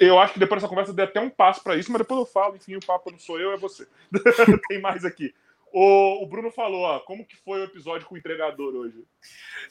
[0.00, 2.26] Eu acho que depois dessa conversa deu até um passo pra isso, mas depois eu
[2.26, 3.86] falo, enfim, o papo não sou eu, é você.
[4.68, 5.34] Tem mais aqui.
[5.72, 9.04] O, o Bruno falou, ó, como que foi o episódio com o entregador hoje?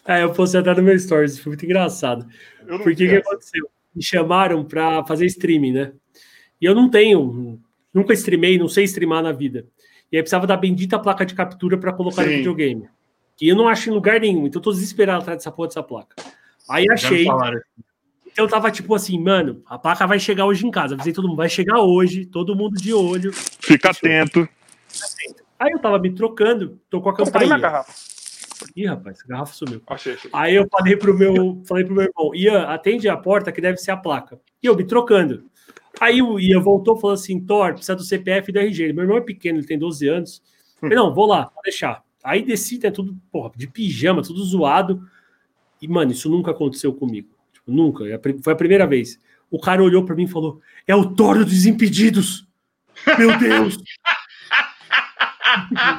[0.08, 2.26] É, eu postei até no meu stories, foi muito engraçado.
[2.62, 3.70] Eu não Porque o que aconteceu?
[3.94, 5.94] Me chamaram para fazer streaming, né?
[6.62, 7.60] E eu não tenho,
[7.94, 9.68] nunca streamei, não sei streamar na vida.
[10.12, 12.38] E aí precisava da bendita placa de captura para colocar no Sim.
[12.38, 12.90] videogame.
[13.42, 15.84] E eu não acho em lugar nenhum, então eu tô desesperado atrás dessa porra dessa
[15.84, 16.16] placa.
[16.70, 17.26] Aí achei,
[18.32, 20.96] então eu tava tipo assim, mano, a placa vai chegar hoje em casa.
[20.96, 23.34] Avisei todo mundo, vai chegar hoje, todo mundo de olho.
[23.34, 24.48] Fica atento.
[25.60, 27.58] Aí eu tava me trocando, tô com a Cadê minha campainha.
[27.60, 27.94] garrafa?
[28.76, 29.82] Ih, rapaz, a garrafa sumiu.
[29.88, 30.30] Achei, achei.
[30.34, 33.78] Aí eu falei pro meu, falei pro meu irmão, Ian, atende a porta que deve
[33.78, 34.40] ser a placa.
[34.62, 35.46] E eu me trocando.
[36.00, 38.94] Aí o Ian voltou e falou assim: Thor, precisa do CPF e do RG.
[38.94, 40.42] Meu irmão é pequeno, ele tem 12 anos.
[40.76, 42.04] Eu falei, não, vou lá, vou deixar.
[42.24, 45.02] Aí desci, tá tudo, porra, de pijama, tudo zoado.
[45.82, 47.30] E, mano, isso nunca aconteceu comigo.
[47.54, 48.06] Tipo, nunca.
[48.08, 49.20] É Foi a primeira vez.
[49.50, 52.48] O cara olhou pra mim e falou: É o Thor dos Desimpedidos!
[53.18, 53.78] Meu Deus!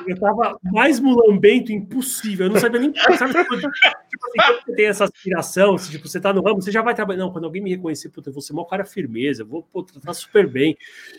[0.07, 2.47] Eu tava mais mulambento impossível.
[2.47, 2.93] Eu não sabia nem.
[2.95, 6.61] Sabe, quando, tipo assim, quando você tem essa aspiração, se, tipo, você tá no ramo,
[6.61, 7.21] você já vai trabalhar.
[7.21, 10.47] Não, quando alguém me reconhecer, puta, eu vou ser cara firmeza, vou pô, tratar super
[10.47, 10.77] bem.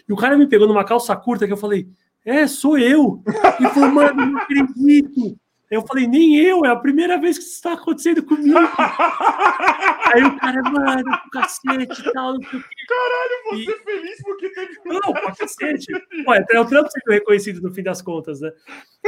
[0.08, 1.88] E o cara me pegou numa calça curta que eu falei,
[2.26, 3.24] é, sou eu.
[3.60, 5.38] E falou, mano, não acredito.
[5.72, 8.60] Eu falei, nem eu, é a primeira vez que isso está acontecendo comigo.
[10.14, 12.70] Aí o cara, mano, cacete e tal, não sei o quê.
[12.90, 14.74] Caralho, E- você feliz porque teve.
[14.86, 15.86] Não, pra cacete.
[16.28, 18.52] Ué, é o trampo sendo reconhecido no fim das contas, né?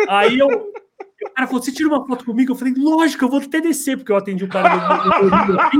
[0.07, 0.47] Aí eu.
[0.47, 2.53] O cara falou: você tira uma foto comigo?
[2.53, 5.79] Eu falei, lógico, eu vou até descer, porque eu atendi o cara no fim.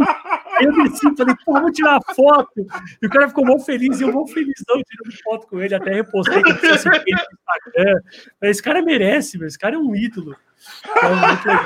[0.64, 2.66] Aí eu desci falei, pô, vou tirar a foto.
[3.02, 5.94] E o cara ficou mó feliz, e eu mó felizão tirando foto com ele, até
[5.94, 8.02] repostei que fosse no Instagram.
[8.42, 10.36] Esse cara merece, meu, esse cara é um ídolo.
[10.88, 11.66] Então, legal.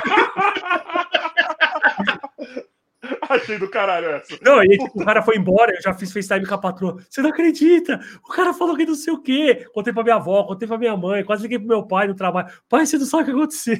[3.30, 4.36] Achei do caralho essa.
[4.42, 6.96] Não, e aí, tipo, o cara foi embora, eu já fiz FaceTime com a patroa.
[7.08, 8.00] Você não acredita?
[8.24, 9.66] O cara falou que não sei o quê.
[9.72, 12.52] Contei pra minha avó, contei pra minha mãe, quase liguei pro meu pai no trabalho.
[12.68, 13.78] Pai, você não sabe o que aconteceu.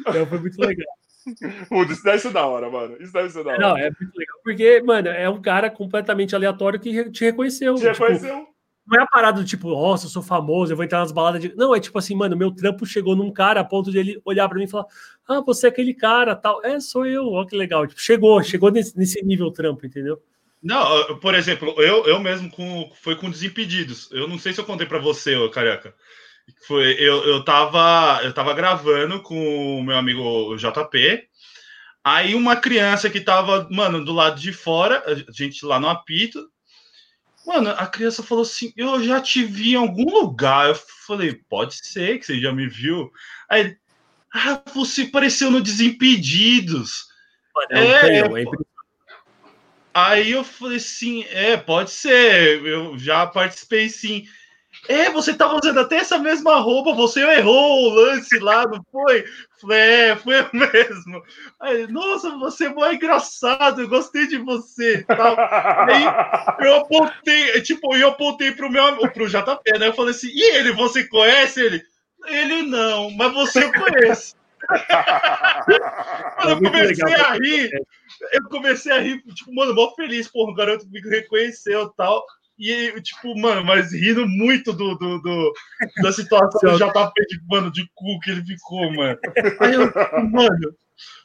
[0.00, 0.86] Então, foi muito legal.
[1.68, 2.96] Putz, isso deve ser da hora, mano.
[3.00, 3.58] Isso deve ser da hora.
[3.60, 4.36] Não, é muito legal.
[4.42, 7.74] Porque, mano, é um cara completamente aleatório que te reconheceu.
[7.74, 8.46] Te Tipo, reconheceu?
[8.86, 11.40] não é a parada do tipo, nossa, eu sou famoso, eu vou entrar nas baladas
[11.40, 11.54] de.
[11.56, 14.48] Não, é tipo assim, mano, meu trampo chegou num cara a ponto de ele olhar
[14.48, 14.86] pra mim e falar:
[15.26, 16.64] Ah, você é aquele cara, tal.
[16.64, 17.86] É, sou eu, olha que legal.
[17.86, 20.20] Tipo, chegou, chegou nesse, nesse nível trampo, entendeu?
[20.62, 24.10] Não, por exemplo, eu, eu mesmo com, foi com Desimpedidos.
[24.10, 25.94] Eu não sei se eu contei pra você, ô Careca.
[26.66, 31.28] Foi, eu, eu, tava, eu tava gravando com o meu amigo JP.
[32.02, 36.50] Aí uma criança que tava, mano, do lado de fora, a gente lá no apito.
[37.46, 40.68] Mano, a criança falou assim: Eu já te vi em algum lugar.
[40.68, 40.74] Eu
[41.06, 43.10] falei: Pode ser que você já me viu.
[43.48, 43.76] Aí
[44.32, 47.06] Ah, você apareceu no Desimpedidos.
[47.54, 48.74] Mano, É, é impressionante.
[49.94, 54.26] Aí eu falei assim, é, pode ser, eu já participei sim.
[54.88, 59.24] É, você tava usando até essa mesma roupa, você errou o lance lá, não foi?
[59.70, 61.22] É, foi eu mesmo.
[61.60, 64.98] Aí, nossa, você é mó engraçado, eu gostei de você.
[64.98, 65.36] e Tal.
[65.88, 66.04] Aí
[66.66, 69.88] eu apontei, tipo, eu apontei pro meu pro JP, né?
[69.88, 71.82] Eu falei assim, e ele, você conhece ele?
[72.26, 74.34] Ele não, mas você conhece.
[76.44, 77.26] Mano, eu É comecei legal.
[77.26, 77.70] a rir.
[78.32, 82.24] Eu comecei a rir, tipo, mano, mó feliz, porra, o garoto me reconheceu e tal.
[82.58, 85.52] E, tipo, mano, mas rindo muito do, do, do-
[86.02, 89.18] da situação do JP, de, mano, de cu que ele ficou, mano.
[89.60, 89.90] Aí eu,
[90.30, 90.74] mano,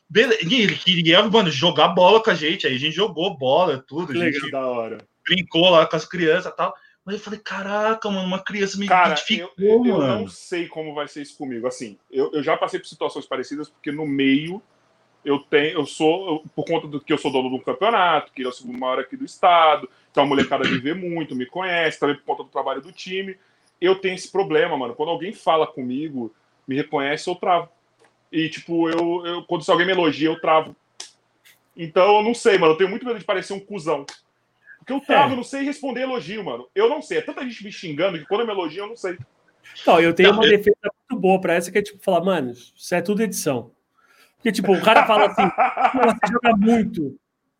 [0.09, 0.39] beleza.
[0.43, 2.65] E ele queria, mano, jogar bola com a gente.
[2.65, 4.11] Aí a gente jogou bola, tudo.
[4.11, 4.97] A gente Legal, da hora.
[5.23, 6.73] brincou lá com as crianças e tal.
[7.05, 10.19] Mas eu falei, caraca, mano, uma criança me Cara, eu, identificou, eu- eu mano.
[10.21, 11.65] não sei como vai ser isso comigo.
[11.67, 14.61] Assim, eu, eu já passei por situações parecidas, porque no meio
[15.23, 18.31] eu tenho, eu sou, eu- por conta do que eu sou dono de um campeonato,
[18.33, 21.45] que eu sou o maior aqui do estado, então a molecada me vê muito, me
[21.45, 23.37] conhece, também por conta do trabalho do time.
[23.81, 24.95] Eu tenho esse problema, mano.
[24.95, 26.33] Quando alguém fala comigo,
[26.67, 27.69] me reconhece, eu travo.
[28.31, 30.75] E, tipo, eu, eu quando se alguém me elogia, eu travo.
[31.75, 32.73] Então, eu não sei, mano.
[32.73, 34.05] Eu tenho muito medo de parecer um cuzão.
[34.79, 35.33] Porque eu travo, É.
[35.33, 36.67] eu não sei responder elogio, mano.
[36.75, 37.19] Eu não sei.
[37.19, 39.17] É tanta gente me xingando que quando eu me elogio, eu não sei.
[39.81, 42.51] Então, eu tenho Não, uma defesa muito boa pra essa, que é tipo, falar, mano,
[42.51, 43.71] isso é tudo edição.
[44.39, 45.41] Porque, tipo, o cara fala assim,
[45.91, 47.15] "Pô, você joga muito.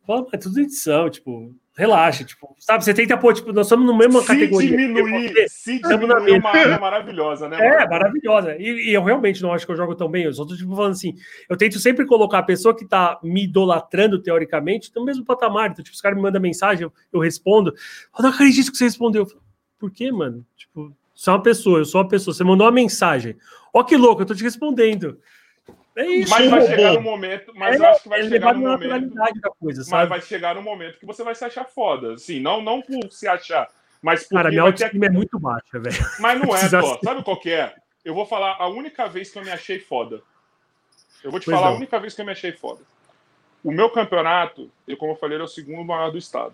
[0.08, 2.84] Fala, "Mas é tudo edição, tipo, relaxa, tipo, sabe?
[2.84, 4.70] Você tenta pôr, tipo, nós estamos na mesma Se categoria.
[4.70, 7.58] diminuir, Você- se diminuir é uma arma maravilhosa, né?
[7.58, 7.90] É, mano?
[7.92, 8.56] maravilhosa.
[8.58, 10.24] E, e eu realmente não acho que eu jogo tão bem.
[10.24, 11.14] Eu só tô tipo, falando assim,
[11.50, 15.70] eu tento sempre colocar a pessoa que tá me idolatrando, teoricamente, no mesmo patamar.
[15.72, 17.74] Então, tipo, os caras me mandam mensagem, eu, eu respondo.
[18.18, 19.22] Eu não acredito que você respondeu.
[19.24, 19.42] Eu falo,
[19.78, 20.46] Por quê, mano?
[20.58, 22.34] Tipo, você é uma pessoa, eu sou uma pessoa.
[22.34, 23.36] Você mandou uma mensagem.
[23.74, 25.18] Ó, que louco, eu tô te respondendo.
[26.00, 26.30] É isso.
[26.30, 26.72] Mas vai robô.
[26.72, 29.80] chegar no momento, mas é, eu acho que vai é chegar no momento, da coisa,
[29.80, 30.10] mas sabe?
[30.10, 33.28] vai chegar no momento que você vai se achar foda, assim, não não por se
[33.28, 33.68] achar,
[34.02, 36.06] mas porque Cara, minha vai ter autoestima é muito baixa, velho.
[36.20, 37.00] Mas não é, Tó.
[37.04, 37.76] Sabe qual que é?
[38.06, 40.22] Eu vou falar a única vez que eu me achei foda.
[41.22, 41.76] Eu vou te Pois falar não.
[41.76, 42.82] a única vez que eu me achei foda.
[43.62, 46.54] O meu campeonato, eu, como eu falei, ele é o segundo maior do estado.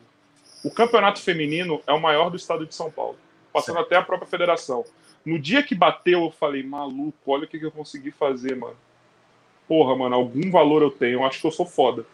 [0.64, 3.16] O campeonato feminino é o maior do estado de São Paulo,
[3.54, 4.84] passando até a própria federação.
[5.24, 8.76] No dia que bateu, eu falei, maluco, olha o que, que eu consegui fazer, mano.
[9.68, 12.06] Porra, mano, algum valor eu tenho, eu acho que eu sou foda.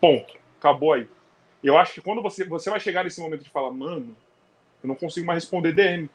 [0.00, 0.34] Ponto.
[0.58, 1.08] Acabou aí.
[1.62, 4.16] Eu acho que quando você, você vai chegar nesse momento de falar, mano,
[4.82, 6.10] eu não consigo mais responder DM.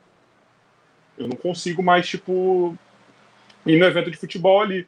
[1.17, 2.77] Eu não consigo mais, tipo,
[3.65, 4.87] ir no evento de futebol ali.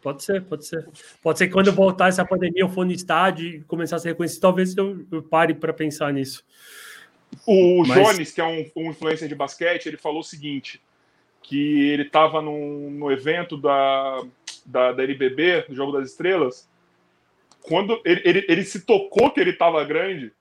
[0.00, 0.88] Pode ser, pode ser.
[1.22, 3.98] Pode ser que quando eu voltar essa pandemia, eu for no estádio e começar a
[3.98, 6.44] ser reconhecido, talvez eu, eu pare para pensar nisso.
[7.46, 10.82] O Mas- Jones, que é um, um influencer de basquete, ele falou o seguinte:
[11.42, 14.22] que ele estava no, no evento da,
[14.64, 16.68] da, da NBB, do Jogo das Estrelas,
[17.60, 20.32] quando ele, ele, ele se tocou que ele estava grande,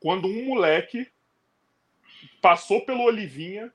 [0.00, 1.06] quando um moleque
[2.40, 3.72] passou pelo Olivinha,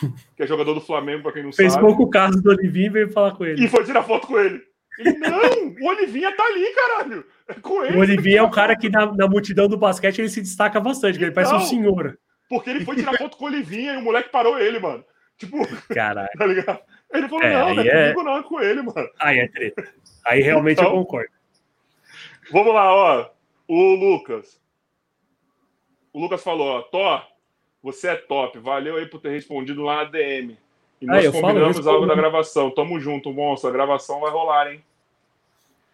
[0.36, 2.90] que é jogador do Flamengo, para quem não Fez sabe, pouco caso do Olivinho e
[2.90, 3.64] veio falar com ele.
[3.64, 4.62] e foi tirar foto com ele.
[4.98, 5.40] Ele, não,
[5.80, 7.24] o Olivinha tá ali, caralho.
[7.48, 7.96] É com ele.
[7.96, 11.18] O Olivinho é um cara que na, na multidão do basquete ele se destaca bastante,
[11.18, 11.68] que ele parece um Então.
[11.68, 12.18] senhor.
[12.48, 15.02] Porque ele foi tirar foto com o Olivinha e o moleque parou ele, mano.
[15.46, 15.58] Tipo,
[15.94, 16.28] Caralho.
[16.38, 16.78] tá ligado?
[17.12, 19.08] Ele falou, É, não, não é comigo não, é com ele, mano.
[19.20, 19.88] Aí é treta.
[20.24, 20.98] Aí realmente eu Então.
[20.98, 21.30] concordo.
[22.50, 23.30] Vamos lá, ó.
[23.68, 24.60] O Lucas.
[26.12, 27.22] O Lucas falou, ó, Thor,
[27.82, 28.58] você é top.
[28.58, 30.56] Valeu aí por ter respondido lá na DM.
[31.00, 31.94] E nós eu falo, eu combinamos respondo.
[31.96, 32.70] algo da gravação.
[32.70, 33.70] Tamo junto, monstro.
[33.70, 34.82] A gravação vai rolar, hein?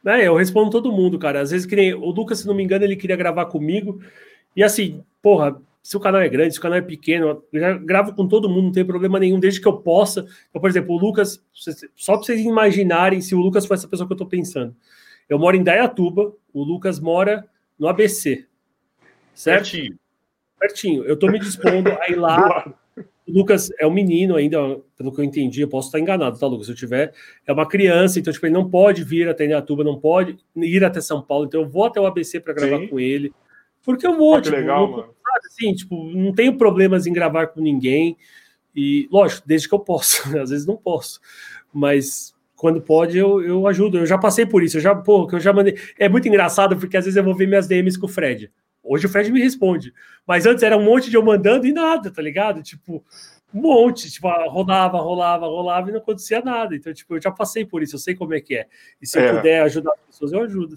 [0.07, 1.41] É, eu respondo todo mundo, cara.
[1.41, 4.01] Às vezes que nem o Lucas, se não me engano, ele queria gravar comigo.
[4.55, 7.73] E assim, porra, se o canal é grande, se o canal é pequeno, eu já
[7.73, 10.27] gravo com todo mundo, não tem problema nenhum, desde que eu possa.
[10.51, 11.43] Então, por exemplo, o Lucas,
[11.97, 14.77] só para vocês imaginarem se o Lucas foi essa pessoa que eu tô pensando.
[15.31, 18.45] Eu moro em Dayatuba, o Lucas mora no ABC.
[19.33, 19.69] Certo?
[19.69, 19.99] Certinho.
[20.59, 21.05] Certinho.
[21.05, 22.71] Eu tô me dispondo a ir lá.
[23.27, 24.59] O Lucas é um menino ainda,
[24.97, 26.65] pelo que eu entendi, eu posso estar enganado, tá, Lucas?
[26.65, 27.13] Se eu tiver,
[27.47, 30.99] é uma criança, então, tipo, ele não pode vir até Indaiatuba, não pode ir até
[31.03, 32.89] São Paulo, então eu vou até o ABC para gravar Sim.
[32.89, 33.31] com ele.
[33.89, 35.15] Porque eu vou, que tipo, legal, não-
[35.47, 38.19] assim, tipo, não tenho problemas em gravar com ninguém.
[38.77, 41.19] E, lógico, desde que eu posso, às vezes não posso.
[41.73, 43.97] Mas quando pode, eu, eu ajudo.
[43.99, 45.75] Eu já passei por isso, eu já, pô, que eu já mandei.
[45.99, 48.53] É muito engraçado, porque às vezes eu vou ver minhas DMs com o Fred.
[48.83, 49.95] Hoje o Fred me responde.
[50.27, 52.63] Mas antes era um monte de eu mandando e nada, tá ligado?
[52.63, 53.03] Tipo,
[53.55, 54.11] um monte.
[54.11, 56.77] Tipo, ah, rolava, rolava, rolava e não acontecia nada.
[56.77, 58.67] Então, tipo, eu já passei por isso, eu sei como é que é.
[59.01, 59.31] E se É.
[59.31, 60.75] eu puder ajudar as pessoas, eu ajudo.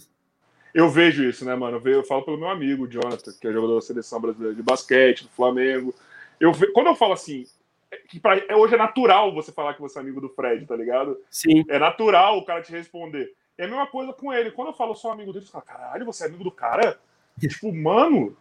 [0.74, 1.78] Eu vejo isso, né, mano?
[1.78, 4.64] Eu, vejo- eu falo pelo meu amigo, Jonathan, que é jogador da seleção brasileira de
[4.64, 5.94] basquete, do Flamengo.
[6.40, 7.46] Eu ve- Quando eu falo assim,
[7.92, 8.38] é que pra...
[8.38, 11.20] é- hoje é natural você falar que você é amigo do Fred, tá ligado?
[11.30, 11.64] Sim.
[11.68, 13.34] É natural o cara te responder.
[13.58, 14.52] É a mesma coisa com ele.
[14.52, 16.98] Quando eu falo, eu sou amigo dele, eu falo, caralho, você é amigo do cara?
[17.40, 18.36] tipo, mano,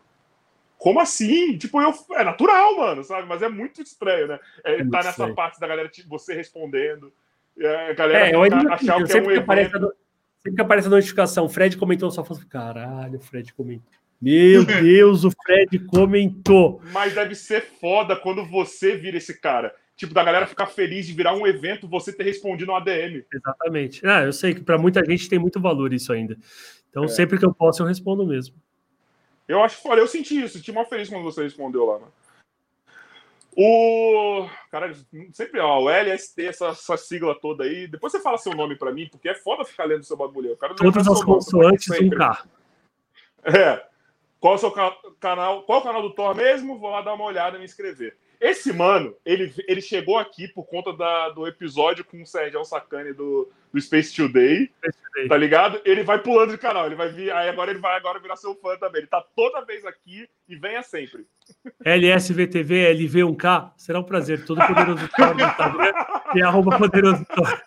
[0.79, 1.59] como assim?
[1.59, 1.93] Tipo, eu...
[2.13, 3.27] é natural, mano, sabe?
[3.29, 4.41] Mas é muito estranho, né?
[4.65, 5.35] É, muito tá nessa estranho.
[5.35, 7.13] parte da galera, tipo, você respondendo.
[7.59, 9.93] É, a galera É, eu achar eu que é um evento.
[10.43, 13.91] Sempre que aparece a notificação, Fred comentou, só falo, caralho, o Fred comentou.
[14.21, 16.81] Meu Deus, o Fred comentou.
[16.93, 19.75] Mas deve ser foda quando você vira esse cara.
[19.97, 23.23] Tipo, da galera ficar feliz de virar um evento, você ter respondido um ADM.
[23.33, 24.07] Exatamente.
[24.07, 26.37] Ah, eu sei que para muita gente tem muito valor isso ainda.
[26.89, 27.09] Então, É.
[27.09, 28.55] sempre que eu posso, eu respondo mesmo.
[29.47, 32.13] Eu acho foda, eu senti isso, fiquei mal feliz quando você respondeu lá, mano.
[33.57, 34.49] O.
[34.71, 34.93] Cara,
[35.33, 37.87] sempre, ó, o LST, essa, essa sigla toda aí.
[37.87, 40.57] Depois você fala seu nome pra mim, porque é foda ficar lendo seu bagulho.
[40.77, 42.11] Todas as consoantes, um.
[42.11, 42.45] K.
[43.45, 43.85] É.
[44.39, 45.63] Qual é o seu ca- canal?
[45.65, 46.79] Qual é o canal do Thor mesmo?
[46.79, 48.17] Vou lá dar uma olhada e me inscrever.
[48.41, 53.13] Esse mano, ele, ele chegou aqui por conta da- do episódio com o Sérgio Sacani
[53.13, 55.29] do, do Space Today, Today.
[55.29, 55.79] tá ligado?
[55.85, 58.55] Ele vai pulando de canal, ele vai vir, aí agora ele vai agora virar seu
[58.55, 59.01] fã também.
[59.03, 61.27] Ele tá toda vez aqui e venha sempre.
[61.85, 64.43] LSVTV, LV1K, será um prazer.
[64.47, 65.93] Todo poderoso Thor no Instagram
[66.35, 67.61] e arroba poderoso Thor.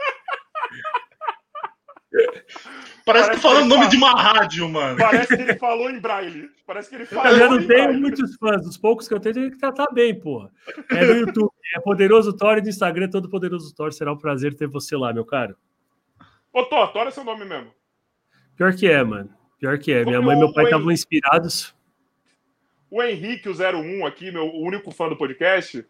[3.05, 3.89] Parece que falando o nome fala.
[3.89, 4.97] de uma rádio, mano.
[4.97, 6.49] Parece que ele falou em braille.
[6.65, 7.99] Parece que ele falou Eu já não em tenho braille.
[7.99, 10.49] muitos fãs, os poucos que eu tenho, tem que tratar bem, porra.
[10.89, 13.91] É no YouTube, é Poderoso Thor e no Instagram, todo Poderoso Thor.
[13.91, 15.55] Será um prazer ter você lá, meu caro.
[16.53, 17.71] Ô, Tó, Thor é seu nome mesmo.
[18.55, 19.29] Pior que é, mano.
[19.59, 20.05] Pior que é.
[20.05, 21.75] Minha Como mãe e meu pai estavam inspirados.
[22.89, 25.83] O Henrique, o 01 aqui, meu único fã do podcast,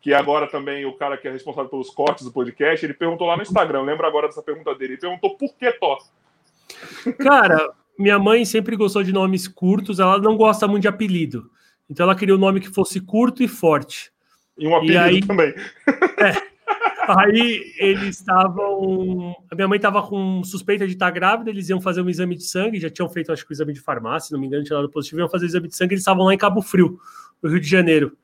[0.00, 3.26] que é agora também o cara que é responsável pelos cortes do podcast, ele perguntou
[3.26, 5.98] lá no Instagram, lembra agora dessa pergunta dele, ele perguntou por que Thor?
[7.18, 11.50] Cara, minha mãe sempre gostou de nomes curtos, ela não gosta muito de apelido.
[11.88, 14.12] Então ela queria um nome que fosse curto e forte.
[14.58, 15.54] E um apelido aí- também.
[17.08, 19.34] Aí eles estavam.
[19.50, 22.44] A minha mãe estava com suspeita de estar grávida, eles iam fazer um exame de
[22.44, 24.76] sangue, já tinham feito, acho que o exame de farmácia, se não me engano, tinha
[24.76, 27.00] dado positivo, iam fazer o exame de sangue, eles estavam lá em Cabo Frio,
[27.42, 28.16] no Rio de Janeiro.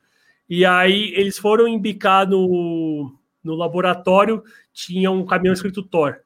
[0.49, 6.17] E aí eles foram embicar no, no laboratório, tinha um caminhão escrito Thor.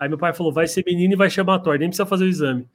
[0.00, 2.28] Aí meu pai falou: vai ser menino e vai chamar Thor, nem precisa fazer o
[2.28, 2.66] exame.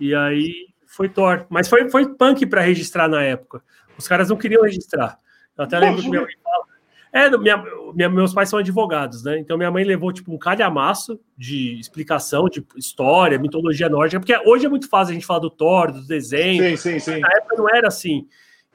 [0.00, 0.52] E aí
[0.86, 1.44] foi Thor.
[1.50, 3.62] Mas foi, foi punk para registrar na época.
[3.98, 5.18] Os caras não queriam registrar.
[5.56, 6.64] Eu até lembro que minha mãe fala.
[7.12, 7.62] É, minha,
[7.94, 9.38] minha- meus pais são advogados, né?
[9.38, 14.66] Então minha mãe levou tipo um calhamaço de explicação de história, mitologia nórdica, porque hoje
[14.66, 16.64] é muito fácil a gente falar do Thor, do desenho.
[16.70, 17.20] Sim, sim, sim.
[17.20, 18.26] Na época não era assim.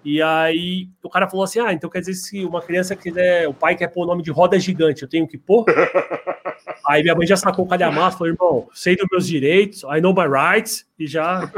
[0.05, 3.53] E aí o cara falou assim: ah, então quer dizer se uma criança quiser, o
[3.53, 5.65] pai quer pôr o nome de roda gigante, eu tenho que pôr?
[6.89, 10.13] aí minha mãe já sacou o calhamaço, falou: irmão, sei dos meus direitos, I know
[10.13, 11.49] my rights, e já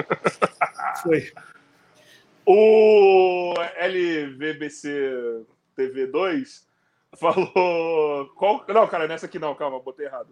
[1.01, 1.31] foi.
[2.45, 5.45] O LVBC
[5.77, 6.63] TV2
[7.15, 8.25] falou.
[8.35, 8.65] Qual...
[8.67, 10.29] Não, cara, nessa aqui não, calma, botei errado.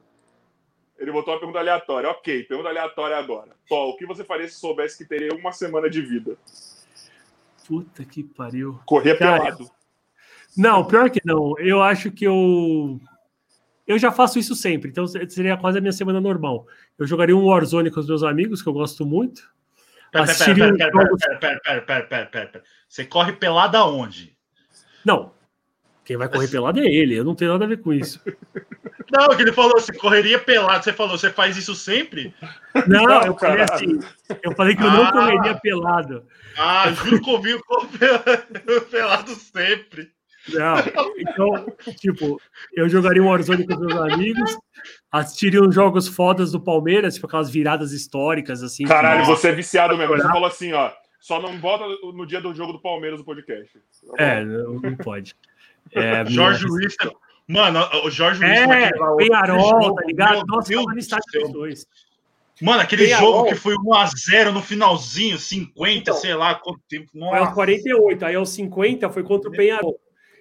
[0.98, 2.10] Ele botou uma pergunta aleatória.
[2.10, 3.52] Ok, pergunta aleatória agora.
[3.70, 6.38] Tó, o que você faria se soubesse que teria uma semana de vida?
[7.66, 8.80] Puta que pariu.
[8.86, 9.70] Correr pelado.
[10.58, 11.58] Não, pior que não.
[11.58, 13.00] Eu acho que eu.
[13.90, 16.68] Eu já faço isso sempre, então seria quase a minha semana normal.
[16.98, 19.42] Eu jogaria um Warzone com os meus amigos, que eu gosto muito.
[20.12, 22.64] Pera, pera, pera, os pera, jogos- pera, pera, pera, pera, pera, pera, pera.
[22.88, 24.38] Você corre pelado aonde?
[25.04, 25.32] Não.
[26.06, 28.22] Quem vai correr pelado é ele, eu não tenho nada a ver com isso.
[29.12, 30.84] Não, que ele falou, você correria pelado.
[30.84, 32.32] Você falou, você faz isso sempre?
[32.88, 34.00] Não, Não, eu falei assim.
[34.44, 35.12] Eu falei que eu não Ah.
[35.12, 36.28] correria pelado.
[36.56, 40.12] Ah, juro que eu vi o corpo pelado, pelado sempre.
[40.54, 40.76] Não.
[41.18, 41.66] Então,
[42.00, 42.40] tipo,
[42.76, 44.58] eu jogaria um Warzone com os meus amigos,
[45.12, 48.84] assistiria uns jogos fodas do Palmeiras, tipo aquelas viradas históricas, assim.
[48.84, 50.16] que- Caralho, você é viciado mesmo.
[50.18, 50.92] Você falou assim, ó.
[51.20, 53.70] Só não bota no dia do jogo do Palmeiras o podcast.
[54.18, 54.24] Tá?
[54.24, 55.36] É, não, não pode.
[55.94, 56.96] É, Jorge minha- Luiz.
[57.46, 60.36] Mano, o Jorge Luiz É, Penharol, jogo, tá ligado?
[60.38, 61.42] meu Nossa, Deus tava no estádio céu.
[61.42, 61.86] dos dois.
[62.62, 63.34] Mano, aquele Penharol.
[63.34, 67.10] jogo que foi 1x0 no finalzinho, 50, Então, sei lá quanto tempo.
[67.12, 67.54] Foi aos Nossa.
[67.54, 70.00] 48, aí aos 50 foi contra o Penharol.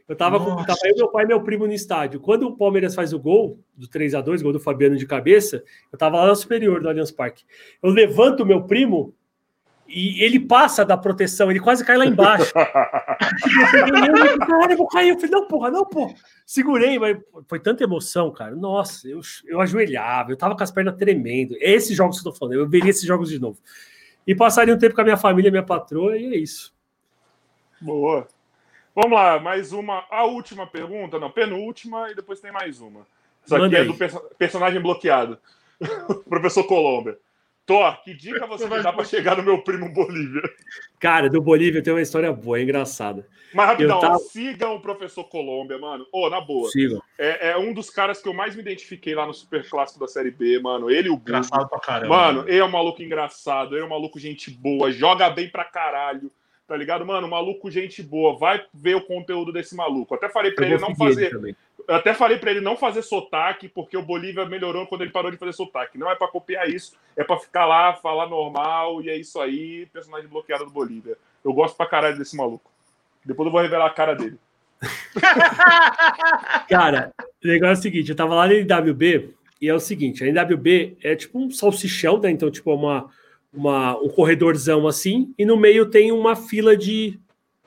[0.09, 0.67] Eu tava com Nossa.
[0.67, 2.19] tava eu, meu pai e meu primo no estádio.
[2.19, 5.63] Quando o Palmeiras faz o gol, do 3 a 2 gol do Fabiano de cabeça,
[5.93, 7.45] eu tava lá na superior do Allianz Parque.
[7.83, 9.15] Eu levanto o meu primo
[9.87, 12.53] e ele passa da proteção, ele quase cai lá embaixo.
[12.57, 15.11] eu peguei ele e cara, eu vou cair.
[15.11, 16.15] Eu falei, não, porra, não, porra.
[16.47, 18.57] Segurei, mas foi tanta emoção, cara.
[18.57, 21.55] Nossa, eu, eu ajoelhava, eu tava com as pernas tremendo.
[21.61, 23.59] É esses jogos que eu tô falando, eu veria esses jogos de novo.
[24.27, 26.75] E passaria um tempo com a minha família, minha patroa, e é isso.
[27.81, 28.27] Boa.
[29.01, 30.05] Vamos lá, mais uma.
[30.11, 33.07] A última pergunta, não, penúltima, e depois tem mais uma.
[33.47, 35.39] Isso aqui Manda é do perso- personagem bloqueado.
[36.29, 37.17] Professor Colômbia.
[37.65, 40.43] Thor, que dica você me dá pra chegar no meu primo Bolívia?
[40.99, 43.25] Cara, do Bolívia tem uma história boa, é engraçada.
[43.55, 46.05] Mas rapidão, tava- sigam o professor Colômbia, mano.
[46.11, 46.63] Ô, na boa.
[46.63, 47.01] Possível.
[47.17, 50.09] É, é um dos caras que eu mais me identifiquei lá no Super Clássico da
[50.09, 50.91] Série B, mano.
[50.91, 51.39] Ele e o Bruno.
[51.39, 52.17] Engraçado pra caramba.
[52.17, 55.65] Mano, ele é um maluco engraçado, ele é um maluco gente boa, joga bem pra
[55.65, 56.33] caralho,
[56.69, 57.05] tá ligado?
[57.05, 60.15] Mano, maluco gente boa, vai ver o conteúdo desse maluco.
[60.15, 61.57] Até falei Eu ele não ele fazer,
[61.89, 65.31] eu até falei pra ele não fazer sotaque, porque o Bolívia melhorou quando ele parou
[65.31, 65.97] de fazer sotaque.
[65.97, 69.87] Não é pra copiar isso, é pra ficar lá, falar normal, e é isso aí,
[69.87, 71.17] personagem bloqueado do Bolívia.
[71.43, 72.71] Eu gosto pra caralho desse maluco.
[73.25, 74.39] Depois eu vou revelar a cara dele.
[76.69, 80.23] Cara, o negócio é o seguinte: eu tava lá na NWB e é o seguinte:
[80.23, 82.31] a NWB é tipo um salsichão, né?
[82.31, 83.11] Então, tipo, é uma,
[83.53, 87.19] uma, um corredorzão assim, e no meio tem uma fila de,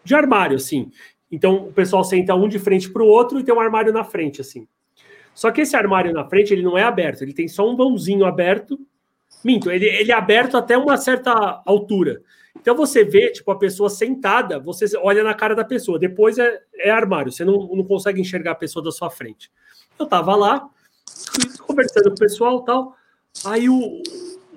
[0.03, 0.92] de armário, assim.
[1.32, 4.42] Então, o pessoal senta um de frente pro outro e tem um armário na frente,
[4.42, 4.68] assim.
[5.34, 8.26] Só que esse armário na frente, ele não é aberto, ele tem só um vãozinho
[8.26, 8.80] aberto.
[9.43, 12.22] Minto, ele, ele é aberto até uma certa altura.
[12.60, 16.60] Então você vê, tipo, a pessoa sentada, você olha na cara da pessoa, depois é,
[16.76, 19.50] é armário, você não, não consegue enxergar a pessoa da sua frente.
[19.98, 20.69] Eu tava lá,
[21.66, 22.95] conversando com o pessoal tal,
[23.45, 24.01] aí o,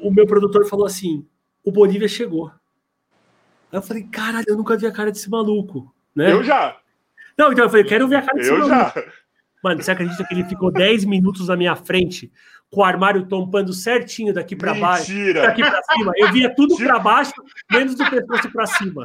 [0.00, 1.26] o meu produtor falou assim,
[1.64, 2.48] o Bolívia chegou.
[2.48, 6.32] Aí eu falei, caralho, eu nunca vi a cara desse maluco, né?
[6.32, 6.78] Eu já,
[7.36, 8.74] Não, então eu falei, quero ver a cara desse eu maluco.
[8.74, 8.94] já.
[9.62, 12.30] Mano, você acredita que ele ficou 10 minutos na minha frente,
[12.74, 16.12] com o armário tompando certinho daqui para baixo, daqui para cima?
[16.16, 17.32] Eu via tudo para baixo,
[17.70, 19.04] menos do pescoço para cima.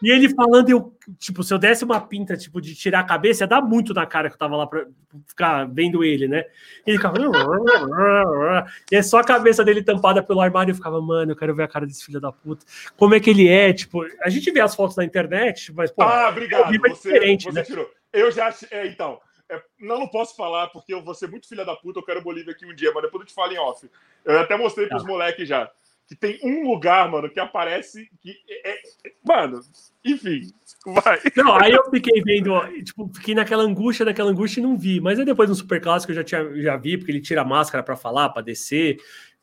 [0.00, 3.42] E ele falando, eu, tipo, se eu desse uma pinta, tipo, de tirar a cabeça,
[3.42, 4.86] ia dar muito na cara que eu tava lá pra
[5.26, 6.44] ficar vendo ele, né?
[6.86, 7.18] E ele ficava.
[8.90, 10.70] E é só a cabeça dele tampada pelo armário.
[10.70, 12.64] Eu ficava, mano, eu quero ver a cara desse filho da puta.
[12.96, 13.72] Como é que ele é?
[13.72, 16.74] Tipo, a gente vê as fotos na internet, mas, pô, ah, obrigado.
[16.74, 17.62] é Você, diferente, você né?
[17.62, 17.90] tirou.
[18.12, 18.52] Eu já.
[18.70, 19.18] É, então.
[19.50, 21.98] É, não, não posso falar porque eu vou ser muito filha da puta.
[22.00, 23.88] Eu quero Bolívia aqui um dia, mas depois eu te falo em off.
[24.24, 25.08] Eu até mostrei pros Tá.
[25.08, 25.70] moleques já.
[26.06, 28.08] Que tem um lugar, mano, que aparece.
[28.22, 28.80] Que é, é-
[29.22, 29.60] mano,
[30.04, 30.40] enfim.
[30.86, 31.20] Vai.
[31.36, 35.00] Não, aí eu fiquei vendo, ó, tipo, fiquei naquela angústia, naquela angústia e não vi.
[35.00, 37.44] Mas aí depois no Super Clássico eu já, tinha, já vi, porque ele tira a
[37.44, 38.96] máscara pra falar, pra descer.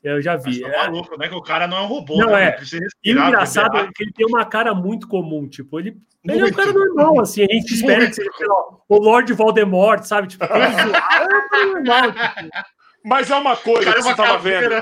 [0.06, 0.62] Eu já Mas vi.
[0.62, 1.28] tá É, maluco, né?
[1.28, 2.18] Que o cara não é um robô.
[2.18, 2.50] Não, né?
[2.50, 2.60] é.
[3.04, 6.46] E o engraçado é que ele tem uma cara muito comum, tipo, ele, ele é
[6.46, 8.10] um cara normal, assim, a gente espera Muito.
[8.12, 8.56] que seja, sei lá,
[8.88, 10.28] o Lord Voldemort, sabe?
[10.28, 10.94] Tipo, todo zoado,
[11.56, 12.50] é normal, tipo,
[13.04, 14.74] Mas é uma coisa Cara, que você tava vendo.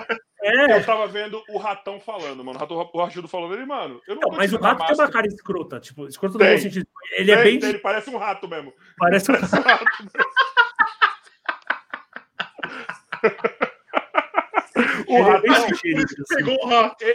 [0.43, 0.77] é.
[0.77, 2.57] Eu tava vendo o ratão falando, mano.
[2.57, 4.01] O, rato, o Rachudo falando ele, mano.
[4.05, 6.85] Eu não Não, mas o rato tem uma cara escrota, tipo, escrota no bom sentido.
[7.17, 7.59] Ele é Tem, bem.
[7.59, 8.73] tem, Ele parece um rato mesmo.
[8.97, 10.19] Parece um Parece um rato mesmo.
[15.13, 15.69] O é ratão.
[15.69, 16.35] sugerido, assim.
[16.35, 17.05] Pegou o rato.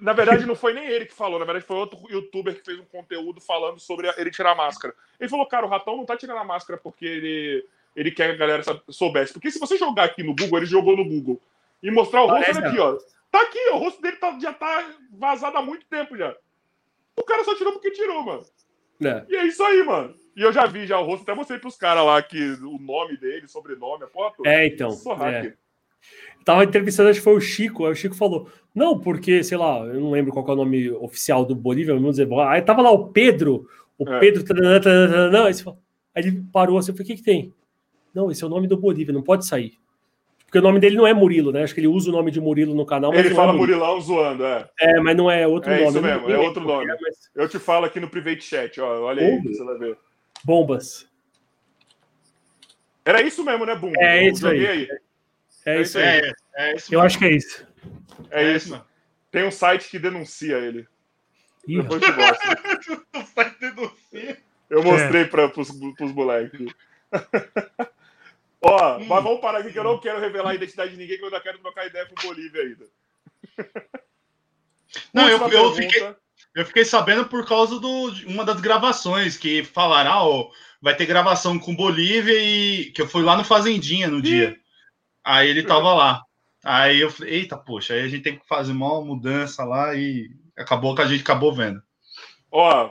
[0.00, 2.78] Na verdade, não foi nem ele que falou, na verdade, foi outro youtuber que fez
[2.78, 4.94] um conteúdo falando sobre ele tirar a máscara.
[5.18, 8.34] Ele falou, cara, o ratão não tá tirando a máscara porque ele, ele quer que
[8.34, 9.32] a galera soubesse.
[9.32, 11.40] Porque se você jogar aqui no Google, ele jogou no Google,
[11.82, 12.98] e mostrar o rosto Parece, dele aqui, ó.
[13.30, 16.34] Tá aqui, o rosto dele tá- já tá vazado há muito tempo já.
[17.16, 18.42] O cara só tirou porque tirou, mano.
[19.02, 19.24] É.
[19.28, 20.14] E é isso aí, mano.
[20.36, 23.16] E eu já vi já o rosto, até mostrei pros caras lá que o nome
[23.16, 24.48] dele, sobrenome, a porra toda.
[24.48, 24.90] É, então.
[24.92, 25.54] Sou é.
[26.44, 27.86] Tava entrevistando, acho que foi o Chico.
[27.86, 30.90] Aí o Chico falou: Não, porque, sei lá, eu não lembro qual é o nome
[30.90, 32.28] oficial do Bolívia, vamos dizer.
[32.48, 33.66] Aí tava lá o Pedro,
[33.98, 34.18] o É.
[34.20, 34.44] Pedro.
[34.44, 35.54] taranã, taranã, taranã, aí,
[36.14, 37.52] aí ele parou assim: eu falei, O que, que tem?
[38.14, 39.74] Não, esse é o nome do Bolívia, não pode sair.
[40.44, 41.64] Porque o nome dele não é Murilo, né?
[41.64, 43.78] Acho que ele usa o nome de Murilo no canal, Ele não fala é Murilo.
[43.80, 44.68] Murilão zoando, é.
[44.78, 45.88] É, mas não é outro É nome.
[45.88, 46.84] isso Eu não- mesmo, é outro nome.
[46.92, 49.00] é, mas- Eu te falo aqui no private chat, ó.
[49.02, 49.98] Olha aí, você vai ver.
[50.44, 51.08] Bombas.
[53.04, 53.92] Era isso mesmo, né, Bum?
[53.98, 54.88] É isso joguei aí.
[55.66, 56.04] É É isso aí.
[56.04, 56.94] É, é isso.
[56.94, 57.66] Eu acho que é isso.
[58.30, 58.70] É isso.
[58.70, 58.84] mano.
[59.30, 60.86] Tem um site que denuncia ele.
[61.66, 63.06] Ih, Depois eu te mostro.
[63.12, 64.36] Tu vai denunciar.
[64.70, 64.84] Eu É.
[64.84, 66.72] mostrei para pros, pros moleques.
[68.60, 69.04] Ó, Hum.
[69.06, 71.26] mas vamos parar aqui que eu não quero revelar a identidade de ninguém, que eu
[71.26, 72.86] ainda quero trocar ideia com o Bolívia ainda.
[75.12, 76.14] Não, eu, eu, fiquei,
[76.54, 80.96] eu fiquei sabendo por causa do, de uma das gravações que falaram, ah, ó, vai
[80.96, 84.58] ter gravação com Bolívia e que eu fui lá no Fazendinha no dia.
[85.24, 86.22] Aí ele tava lá.
[86.64, 90.30] Aí eu falei, eita, poxa, aí a gente tem que fazer uma mudança lá e
[90.56, 91.82] acabou que a gente acabou vendo.
[92.50, 92.90] Ó,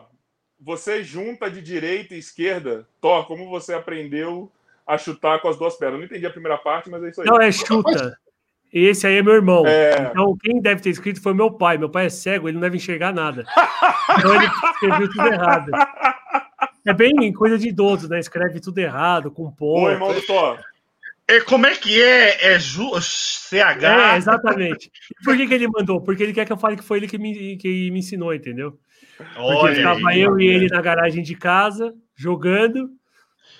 [0.59, 4.51] você junta de direita e esquerda, Thor, como você aprendeu
[4.85, 5.95] a chutar com as duas pernas?
[5.95, 7.27] Eu não entendi a primeira parte, mas é isso aí.
[7.27, 8.17] Não, é chuta.
[8.71, 9.65] Esse aí é meu irmão.
[9.67, 10.09] É.
[10.11, 11.77] Então, quem deve ter escrito foi meu pai.
[11.77, 13.45] Meu pai é cego, ele não deve enxergar nada.
[14.17, 15.71] Então, ele escreveu tudo errado.
[16.85, 18.19] É bem coisa de idoso, né?
[18.19, 19.91] Escreve tudo errado, com Ô, ponto.
[19.91, 20.59] irmão do Thor.
[21.27, 22.53] É, como é que é?
[22.53, 23.83] É Ju, CH?
[23.83, 24.91] É, exatamente.
[25.09, 26.01] E Por que, que ele mandou?
[26.01, 28.77] Porque ele quer que eu fale que foi ele que me, que me ensinou, entendeu?
[29.17, 32.89] Porque Olha ficava aí, eu e ele na garagem de casa, jogando,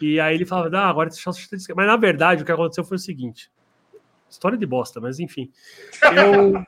[0.02, 2.52] e aí ele falava, não, agora eu chutar de esquerda." Mas na verdade, o que
[2.52, 3.50] aconteceu foi o seguinte:
[4.30, 5.50] história de bosta, mas enfim.
[6.16, 6.64] Eu,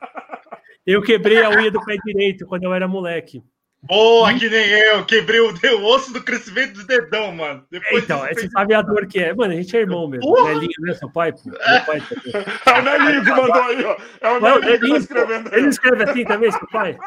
[0.86, 3.42] eu quebrei a unha do pé direito quando eu era moleque.
[3.82, 5.04] Boa, que nem eu.
[5.04, 7.64] Quebrei o, o osso do crescimento do dedão, mano.
[7.70, 9.32] Depois Então, disso, você sabe a dor que é.
[9.32, 10.22] Mano, a gente é irmão mesmo.
[10.26, 10.48] Porra!
[10.54, 10.94] Nelinho, né?
[10.94, 11.38] Seu pai, pô.
[11.44, 12.44] Meu pai também.
[12.66, 13.96] É o Nelinho que mandou aí, ó.
[14.20, 15.62] É o Nelinho que tá escrevendo Ele aí.
[15.62, 16.98] não escreve assim também, seu pai?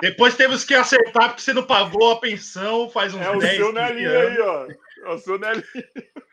[0.00, 3.56] Depois temos que acertar porque você não pagou a pensão faz uns É o 10
[3.56, 4.30] seu 15 Nelinho anos.
[4.30, 4.66] aí, ó.
[5.10, 5.64] É o seu Nelinho.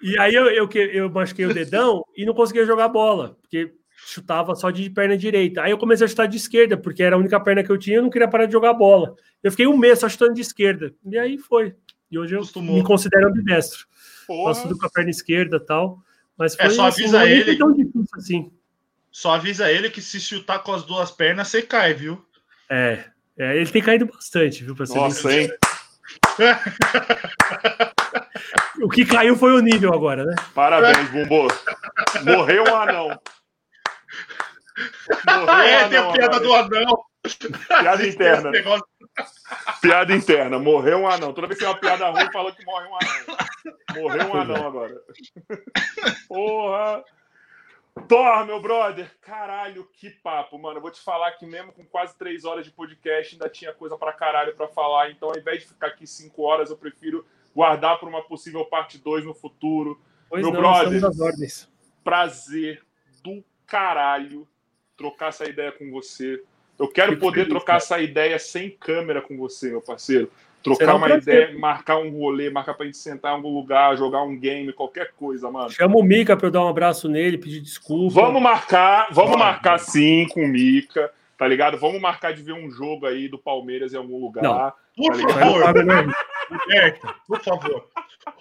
[0.03, 3.74] E aí eu, eu, que- eu machuquei o dedão e não conseguia jogar bola, porque
[4.06, 5.61] chutava só de perna direita.
[5.64, 7.98] Aí eu comecei a chutar de esquerda, porque era a única perna que eu tinha,
[7.98, 9.16] eu não queria parar de jogar bola.
[9.43, 10.93] Eu fiquei um mês só chutando de esquerda.
[11.06, 11.75] E aí foi.
[12.11, 12.75] E hoje eu Acostumou.
[12.75, 13.85] me considero ambidestro.
[14.27, 14.53] Porra.
[14.53, 16.00] Faço tudo com a perna esquerda e tal.
[16.38, 17.58] Mas É, foi só assim, avisa não ele.
[17.58, 18.51] tão difícil assim.
[19.11, 22.24] Só avisa ele que se chutar com as duas pernas, você cai, viu?
[22.69, 23.06] É,
[23.38, 24.75] é, ele tem caído bastante, viu?
[24.75, 25.50] Pra ser Nossa, hein?
[28.82, 30.35] O que caiu foi o nível agora, né?
[30.53, 31.48] Parabéns, Bumbo.
[32.24, 33.19] Morreu um anão.
[35.25, 37.05] Morreu é, tem a piada do anão.
[37.79, 38.51] Piada interna.
[39.81, 40.59] Piada interna.
[40.59, 41.33] Morreu um anão.
[41.33, 43.37] Toda vez que tem uma piada ruim, fala que morre um anão.
[43.95, 45.01] Morreu um anão agora.
[46.27, 47.03] Porra.
[48.07, 49.09] Thor, meu brother.
[49.21, 50.77] Caralho, que papo, mano.
[50.77, 53.97] Eu vou te falar que mesmo com quase três horas de podcast, ainda tinha coisa
[53.97, 55.09] pra caralho pra falar.
[55.11, 58.97] Então, ao invés de ficar aqui cinco horas, eu prefiro guardar para uma possível parte
[58.97, 59.99] 2 no futuro.
[60.29, 61.01] Pois Meu não, brother.
[62.03, 62.83] Prazer
[63.23, 64.47] do caralho
[64.98, 66.41] trocar essa ideia com você.
[66.77, 67.77] Eu quero Fico poder feliz, trocar cara.
[67.77, 70.30] essa ideia sem câmera com você, meu parceiro.
[70.61, 71.22] Trocar Será um uma prazer.
[71.43, 75.11] ideia, marcar um rolê, marcar pra gente sentar em algum lugar, jogar um game, qualquer
[75.15, 75.69] coisa, mano.
[75.69, 78.15] Chama o Mika pra eu dar um abraço nele, pedir desculpa.
[78.19, 79.43] Vamos marcar, vamos Bora.
[79.43, 81.77] marcar sim com o Mika, tá ligado?
[81.77, 84.41] Vamos marcar de ver um jogo aí do Palmeiras em algum lugar.
[84.43, 84.74] Não.
[84.98, 85.17] Por Tá?
[85.17, 85.64] Vai no favor,
[86.51, 87.88] Humberto, por favor.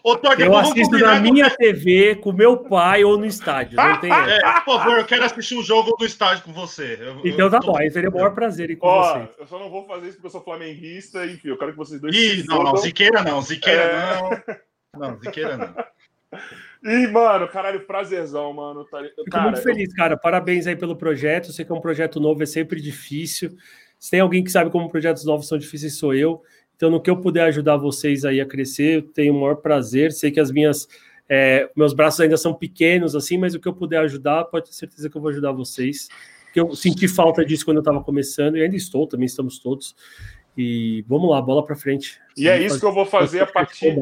[0.03, 3.77] Ô, Todd, Eu assisto na minha TV com meu pai ou no estádio.
[3.77, 4.11] Não tem.
[4.13, 6.99] É, por favor, eu quero assistir um jogo do estádio com você.
[7.01, 9.29] Eu- Então eu tá tô- bom, aí seria o maior prazer ir com Ó, você.
[9.39, 12.01] eu só não vou fazer isso porque eu sou flamenguista, enfim, eu quero que vocês
[12.01, 12.77] dois Ih, se não, não.
[12.77, 14.17] Ziqueira não, Ziqueira É.
[14.97, 15.09] não.
[15.11, 15.75] Não, Ziqueira não.
[16.85, 18.85] Ih, mano, caralho, prazerzão, mano.
[18.85, 19.03] Tá...
[19.03, 20.17] Fico Cara, muito feliz, cara.
[20.17, 21.49] Parabéns aí pelo projeto.
[21.49, 23.57] Eu sei que é um projeto novo, é sempre difícil.
[23.99, 26.43] Se tem alguém que sabe como projetos novos são difíceis, sou eu.
[26.77, 30.13] Então, no que eu puder ajudar vocês aí a crescer, eu tenho o maior prazer.
[30.13, 30.89] Sei que as minhas.
[31.29, 34.75] é, meus braços ainda são pequenos, assim, mas o que eu puder ajudar, pode ter
[34.75, 36.09] certeza que eu vou ajudar vocês.
[36.45, 39.95] Porque eu senti falta disso quando eu estava começando, e ainda estou, também estamos todos.
[40.57, 42.21] E vamos lá, bola para frente.
[42.37, 43.97] E é isso que eu vou fazer a partir.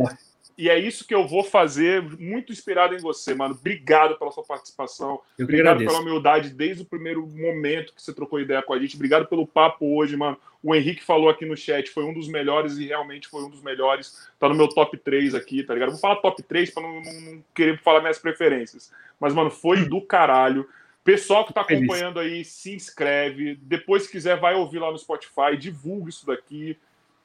[0.62, 3.52] E é isso que eu vou fazer, muito inspirado em você, mano.
[3.58, 5.20] Obrigado pela sua participação.
[5.36, 5.90] Eu Obrigado agradeço.
[5.90, 8.94] pela humildade desde o primeiro momento que você trocou ideia com a gente.
[8.94, 10.38] Obrigado pelo papo hoje, mano.
[10.62, 13.60] O Henrique falou aqui no chat, foi um dos melhores e realmente foi um dos
[13.60, 14.28] melhores.
[14.38, 15.90] Tá no meu top 3 aqui, tá ligado?
[15.90, 18.92] Vou falar top 3 pra não, não- não querer falar minhas preferências.
[19.18, 20.68] Mas, mano, foi do caralho.
[21.02, 23.56] Pessoal que tá acompanhando aí, se inscreve.
[23.62, 25.56] Depois, se quiser, vai ouvir lá no Spotify.
[25.58, 26.78] Divulga isso daqui.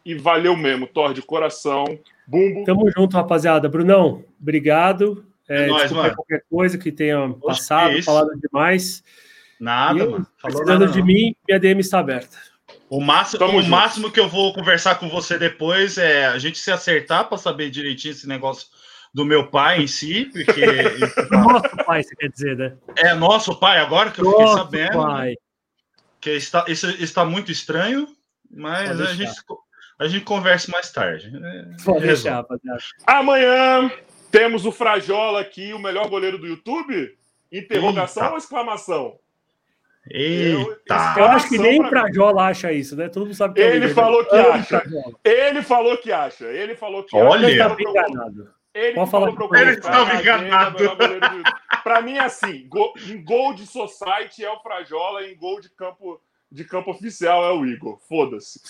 [0.08, 1.84] E valeu mesmo, Thor, de coração.
[2.26, 2.64] Bumbo.
[2.64, 3.68] Tamo junto, rapaziada.
[3.68, 5.26] Brunão, obrigado.
[5.50, 8.06] É, É nóis, qualquer coisa que tenha passado, que isso.
[8.06, 9.04] falado demais.
[9.60, 10.28] Nada, eu, mano.
[10.42, 11.06] Falou precisando nada, de não.
[11.06, 12.38] mim, minha DM está aberta.
[12.90, 13.70] O máximo, Tamo o junto.
[13.72, 17.70] máximo que eu vou conversar com você depois é a gente se acertar para saber
[17.70, 18.68] direitinho esse negócio
[19.14, 20.62] do meu pai em si, porque
[21.32, 22.78] Nosso pai, você quer dizer, né?
[22.96, 25.36] é nosso pai agora que eu fiquei Nosso sabendo pai.
[26.22, 28.08] que está, isso está muito estranho,
[28.50, 29.32] mas a gente,
[30.00, 31.28] a gente conversa mais tarde.
[31.28, 32.08] É, Pode resolve.
[32.08, 32.80] deixar, rapaziada.
[33.06, 33.92] Amanhã
[34.32, 37.18] temos o Frajola aqui, o melhor goleiro do YouTube?
[37.52, 38.32] Interrogação Eita.
[38.34, 39.20] ou exclamação?
[40.10, 41.16] Eita!
[41.18, 41.90] Eu acho que nem o.
[41.90, 43.10] Frajola acha isso, né?
[43.10, 44.30] Todo mundo sabe que é o Ele falou né?
[44.30, 44.80] que Amo o acha.
[44.80, 45.14] Frajola.
[45.24, 46.46] Ele falou que acha.
[46.46, 47.48] Ele falou que Olha.
[47.48, 47.70] Ele acha.
[47.70, 48.54] tá bem enganado.
[48.74, 50.78] Ele Pode que falar falou eu que Ele estava agenda, enganado.
[51.84, 55.70] Pra mim é assim, go- em gol de society é o Frajola, em gol de
[55.70, 57.98] campo, de campo oficial é o Igor.
[58.08, 58.62] Foda-se.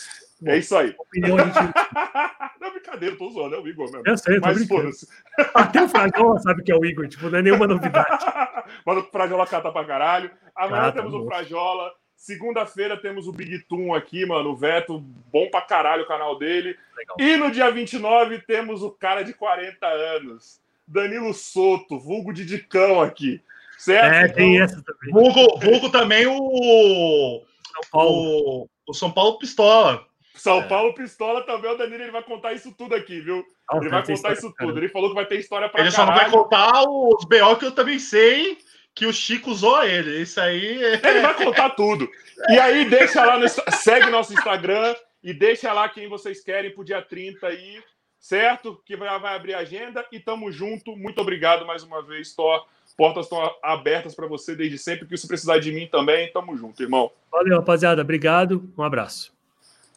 [0.46, 0.94] É isso aí.
[0.98, 1.54] Opinião gente.
[2.60, 4.04] Não é brincadeira, tô zoando, é o Igor mesmo.
[4.06, 5.08] Eu sei, eu tô Mas foda-se.
[5.54, 8.08] Até o Frajola sabe que é o Igor, tipo, não é nenhuma novidade.
[8.86, 10.32] Mas o Frajola cata pra caralho.
[10.56, 11.26] Amanhã Cata, temos o.
[11.26, 11.92] Frajola.
[12.16, 14.50] Segunda-feira temos o Big Toon aqui, mano.
[14.50, 16.76] O Veto, bom pra caralho o canal dele.
[16.98, 17.16] Legal.
[17.20, 23.02] E no dia 29 temos o cara de 40 anos, Danilo Soto, vulgo de Dicão
[23.02, 23.42] aqui.
[23.78, 24.14] Certo?
[24.14, 25.14] É, tem Então, essa também.
[25.14, 28.64] Vulgo, vulgo também o, São Paulo.
[28.64, 30.07] o, o São Paulo Pistola.
[30.48, 33.46] São Paulo Pistola também, o Danilo ele vai contar isso tudo aqui, viu?
[33.70, 34.80] Nossa, Ele vai contar isso pra tudo.
[34.80, 37.66] Ele falou que vai ter história pra Ele só não vai contar os BO que
[37.66, 38.58] eu também sei
[38.98, 40.22] que o Chico usou ele.
[40.22, 40.94] Isso aí é.
[41.08, 42.10] Ele vai contar tudo.
[42.50, 43.48] E aí, deixa lá no.
[43.48, 47.84] Segue nosso Instagram e deixa lá quem vocês querem pro dia 30 aí,
[48.20, 48.82] certo?
[48.86, 50.96] Que vai, vai abrir a agenda e tamo junto.
[50.96, 52.66] Muito obrigado mais uma vez, Thor.
[52.98, 55.08] Portas estão abertas para você desde sempre.
[55.08, 57.12] Que se precisar de mim também, tamo junto, irmão.
[57.32, 58.02] Valeu, rapaziada.
[58.02, 58.68] Obrigado.
[58.76, 59.37] Um abraço.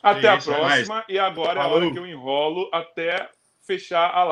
[0.02, 1.04] Até Isso, é a próxima.
[1.08, 3.28] E agora é a hora que eu enrolo até
[3.66, 4.28] fechar a live.